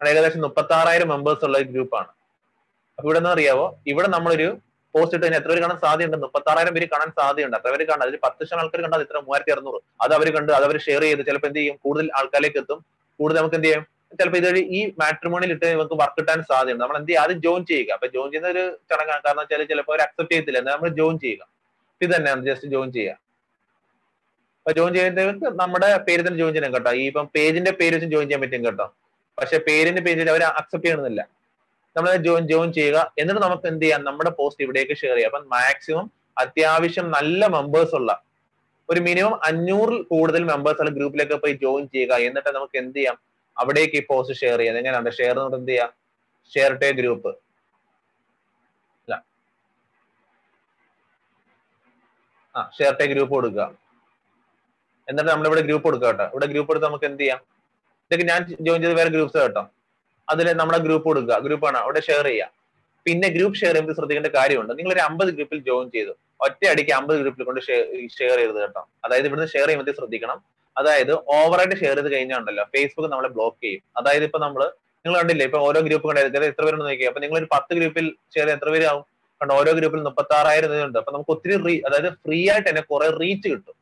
ഏകദേശം 0.00 0.40
മുപ്പത്തി 0.46 0.74
ആറായിരം 0.76 1.08
മെമ്പേഴ്സ് 1.14 1.44
ഉള്ള 1.46 1.56
ഒരു 1.62 1.68
ഗ്രൂപ്പാണ് 1.74 2.10
അപ്പൊ 2.98 3.06
ഇവിടെ 3.08 3.18
നിന്ന് 3.18 3.30
അറിയാവോ? 3.34 3.66
ഇവിടെ 3.92 4.08
നമ്മളൊരു 4.14 4.48
പോസ്റ്റ് 4.94 5.14
ഇട്ട് 5.16 5.24
കഴിഞ്ഞാൽ 5.24 5.40
എത്ര 5.40 5.50
പേര് 5.50 5.60
കാണാൻ 5.64 5.78
സാധ്യതയുണ്ട്? 5.84 6.16
മുപ്പത്തി 6.24 6.48
ആറായിരം 6.52 6.72
പേര് 6.76 6.86
കാണാൻ 6.94 7.10
സാധ്യതയുണ്ട്. 7.18 7.56
അത്ര 7.58 7.70
പേര് 7.74 7.84
കാണാൻ 7.90 8.02
അതിൽ 8.06 8.18
പത്ത് 8.24 8.38
ലക്ഷം 8.42 8.58
ആൾക്കാർ 8.62 8.80
കണ്ടാൽ 8.86 9.02
ഇത്ര 9.06 9.18
മൂവായിരത്തി 9.26 9.52
അറുന്നൂറ് 9.54 9.78
അത് 10.04 10.12
അവർ 10.16 10.28
കണ്ട് 10.36 10.50
അത് 10.58 10.64
അവർ 10.68 10.76
ഷെയർ 10.86 11.02
ചെയ്ത് 11.02 11.22
ചിലപ്പോൾ 11.28 11.48
എന്ത് 11.50 11.58
ചെയ്യും? 11.60 11.76
കൂടുതൽ 11.84 12.10
ആൾക്കാരിലേക്ക് 12.18 12.58
എത്തും. 12.62 12.78
കൂടുതൽ 13.20 13.38
നമുക്ക് 13.40 13.56
എന്ത് 13.60 13.68
ചെയ്യും? 13.68 13.84
ചിലപ്പോൾ 14.18 14.38
ഇതുവഴി 14.42 14.62
ഈ 14.78 14.80
മാട്രിമോണിയിൽ 15.00 15.52
ഇട്ട് 15.56 15.66
നമുക്ക് 15.74 15.96
വർക്ക് 16.02 16.18
കിട്ടാൻ 16.20 16.38
സാധ്യതയുണ്ട്. 16.50 16.82
നമ്മൾ 16.84 16.96
എന്ത് 17.00 17.08
ചെയ്യുക? 17.10 17.24
ആദ്യം 17.24 17.40
ജോയിൻ 17.46 17.64
ചെയ്യുക. 17.72 17.90
അപ്പൊ 17.96 18.06
ജോയിൻ 18.16 18.30
ചെയ്യുന്ന 18.32 18.50
ഒരു 18.54 18.64
ചടങ്ങാണ്. 18.90 19.22
കാരണം 19.26 19.42
വെച്ചാൽ 19.44 19.64
ചിലപ്പോൾ 19.72 19.94
അവർ 19.94 20.02
അക്സെപ്റ്റ് 20.06 20.32
ചെയ്യത്തില്ല. 20.34 20.58
എന്നാൽ 20.58 20.74
നമ്മൾ 20.76 20.90
ജോയിൻ 21.00 21.18
ചെയ്യുക. 21.24 21.42
ഇത് 22.00 22.10
തന്നെയാണ് 22.16 22.42
ജസ്റ്റ് 22.50 22.68
ജോയിൻ 22.74 22.92
ചെയ്യുക. 22.92 23.16
അപ്പൊ 24.62 24.72
ജോയിൻ 24.78 24.92
ചെയ്യുന്നവർക്ക് 24.94 25.48
നമ്മുടെ 25.60 25.86
പേര് 26.08 26.22
തന്നെ 26.26 26.38
ജോയിൻ 26.38 26.52
ചെയ്യണം 26.54 26.74
കേട്ടോ. 26.74 26.90
ഈ 26.92 27.06
ഇപ്പം 27.06 27.26
പേജിന്റെ 27.36 27.70
പേര് 27.70 27.94
വെച്ച് 27.94 28.08
ജോയിൻ 28.12 28.26
ചെയ്യാൻ 28.28 28.40
പറ്റും 28.42 28.64
കേട്ടോ. 28.66 28.86
പക്ഷെ 29.38 29.58
പേരിന്റെ 29.58 30.02
പേജിൽ 30.02 30.30
അവർ 30.30 30.42
അക്സെപ്റ്റ് 30.42 30.86
ചെയ്യണമെന്നില്ല. 30.86 31.22
നമ്മൾ 31.96 32.10
ജോയിൻ 32.26 32.48
ജോയിൻ 32.48 32.72
ചെയ്യുക. 32.72 32.98
എന്നിട്ട് 33.18 33.42
നമുക്ക് 33.42 33.66
എന്ത് 33.66 33.82
ചെയ്യാം? 33.84 34.04
നമ്മുടെ 34.04 34.30
പോസ്റ്റ് 34.38 34.62
ഇവിടേക്ക് 34.66 34.94
ഷെയർ 35.00 35.14
ചെയ്യാം. 35.16 35.30
അപ്പം 35.32 35.48
മാക്സിമം 35.56 36.06
അത്യാവശ്യം 36.42 37.10
നല്ല 37.10 37.46
മെമ്പേഴ്സ് 37.56 37.94
ഉള്ള 37.94 38.12
ഒരു 38.90 39.00
മിനിമം 39.00 39.34
അഞ്ഞൂറിൽ 39.48 40.02
കൂടുതൽ 40.02 40.44
മെമ്പേഴ്സ് 40.52 40.80
ഉള്ള 40.82 40.90
ഗ്രൂപ്പിലേക്ക് 40.90 41.34
പോയി 41.42 41.54
ജോയിൻ 41.64 41.84
ചെയ്യുക. 41.94 42.14
എന്നിട്ട് 42.28 42.50
നമുക്ക് 42.58 42.78
എന്ത് 42.78 42.96
ചെയ്യാം? 42.98 43.18
അവിടേക്ക് 43.56 43.96
ഈ 44.00 44.04
പോസ്റ്റ് 44.10 44.36
ഷെയർ 44.40 44.58
ചെയ്യാം. 44.58 44.78
എങ്ങനെയാണ് 44.82 45.12
ഷെയർ 45.20 45.36
എന്നിട്ട് 45.38 45.58
എന്ത് 45.60 45.72
ചെയ്യാം? 45.72 45.90
ഷെയർ 46.52 46.72
ടേ 46.82 46.90
ഗ്രൂപ്പ് 47.00 47.32
ആ 52.54 52.62
ഷെയർ 52.78 52.94
ടേ 53.00 53.04
ഗ്രൂപ്പ് 53.10 53.32
കൊടുക്കുക. 53.34 53.81
എന്നിട്ട് 55.08 55.30
നമ്മളിവിടെ 55.32 55.62
ഗ്രൂപ്പ് 55.68 55.86
കൊടുക്കുക 55.88 56.08
കേട്ടോ. 56.10 56.26
ഇവിടെ 56.32 56.46
ഗ്രൂപ്പ് 56.52 56.70
എടുത്ത് 56.72 56.86
നമുക്ക് 56.88 57.06
എന്ത് 57.10 57.22
ചെയ്യാം? 57.22 57.40
ഇതൊക്കെ 58.06 58.24
ഞാൻ 58.32 58.40
ജോയിൻ 58.66 58.80
ചെയ്ത് 58.84 58.96
വേറെ 59.00 59.10
ഗ്രൂപ്പ്സ് 59.16 59.38
കേട്ടോ. 59.44 59.62
അതിൽ 60.32 60.48
നമ്മുടെ 60.60 60.80
ഗ്രൂപ്പ് 60.86 61.06
കൊടുക്കുക 61.10 61.38
ഗ്രൂപ്പാണ് 61.46 61.78
അവിടെ 61.84 62.00
ഷെയർ 62.08 62.26
ചെയ്യുക. 62.30 62.48
പിന്നെ 63.06 63.28
ഗ്രൂപ്പ് 63.36 63.56
ഷെയർ 63.60 63.72
ചെയ്യുമ്പോൾ 63.72 63.96
ശ്രദ്ധിക്കേണ്ട 63.98 64.28
കാര്യമുണ്ട്. 64.38 64.72
നിങ്ങൾ 64.78 64.92
ഒരു 64.96 65.02
അമ്പത് 65.08 65.30
ഗ്രൂപ്പിൽ 65.36 65.60
ജോയിൻ 65.68 65.88
ചെയ്തു. 65.96 66.12
ഒറ്റ 66.46 66.62
അടിക്ക് 66.72 66.92
അമ്പത് 66.98 67.18
ഗ്രൂപ്പിൽ 67.22 67.44
കൊണ്ട് 67.48 67.60
ഷെയർ 68.18 68.36
ചെയ്ത് 68.42 68.58
കേട്ടോ. 68.64 68.82
അതായത് 69.04 69.26
ഇവിടുന്ന് 69.28 69.50
ഷെയർ 69.54 69.66
ചെയ്യുമ്പോൾ 69.68 69.96
ശ്രദ്ധിക്കണം. 70.00 70.38
അതായത് 70.76 71.12
ഓവറായിട്ട് 71.36 71.76
ഷെയർ 71.82 71.96
ചെയ്ത് 71.98 72.10
കഴിഞ്ഞാണ്ടല്ലോ 72.14 72.64
ഫേസ്ബുക്ക് 72.74 73.08
നമ്മളെ 73.12 73.30
ബ്ലോക്ക് 73.36 73.58
ചെയ്യും. 73.64 73.82
അതായത് 74.00 74.24
ഇപ്പൊ 74.28 74.38
നമ്മൾ 74.46 74.62
നിങ്ങൾ 75.04 75.16
കണ്ടില്ലേ 75.20 75.44
ഇപ്പൊ 75.48 75.60
ഓരോ 75.68 75.80
ഗ്രൂപ്പ് 75.86 76.06
കണ്ടായിരുന്നു 76.08 76.48
എത്ര 76.52 76.62
പേരുണ്ട് 76.66 76.84
നോക്കി 76.88 77.06
അപ്പൊ 77.10 77.20
നിങ്ങൾ 77.22 77.36
ഒരു 77.40 77.48
പത്ത് 77.54 77.72
ഗ്രൂപ്പിൽ 77.78 78.06
ഷെയർ 78.34 78.48
എത്ര 78.56 78.68
പേരാവും 78.74 79.02
കണ്ടോ 79.40 79.54
ഓരോ 79.60 79.72
ഗ്രൂപ്പിൽ 79.78 80.00
മുപ്പത്തി 80.08 80.34
ആറായിരം 80.38 80.72
ഉണ്ട്. 80.88 80.98
അപ്പൊ 81.00 81.12
നമുക്ക് 81.14 81.32
ഒത്തിരി 81.34 81.54
റീ 81.66 81.74
അതായത് 81.86 82.10
ഫ്രീ 82.24 82.38
ആയിട്ട് 82.52 82.68
തന്നെ 82.68 82.82
കുറെ 82.92 83.08
റീച്ച് 83.22 83.46
കിട്ടും. 83.52 83.74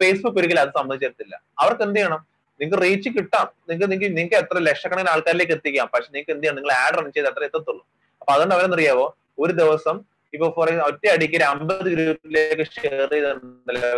ഫേസ്ബുക്ക് 0.00 0.38
ഒരിക്കലും 0.38 0.60
അത് 0.60 0.72
സമ്മതിച്ചിട്ടില്ല. 0.78 1.42
അവർക്ക് 1.58 1.82
എന്ത് 1.82 1.98
ചെയ്യണം? 1.98 2.20
നിങ്ങൾക്ക് 2.60 2.82
റീച്ച് 2.84 3.08
കിട്ടാം. 3.08 3.46
നിങ്ങൾക്ക് 3.68 3.90
നിങ്ങൾക്ക് 3.92 4.16
നിങ്ങൾക്ക് 4.16 4.36
എത്ര 4.36 4.58
ലക്ഷക്കണക്കിന് 4.58 5.10
ആൾക്കാരിലേക്ക് 5.14 5.52
എത്തിക്കാം. 5.52 5.88
പക്ഷെ 5.94 6.08
നിങ്ങൾക്ക് 6.12 6.32
എന്ത് 6.32 6.44
ചെയ്യണം? 6.44 6.58
നിങ്ങൾ 6.60 6.72
ആഡ് 6.84 6.98
റൺ 6.98 7.12
ചെയ്ത് 7.12 7.28
അത്ര 7.28 7.42
എത്തത്തുള്ളൂ. 7.44 7.84
അപ്പൊ 8.22 8.32
അതുകൊണ്ട് 8.32 8.54
അവരെന്നറിയാവോ 8.54 9.16
ഒരു 9.38 9.52
ദിവസം 9.52 10.18
ഇപ്പൊ 10.32 10.50
ഫോർ 10.56 10.68
ഒറ്റ 10.70 11.06
അടിക്ക് 11.12 11.36
ഒരു 11.36 11.44
അമ്പത് 11.44 11.88
ഗ്രൂപ്പിലേക്ക് 11.94 12.64
ഷെയർ 12.76 13.08
ചെയ്തിട്ടുണ്ടല്ലോ 13.12 13.90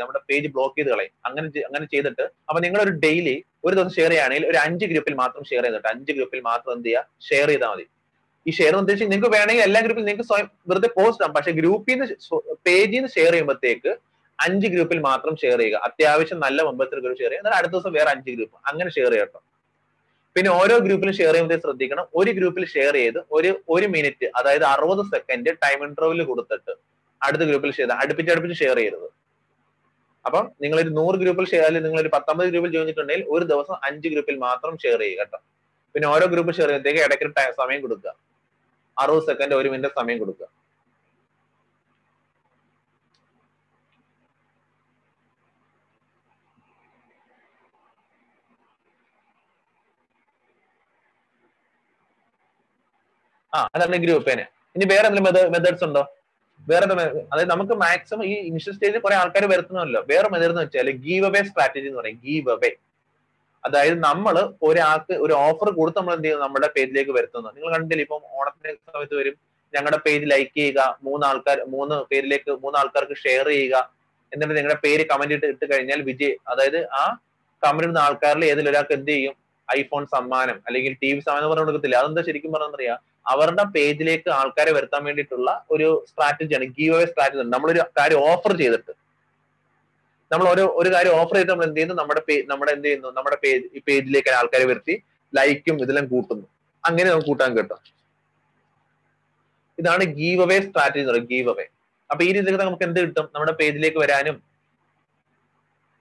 നമ്മുടെ 0.00 0.20
പേജ് 0.28 0.48
ബ്ലോക്ക് 0.54 0.76
ചെയ്ത് 0.78 0.90
കളയും. 0.90 1.12
അങ്ങനെ 1.26 1.46
അങ്ങനെ 1.66 1.86
ചെയ്തിട്ട് 1.86 2.22
അപ്പൊ 2.48 2.60
നിങ്ങൾ 2.60 2.80
ഒരു 2.82 2.90
ഡെയിലി 2.90 3.44
ഒരു 3.64 3.74
ദിവസം 3.74 3.90
ഷെയർ 3.90 4.10
ചെയ്യുകയാണെങ്കിൽ 4.10 4.46
ഒരു 4.48 4.56
അഞ്ച് 4.56 4.84
ഗ്രൂപ്പിൽ 4.84 5.14
മാത്രം 5.14 5.44
ഷെയർ 5.44 5.64
ചെയ്തിട്ട് 5.64 5.88
അഞ്ച് 5.88 6.12
ഗ്രൂപ്പിൽ 6.12 6.40
മാത്രം 6.40 6.72
എന്ത് 6.76 6.88
ചെയ്യുക? 6.88 7.08
ഷെയർ 7.28 7.48
ചെയ്താൽ 7.48 7.68
മതി. 7.74 7.84
ഈ 8.46 8.50
ഷെയർ 8.50 8.74
എന്ന് 8.78 8.94
നിങ്ങൾക്ക് 9.12 9.30
വേണമെങ്കിൽ 9.36 9.62
എല്ലാ 9.62 9.80
ഗ്രൂപ്പിലും 9.80 10.06
നിങ്ങൾക്ക് 10.06 10.28
സ്വയം 10.30 10.50
വെറുതെ 10.68 10.88
പോസ്റ്റ് 10.96 11.20
ചെയ്യാം 11.20 11.34
പക്ഷെ 11.36 11.50
ഗ്രൂപ്പിൽ 11.50 11.94
നിന്ന് 11.94 12.16
പേജിൽ 12.66 12.96
നിന്ന് 12.96 13.08
ഷെയർ 13.08 13.30
ചെയ്യുമ്പോഴത്തേക്ക് 13.30 13.92
അഞ്ച് 14.38 14.68
ഗ്രൂപ്പിൽ 14.74 14.98
മാത്രം 15.10 15.34
ഷെയർ 15.42 15.58
ചെയ്യുക. 15.62 15.80
അത്യാവശ്യം 15.88 16.38
നല്ല 16.46 16.58
മെമ്പേഴ്സിന് 16.68 17.00
ഗ്രൂപ്പ് 17.04 17.18
ഷെയർ 17.20 17.30
ചെയ്യുക. 17.30 17.42
എന്നാൽ 17.42 17.54
അടുത്ത 17.58 17.72
ദിവസം 17.76 17.92
വേറെ 17.98 18.10
അഞ്ച് 18.14 18.30
ഗ്രൂപ്പ് 18.36 18.56
അങ്ങനെ 18.70 18.90
ഷെയർ 18.96 19.12
ചെയ്യട്ടോ 19.16 19.40
പിന്നെ 20.36 20.50
ഓരോ 20.60 20.76
ഗ്രൂപ്പിലും 20.84 21.14
ഷെയർ 21.18 21.32
ചെയ്യുമ്പോൾ 21.34 21.60
ശ്രദ്ധിക്കണം. 21.64 22.06
ഒരു 22.20 22.30
ഗ്രൂപ്പിൽ 22.38 22.64
ഷെയർ 22.74 22.94
ചെയ്ത് 23.00 23.18
ഒരു 23.36 23.50
ഒരു 23.74 23.86
മിനിറ്റ് 23.94 24.26
അതായത് 24.38 24.64
അറുപത് 24.74 25.02
സെക്കൻഡ് 25.12 25.50
ടൈം 25.64 25.80
ഇന്റർവെൽ 25.88 26.22
കൊടുത്തിട്ട് 26.30 26.72
അടുത്ത 27.26 27.42
ഗ്രൂപ്പിൽ 27.50 27.70
ഷെയർ 27.76 27.90
അടുപ്പിച്ച് 28.02 28.32
അടുപ്പിച്ച് 28.32 28.56
ഷെയർ 28.62 28.76
ചെയ്യരുത്. 28.80 29.08
അപ്പം 30.28 30.44
നിങ്ങൾ 30.62 30.78
ഒരു 30.84 30.90
നൂറ് 30.98 31.16
ഗ്രൂപ്പിൽ 31.22 31.46
ഷെയർ 31.52 31.64
അല്ലെങ്കിൽ 31.68 31.88
നിങ്ങൾ 31.88 32.02
ഒരു 32.04 32.10
പത്തൊമ്പത് 32.16 32.48
ഗ്രൂപ്പിൽ 32.52 32.70
ചോദിച്ചിട്ടുണ്ടെങ്കിൽ 32.76 33.24
ഒരു 33.36 33.44
ദിവസം 33.52 33.76
അഞ്ച് 33.88 34.08
ഗ്രൂപ്പിൽ 34.14 34.36
മാത്രം 34.48 34.74
ഷെയർ 34.84 35.00
ചെയ്യുക 35.04 35.22
കേട്ടോ. 35.22 35.38
പിന്നെ 35.94 36.06
ഓരോ 36.14 36.26
ഗ്രൂപ്പ് 36.34 36.52
ഷെയർ 36.58 36.68
ചെയ്യുമ്പോഴത്തേക്ക് 36.68 37.02
ഇടയ്ക്ക് 37.06 37.54
സമയം 37.62 37.80
കൊടുക്കുക. 37.84 38.12
അറുപത് 38.96 39.26
സെക്കൻഡ് 39.30 39.54
ഒരു 39.60 39.68
മിനിറ്റ് 39.74 39.94
സമയം 40.00 40.18
കൊടുക്കുക. 40.22 40.46
ആ 53.54 53.60
അതാണ് 53.74 53.98
ഗ്രൂപ്പേന് 54.04 54.44
ഇനി 54.76 54.84
വേറെ 54.92 55.06
എന്തെങ്കിലും 55.08 55.50
മെത്തേഡ്സ് 55.54 55.84
ഉണ്ടോ? 55.88 56.02
വേറെ 56.60 56.84
അതായത് 57.32 57.50
നമുക്ക് 57.54 57.74
മാക്സിമം 57.84 58.24
ഈ 58.30 58.34
ഇനിഷ്യൽ 58.50 58.72
സ്റ്റേജിൽ 58.76 59.00
കുറെ 59.06 59.16
ആൾക്കാർ 59.22 59.44
വരുത്തുന്നല്ലോ 59.52 60.00
വേറെ 60.10 60.28
മെത്തേഡ് 60.32 60.52
എന്ന് 60.54 60.62
വെച്ചാൽ 60.64 60.90
ഗീവ് 61.06 61.26
അവേ 61.30 61.40
സ്ട്രാറ്റജി 61.48 61.86
എന്ന് 61.90 62.00
പറയും. 62.00 62.18
ഗീവ് 62.26 62.50
അവേ 62.56 62.70
അതായത് 63.64 63.98
നമ്മൾ 64.08 64.34
ഒരാൾക്ക് 64.68 65.14
ഒരു 65.24 65.34
ഓഫർ 65.44 65.68
കൊടുത്ത് 65.78 65.98
നമ്മൾ 66.00 66.14
എന്ത് 66.16 66.26
ചെയ്യും? 66.26 66.40
നമ്മുടെ 66.46 66.68
പേജിലേക്ക് 66.76 67.12
വരുത്തുന്നു. 67.18 67.50
നിങ്ങൾ 67.56 67.70
കണ്ടില്ല 67.76 68.02
ഇപ്പം 68.06 68.22
ഓണത്തിന്റെ 68.38 68.72
സമയത്ത് 68.96 69.16
വരും. 69.20 69.36
ഞങ്ങളുടെ 69.74 69.98
പേജ് 70.06 70.26
ലൈക്ക് 70.32 70.52
ചെയ്യുക. 70.58 70.80
മൂന്ന് 71.06 71.24
ആൾക്കാർ 71.28 71.58
മൂന്ന് 71.74 71.96
പേരിലേക്ക് 72.10 72.50
മൂന്ന് 72.64 72.76
ആൾക്കാർക്ക് 72.80 73.16
ഷെയർ 73.24 73.46
ചെയ്യുക. 73.54 73.76
എന്നിട്ട് 74.32 74.54
നിങ്ങളുടെ 74.58 74.78
പേര് 74.84 75.02
കമന്റ് 75.10 75.34
ഇട്ട് 75.36 75.48
ഇട്ട് 75.54 75.66
കഴിഞ്ഞാൽ 75.72 76.00
വിജയ് 76.10 76.34
അതായത് 76.52 76.78
ആ 77.00 77.02
കമന്റ് 77.62 77.86
ഇടുന്ന 77.86 78.00
ആൾക്കാരിൽ 78.06 78.44
ഏതെങ്കിലും 78.50 78.72
ഒരാൾക്ക് 78.72 78.94
എന്ത് 78.98 79.10
ചെയ്യും? 79.14 79.34
ഐഫോൺ 79.68 80.02
സമ്മാനം 80.14 80.56
അല്ലെങ്കിൽ 80.68 80.92
ടി 81.02 81.10
വി 81.14 81.20
സമ്മാനം 81.26 81.48
പറഞ്ഞു 81.50 81.64
കൊടുക്കത്തില്ല? 81.66 81.96
അതെന്താ 82.02 82.22
ശരിക്കും 82.28 82.52
പറഞ്ഞറിയാം 82.56 82.98
അവരുടെ 83.26 83.64
പേജിലേക്ക് 83.74 84.28
ആൾക്കാരെ 84.40 84.72
വരുത്താൻ 84.76 85.02
വേണ്ടിയിട്ടുള്ള 85.04 85.50
ഒരു 85.70 85.88
സ്ട്രാറ്റജിയാണ് 86.10 86.66
ഗീവ് 86.76 86.94
അവേ 86.96 87.06
സ്ട്രാറ്റജി 87.12 87.44
നമ്മളൊരു 87.54 87.82
കാര്യം 87.98 88.20
ഓഫർ 88.30 88.52
ചെയ്തിട്ട്. 88.62 88.92
നമ്മൾ 90.32 90.46
ഒരു 90.54 90.64
ഒരു 90.80 90.88
കാര്യം 90.94 91.14
ഓഫർ 91.20 91.36
ചെയ്ത് 91.36 91.50
നമ്മൾ 91.50 91.64
എന്ത് 91.64 91.76
ചെയ്യുന്നു? 91.76 91.96
നമ്മുടെ 92.00 92.20
നമ്മുടെ 92.52 92.72
എന്ത് 92.76 92.86
ചെയ്യുന്നു? 92.86 93.10
നമ്മുടെ 93.16 93.36
പേജ് 93.44 93.80
പേജിലേക്ക് 93.88 94.30
ആൾക്കാരെ 94.38 94.66
വരുത്തി 94.70 94.94
ലൈക്കും 95.32 95.76
ഇതെല്ലാം 95.84 96.06
കൂട്ടുന്നു. 96.12 96.46
അങ്ങനെ 96.84 97.08
നമുക്ക് 97.10 97.28
കൂട്ടാൻ 97.30 97.50
കിട്ടും. 97.58 97.80
ഇതാണ് 99.78 100.04
ഗീവ് 100.18 100.42
അവേ 100.46 100.56
സ്ട്രാറ്റജി 100.66 101.00
എന്ന് 101.02 101.12
പറയുന്നത് 101.12 101.32
ഗീവ് 101.34 101.48
അവേ 101.54 101.66
അപ്പൊ 102.10 102.22
ഈ 102.24 102.30
രീതിയിൽ 102.36 102.56
നമുക്ക് 102.64 102.84
എന്ത് 102.88 103.00
കിട്ടും? 103.00 103.26
നമ്മുടെ 103.34 103.52
പേജിലേക്ക് 103.60 103.98
വരാനും 104.04 104.36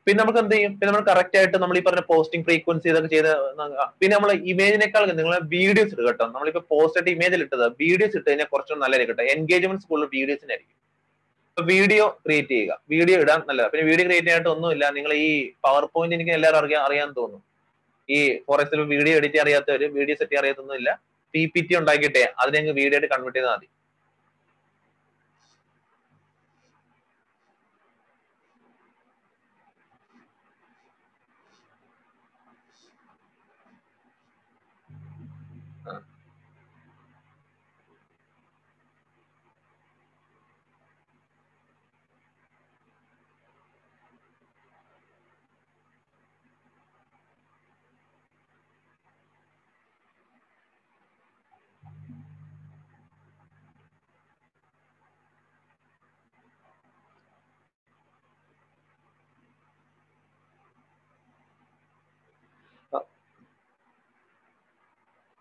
പിന്നെ 0.08 0.20
നമുക്ക് 0.22 0.40
എന്ത് 0.44 0.54
ചെയ്യും? 0.56 0.72
പിന്നെ 0.78 0.90
നമ്മൾ 0.92 1.04
കറക്റ്റ് 1.10 1.38
ആയിട്ട് 1.40 1.58
നമ്മൾ 1.64 1.76
ഈ 1.80 1.82
പറഞ്ഞ 1.88 2.02
പോസ്റ്റിംഗ് 2.12 2.46
ഫ്രീക്വൻസി 2.48 2.88
ഇതൊക്കെ 2.92 3.10
ചെയ്ത് 3.16 3.32
പിന്നെ 4.00 4.14
നമ്മൾ 4.18 4.32
ഇമേജിനേക്കാൾ 4.54 5.04
നിങ്ങൾ 5.20 5.36
വീഡിയോസ് 5.56 5.92
ഇട്ട് 5.94 6.06
കേട്ടോ. 6.08 6.26
നമ്മളിപ്പോ 6.36 6.62
പോസ്റ്റ് 6.74 6.98
ആയിട്ട് 7.00 7.12
ഇമേജിൽ 7.18 7.42
ഇട്ടത്. 7.46 7.66
വീഡിയോസ് 7.84 8.16
ഇട്ട് 8.20 8.28
കഴിഞ്ഞാൽ 8.30 8.50
കുറച്ചും 8.54 8.82
നല്ലതായിരിക്കും 8.84 9.18
കേട്ടോ. 9.20 9.30
എൻഗേജ്മെന്റ് 9.36 9.88
കൂടുതൽ 9.92 10.10
വീഡിയോസിനായിരിക്കും 10.18 10.78
ഇപ്പൊ 11.52 11.64
വീഡിയോ 11.74 12.06
ക്രിയേറ്റ് 12.26 12.54
ചെയ്യുക. 12.56 12.76
വീഡിയോ 12.94 13.18
ഇടാൻ 13.24 13.40
നല്ലതാണ് 13.50 13.72
പിന്നെ 13.74 13.86
വീഡിയോ 13.90 14.06
ക്രിയേറ്റ് 14.08 14.28
ചെയ്യാനായിട്ട് 14.28 14.54
ഒന്നുമില്ല 14.56 14.86
നിങ്ങൾ 14.98 15.12
ഈ 15.26 15.30
പവർ 15.66 15.84
പോയിന്റ് 15.96 16.16
എനിക്ക് 16.18 16.34
എല്ലാവരും 16.38 16.60
അറിയാൻ 16.62 16.82
അറിയാൻ 16.88 17.10
തോന്നുന്നു 17.20 17.46
ഈ 18.10 18.20
ഫോർ 18.48 18.62
വീഡിയോ 18.94 19.14
എഡിറ്റ് 19.20 19.40
അറിയാത്തവര് 19.44 19.88
വീഡിയോ 19.98 20.16
സെറ്റ് 20.22 20.40
അറിയാത്തൊന്നുമില്ല 20.42 20.90
പി 21.34 21.42
പി 21.54 21.62
ടി 21.68 21.74
ഉണ്ടാക്കിയിട്ടേ 21.82 22.24
അതിനെ 22.42 22.72
വീഡിയോ 22.80 22.98
ആയിട്ട് 22.98 23.12
കൺവേർട്ട് 23.14 23.38
ചെയ്താൽ 23.40 23.54
മതി. 23.56 23.68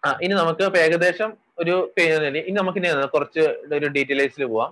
ആ 0.07 0.19
ഇനി 0.25 0.35
നമുക്ക് 0.35 0.65
ഏകദേശം 0.85 1.31
ഒരു 1.63 1.75
ഇനി 2.49 2.57
നമുക്ക് 2.61 2.81
കുറച്ച് 3.15 3.45
ഒരു 3.79 3.89
ഡീറ്റെയിൽസിൽ 3.97 4.45
പോവാം. 4.53 4.71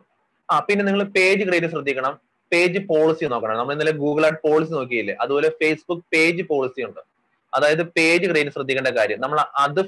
ആ 0.48 0.56
പിന്നെ 0.68 0.82
നിങ്ങൾ 0.88 1.02
പേജ് 1.16 1.42
ക്രിയേറ്റ് 1.48 1.70
ശ്രദ്ധിക്കണം. 1.74 2.14
പേജ് 2.52 2.78
പോളിസി 2.90 3.24
നോക്കണം. 3.32 3.56
നമ്മൾ 3.58 3.72
ഇന്നലെ 3.74 3.92
ഗൂഗിൾ 4.02 4.22
ആഡ് 4.28 4.38
പോളിസി 4.46 4.72
നോക്കിയില്ലേ? 4.78 5.14
അതുപോലെ 5.20 5.48
ഫേസ്ബുക്ക് 5.60 6.04
പേജ് 6.14 6.42
പോളിസി 6.50 6.80
ഉണ്ട്. 6.88 7.00
അതായത് 7.54 7.82
പേജ് 7.96 8.24
ക്രിയേറ്റ് 8.30 8.52
ശ്രദ്ധിക്കേണ്ട 8.56 8.90
കാര്യം. 8.98 9.18
നമ്മൾ 9.24 9.38
അത് 9.64 9.80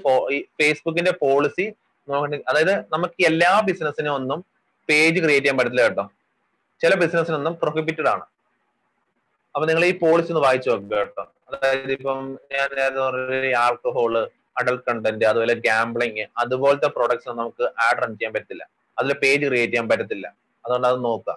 ഫേസ്ബുക്കിന്റെ 0.61 1.13
പോളിസി 1.25 1.67
അതായത് 2.51 2.75
നമുക്ക് 2.95 3.27
എല്ലാ 3.31 3.51
ബിസിനസ്സിനും 3.69 4.15
ഒന്നും 4.15 4.39
പേജ് 4.89 5.19
ക്രിയേറ്റ് 5.25 5.45
ചെയ്യാൻ 5.47 5.59
പറ്റില്ല 5.59 5.83
കേട്ടോ. 5.89 6.05
ചില 6.83 6.95
ബിസിനസ്സിനൊന്നും 7.03 7.55
പ്രൊഹിബിറ്റഡ് 7.63 8.09
ആണ്. 8.15 8.25
അപ്പൊ 9.55 9.65
നിങ്ങൾ 9.69 9.85
ഈ 9.91 9.93
പോളിസി 9.99 10.33
ഒന്ന് 10.33 10.45
വായിച്ചു 10.47 10.71
നോക്കുക 10.71 10.97
കേട്ടോ. 10.97 11.25
അതായത് 11.49 11.93
ഇപ്പം 11.97 12.21
ഞാൻ 12.55 12.71
ആൽക്കഹോൾ 13.65 14.15
അഡൽട്ട് 14.61 14.85
കണ്ടന്റ് 14.91 15.25
അതുപോലെ 15.25 15.55
ഗാംബ്ലിങ് 15.69 16.27
അതുപോലത്തെ 16.39 16.89
പ്രോഡക്ട്സ് 16.89 17.31
നമുക്ക് 17.31 17.65
ആഡ് 17.87 18.03
റൺ 18.03 18.13
ചെയ്യാൻ 18.19 18.33
പറ്റില്ല. 18.35 18.65
അതിൽ 18.99 19.13
പേജ് 19.15 19.47
ക്രിയേറ്റ് 19.47 19.73
ചെയ്യാൻ 19.73 19.89
പറ്റത്തില്ല. 19.89 20.27
അതുകൊണ്ട് 20.65 20.89
അത് 20.89 21.05
നോക്കുക 21.05 21.37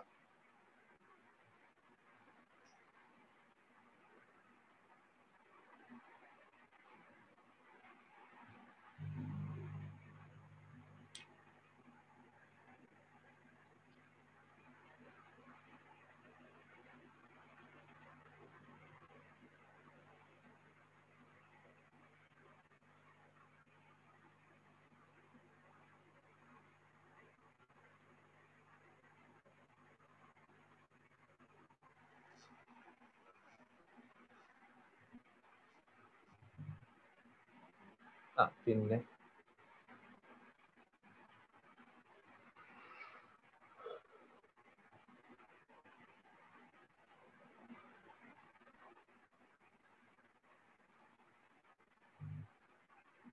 ആ 38.38 38.46
പിന്നെ? 38.68 38.98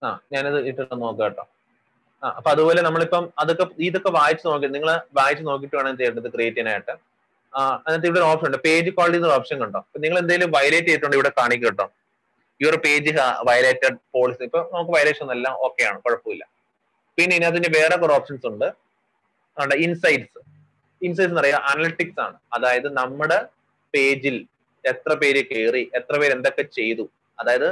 ആ 0.03 0.09
ഞാനത് 0.33 0.59
ഇട്ടിട്ട് 0.69 0.95
നോക്കാം 1.03 1.19
കേട്ടോ. 1.25 1.45
ആ 2.23 2.29
അപ്പൊ 2.39 2.49
അതുപോലെ 2.55 2.81
നമ്മളിപ്പം 2.87 3.25
അതൊക്കെ 3.43 3.65
ഇതൊക്കെ 3.89 4.11
വായിച്ച് 4.19 4.45
നോക്കി 4.49 4.69
നിങ്ങൾ 4.77 4.91
വായിച്ച് 5.21 5.45
നോക്കിയിട്ട് 5.51 5.77
വേണം 5.81 5.97
ചെയ്യേണ്ടത് 6.01 6.29
ആ 7.53 7.63
അതിനകത്ത് 7.87 8.09
ഇവിടെ 8.11 8.25
ഓപ്ഷൻ 8.31 8.47
ഉണ്ട്. 8.49 8.59
പേജ് 8.67 8.91
ക്വാളിറ്റി 8.97 9.33
ഓപ്ഷൻ 9.39 9.57
കണ്ടോ? 9.63 9.81
നിങ്ങൾ 10.05 10.19
എന്തെങ്കിലും 10.23 10.51
വയലേറ്റ് 10.57 10.89
ചെയ്തിട്ടുണ്ട് 10.89 11.17
ഇവിടെ 11.19 11.33
കാണിക്കും 11.41 11.67
കേട്ടോ. 11.69 11.87
യുവർ 12.61 12.77
പേജ് 12.85 13.12
വയലേറ്റഡ് 13.49 13.99
പോളിസി 14.15 14.43
ഇപ്പൊ 14.49 14.61
നമുക്ക് 14.73 14.93
വയലേഷൻ 14.97 15.29
എല്ലാം 15.37 15.55
ഓക്കെ 15.66 15.83
ആണ് 15.91 15.99
കുഴപ്പമില്ല. 16.05 16.45
പിന്നെ 17.19 17.33
ഇതിനകത്തിന്റെ 17.39 17.70
വേറെ 17.79 17.97
കുറെ 18.03 18.12
ഓപ്ഷൻസ് 18.19 18.47
ഉണ്ട്. 18.53 18.69
ഇൻസൈറ്റ്സ് 19.87 20.41
ഇൻസൈറ്റ്സ് 21.07 21.33
എന്ന് 21.33 21.41
പറയുക 21.43 21.61
അനലറ്റിക്സ് 21.70 22.20
ആണ്. 22.27 22.37
അതായത് 22.57 22.89
നമ്മുടെ 23.01 23.39
പേജിൽ 23.95 24.37
എത്ര 24.85 25.12
പേര് 25.23 25.41
കയറി 25.51 25.83
എത്ര 25.99 26.15
പേര് 26.20 26.33
എന്തൊക്കെ 26.37 26.65
ചെയ്തു 26.79 27.05
അതായത് 27.39 27.69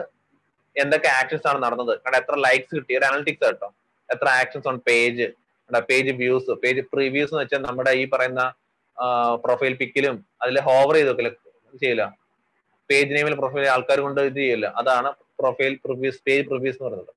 എന്തൊക്കെ 0.76 1.08
ആക്ഷൻസ് 1.18 1.46
ആണ് 1.50 1.58
നടന്നത്. 1.66 1.92
കാരണം 2.02 2.18
എത്ര 2.22 2.34
ലൈക്സ് 2.46 2.72
കിട്ടി. 2.76 2.92
ഒരു 2.98 3.06
അനലിറ്റിക്സ് 3.10 3.44
കേട്ടോ 3.44 3.68
എത്ര 4.08 4.28
actions 4.40 4.68
on 4.70 4.78
page 4.88 5.26
page 5.88 6.12
views 6.20 6.52
page 6.62 6.82
previews 6.92 7.30
എന്ന് 7.32 7.42
വെച്ചാൽ 7.42 7.62
നമ്മുടെ 7.66 7.92
ഈ 8.02 8.04
പറയുന്ന 8.12 8.42
പ്രൊഫൈൽ 9.44 9.74
പിക്കിലും 9.80 10.16
അതിൽ 10.42 10.56
ഹോവർ 10.68 10.94
ചെയ്ത് 10.96 11.10
വെക്കില്ല 11.10 11.30
ചെയ്യില്ല 11.82 12.04
പേജ് 12.90 13.10
നെയിമിൽ 13.16 13.34
പ്രൊഫൈൽ 13.40 13.66
ആൾക്കാർ 13.74 13.98
കൊണ്ട് 14.06 14.20
ഇത് 14.30 14.38
ചെയ്യില്ല. 14.42 14.66
അതാണ് 14.80 15.10
പ്രൊഫൈൽ 15.40 15.74
പ്രിവ്യൂസ് 15.84 16.20
പേജ് 16.28 16.44
പ്രിവ്യൂസ് 16.50 16.78
എന്ന് 16.78 16.88
പറയുന്നത്. 16.88 17.12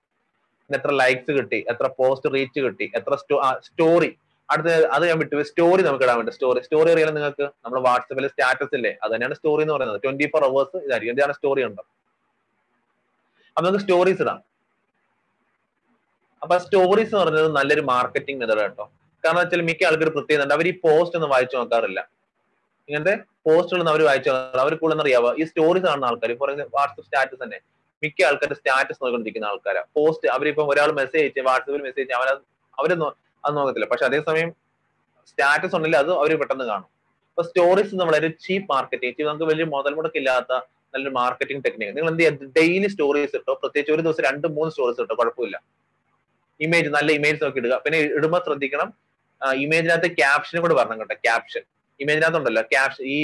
എത്ര 0.70 0.92
ലൈക്സ് 1.02 1.32
കിട്ടി 1.38 1.60
എത്ര 1.72 1.88
പോസ്റ്റ് 2.00 2.30
റീച്ച് 2.36 2.60
കിട്ടി 2.66 2.86
എത്ര 3.00 3.16
സ്റ്റോറി 3.68 4.12
അടുത്ത 4.50 4.70
അത് 4.96 5.04
ഞാൻ 5.10 5.18
വിട്ടു. 5.22 5.44
സ്റ്റോറി 5.50 5.82
നമുക്ക് 5.88 6.06
ഇടാൻ 6.06 6.18
പറ്റും 6.20 6.34
സ്റ്റോറി 6.38 6.60
സ്റ്റോറി 6.66 6.90
അറിയാൻ 6.94 7.10
നിങ്ങൾക്ക്? 7.18 7.46
നമ്മൾ 7.66 7.78
വാട്സപ്പിൽ 7.88 8.26
സ്റ്റാറ്റസ് 8.34 8.74
ഇല്ലേ? 8.78 8.92
അത് 9.04 9.12
തന്നെയാണ് 9.14 9.36
സ്റ്റോറി 9.40 9.62
എന്ന് 9.66 9.76
പറയുന്നത്. 9.76 10.00
ട്വന്റി 10.04 10.26
ഫോർ 10.34 10.44
അവേഴ്സ് 10.48 10.82
ഇതായിരിക്കും. 10.88 11.16
ഇതാണ് 11.18 11.34
സ്റ്റോറി 11.38 11.62
ഉണ്ടോ 11.68 11.84
അപ്പൊ 13.56 13.64
നമുക്ക് 13.68 13.84
സ്റ്റോറീസ് 13.86 14.22
ഇടാം. 14.26 14.40
അപ്പൊ 16.44 16.56
സ്റ്റോറീസ് 16.66 17.10
എന്ന് 17.14 17.22
പറയുന്നത് 17.22 17.52
നല്ലൊരു 17.60 17.84
മാർക്കറ്റിംഗ് 17.94 18.40
മെത്തേഡ് 18.42 18.64
കേട്ടോ. 18.66 18.86
കാരണം 19.24 19.40
വെച്ചാൽ 19.42 19.62
മിക്ക 19.70 19.84
ആൾക്കാർ 19.90 20.10
പ്രത്യേകത 20.18 20.54
അവർ 20.58 20.68
ഈ 20.72 20.74
പോസ്റ്റ് 20.86 21.18
ഒന്നും 21.18 21.32
വായിച്ചു 21.34 21.56
നോക്കാറില്ല. 21.60 22.00
ഇങ്ങനത്തെ 22.90 23.14
പോസ്റ്റുകൾ 23.48 23.90
അവർ 23.94 24.02
വായിച്ചു 24.08 24.32
അവർ 24.64 24.74
കൂടുതൽ 24.82 25.02
അറിയാവുക 25.04 25.32
ഈ 25.42 25.46
സ്റ്റോറീസ് 25.50 25.86
കാണുന്ന 25.90 26.10
ആൾക്കാർ 26.10 26.32
ഇപ്പോൾ 26.36 26.50
വാട്സപ്പ് 26.78 27.06
സ്റ്റാറ്റസ് 27.08 27.42
തന്നെ 27.44 27.60
മിക്ക 28.04 28.20
ആൾക്കാരുടെ 28.30 28.58
സ്റ്റാറ്റസ് 28.60 29.00
നോക്കിക്കൊണ്ടിരിക്കുന്ന 29.02 29.48
ആൾക്കാരാണ് 29.52 29.88
പോസ്റ്റ് 29.98 30.28
അവരിപ്പം 30.36 30.70
ഒരാൾ 30.74 30.90
മെസ്സേജ് 31.00 31.24
അയച്ച് 31.26 31.44
വാട്സപ്പിൽ 31.50 31.84
മെസ്സേജ് 31.88 32.04
അയച്ച് 32.04 32.18
അവരത് 32.20 32.42
അവർ 32.78 32.92
അത് 33.44 33.54
നോക്കത്തില്ല. 33.58 33.88
പക്ഷെ 33.92 34.06
അതേസമയം 34.10 34.50
സ്റ്റാറ്റസ് 35.30 35.74
ഉണ്ടെങ്കിൽ 35.78 36.00
അത് 36.04 36.12
അവർ 36.22 36.32
പെട്ടെന്ന് 36.42 36.66
കാണും. 36.72 36.90
അപ്പൊ 37.32 37.44
സ്റ്റോറീസ് 37.50 37.96
നമ്മളൊരു 38.00 38.30
ചീപ്പ് 38.46 38.68
മാർക്കറ്റിംഗ് 38.74 39.28
നമുക്ക് 39.30 39.48
വലിയ 39.52 39.66
മുതൽ 39.76 39.94
മുടക്കില്ലാത്ത 39.98 40.52
നല്ലൊരു 40.94 41.14
മാർക്കറ്റിംഗ് 41.20 41.62
ടെക്നിക്ക് 41.66 41.94
നിങ്ങൾ 41.98 42.10
എന്ത് 42.12 42.22
ചെയ്യുക 42.24 42.50
ഡെയിലി 42.58 42.90
സ്റ്റോറീസ് 42.94 43.34
ഇട്ടോ 43.40 43.54
പ്രത്യേകിച്ച് 43.62 43.94
ഒരു 43.96 44.04
ദിവസം 44.06 44.24
രണ്ട് 44.30 44.48
മൂന്ന് 44.58 44.72
സ്റ്റോറീസ് 44.74 45.00
ഇട്ടോ 45.04 45.16
കുഴപ്പമില്ല. 45.22 45.58
ഇമേജ് 46.60 46.90
നല്ല 46.98 47.10
ഇമേജ് 47.20 47.40
നോക്കി 47.44 47.60
ഇടുക. 47.62 47.76
പിന്നെ 47.86 48.00
ഇടുമ്പോൾ 48.18 48.42
ശ്രദ്ധിക്കണം 48.48 48.90
ഇമേജിനകത്ത് 49.64 50.10
ക്യാപ്ഷനും 50.20 50.62
കൂടെ 50.66 50.76
വരണം 50.82 51.00
കേട്ടോ 51.02 51.16
ക്യാപ്ഷൻ 51.28 51.64
ഇമേജിനകത്ത് 52.00 52.40
ഉണ്ടല്ലോ 52.42 52.64
ക്യാപ്ഷൻ 52.74 53.04
ഈ 53.16 53.18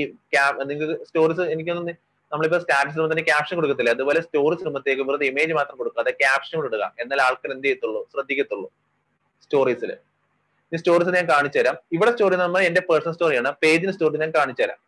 നിങ്ങൾക്ക് 0.69 0.97
സ്റ്റോറീസ് 1.09 1.45
എനിക്കൊന്നും 1.53 1.85
നമ്മളിപ്പോ 2.31 2.57
സ്റ്റാറ്റസ് 2.63 2.95
ഇടുമ്പോൾ 2.95 3.11
തന്നെ 3.11 3.23
ക്യാപ്ഷൻ 3.29 3.55
കൊടുക്കത്തില്ല? 3.59 3.91
അതുപോലെ 3.95 4.19
സ്റ്റോറീസ് 4.25 4.61
ഇടുമ്പോഴത്തേക്ക് 4.63 5.03
വെറുതെ 5.07 5.25
ഇമേജ് 5.31 5.53
മാത്രം 5.59 5.75
കൊടുക്കുക. 5.79 6.01
അതെ 6.03 6.13
ക്യാപ്ഷൻ 6.23 6.65
ഇടുക. 6.69 6.83
എന്നാൽ 7.01 7.21
ആൾക്കാർ 7.27 7.51
എന്ത് 7.55 7.65
ചെയ്യത്തുള്ളൂ? 7.67 8.01
ശ്രദ്ധിക്കത്തുള്ളൂ 8.13 8.67
സ്റ്റോറീസിൽ 9.45 9.91
ഈ 10.71 10.79
സ്റ്റോറീസ് 10.81 11.11
ഞാൻ 11.17 11.25
കാണിച്ചു 11.33 11.59
തരാം. 11.59 11.75
ഇവിടെ 11.95 12.11
സ്റ്റോറി 12.15 12.35
നമ്മൾ 12.43 12.61
എന്റെ 12.69 12.81
പേഴ്സണൽ 12.89 13.13
സ്റ്റോറിയാണ് 13.17 13.51
പേജിന് 13.63 13.93
സ്റ്റോറി 13.95 14.19
ഞാൻ 14.23 14.33
കാണിച്ചു 14.37 14.63
തരാം. 14.63 14.79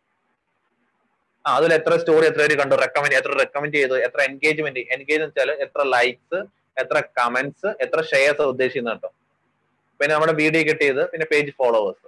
ആ 1.45 1.56
അതിൽ 1.60 1.72
എത്ര 1.80 1.94
സ്റ്റോറി 2.02 2.26
എത്ര 2.32 2.41
പേര് 2.44 2.56
കണ്ടു? 2.62 2.76
റെക്കമെൻഡ് 2.84 3.16
എത്ര 3.20 3.32
റെക്കമെൻഡ് 3.44 3.76
ചെയ്തു? 3.80 3.95
എത്ര 4.08 4.20
എൻഗേജ്മെന്റ് 4.30 4.82
എൻഗേജ് 4.95 5.22
വെച്ചാൽ 5.26 5.52
എത്ര 5.66 5.84
ലൈക്സ് 5.95 6.40
എത്ര 6.82 6.98
കമന്റ്സ് 7.20 7.70
എത്ര 7.86 7.99
ഷെയർസ് 8.12 8.45
ഉദ്ദേശിക്കുന്ന 8.53 8.94
കേട്ടോ. 8.95 9.10
പിന്നെ 9.99 10.14
നമ്മുടെ 10.16 10.36
വീഡിയോ 10.41 10.62
കിട്ടിയത് 10.70 11.02
പിന്നെ 11.14 11.26
പേജ് 11.34 11.52
ഫോളോവേഴ്സ് 11.60 12.08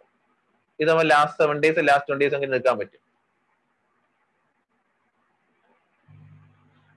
ഇത് 0.84 0.90
നമ്മൾ 0.92 1.08
last 1.14 1.40
seven 1.44 1.58
days 1.64 1.88
last 1.90 2.10
twenty 2.10 2.24
days 2.24 2.38
അങ്ങനെ 2.38 2.54
നിൽക്കാൻ 2.56 2.78
പറ്റും. 2.82 3.02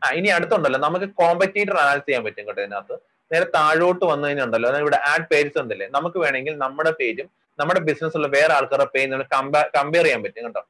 ആ 0.05 0.09
ഇനി 0.19 0.29
അടുത്തുണ്ടല്ലോ. 0.37 0.79
നമുക്ക് 0.87 1.07
കോമ്പറ്റീറ്റർ 1.21 1.77
അനാലിസ് 1.83 2.07
ചെയ്യാൻ 2.09 2.23
പറ്റും 2.27 2.45
കേട്ടോ 2.49 2.61
ഇതിനകത്ത്. 2.65 2.97
നേരെ 3.33 3.47
താഴോട്ട് 3.59 4.05
വന്നു 4.11 4.25
കഴിഞ്ഞുണ്ടല്ലോ 4.29 4.69
ഇവിടെ 4.85 4.99
ആഡ് 5.13 5.27
പേജസ് 5.31 5.59
ഉണ്ടല്ലേ? 5.63 5.87
നമുക്ക് 5.97 6.19
വേണമെങ്കിൽ 6.25 6.55
നമ്മുടെ 6.65 6.93
പേജും 7.01 7.29
നമ്മുടെ 7.61 7.81
ബിസിനസ്സുള്ള 7.89 8.29
വേറെ 8.35 8.53
ആൾക്കാരുടെ 8.57 8.89
പേജ് 8.95 9.09
നമ്മൾ 9.13 9.27
കമ്പയർ 9.77 10.05
ചെയ്യാൻ 10.07 10.21
പറ്റും 10.25 10.45
കേട്ടോ. 10.47 10.63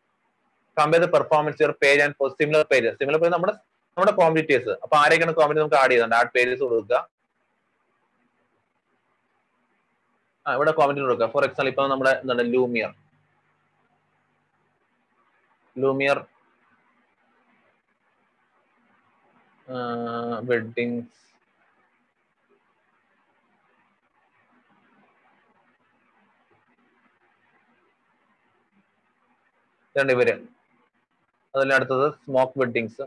Compare 0.76 1.00
the 1.04 1.08
performance 1.16 1.60
your 1.62 1.72
page 1.82 2.00
and 2.04 2.30
similar 2.40 2.64
page 2.72 2.92
similar 3.00 3.18
page 3.22 3.32
നമ്മുടെ 3.36 3.54
നമ്മുടെ 3.96 4.12
കോമ്പറ്റീറ്റേഴ്സ് 4.20 4.72
അപ്പൊ 4.84 4.94
ആരെയൊക്കെയാണ് 5.02 5.34
കോമ്പറ്റി 5.40 5.60
നമുക്ക് 5.62 5.78
ആഡ് 5.82 5.90
ചെയ്യുന്നുണ്ട്? 5.90 6.16
ആഡ് 6.20 6.32
പേജസ് 6.36 6.62
കൊടുക്കുക. 6.66 6.98
ആ 10.46 10.54
ഇവിടെ 10.56 10.72
കോമന്റ് 10.78 11.04
കൊടുക്കുക. 11.04 11.28
ഫോർ 11.34 11.44
എക്സാമ്പിൾ 11.46 11.70
ഇപ്പൊ 11.72 11.84
നമ്മുടെ 11.94 12.12
എന്താണ് 12.22 12.42
ലൂമിയർ 12.54 12.90
ലൂമിയർ 15.84 16.18
വെഡിങ്സ് 20.50 21.22
ഇതുണ്ട് 29.96 30.12
ഇവർ. 30.14 30.28
അതിൽ 31.54 31.70
അടുത്തത്? 31.76 32.06
സ്മോക്ക് 32.24 32.58
വെഡ്ഡിങ്സ് 32.62 33.04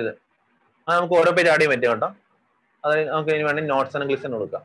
ഇത്. 0.00 0.12
അത് 0.88 0.94
നമുക്ക് 0.96 1.14
ഓരോ 1.20 1.30
പേര് 1.36 1.48
ആഡ് 1.52 1.60
ചെയ്യാൻ 1.60 1.72
പറ്റും 1.72 1.90
കേട്ടോ. 1.92 2.08
അത് 2.84 2.94
നമുക്ക് 3.10 3.30
ഇനി 3.36 3.44
വേണമെങ്കിൽ 3.48 3.72
നോട്ട്സ് 3.74 3.96
ആൻഡ് 3.96 4.08
ഗ്ലിസൺ 4.10 4.32
കൊടുക്കാം. 4.38 4.64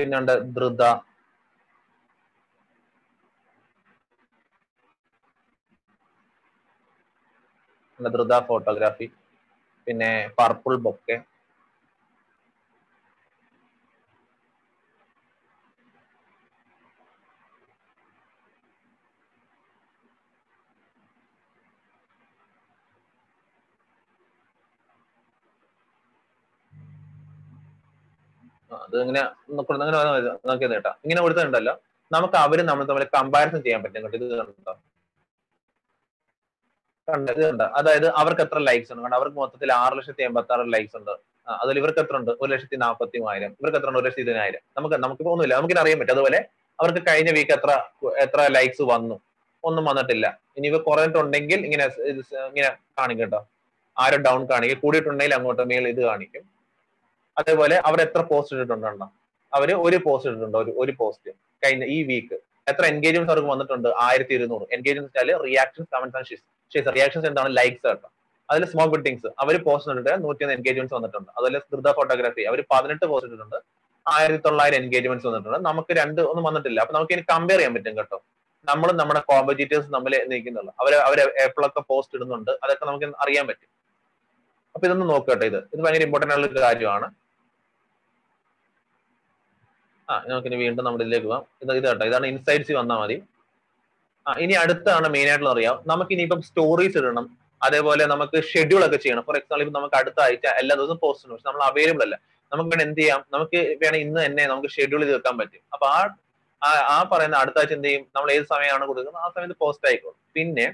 പിന്നുണ്ട് 0.00 0.34
ധൃത 0.54 0.82
ധൃത 8.00 8.34
ഫോട്ടോഗ്രാഫി 8.40 9.06
പിന്നെ 9.86 10.10
പർപ്പിൾ 10.38 10.74
ബൊക്കെ 10.76 11.16
അത് 28.90 29.02
ഇങ്ങനെ 29.04 29.22
അങ്ങനെ 29.76 29.98
നോക്കിയത് 30.50 30.74
കേട്ടോ 30.76 30.92
ഇങ്ങനെ 31.04 31.20
കൊടുത്തിട്ടുണ്ടല്ലോ 31.24 31.74
നമുക്ക് 32.10 32.36
അവർ 32.44 32.58
നമ്മൾ 32.68 32.84
തമ്മിൽ 32.90 33.04
കമ്പാരിസൺ 33.16 33.60
ചെയ്യാൻ 33.64 33.80
പറ്റും 33.82 34.04
കേട്ടോ. 34.04 34.16
ഇത് 34.20 34.36
കണ്ടോ? 34.40 34.72
കണ്ടോ? 37.08 37.32
ഇത് 37.36 37.42
കണ്ടോ? 37.48 37.66
അതായത് 37.78 38.06
അവർക്ക് 38.20 38.42
എത്ര 38.46 38.58
ലൈക്സ് 38.68 38.90
ഉണ്ട്? 38.92 39.02
കണ്ടോ? 39.04 39.16
അവർക്ക് 39.20 39.36
മൊത്തത്തിൽ 39.42 39.70
ആറ് 39.82 39.94
ലക്ഷത്തി 39.98 40.22
എൺപത്തി 40.28 40.52
ആറ് 40.54 40.64
ലൈക്സ് 40.74 40.96
ഉണ്ട് 41.00 41.12
അതിൽ 41.62 41.76
ഇവർക്ക് 41.80 42.00
എത്ര 42.04 42.16
ഉണ്ട്? 42.20 42.32
ഒരു 42.40 42.48
ലക്ഷത്തി 42.52 42.76
നാൽപ്പത്തി 42.84 43.18
മൂവായിരം 43.22 43.52
ഇവർക്ക് 43.60 43.78
എത്ര 43.78 43.88
ഉണ്ട്? 43.90 43.98
ഒരു 44.00 44.06
ലക്ഷത്തി 44.06 44.24
ഇരുപതിനായിരം. 44.24 44.62
നമുക്ക് 44.76 44.96
നമുക്ക് 45.04 45.22
ഒന്നുമില്ല. 45.34 45.54
നമുക്ക് 45.60 45.76
അറിയാൻ 45.82 45.98
പറ്റും. 46.00 46.14
അതുപോലെ 46.16 46.40
അവർക്ക് 46.78 47.00
കഴിഞ്ഞ 47.08 47.30
വീക്ക് 47.38 47.54
എത്ര 47.58 47.70
എത്ര 48.24 48.40
ലൈക്സ് 48.56 48.84
വന്നു? 48.92 49.16
ഒന്നും 49.68 49.84
വന്നിട്ടില്ല. 49.90 50.26
ഇനി 50.58 50.66
ഇവ 50.72 50.78
കുറഞ്ഞിട്ടുണ്ടെങ്കിൽ 50.88 51.60
ഇങ്ങനെ 51.68 51.84
ഇങ്ങനെ 52.50 52.68
കാണിക്കും 52.98 53.24
കേട്ടോ. 53.24 53.40
ആരും 53.96 54.22
ഡൗൺ 54.26 54.40
കാണിക്കും. 54.52 54.78
കൂടിയിട്ടുണ്ടെങ്കിൽ 54.84 55.34
അങ്ങോട്ട് 55.38 55.64
മേൽ 55.72 55.86
ഇത് 55.94 56.02
കാണിക്കും. 56.10 56.44
അതേപോലെ 57.38 57.76
അവർ 57.88 58.00
എത്ര 58.06 58.20
പോസ്റ്റ് 58.30 58.54
ഇട്ടിട്ടുണ്ടോ 58.56 59.06
അവർ 59.52 59.68
ഒരു 59.86 59.98
പോസ്റ്റ് 60.06 60.30
ഇട്ടിട്ടുണ്ട്? 60.30 60.72
ഒരു 60.82 60.92
പോസ്റ്റ് 61.00 61.30
കഴിഞ്ഞ 61.64 61.84
ഈ 61.96 61.98
വീക്ക് 62.10 62.36
എത്ര 62.70 62.84
എൻഗേജ്മെന്റ്സ് 62.92 63.32
അവർക്ക് 63.32 63.50
വന്നിട്ടുണ്ട്? 63.52 63.88
ആയിരത്തി 64.06 64.34
ഇരുന്നൂറ്. 64.38 64.64
Engagement 64.76 65.36
reactions 65.46 65.88
comments 65.94 66.18
and 66.18 66.94
reactions 66.96 67.26
എന്താണ്? 67.30 67.50
ലൈക്സ് 67.58 67.86
കേട്ടോ. 67.86 68.08
അതിൽ 68.50 68.64
സ്മോൾ 68.72 68.88
ബിൽഡിങ്സ് 68.92 69.28
അവർ 69.42 69.54
പോസ്റ്റ് 69.66 69.92
ഇട്ടിട്ട് 69.92 70.22
നൂറ്റി 70.24 70.44
ഒന്ന് 70.44 70.54
എൻഗേജ്മെന്റ്സ് 70.58 70.94
വന്നിട്ടുണ്ട്. 70.94 71.30
അതുപോലെ 71.36 71.60
ധൃത 71.72 71.88
ഫോട്ടോഗ്രാഫി 71.98 72.42
അവർ 72.50 72.60
പതിനെട്ട് 72.72 73.04
പോസ്റ്റ് 73.10 73.28
ഇട്ടിട്ടുണ്ട്. 73.28 73.58
ആയിരത്തി 74.06 74.42
തൊള്ളായിരം 74.46 74.76
എൻഗേജ്മെന്റ്സ് 74.82 75.26
വന്നിട്ടുണ്ട്. 75.28 75.58
നമുക്ക് 75.68 75.92
രണ്ട് 76.00 76.20
ഒന്നും 76.30 76.44
വന്നിട്ടില്ല. 76.48 76.78
അപ്പൊ 76.84 76.94
നമുക്ക് 76.96 77.14
ഇനി 77.16 77.24
കമ്പയർ 77.32 77.58
ചെയ്യാൻ 77.60 77.74
പറ്റും 77.74 77.96
കേട്ടോ. 77.98 78.18
നമ്മൾ 78.70 78.88
നമ്മുടെ 79.00 79.20
കോമ്പറ്റീറ്റേഴ്സ് 79.30 79.88
തമ്മിൽ 79.94 80.14
നിൽക്കുന്നുള്ളൂ. 80.32 80.72
അവർ 80.80 80.94
അവർ 81.08 81.18
എപ്പോഴൊക്കെ 81.46 81.82
പോസ്റ്റ് 81.90 82.16
ഇടുന്നുണ്ട്? 82.18 82.50
അതൊക്കെ 82.64 82.84
നമുക്ക് 82.90 83.06
അറിയാൻ 83.24 83.46
പറ്റും. 83.50 83.68
അപ്പൊ 84.74 84.84
ഇതൊന്ന് 84.86 85.06
നോക്കട്ടെ 85.12 85.46
ഇത്. 85.46 85.58
ഇത് 85.72 85.80
ഭയങ്കര 85.84 86.02
ഇമ്പോർട്ടന്റ് 86.08 86.34
ആയിട്ടുള്ള 86.34 86.62
കാര്യമാണ്. 86.68 87.06
ആ 90.08 90.14
നമുക്കിനി 90.28 90.56
വീണ്ടും 90.56 90.84
നമ്മുടെ 90.84 91.04
ഇതിലേക്ക് 91.04 91.26
പോവാം. 91.26 91.42
ഇത് 91.62 91.72
ഇത് 91.80 91.86
കേട്ടോ 91.88 92.06
ഇതാണ് 92.10 92.26
ഇൻസൈറ്റ്സ് 92.26 92.72
വന്നാൽ 92.80 92.98
മതി. 93.02 93.16
ആ 94.26 94.32
ഇനി 94.44 94.54
അടുത്താണ് 94.62 95.08
മെയിൻ 95.08 95.28
ആയിട്ടുള്ള 95.28 95.50
അറിയാം. 95.56 95.76
നമുക്ക് 95.86 96.12
ഇനിയിപ്പം 96.16 96.42
സ്റ്റോറീസ് 96.42 96.98
ഇടണം. 96.98 97.26
അതേപോലെ 97.66 98.04
നമുക്ക് 98.06 98.38
ഷെഡ്യൂൾ 98.52 98.82
ഒക്കെ 98.86 98.96
ചെയ്യണം. 98.96 99.22
ഫോർ 99.28 99.36
എക്സാമ്പിൾ 99.36 99.62
ഇപ്പം 99.64 99.76
നമുക്ക് 99.78 99.96
അടുത്ത 100.00 100.18
ആഴ്ച 100.26 100.46
എല്ലാ 100.60 100.74
ദിവസവും 100.80 100.98
പോസ്റ്റ് 101.04 101.30
പക്ഷെ 101.32 101.46
നമ്മൾ 101.48 101.62
അവൈലബിൾ 101.70 102.02
അല്ല. 102.06 102.16
നമുക്ക് 102.52 102.70
വേണം 102.72 102.84
എന്ത് 102.88 103.00
ചെയ്യാം? 103.00 103.20
നമുക്ക് 103.34 103.58
വേണം 103.82 103.98
ഇന്ന് 104.04 104.20
തന്നെ 104.26 104.44
നമുക്ക് 104.46 104.68
ഷെഡ്യൂൾ 104.76 105.00
ചെയ്ത് 105.02 105.14
വെക്കാൻ 105.16 105.34
പറ്റും. 105.40 105.62
അപ്പൊ 105.74 105.86
ആ 106.62 106.70
ആ 106.94 106.96
പറയുന്ന 107.12 107.36
അടുത്ത 107.36 107.58
ആഴ്ച 107.60 107.72
എന്ത് 107.72 107.88
ചെയ്യും? 107.88 108.02
നമ്മൾ 108.16 108.28
ഏത് 108.32 108.46
സമയമാണ് 108.54 108.84
കൊടുക്കുന്നത്? 108.86 109.22
ആ 109.24 109.28
സമയത്ത് 109.34 109.56
പോസ്റ്റ് 109.64 109.86
ആയിക്കോളും. 109.90 110.18
പിന്നെ 110.36 110.66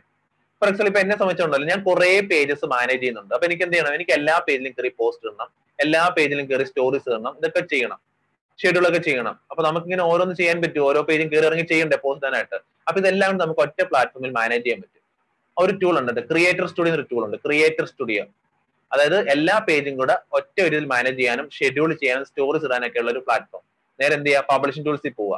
ഫോർ 0.61 0.69
എക്സാമ്പിൾ 0.71 0.91
ഇപ്പൊ 0.91 1.01
എന്നെ 1.05 1.15
സംബന്ധിച്ചുണ്ടല്ലോ 1.21 1.67
ഞാൻ 1.73 1.81
കുറെ 1.89 2.11
പേജസ് 2.31 2.67
മാനേജ് 2.75 3.01
ചെയ്യുന്നുണ്ട്. 3.01 3.33
അപ്പൊ 3.35 3.47
എനിക്ക് 3.49 3.63
എന്ത് 3.67 3.75
ചെയ്യണം? 3.75 3.95
എനിക്ക് 3.99 4.13
എല്ലാ 4.19 4.37
പേജിലും 4.47 4.73
കയറി 4.77 4.91
പോസ്റ്റ് 5.01 5.27
ഇടണം. 5.29 5.49
എല്ലാ 5.79 6.03
പേജിലും 6.17 6.45
കയറി 6.51 6.65
സ്റ്റോറീസ് 6.71 7.09
ഇടണം. 7.11 7.33
ഇതൊക്കെ 7.41 7.63
ചെയ്യണം. 7.73 7.99
ഷെഡ്യൂൾ 8.59 8.85
ഒക്കെ 8.89 9.01
ചെയ്യണം. 9.09 9.35
അപ്പൊ 9.51 9.63
നമുക്ക് 9.69 9.87
ഇങ്ങനെ 9.89 10.05
ഓരോന്ന് 10.11 10.35
ചെയ്യാൻ 10.35 10.59
പറ്റും. 10.63 10.83
ഓരോ 10.89 11.01
പേജും 11.09 11.29
കയറി 11.33 11.47
ഇറങ്ങി 11.51 11.67
ചെയ്യണ്ടേ 11.73 11.99
പോസ്റ്റ് 12.05 12.25
ചെയ്യാനായിട്ട്. 12.27 12.59
അപ്പൊ 12.89 12.99
ഇതെല്ലാം 13.03 13.33
നമുക്ക് 13.43 13.61
ഒറ്റ 13.67 13.81
പ്ലാറ്റ്ഫോമിൽ 13.91 14.31
മാനേജ് 14.31 14.65
ചെയ്യാൻ 14.65 14.81
പറ്റും. 14.83 15.03
ഒരു 15.57 15.73
ടൂൾ 15.83 15.95
ഉണ്ട് 16.01 16.21
ക്രിയേറ്റർ 16.31 16.67
സ്റ്റുഡിയോ 16.71 16.93
എന്നൊരു 16.93 17.09
ടൂൾ 17.13 17.23
ഉണ്ട്. 17.27 17.37
ക്രിയേറ്റർ 17.47 17.87
സ്റ്റുഡിയോ 17.93 18.25
അതായത് 18.91 19.19
എല്ലാ 19.35 19.57
പേജും 19.69 19.95
കൂടെ 19.97 20.15
ഒറ്റ 20.39 20.59
ഒരു 20.61 20.79
മാനേജ് 20.95 21.19
ചെയ്യാനും 21.19 21.47
ഷെഡ്യൂൾ 21.59 21.91
ചെയ്യാനും 22.03 22.25
സ്റ്റോറീസ് 22.27 22.67
ഇടാനൊക്കെ 22.69 22.99
ഉള്ള 23.03 23.11
ഒരു 23.11 23.23
പ്ലാറ്റ്ഫോം 23.27 23.63
നേരെ 24.01 24.15
എന്ത് 24.15 24.29
ചെയ്യുക 24.29 24.45
പബ്ലിഷിംഗ് 24.51 24.87
ടൂൾസിൽ 24.87 25.15
പോവുക 25.21 25.37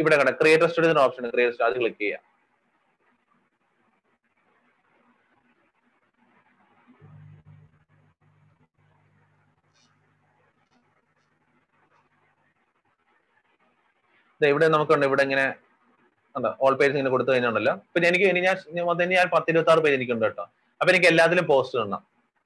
ഇവിടെ 0.00 0.16
കണ്ട? 0.18 0.32
ക്രിയേറ്റർ 0.40 0.68
സ്റ്റുഡിയോ 0.70 1.02
ഓപ്ഷൻ 1.08 1.24
ക്രിയേറ്റർ 1.34 1.62
അത് 1.68 1.76
ക്ലിക്ക് 1.82 2.00
ചെയ്യാം. 2.04 2.22
ഇവിടെ 14.40 14.66
നമുക്കുണ്ട് 14.72 15.04
ഇവിടെ 15.08 15.22
ഇങ്ങനെ 15.26 15.44
എന്താ 16.36 16.50
ഓൾ 16.64 16.74
പേജ് 16.78 16.92
ഇങ്ങനെ 16.94 17.10
കൊടുത്തു 17.12 17.30
കഴിഞ്ഞുണ്ടല്ലോ 17.32 17.72
പിന്നെ 17.92 18.06
എനിക്ക് 18.10 18.26
ഇനി 18.30 18.40
ഞാൻ 18.46 18.56
മൊത്തം 18.88 19.12
ഞാൻ 19.18 19.28
പത്ത് 19.34 19.70
ആറ് 19.72 19.80
പേജ് 19.84 19.96
എനിക്കുണ്ട് 19.98 20.24
കേട്ടോ. 20.26 20.44
അപ്പൊ 20.80 20.90
എനിക്ക് 20.92 21.08
എല്ലാത്തിലും 21.12 21.44
പോസ്റ്റ് 21.52 21.76
കാണണം 21.78 22.02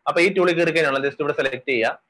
അപ്പൊ 0.07 0.19
ഈ 0.25 0.29
ടൂളിൽ 0.37 0.55
കയറി 0.59 0.73
കഴിഞ്ഞാൽ 0.77 1.03
ജസ്റ്റ് 1.07 1.23
ഇവിടെ 1.25 1.35
സെലക്ട് 1.39 1.69
ചെയ്യുക 1.71 2.08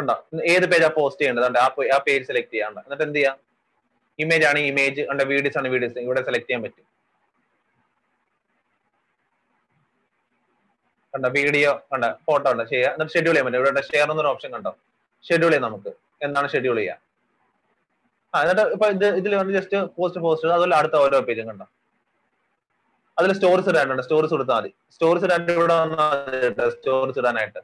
കണ്ടോ? 0.00 0.16
ഏത് 0.54 0.66
പേജാ 0.72 0.88
പോസ്റ്റ് 0.98 1.22
ചെയ്യേണ്ടത്? 1.22 1.58
ആ 1.96 1.98
പേജ് 2.08 2.24
സെലക്ട് 2.30 2.52
ചെയ്യാണ്ട് 2.56 2.80
എന്നിട്ട് 2.84 3.04
എന്ത് 3.08 3.18
ചെയ്യാം? 3.20 3.36
ഇമേജ് 4.24 4.44
ആണ് 4.50 4.60
ഇമേജ് 4.70 5.02
ഉണ്ട് 5.12 5.22
വീഡിയോസ് 5.32 5.58
ആണ് 5.60 5.68
വീഡിയോസ് 5.74 5.98
ഇവിടെ 6.06 6.22
സെലക്ട് 6.28 6.48
ചെയ്യാൻ 6.48 6.62
പറ്റും. 6.64 6.86
കണ്ട? 11.14 11.26
വീഡിയോ 11.36 11.70
കണ്ട? 11.92 12.06
ഫോട്ടോ 12.26 12.48
ഉണ്ട്. 12.54 12.64
ചെയ്യുക 12.72 12.90
എന്നിട്ട് 12.94 13.12
ഷെഡ്യൂൾ 13.16 13.34
ചെയ്യാൻ 13.34 13.46
പറ്റും. 13.46 13.60
ഇവിടെ 13.62 13.82
ഷെയർ 13.90 14.06
എന്നൊരു 14.12 14.30
ഓപ്ഷൻ 14.32 14.50
കണ്ടോ? 14.56 14.72
ഷെഡ്യൂൾ 15.28 15.50
ചെയ്യാം 15.52 15.64
നമുക്ക്. 15.68 15.92
എന്താണ് 16.26 16.48
ഷെഡ്യൂൾ 16.54 16.76
ചെയ്യുക 16.80 16.96
ആ 18.34 18.40
എന്നിട്ട് 18.44 18.64
ഇപ്പൊ 18.74 18.86
ഇത് 18.96 19.06
ഇതിൽ 19.20 19.32
വന്ന് 19.38 19.52
ജസ്റ്റ് 19.58 19.78
പോസ്റ്റ് 19.96 20.20
പോസ്റ്റ് 20.24 20.52
അതുപോലെ 20.56 20.74
അടുത്ത 20.80 20.96
ഓരോ 21.04 21.18
പേജും 21.28 21.46
കണ്ടോ? 21.50 21.66
അതിൽ 23.18 23.30
സ്റ്റോറീസ് 23.38 23.70
ഇടാനുണ്ട്. 23.72 24.02
സ്റ്റോറീസ് 24.06 24.32
കൊടുത്താൽ 24.34 24.58
മതി. 24.60 24.70
സ്റ്റോറീസ് 24.94 25.26
ഇടാൻ 25.28 25.42
ഇവിടെ 25.56 26.66
സ്റ്റോറീസ് 26.76 27.18
ഇടാനായിട്ട്. 27.22 27.60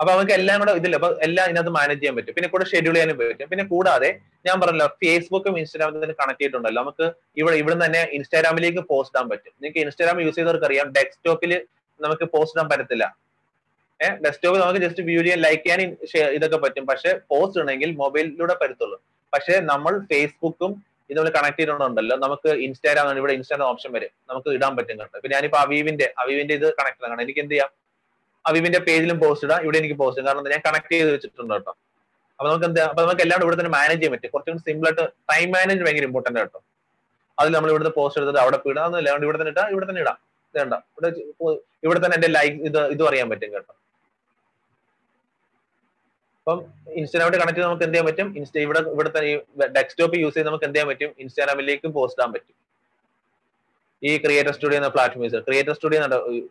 അപ്പൊ 0.00 0.12
അവർക്ക് 0.12 0.32
എല്ലാം 0.32 0.56
കൂടെ 0.60 0.72
ഇതില്ല. 0.72 0.96
അപ്പൊ 1.00 1.10
എല്ലാം 1.26 1.44
ഇതിനകത്ത് 1.50 1.70
മാനേജ് 1.70 2.00
ചെയ്യാൻ 2.00 2.16
പറ്റും. 2.16 2.34
പിന്നെ 2.34 2.48
കൂടെ 2.48 2.64
ഷെഡ്യൂൾ 2.64 2.94
ചെയ്യാനും 2.94 3.18
പറ്റും. 3.18 3.48
പിന്നെ 3.48 3.64
കൂടാതെ 3.64 4.10
ഞാൻ 4.46 4.60
പറഞ്ഞല്ലോ 4.60 4.86
ഫേസ്ബുക്കും 5.02 5.58
ഇൻസ്റ്റാഗ്രാമും 5.58 6.02
തന്നെ 6.02 6.16
കണക്ട് 6.22 6.40
ചെയ്തിട്ടുണ്ടല്ലോ. 6.40 6.82
നമുക്ക് 6.82 7.06
ഇവിടെ 7.36 7.56
ഇവിടെ 7.56 7.76
തന്നെ 7.84 8.02
ഇൻസ്റ്റാഗ്രാമിലേക്ക് 8.16 8.82
പോസ്റ്റ് 8.90 9.16
ഇടാൻ 9.16 9.28
പറ്റും. 9.28 9.52
നിങ്ങൾക്ക് 9.60 9.82
ഇൻസ്റ്റാഗ്രാം 9.84 10.20
യൂസ് 10.26 10.36
ചെയ്തവർക്ക് 10.36 10.64
അറിയാം 10.64 10.88
ഡെസ്ക്ടോപ്പിൽ 10.98 11.52
നമുക്ക് 12.00 12.24
പോസ്റ്റ് 12.34 12.58
ഇടാൻ 12.58 12.68
പറ്റത്തില്ല. 12.72 13.06
ഏഹ് 14.00 14.16
ഡെസ്ക്ടോപ്പിൽ 14.24 14.60
നമുക്ക് 14.60 14.80
ജസ്റ്റ് 14.86 15.02
വ്യൂ 15.02 15.20
ചെയ്യാൻ 15.22 15.40
ലൈക്ക് 15.46 15.62
ചെയ്യാൻ 15.62 15.80
ഇതൊക്കെ 16.38 16.56
പറ്റും. 16.56 16.86
പക്ഷെ 16.86 17.12
പോസ്റ്റ് 17.32 17.58
ഇടണമെങ്കിൽ 17.60 17.90
മൊബൈലിലൂടെ 18.02 18.56
പറ്റത്തുള്ളൂ. 18.62 18.98
പക്ഷെ 19.32 19.60
നമ്മൾ 19.72 19.92
ഫേസ്ബുക്കും 20.12 20.84
ഇത് 21.10 21.16
നമ്മൾ 21.18 21.30
കണക്ട് 21.30 21.58
ചെയ്തിട്ടുണ്ടല്ലോ. 21.60 22.16
നമുക്ക് 22.16 22.50
ഇൻസ്റ്റാഗ്രാം 22.66 23.18
ഇവിടെ 23.18 23.32
ഇൻസ്റ്റാഗ്രാം 23.32 23.68
ഓപ്ഷൻ 23.68 23.92
വരും 23.92 24.12
നമുക്ക് 24.30 24.48
ഇടാൻ 24.48 24.76
പറ്റും 24.76 24.96
കണ്ടോ. 24.98 25.16
ഇപ്പൊ 25.16 25.28
ഞാനിപ്പോ 25.34 25.58
അവീവിന്റെ 25.58 26.14
അവീവിന്റെ 26.18 26.54
ഇത് 26.54 26.68
കണക്ട് 26.80 27.04
ആണ് 27.10 27.22
എനിക്ക് 27.22 27.40
എന്ത് 27.40 27.52
ചെയ്യാം? 27.52 27.70
അവിവിന്റെ 28.48 28.80
പേജിലും 28.88 29.18
പോസ്റ്റ് 29.24 29.46
ഇടാം. 29.46 29.60
ഇവിടെ 29.64 29.78
എനിക്ക് 29.82 29.96
പോസ്റ്റ് 30.02 30.24
കാരണം 30.26 30.50
ഞാൻ 30.54 30.62
കണക്ട് 30.68 30.92
ചെയ്ത് 30.96 31.10
വെച്ചിട്ടുണ്ട് 31.14 31.54
കേട്ടോ. 31.54 31.72
അപ്പൊ 32.38 32.46
നമുക്ക് 32.50 32.66
എന്താ? 32.68 32.84
അപ്പൊ 32.90 33.00
നമുക്ക് 33.04 33.22
എല്ലാം 33.26 33.42
ഇവിടെ 33.44 33.56
തന്നെ 33.60 33.72
മാനേജ് 33.78 33.98
ചെയ്യാൻ 34.00 34.12
പറ്റും. 34.14 34.30
കുറച്ചും 34.34 34.58
സിമ്പിൾ 34.66 34.86
ആയിട്ട് 34.88 35.04
ടൈം 35.32 35.48
മാനേജ് 35.56 35.82
ഭയങ്കര 35.86 36.06
ഇമ്പോർട്ടന്റ് 36.10 36.40
കേട്ടോ. 36.42 36.60
അതിൽ 37.40 37.52
നമ്മൾ 37.56 37.70
ഇവിടുത്തെ 37.72 37.92
പോസ്റ്റ് 37.98 38.20
എടുത്തിട്ട് 38.20 38.40
അവിടെ 38.44 38.58
ഇടാം. 38.72 38.94
അല്ലാണ്ട് 39.00 39.24
ഇവിടെ 39.28 39.38
തന്നെ 39.40 39.52
ഇടാം. 39.54 39.68
ഇവിടെ 39.74 39.86
തന്നെ 39.90 40.02
ഇടാം. 40.04 40.18
വേണ്ട 40.54 40.74
ഇവിടെ 40.96 41.08
ഇവിടെ 41.86 41.98
തന്നെ 42.04 42.16
എന്റെ 42.18 42.30
ലൈക്ക് 42.36 42.56
ഇത് 42.68 42.78
ഇതും 42.94 43.06
അറിയാൻ 43.10 43.26
പറ്റും 43.32 43.50
കേട്ടോ. 43.56 43.72
അപ്പം 46.40 46.58
ഇൻസ്റ്റാഗ്രാമിൽ 47.00 47.38
കണക്ട് 47.42 47.56
ചെയ്ത് 47.58 47.68
നമുക്ക് 47.68 47.84
എന്ത് 47.86 47.94
ചെയ്യാൻ 47.94 48.06
പറ്റും? 48.08 48.28
ഇൻസ്റ്റ 48.38 48.56
ഇവിടെ 48.66 48.80
ഇവിടെ 48.94 49.10
തന്നെ 49.16 49.32
ഡെസ്ക്ടോപ്പ് 49.78 50.16
യൂസ് 50.22 50.34
ചെയ്ത് 50.36 50.48
നമുക്ക് 50.50 50.66
എന്ത് 50.68 50.76
ചെയ്യാൻ 50.76 50.88
പറ്റും? 50.92 51.10
ഇൻസ്റ്റാഗ്രാമിലേക്കും 51.22 51.92
പോസ്റ്റ് 51.96 52.18
ഇടാൻ 52.18 52.30
പറ്റും. 52.34 52.54
ഈ 54.02 54.18
ക്രിയേറ്റർ 54.18 54.52
സ്റ്റുഡിയോ 54.52 54.78
എന്ന 54.80 54.88
പ്ലാറ്റ്ഫോം 54.88 55.22
യൂസ് 55.24 55.40
ക്രിയേറ്റർ 55.48 55.74
സ്റ്റുഡിയോ 55.74 56.00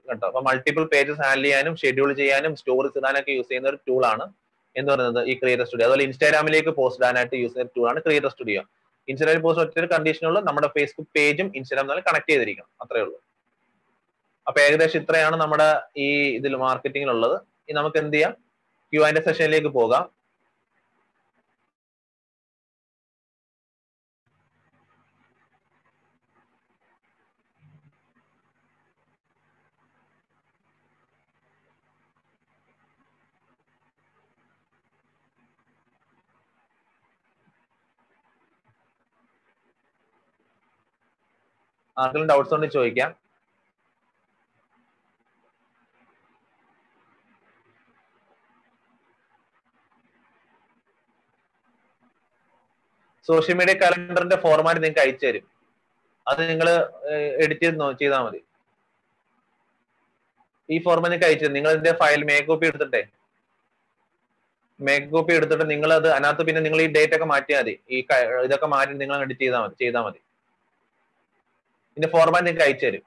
കേട്ടോ 0.10 0.26
അപ്പൊ 0.30 0.42
മൾട്ടിപ്പിൾ 0.48 0.86
പേജസ് 0.94 1.22
ഹാൻഡിൽ 1.26 1.44
ചെയ്യാനും 1.44 1.76
ഷെഡ്യൂൾ 1.82 2.14
ചെയ്യാനും 2.22 2.56
സ്റ്റോറി 2.62 2.90
ഇടാനൊക്കെ 3.00 3.32
യൂസ് 3.32 3.50
ചെയ്യുന്ന 3.50 3.70
ഒരു 3.70 3.80
ടൂൾ 3.90 4.06
ആണ് 4.14 4.26
എന്ന് 4.76 4.90
പറയുന്നത് 4.94 5.30
ഈ 5.32 5.36
ക്രിയേറ്റർ 5.42 5.66
സ്റ്റുഡിയോ 5.66 5.88
അതുപോലെ 5.88 6.04
ഇൻസ്റ്റാഗ്രാമിലേക്ക് 6.04 6.70
പോസ്റ്റ് 6.80 7.02
ഇടാനായിട്ട് 7.02 7.36
യൂസ് 7.44 7.54
ചെയ്യുന്ന 7.54 7.74
ടൂൾ 7.78 7.88
ആണ് 7.90 8.00
ക്രിയേറ്റർ 8.00 8.30
സ്റ്റുഡിയോ 8.30 8.64
ഇൻസ്റ്റാഗ്രാമിൽ 9.08 9.42
പോസ്റ്റ് 9.46 9.64
ഒറ്റ 9.64 9.94
കണ്ടീഷനുള്ള 9.94 10.40
നമ്മുടെ 10.40 10.68
ഫേസ്ബുക്ക് 10.68 11.10
പേജും 11.18 11.52
ഇൻസ്റ്റാഗ്രാം 11.58 11.88
തമ്മിൽ 11.90 12.04
കണക്ട് 12.08 12.32
ചെയ്തിരിക്കണം. 12.32 12.70
അത്രേ 12.82 13.02
ഉള്ളൂ. 13.02 13.18
അപ്പൊ 14.48 14.62
ഏകദേശം 14.62 15.00
ഇത്രയാണ് 15.02 15.36
നമ്മുടെ 15.36 15.68
ഈ 15.98 16.08
ഇതിൽ 16.40 16.56
മാർക്കറ്റിംഗിലുള്ളത് 16.56 17.36
ഇനി 17.70 17.76
നമുക്ക് 17.78 17.98
എന്ത് 17.98 18.16
ചെയ്യാം? 18.16 18.34
ക്യു 18.94 19.02
ആൻഡ് 19.02 19.22
സെഷനിലേക്ക് 19.24 19.68
പോകാം. 19.68 20.04
ആർക്കെങ്കിലും 41.98 42.30
ഡൗട്ട്സ് 42.32 42.54
ഉണ്ടെങ്കിൽ 42.56 42.78
ചോദിക്കാം. 42.80 43.12
സോഷ്യൽ 53.28 53.56
മീഡിയ 53.60 53.76
കലണ്ടറിന്റെ 53.84 54.38
ഫോർമാറ്റ് 54.46 54.82
നിങ്ങൾക്ക് 54.84 55.02
അയച്ചു 55.04 55.26
തരും. 55.28 55.46
അത് 56.32 56.42
നിങ്ങൾ 56.50 56.68
എഡിറ്റ് 57.44 57.64
ചെയ്ത് 57.66 57.98
ചെയ്താൽ 58.02 58.22
മതി. 58.26 58.42
ഈ 60.74 60.78
ഫോർമാറ്റ് 60.86 61.14
നിങ്ങൾക്ക് 61.14 61.30
അയച്ചു 61.30 61.48
നിങ്ങൾ 61.58 61.72
ഇതിന്റെ 61.76 61.94
ഫയൽ 62.02 62.22
മേക്ക് 62.30 62.48
കോപ്പി 62.52 62.68
എടുത്തിട്ടേ. 62.72 63.02
മേക്ക് 64.80 65.10
കോപ്പി 65.16 65.34
എടുത്തിട്ട് 65.40 65.66
നിങ്ങൾ 65.74 65.90
അത് 66.00 66.08
അതിനകത്ത് 66.14 66.44
പിന്നെ 66.48 66.62
നിങ്ങൾ 66.68 66.80
ഈ 66.86 66.88
ഡേറ്റ് 66.96 67.16
ഒക്കെ 67.18 67.28
മാറ്റിയാൽ 67.34 67.62
മതി. 67.64 67.76
ഈ 67.96 68.00
ഇതൊക്കെ 68.48 68.68
മാറ്റി 68.76 68.96
നിങ്ങൾ 69.04 69.18
എഡിറ്റ് 69.26 69.44
ചെയ്താൽ 69.46 69.62
മതി 69.66 69.78
ചെയ്താൽ 69.84 70.04
മതി. 70.08 70.20
ഇതിന്റെ 71.96 72.10
ഫോർമാറ്റ് 72.14 72.46
നിങ്ങൾക്ക് 72.48 72.66
അയച്ചു 72.68 72.86
തരും. 72.86 73.04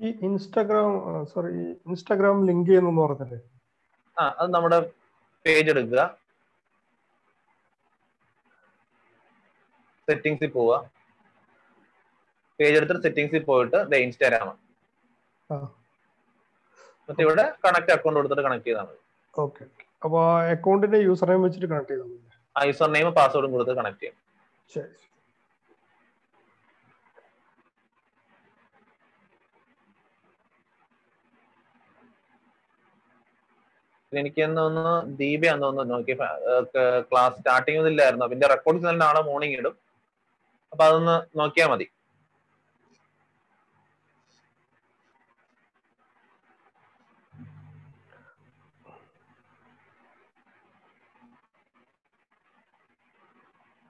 ഈ 0.00 0.08
ഇൻസ്റ്റാഗ്രാം 0.26 0.90
സോറി 1.32 1.52
ഇൻസ്റ്റാഗ്രാം 1.88 2.36
ലിങ്ക് 2.48 2.68
ചെയ്യുന്നു 2.70 2.92
പറഞ്ഞല്ലേ? 3.04 3.38
ആ 4.16 4.24
അത് 4.40 4.48
നമ്മുടെ 4.56 4.78
പേജ് 5.44 5.70
എടുക്കുക. 5.72 6.02
സെറ്റിംഗ്സിൽ 10.08 10.50
പോവുക. 10.58 10.76
പേജ് 12.58 12.76
എടുത്തിട്ട് 12.78 13.02
സെറ്റിംഗ്സിൽ 13.06 13.42
പോയിട്ട് 13.50 13.78
ദേ 13.90 13.98
ഇൻസ്റ്റാഗ്രാം 14.06 14.48
എന്നിട്ട് 17.02 17.22
ഇവിടെ 17.26 17.44
കണക്ട് 17.64 17.92
അക്കൗണ്ട് 17.96 18.18
കൊടുത്തിട്ട് 18.18 18.44
കണക്ട് 18.46 18.66
ചെയ്താൽ 18.68 18.86
മതി. 18.88 18.98
ഓക്കെ 19.34 19.64
അപ്പൊ 20.02 20.18
അക്കൗണ്ടിന്റെ 20.54 20.98
യൂസർ 21.08 21.28
നെയിം 21.30 21.44
വെച്ചിട്ട് 21.46 21.68
കണക്ട് 21.72 21.92
ചെയ്താൽ 21.92 22.08
മതി. 22.10 22.24
ആ 22.56 22.62
യൂസർ 22.68 22.88
നെയിം 22.96 23.08
പാസ്വേഡും 23.18 23.52
കൊടുത്ത് 23.54 23.74
കണക്ട് 23.80 24.00
ചെയ്യാം. 24.02 24.16
ശരി 24.74 24.90
പിന്നെ 34.12 34.20
എനിക്ക് 34.22 34.42
തോന്നുന്നു 34.58 34.92
ദീപയാന്ന് 35.20 35.64
തോന്നുന്നു 35.66 35.94
നോക്കി 35.94 36.14
ക്ലാസ് 37.10 37.34
സ്റ്റാർട്ടിങ് 37.40 37.88
ഇല്ലായിരുന്നു 37.92 38.24
അതിന്റെ 38.28 38.46
റെക്കോർഡ് 38.52 38.80
തന്നെ 38.84 39.00
നാളെ 39.06 39.20
മോർണിംഗ് 39.30 39.56
ഇടും. 39.60 39.74
അപ്പൊ 40.72 40.82
അതൊന്ന് 40.88 41.16
നോക്കിയാൽ 41.40 41.68
മതി. 41.72 41.86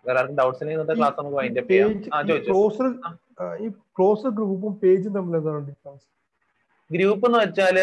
വേറെ 0.08 0.18
ആർക്കും 0.20 0.38
ഡൗട്ട്സ് 0.40 0.60
ഉണ്ടെങ്കിൽ 0.62 0.80
ഇന്നത്തെ 0.80 0.96
ക്ലാസ് 1.00 1.16
നമുക്ക് 1.20 1.38
വൈൻഡ് 1.40 1.60
അപ്പ് 1.62 1.72
ചെയ്യാം. 1.72 1.90
ആ 2.14 2.20
ചോദിച്ചു. 2.28 2.52
ഈ 3.64 3.68
ക്ലോസ് 3.96 4.28
ഗ്രൂപ്പും 4.38 4.72
പേജും 4.82 5.12
തമ്മിൽ 5.16 5.36
എന്താണ് 5.40 5.60
ഡിഫറൻസ് 5.70 6.06
ഗ്രൂപ്പ് 6.90 7.24
എന്ന് 7.28 7.38
വെച്ചാൽ 7.44 7.76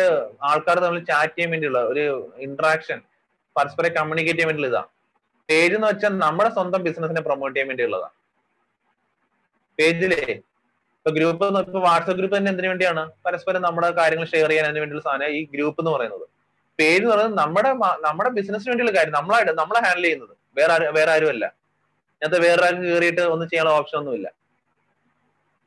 ആൾക്കാർ 0.50 0.78
തമ്മിൽ 0.86 1.02
ചാറ്റ് 1.10 1.34
ചെയ്യാൻ 1.36 1.52
വേണ്ടിയുള്ള 1.54 1.80
ഒരു 1.92 2.04
ഇന്ററാക്ഷൻ 2.46 3.00
പരസ്പരം 3.56 3.92
കമ്മ്യൂണിക്കേറ്റ് 3.98 4.40
ചെയ്യാൻ 4.40 4.50
വേണ്ടിയുള്ള 4.52 4.72
ഇതാ 4.74 4.84
പേജ് 5.50 5.74
എന്ന് 5.78 5.88
വെച്ചാൽ 5.92 6.14
നമ്മുടെ 6.26 6.50
സ്വന്തം 6.56 6.82
ബിസിനസിനെ 6.88 7.22
പ്രൊമോട്ട് 7.28 7.54
ചെയ്യാൻ 7.56 7.70
വേണ്ടിയുള്ളതാണ് 7.72 8.16
പേജിലെ 9.80 10.22
ഇപ്പൊ 10.98 11.12
ഗ്രൂപ്പ് 11.18 11.46
ഇപ്പൊ 11.66 11.80
വാട്സപ്പ് 11.88 12.18
ഗ്രൂപ്പ് 12.20 12.36
തന്നെ 12.38 12.50
എന്തിനു 12.52 12.70
വേണ്ടിയാണ്? 12.72 13.02
പരസ്പരം 13.26 13.62
നമ്മുടെ 13.66 13.90
കാര്യങ്ങൾ 14.00 14.28
ഷെയർ 14.32 14.50
ചെയ്യാൻ 14.52 14.66
അതിന് 14.70 14.82
വേണ്ടിയുള്ള 14.84 15.04
സാധനം 15.08 15.34
ഈ 15.38 15.42
ഗ്രൂപ്പ് 15.54 15.80
എന്ന് 15.82 15.92
പറയുന്നത്. 15.96 16.26
പേജ് 16.80 17.02
എന്ന് 17.02 17.12
പറയുന്നത് 17.14 17.40
നമ്മുടെ 17.42 17.72
നമ്മുടെ 18.08 18.30
ബിസിനസിന് 18.38 18.70
വേണ്ടിയുള്ള 18.72 18.94
കാര്യം 18.98 19.14
നമ്മളായിട്ട് 19.20 19.54
നമ്മളെ 19.62 19.82
ഹാൻഡിൽ 19.86 20.06
ചെയ്യുന്നത്. 20.08 20.34
വേറെ 20.60 20.76
വേറെ 20.98 21.12
ആരും 21.16 21.32
അല്ല 21.36 21.46
ഇതിനകത്ത് 22.22 22.40
വേറെ 22.48 22.62
ആരും 22.68 22.82
കയറിയിട്ട് 22.88 23.24
ഒന്നും 23.34 23.48
ചെയ്യാനുള്ള 23.52 23.78
ഓപ്ഷൻ 23.80 23.98
ഒന്നുമില്ല. 24.02 24.28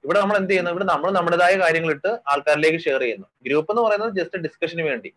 ഇവിടെ 0.05 0.19
നമ്മൾ 0.23 0.37
എന്ത് 0.41 0.51
ചെയ്യുന്നു? 0.51 0.70
ഇവിടെ 0.75 0.87
നമ്മൾ 0.93 1.09
നമ്മുടേതായ 1.19 1.55
കാര്യങ്ങൾ 1.62 1.91
ഇട്ട് 1.97 2.11
ആൾക്കാരിലേക്ക് 2.33 2.79
ഷെയർ 2.87 3.01
ചെയ്യുന്നു. 3.07 3.27
ഗ്രൂപ്പ് 3.47 3.70
എന്ന് 3.73 3.83
പറയുന്നത് 3.87 4.12
ജസ്റ്റ് 4.19 4.39
ഡിസ്കഷന് 4.47 4.85
വേണ്ടി. 4.91 5.11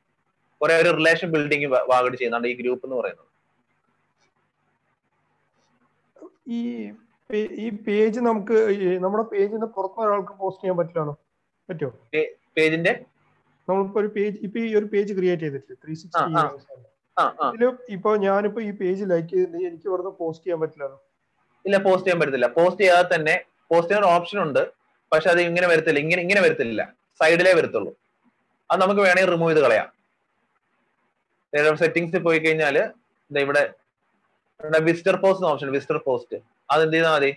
കുറെ 0.61 0.73
ഒരു 0.81 0.89
റിലേഷൻ 0.99 1.27
ബിൽഡിംഗ് 1.35 1.67
വാഗഡ് 1.91 2.17
ചെയ്യുന്നുണ്ട് 2.19 2.47
ഈ 2.51 2.55
ഗ്രൂപ്പ് 2.61 2.83
എന്ന് 2.87 2.97
പറയുന്നത്. 3.01 3.27
ഈ 6.57 6.59
ഈ 7.63 7.67
പേജ് 7.85 8.19
നമുക്ക് 8.27 8.57
നമ്മുടെ 9.03 9.23
പേജിന് 9.33 9.67
പുറത്ത് 9.75 9.99
ഒരാൾക്ക് 10.05 10.33
പോസ്റ്റ് 10.41 10.61
ചെയ്യാൻ 10.63 10.77
പറ്റില്ലാണോ? 10.79 11.13
പറ്റുമോ 11.69 11.91
പേജിന്റെ 12.57 12.93
നമ്മളിപ്പോ 13.67 13.99
ഒരു 14.01 14.09
പേജ് 14.15 14.35
ഇപ്പൊ 14.45 14.59
ഈ 14.67 14.69
ഒരു 14.79 14.87
പേജ് 14.93 15.11
ക്രിയേറ്റ് 15.17 15.43
ചെയ്തിട്ടില്ല? 15.45 15.77
ത്രീ. 15.83 15.93
സിക്സ്റ്റി 16.01 16.33
ആ 17.17 17.47
ഇപ്പൊ 17.95 18.09
ഞാനിപ്പോ 18.25 18.59
ഈ 18.69 18.71
പേജ് 18.81 19.03
ലൈക്ക് 19.11 19.29
ചെയ്തിട്ട് 19.33 19.57
എനിക്ക് 19.69 19.87
ഇവിടുന്ന് 19.89 20.13
പോസ്റ്റ് 20.19 20.43
ചെയ്യാൻ 20.45 20.59
പറ്റില്ലല്ലോ 20.63 20.99
ഇല്ല 21.65 21.77
പോസ്റ്റ് 21.87 22.05
ചെയ്യാൻ 22.05 22.19
പറ്റത്തില്ല. 22.21 22.47
പോസ്റ്റ് 22.57 22.81
ചെയ്യാതെ 22.81 23.07
തന്നെ 23.15 23.35
പോസ്റ്റ് 23.71 23.89
ചെയ്യാൻ 23.91 24.05
ഓപ്ഷൻ 24.15 24.39
ഉണ്ട് 24.45 24.61
പക്ഷെ 25.11 25.29
അത് 25.33 25.41
ഇങ്ങനെ 25.49 25.67
വരത്തില്ല. 25.71 25.99
ഇങ്ങനെ 26.05 26.21
ഇങ്ങനെ 26.25 26.41
വരത്തില്ല. 26.45 26.81
സൈഡിലേ 27.21 27.53
വരത്തുള്ളൂ. 27.59 27.91
അത് 28.69 28.79
നമുക്ക് 28.83 29.01
വേണമെങ്കിൽ 29.07 29.31
റിമൂവ് 29.35 29.51
ചെയ്ത് 29.51 29.63
കളയാം. 29.65 29.87
സെറ്റിംഗ്സിൽ 31.83 32.21
പോയി 32.27 32.39
കഴിഞ്ഞാൽ 32.45 32.77
ദേ 33.31 33.41
ഇവിടെ 33.45 33.63
visitor 34.89 35.15
post 35.23 35.47
option 35.51 35.69
visitor 35.75 35.97
post 36.07 36.37
അത് 36.73 36.81
എന്ത് 36.85 36.95
ചെയ്താൽ 36.95 37.13
മതി? 37.15 37.31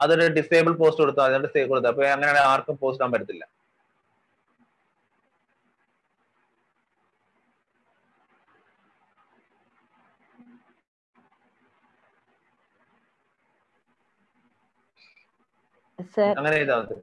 അതൊരു 0.00 0.24
ഡിസേബിൾ 0.38 0.72
പോസ്റ്റ് 0.80 1.02
കൊടുത്താൽ 1.02 1.32
മതി 1.34 1.48
സേവ് 1.54 1.68
കൊടുത്താൽ 1.70 1.90
അപ്പൊ 1.92 2.02
അങ്ങനെ 2.16 2.40
ആർക്കും 2.50 2.76
പോസ്റ്റ് 2.82 3.00
ചെയ്യാൻ 3.00 3.12
പറ്റത്തില്ല. 3.14 3.44
അങ്ങനെ 16.38 16.54
ചെയ്താൽ 16.56 16.80
മതി. 16.80 16.96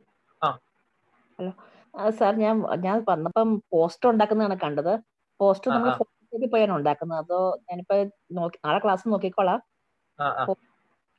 സാർ 2.20 2.34
ഞാൻ 2.44 2.56
ഞാൻ 2.86 2.98
വന്നപ്പം 3.10 3.50
പോസ്റ്റർ 3.74 4.08
ഉണ്ടാക്കുന്നതാണ് 4.14 4.58
കണ്ടത്. 4.66 4.94
പോസ്റ്റർ 5.40 5.70
നമ്മൾ 5.76 5.90
ഫോട്ടോഷോപ്പിൽ 6.00 6.50
പോയാണ് 6.54 6.74
ഉണ്ടാക്കുന്നത്. 6.80 7.20
അതോ 7.24 7.40
ഞാനിപ്പോ 7.70 7.96
നോക്കി 8.38 8.58
നാളെ 8.66 8.80
ക്ലാസ് 8.86 9.12
നോക്കിക്കോളാം. 9.14 9.60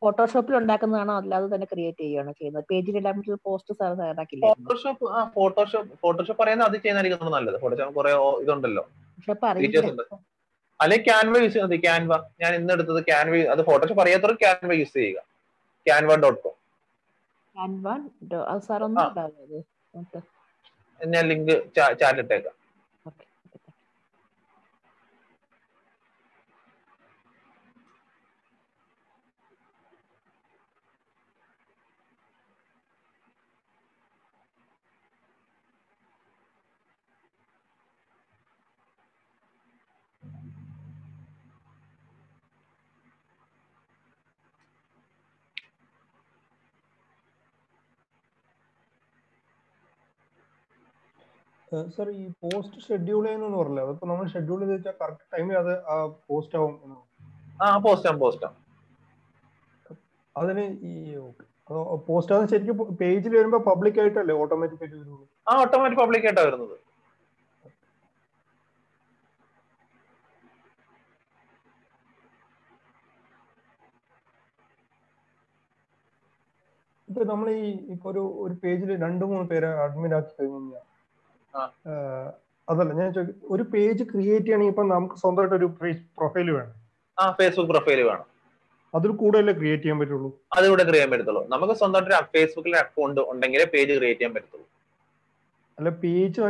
ഫോട്ടോഷോപ്പിൽ 0.03 0.55
ഉണ്ടാക്കുന്നതാണോ? 0.61 1.15
അല്ലാതെ 1.21 1.47
തന്നെ 1.55 1.67
ക്രിയേറ്റ് 1.73 2.01
ചെയ്യുകയാണോ 2.03 2.33
ചെയ്യുന്നത്. 2.41 2.65
പേജിൽ 2.71 2.97
ഇടാൻ 3.01 3.15
പറ്റുന്ന 3.19 3.39
പോസ്റ്റ് 3.49 3.75
സാർ 3.79 3.93
തയ്യാറാക്കില്ല? 4.01 4.45
ഫോട്ടോഷോപ്പ് 4.47 5.07
ഫോട്ടോഷോപ്പ് 5.37 5.95
ഫോട്ടോഷോപ്പ് 6.05 6.41
പറയുന്നത് 6.43 6.69
അത് 6.71 6.77
ചെയ്യുന്നതായിരിക്കും 6.83 7.33
നല്ലത്. 7.39 7.57
ഫോട്ടോഷോപ്പ് 7.65 7.97
കുറെ 8.01 8.13
ഇതുണ്ടല്ലോ. 8.45 8.85
അല്ലെങ്കിൽ 10.81 11.05
ക്യാൻവ 11.09 11.35
യൂസ് 11.43 11.53
ചെയ്യുന്നത് 11.55 11.81
ക്യാൻവ 11.87 12.15
ഞാൻ 12.43 12.53
ഇന്ന് 12.61 12.73
എടുത്തത് 12.77 13.01
ക്യാൻവ 13.11 13.37
അത് 13.55 13.63
ഫോട്ടോഷോപ്പ് 13.71 14.03
അറിയാത്തവർ 14.05 14.35
ക്യാൻവ 14.45 14.73
യൂസ് 14.83 14.95
ചെയ്യുക. 15.01 15.19
ക്യാൻവ 15.87 16.17
ഡോട്ട് 16.25 16.41
കോം 16.45 16.57
അത് 17.57 18.61
സാർ 18.61 18.83
ഒന്ന് 18.83 19.05
ഞാൻ 21.01 21.25
ലിങ്ക് 21.27 21.55
ചാറ്റ് 21.77 22.21
ഇട്ടേക്കാം 22.21 22.55
സർ 51.91 52.09
ഈ 52.17 52.27
പോസ്റ്റ് 52.43 52.81
ഷെഡ്യൂൾ 52.87 53.23
ചെയ്യുന്നു 53.27 53.59
പറഞ്ഞില്ല 53.59 53.85
അതിപ്പോ 53.87 54.07
നമ്മൾ 54.11 54.27
ഷെഡ്യൂൾ 54.35 54.59
ചെയ്ത് 54.61 54.75
വെച്ചാൽ 54.75 54.95
കറക്റ്റ് 55.01 55.25
ടൈമിൽ 55.35 55.57
അത് 55.63 55.73
പോസ്റ്റ് 56.29 56.57
ആവും. 56.59 56.75
ആ 57.61 57.69
പോസ്റ്റ് 57.85 58.09
ആവും 58.11 58.19
പോസ്റ്റ് 58.23 58.47
ആവും 58.49 58.63
അതിന് 60.37 60.65
ഈ 60.85 60.95
പോസ്റ്റ് 62.09 62.33
ആവുന്ന 62.35 62.49
ശരിക്കും 62.53 62.79
പേജിൽ 63.01 63.33
വരുമ്പോ 63.39 63.61
പബ്ലിക് 63.69 63.99
ആയിട്ടല്ലേ 64.03 64.35
ഓട്ടോമാറ്റിക് 64.43 64.83
ആയിട്ട് 64.83 64.97
വരുന്നത് 64.97 65.25
ആ 65.47 65.55
ഓട്ടോമാറ്റിക് 65.63 66.01
പബ്ലിക് 66.03 66.27
ആയിട്ടാ 66.29 66.45
വരുന്നത് 66.49 66.77
ഇപ്പൊ 77.09 77.23
നമ്മൾ 77.31 77.49
ഈ 77.59 77.65
ഇപ്പൊ 77.95 78.07
ഒരു 78.13 78.23
ഒരു 78.45 78.55
പേജിൽ 78.63 78.91
രണ്ടു 79.05 79.25
മൂന്ന് 79.31 79.47
പേരെ 79.51 79.69
അഡ്മിൻ 79.85 80.13
ആക്കി 80.17 80.33
കഴിഞ്ഞാൽ. 80.39 80.85
അതല്ല 82.71 82.93
ഞാൻ 83.01 83.11
ചോദിക്കും 83.17 83.53
ഒരു 83.55 83.65
പേജ് 83.73 84.05
ക്രിയേറ്റ് 84.13 84.47
ചെയ്യണമെങ്കിൽ 84.47 84.73
ഇപ്പൊ 84.75 84.85
നമുക്ക് 84.95 85.17
സ്വന്തമായിട്ട് 85.23 85.57
ഒരു 85.61 85.69
പ്രൊഫൈൽ 86.19 86.49
വേണം. 86.57 86.75
ആ 87.19 87.25
ഫേസ്ബുക്ക് 87.39 87.71
പ്രൊഫൈൽ 87.73 88.01
വേണം. 88.11 88.27
അതിൽ 88.95 89.11
കൂടുതലേ 89.23 89.53
ക്രിയേറ്റ് 89.59 89.83
ചെയ്യാൻ 89.85 89.99
പറ്റുള്ളൂ? 90.01 90.31
അതിലൂടെ 90.57 90.83
ക്രിയേറ്റ് 90.89 90.97
ചെയ്യാൻ 90.97 91.11
പറ്റത്തുള്ളൂ. 91.13 91.43
നമുക്ക് 91.55 91.75
സ്വന്തമായിട്ട് 91.81 92.11
ഒരു 92.15 92.29
ഫേസ്ബുക്കിൽ 92.35 92.77
അക്കൗണ്ട് 92.85 93.21
ഉണ്ടെങ്കിലേ 93.33 93.67
പേജ് 93.75 93.93
ക്രിയേറ്റ് 93.99 94.21
ചെയ്യാൻ 94.21 94.35
പറ്റത്തുള്ളൂ. 94.37 94.67
അല്ല 95.79 95.89
പേജ് 96.03 96.41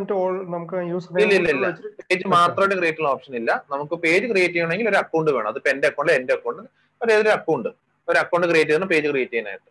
നമുക്ക് 0.55 0.77
യൂസ് 0.91 1.09
ഇല്ല, 1.13 1.35
ഇല്ല, 1.39 1.51
ഇല്ല. 1.57 1.69
പേജ് 2.09 2.27
മാത്രമായിട്ട് 2.37 2.77
ക്രിയേറ്റ് 2.81 2.99
ചെയ്യുന്ന 2.99 3.15
ഓപ്ഷൻ 3.17 3.35
ഇല്ല. 3.41 3.51
നമുക്ക് 3.73 3.95
പേജ് 4.05 4.27
ക്രിയേറ്റ് 4.33 4.55
ചെയ്യണമെങ്കിൽ 4.55 4.89
ഒരു 4.93 4.99
അക്കൗണ്ട് 5.05 5.31
വേണം. 5.37 5.49
അതിപ്പോ 5.53 5.71
എന്റെ 5.75 5.89
അക്കൗണ്ട് 5.91 6.13
എന്റെ 6.19 6.35
അക്കൗണ്ട് 6.39 6.63
ഒരു 7.01 7.11
ഏതൊരു 7.15 7.33
അക്കൗണ്ട് 7.39 7.71
ഒരു 8.11 8.19
അക്കൗണ്ട് 8.25 8.47
ക്രിയേറ്റ് 8.51 8.71
ചെയ്യുന്ന 8.71 8.89
പേജ് 8.95 9.09
ക്രിയേറ്റ് 9.13 9.33
ചെയ്യാനായിട്ട്. 9.33 9.71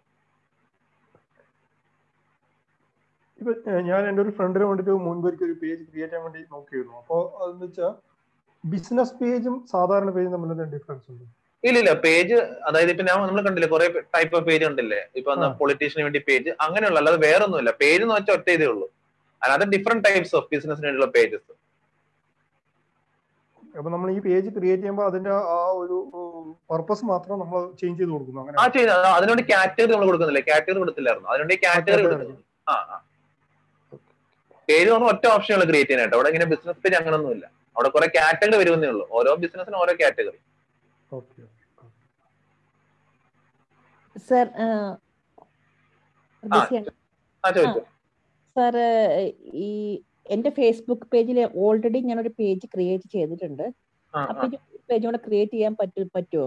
ഇപ്പൊ 3.39 3.51
ഞാൻ 3.89 4.01
എന്റെ 4.09 4.21
ഒരു 4.23 4.31
ഫ്രണ്ടിന് 4.37 4.65
വേണ്ടിട്ട് 4.69 4.93
മുൻപ് 5.07 5.25
ഒരിക്കൽ 5.29 5.47
ഒരു 5.49 5.55
പേജ് 5.63 5.81
ക്രിയേറ്റ് 5.83 6.11
ചെയ്യാൻ 6.11 6.23
വേണ്ടി 6.25 6.41
നോക്കിയിരുന്നു. 6.53 6.93
അപ്പോൾ 7.01 7.21
അതെന്ന് 7.39 7.65
വെച്ചാൽ 7.67 7.91
ബിസിനസ് 8.63 9.15
പേജും 9.21 9.55
സാധാരണ 9.73 10.09
പേജും 10.15 10.31
തമ്മിൽ 10.35 10.51
എന്തെങ്കിലും 10.53 10.75
ഡിഫറൻസ് 10.77 11.07
ഉണ്ട്? 11.13 11.25
ഇല്ല 11.63 11.77
ഇല്ല. 11.81 11.91
പേജ് 12.05 12.37
അതായത് 12.67 12.91
ഇപ്പൊ 12.93 13.03
ഞാൻ 13.09 13.17
നമ്മൾ 13.21 13.43
കണ്ടില്ല 13.47 13.67
കുറെ 13.73 13.85
ടൈപ്പ് 14.15 14.35
ഓഫ് 14.37 14.45
പേജ് 14.49 14.65
ഉണ്ടല്ലേ 14.69 15.01
ഇപ്പൊ. 15.19 15.31
പൊളിറ്റീഷ്യന് 15.61 16.05
വേണ്ടി 16.07 16.21
പേജ് 16.29 16.49
അങ്ങനെയുള്ള 16.65 16.99
അല്ലാതെ 17.01 17.19
വേറെ 17.27 17.43
ഒന്നുമില്ല 17.47 17.71
പേജ് 17.83 18.01
എന്ന് 18.05 18.15
വെച്ചാൽ 18.17 18.35
ഒറ്റ 18.39 18.49
ഇതേ 18.57 18.67
ഉള്ളൂ. 18.73 18.87
അല്ലാതെ 19.41 19.65
ഡിഫറെന്റ് 19.73 20.03
ടൈപ്സ് 20.07 20.35
ഓഫ് 20.39 20.47
ബിസിനസിന് 20.53 20.85
വേണ്ടിയുള്ള 20.87 21.09
പേജസ് 21.17 21.51
അപ്പൊ 23.75 23.89
നമ്മൾ 23.93 24.09
ഈ 24.11 24.19
പേജ് 24.25 24.49
ക്രിയേറ്റ് 24.55 24.81
ചെയ്യുമ്പോൾ 24.81 25.07
അതിന്റെ 25.09 25.31
ആ 25.53 25.61
ഒരു 25.79 25.95
പർപ്പസ് 26.69 27.03
മാത്രം 27.09 27.39
നമ്മൾ 27.41 27.57
ചേഞ്ച് 27.79 27.99
ചെയ്ത് 27.99 28.11
കൊടുക്കുന്നു 28.13 28.41
അങ്ങനെ 28.43 28.57
ആ 28.61 28.67
ചെയ്ത 28.75 28.91
അതിനുവേണ്ടി 29.17 29.45
കാറ്റഗറി 29.49 29.91
നമ്മൾ 29.93 30.07
കൊടുക്കുന്നില്ല? 30.09 30.41
കാറ്റഗറി 30.49 30.79
കൊടുത്തില്ലായിരുന്നു? 30.83 31.27
അതിനുവേണ്ടി 31.31 31.57
കാറ്റഗറി. 31.65 32.03
കൊടുക്കുന്നു 32.05 32.37
ആ 32.67 32.75
ആ. 32.87 32.97
പേജ് 34.69 34.89
നമ്മൾ 34.93 35.07
ഒറ്റ 35.13 35.25
ഓപ്ഷനുകൾ 35.35 35.63
ക്രിയേറ്റ് 35.69 35.91
ചെയ്യാനായിട്ട്. 35.91 36.15
അവിടെ 36.17 36.29
ഇങ്ങനെ 36.31 36.47
ബിസിനസ് 36.53 36.81
പേജ് 36.83 36.97
അങ്ങനൊന്നുമില്ല. 36.99 37.45
അവിടെ 37.75 37.89
കുറെ 37.95 38.07
കാറ്റഗറി 38.17 38.57
വരുമെന്നേ 38.61 38.89
ഉള്ളൂ. 38.93 39.05
ഓരോ 39.19 39.31
ബിസിനസ്സിനും 39.43 39.79
ഓരോ 39.83 39.93
കാറ്റഗറി 40.01 40.39
സർ 44.29 44.45
സർ 48.55 48.75
ഈ 49.65 49.69
എന്റെ 50.35 50.49
ഫേസ്ബുക്ക് 50.57 51.07
പേജിൽ 51.13 51.37
ഓൾറെഡി 51.63 51.99
ഞാൻ 52.09 52.19
ഒരു 52.23 52.31
പേജ് 52.39 52.65
ക്രിയേറ്റ് 52.73 53.07
ചെയ്തിട്ടുണ്ട് 53.15 53.65
അപ്പൊ 54.13 54.45
ഈ 54.47 54.57
പേജ് 54.91 55.03
കൂടെ 55.07 55.19
ക്രിയേറ്റ് 55.25 55.53
ചെയ്യാൻ 55.55 55.73
പറ്റും 55.81 56.09
പറ്റുമോ 56.17 56.45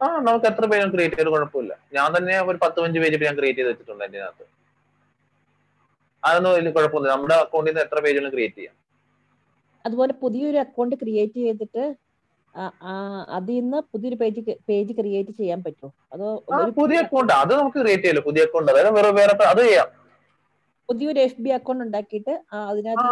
ആ 0.00 0.06
നമുക്ക് 0.26 0.46
എത്ര 0.50 0.64
പേജ് 0.72 0.86
ക്രിയേറ്റ് 0.94 1.16
ചെയ്ത് 1.18 1.30
കുഴപ്പമില്ല. 1.34 1.72
ഞാൻ 1.96 2.08
തന്നെ 2.16 2.34
ഒരു 2.50 2.58
പത്ത് 2.64 2.78
പഞ്ച് 2.82 2.98
പേജ് 3.02 3.24
ഞാൻ 3.28 3.36
ക്രിയേറ്റ് 3.40 3.60
ചെയ്ത് 3.60 3.70
വെച്ചിട്ടുണ്ട് 3.72 4.04
അതിനകത്ത് 4.06 4.44
അകത്ത് 4.44 4.46
അതൊന്നും 6.22 6.52
വലിയ 6.56 6.70
കുഴപ്പമൊന്നുമില്ല. 6.76 7.14
നമ്മുടെ 7.16 7.36
അക്കൗണ്ടിൽ 7.44 7.72
നിന്ന് 7.72 7.84
എത്ര 7.86 7.98
പേജുകളും 8.04 8.32
ക്രിയേറ്റ് 8.34 8.58
ചെയ്യാം. 8.60 8.74
അതുപോലെ 9.84 10.14
പുതിയൊരു 10.22 10.58
അക്കൗണ്ട് 10.64 10.94
ക്രിയേറ്റ് 11.02 11.38
ചെയ്തിട്ട് 11.46 11.84
അതിൽ 13.36 13.56
നിന്ന് 13.60 13.78
പുതിയൊരു 13.92 14.16
പേജ് 14.20 14.40
പേജ് 14.68 14.92
ക്രിയേറ്റ് 14.98 15.32
ചെയ്യാൻ 15.40 15.60
പറ്റുമോ? 15.66 15.90
അതോ 16.12 16.28
പുതിയ 16.78 16.98
അക്കൗണ്ട് 17.04 17.32
അത് 17.42 17.52
നമുക്ക് 17.58 17.78
ക്രിയേറ്റ് 17.82 18.04
ചെയ്യാലോ 18.04 18.22
പുതിയ 18.28 18.46
അക്കൗണ്ട് 18.46 18.70
അതായത് 18.72 18.90
വേറെ 18.98 19.10
വേറെ 19.18 19.34
അത് 19.52 19.62
ചെയ്യാം. 19.68 19.88
പുതിയൊരു 20.88 21.20
എഫ് 21.26 21.42
ബി 21.44 21.50
അക്കൗണ്ട് 21.58 21.82
ഉണ്ടാക്കിയിട്ട് 21.86 22.34
അതിനകത്ത് 22.70 23.08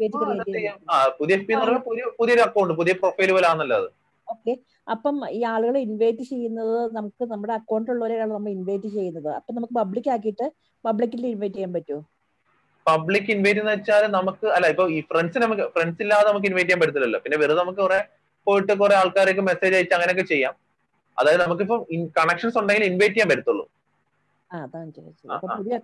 പേജ് 0.00 0.12
ക്രിയേറ്റ് 0.20 0.52
ചെയ്യാം. 0.56 0.76
പുതിയ 1.18 1.36
എഫ് 1.38 1.50
എന്ന് 1.52 1.62
പറഞ്ഞാൽ 1.64 1.82
പുതിയ 1.88 2.04
പുതിയൊരു 2.20 2.42
അക്കൗണ്ട് 2.46 2.72
പുതിയ 2.80 2.94
പ്രൊഫൈൽ 3.02 3.32
പോലെ 3.36 3.48
ആണല്ലോ 3.52 3.76
അത്. 3.82 3.88
ഓക്കെ 4.28 4.52
അപ്പം 4.94 5.16
ഈ 5.36 5.40
ആളുകളെ 5.52 5.80
ഇൻവൈറ്റ് 5.86 6.24
ചെയ്യുന്നത് 6.30 6.76
നമുക്ക് 6.96 7.22
നമ്മുടെ 7.32 7.54
അക്കൗണ്ടിലുള്ളവരെയാണ് 7.58 8.32
നമ്മൾ 8.36 8.50
ഇൻവൈറ്റ് 8.58 8.88
ചെയ്യുന്നത്. 8.96 9.30
അപ്പൊ 9.38 9.50
നമുക്ക് 9.56 9.76
പബ്ലിക് 9.80 10.10
ആക്കിയിട്ട് 10.14 10.46
പബ്ലിക്കിൽ 10.84 11.26
ഇൻവൈറ്റ് 11.34 11.56
ചെയ്യാൻ 11.58 11.72
പറ്റുമോ? 11.76 12.00
പബ്ലിക് 12.86 13.30
ഇൻവൈറ്റ് 13.34 13.60
എന്ന് 13.62 13.72
വെച്ചാൽ 13.74 14.04
നമുക്ക് 14.16 14.46
അല്ല 14.56 14.66
ഇപ്പൊ 14.72 14.84
ഈ 14.96 15.00
ഫ്രണ്ട്സ് 15.10 15.42
നമുക്ക് 15.44 15.64
ഫ്രണ്ട്സ് 15.74 16.02
ഇല്ലാതെ 16.04 16.26
നമുക്ക് 16.30 16.48
ഇൻവൈറ്റ് 16.50 16.68
ചെയ്യാൻ 16.68 16.82
പറ്റത്തില്ലല്ലോ. 16.82 17.20
പിന്നെ 17.24 17.36
വെറുതെ 17.42 17.60
നമുക്ക് 17.62 17.80
കുറെ 17.86 18.00
പോയിട്ട് 18.46 18.74
കുറെ 18.82 18.94
ആൾക്കാരൊക്കെ 19.00 19.42
മെസ്സേജ് 19.50 19.74
അയച്ച് 19.78 19.94
അങ്ങനെയൊക്കെ 19.96 20.24
ചെയ്യാം. 20.32 20.54
അതായത് 21.18 21.42
നമുക്കിപ്പോ 21.44 21.76
കണക്ഷൻസ് 22.18 22.58
ഉണ്ടെങ്കിൽ 22.60 22.84
ഇൻവൈറ്റ് 22.90 23.16
ചെയ്യാൻ 23.16 23.30
പറ്റത്തുള്ളൂ. 23.32 23.64
പുതിയ 25.58 25.76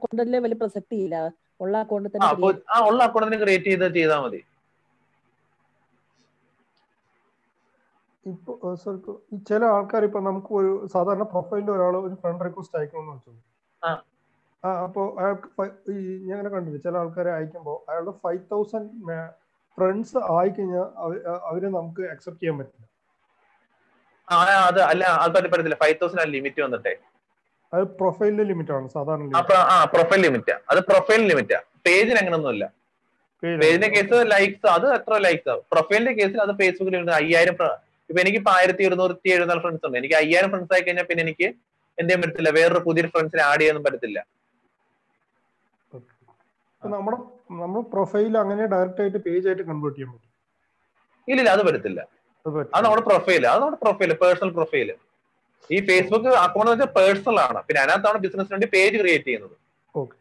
വലിയ 0.44 0.58
പ്രസക്തിയില്ല 0.62 1.16
ഉള്ള 1.64 1.74
അക്കൗണ്ടിൽ 1.84 2.12
തന്നെ 2.14 2.28
അപ്പൊ 2.32 2.48
ആ 2.74 2.78
ഉള്ള 2.88 3.00
അക്കൗണ്ടിൽ 3.08 3.40
ക്രിയേറ്റ് 3.42 3.68
ചെയ്ത് 3.70 3.86
ചെയ്താൽ 3.98 4.20
മതി. 4.24 4.40
ഇപ്പൊ 8.26 8.52
സർ 8.82 8.94
ഈ 9.34 9.38
ചില 9.50 9.62
ആൾക്കാർ 9.74 10.02
ഇപ്പൊ 10.08 10.20
നമുക്ക് 10.28 10.50
ഒരു 10.60 10.72
സാധാരണ 10.94 11.24
പ്രൊഫൈലിൽ 11.34 11.68
ഒരാൾ 11.76 11.94
ഒരു 12.06 12.14
ഫ്രണ്ട് 12.22 12.44
റിക്വസ്റ്റ് 12.46 12.78
അയക്കണമെന്ന് 12.78 13.14
വെച്ചു 13.16 13.32
ആ. 14.66 14.68
ആ 14.68 14.84
അപ്പോ 14.86 15.02
അയാൾക്ക് 15.20 15.48
ഈ 15.94 15.98
ഞാൻ 16.28 16.36
അങ്ങനെ 16.36 16.50
കണ്ടില്ല 16.54 16.78
ചില 16.86 16.96
ആൾക്കാരെ 17.02 17.30
അയക്കുമ്പോൾ 17.36 17.76
അയാളുടെ 17.90 18.14
ഫൈവ് 18.24 18.42
തൗസൻഡ് 18.52 19.16
ഫ്രണ്ട്സ് 19.78 20.18
ആയി 20.36 20.50
കഴിഞ്ഞാൽ 20.56 20.86
അവർ 21.50 21.62
നമുക്ക് 21.78 22.02
അക്സെപ്റ്റ് 22.12 22.42
ചെയ്യാൻ 22.42 22.56
പറ്റില്ല. 22.60 22.84
അത് 24.68 24.80
അല്ല 24.90 25.02
ആൾക്കാർ 25.22 25.34
പറ്റി 25.36 25.50
പറ്റത്തില്ല. 25.52 25.78
ഫൈവ് 25.82 25.96
തൗസൻഡ് 26.02 26.32
ലിമിറ്റ് 26.36 26.60
വന്നിട്ടെ. 26.66 26.94
അത് 27.72 27.82
പ്രൊഫൈലിന്റെ 28.00 28.44
ലിമിറ്റ് 28.50 28.72
ആണ് 28.76 28.88
സാധാരണ. 28.96 29.30
ആ 29.72 29.78
പ്രൊഫൈൽ 29.94 30.20
ലിമിറ്റാ 30.26 30.56
അത് 30.72 30.80
പ്രൊഫൈൽ 30.90 31.22
ലിമിറ്റാ 31.30 31.58
പേജിന് 31.86 32.18
അങ്ങനൊന്നുമില്ല. 32.22 32.64
പേജിന്റെ 33.42 33.88
കേസ് 33.94 34.18
ലൈക്സ് 34.34 34.68
അത് 34.76 34.86
എത്ര 34.98 35.14
ലൈക്സ് 35.26 35.54
പ്രൊഫൈലിന്റെ 35.72 36.14
കേസിൽ 36.20 36.38
അത് 36.46 36.52
ഫേസ്ബുക്കിൽ 36.60 37.10
അയ്യായിരം 37.20 37.54
ഇപ്പൊ 37.54 37.68
എനിക്ക് 38.22 38.38
ഇപ്പൊ 38.40 38.52
ആയിരത്തി 38.58 38.82
ഇരുന്നൂറ്റി 38.88 39.28
എഴുപത്തിനാല് 39.34 39.62
ഫ്രണ്ട്സ് 39.64 39.84
ഉണ്ട്. 39.86 39.98
എനിക്ക് 40.00 40.16
അയ്യായിരം 40.22 40.50
ഫ്രണ്ട്സ് 40.52 40.74
ആയി 40.76 40.82
കഴിഞ്ഞാൽ 40.86 41.06
പിന്നെ 41.10 41.22
എനിക്ക് 41.26 41.46
എന്ത് 41.98 42.08
ചെയ്യാൻ 42.08 42.20
പറ്റത്തില്ല. 42.22 42.50
വേറൊരു 42.58 42.82
പുതിയൊരു 42.86 43.10
ഫ്രണ്ട്സിനെ 43.14 43.42
ആഡ് 43.50 43.60
ചെയ്യാനും 43.60 43.84
പറ്റത്തില്ല. 43.86 44.18
നമ്മുടെ 46.94 47.16
നമ്മുടെ 47.60 47.82
പ്രൊഫൈൽ 47.94 48.32
അങ്ങനെ 48.42 48.62
ഡയറക്റ്റ് 48.74 49.02
ആയിട്ട് 49.02 49.20
പേജ് 49.26 49.46
ആയിട്ട് 49.48 49.64
കൺവേർട്ട് 49.70 49.96
ചെയ്യാൻ 49.98 50.12
പറ്റും. 50.14 50.30
ഇല്ലില്ല 51.28 51.50
അത് 51.56 51.62
പറ്റത്തില്ല. 51.68 52.00
അത് 52.74 52.82
നമ്മുടെ 52.86 53.04
പ്രൊഫൈൽ 53.10 53.42
അത് 53.52 53.58
നമ്മുടെ 53.62 53.80
പ്രൊഫൈൽ 53.84 54.12
പേഴ്സണൽ 54.22 54.50
പ്രൊഫൈൽ 54.58 54.90
ഈ 55.70 55.78
ഫേസ്ബുക്ക് 55.88 56.30
അക്കൗണ്ട് 56.44 56.70
വെച്ചാൽ 56.72 56.90
പേഴ്സണൽ 56.98 57.38
ആണ്. 57.46 57.60
പിന്നെ 57.68 57.80
അതിനകത്താണ് 57.84 58.18
ബിസിനസിന് 58.24 58.54
വേണ്ടി 58.56 58.68
പേജ് 58.76 58.96
ക്രിയേറ്റ് 59.02 59.26
ചെയ്യുന്നത്. 59.28 59.56
ഓക്കെ 59.94 60.18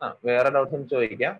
ആ 0.00 0.08
വേറെ 0.24 0.50
ഡൗട്ട്സും 0.50 0.88
ചോദിക്കാം. 0.88 1.34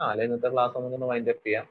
ആ 0.00 0.06
അല്ലെങ്കിൽ 0.10 0.34
ഇന്നത്തെ 0.34 0.50
ക്ലാസ് 0.54 0.76
നമുക്കൊന്ന് 0.78 1.06
വൈൻഡ് 1.06 1.30
അപ്പ് 1.30 1.46
ചെയ്യാം. 1.46 1.66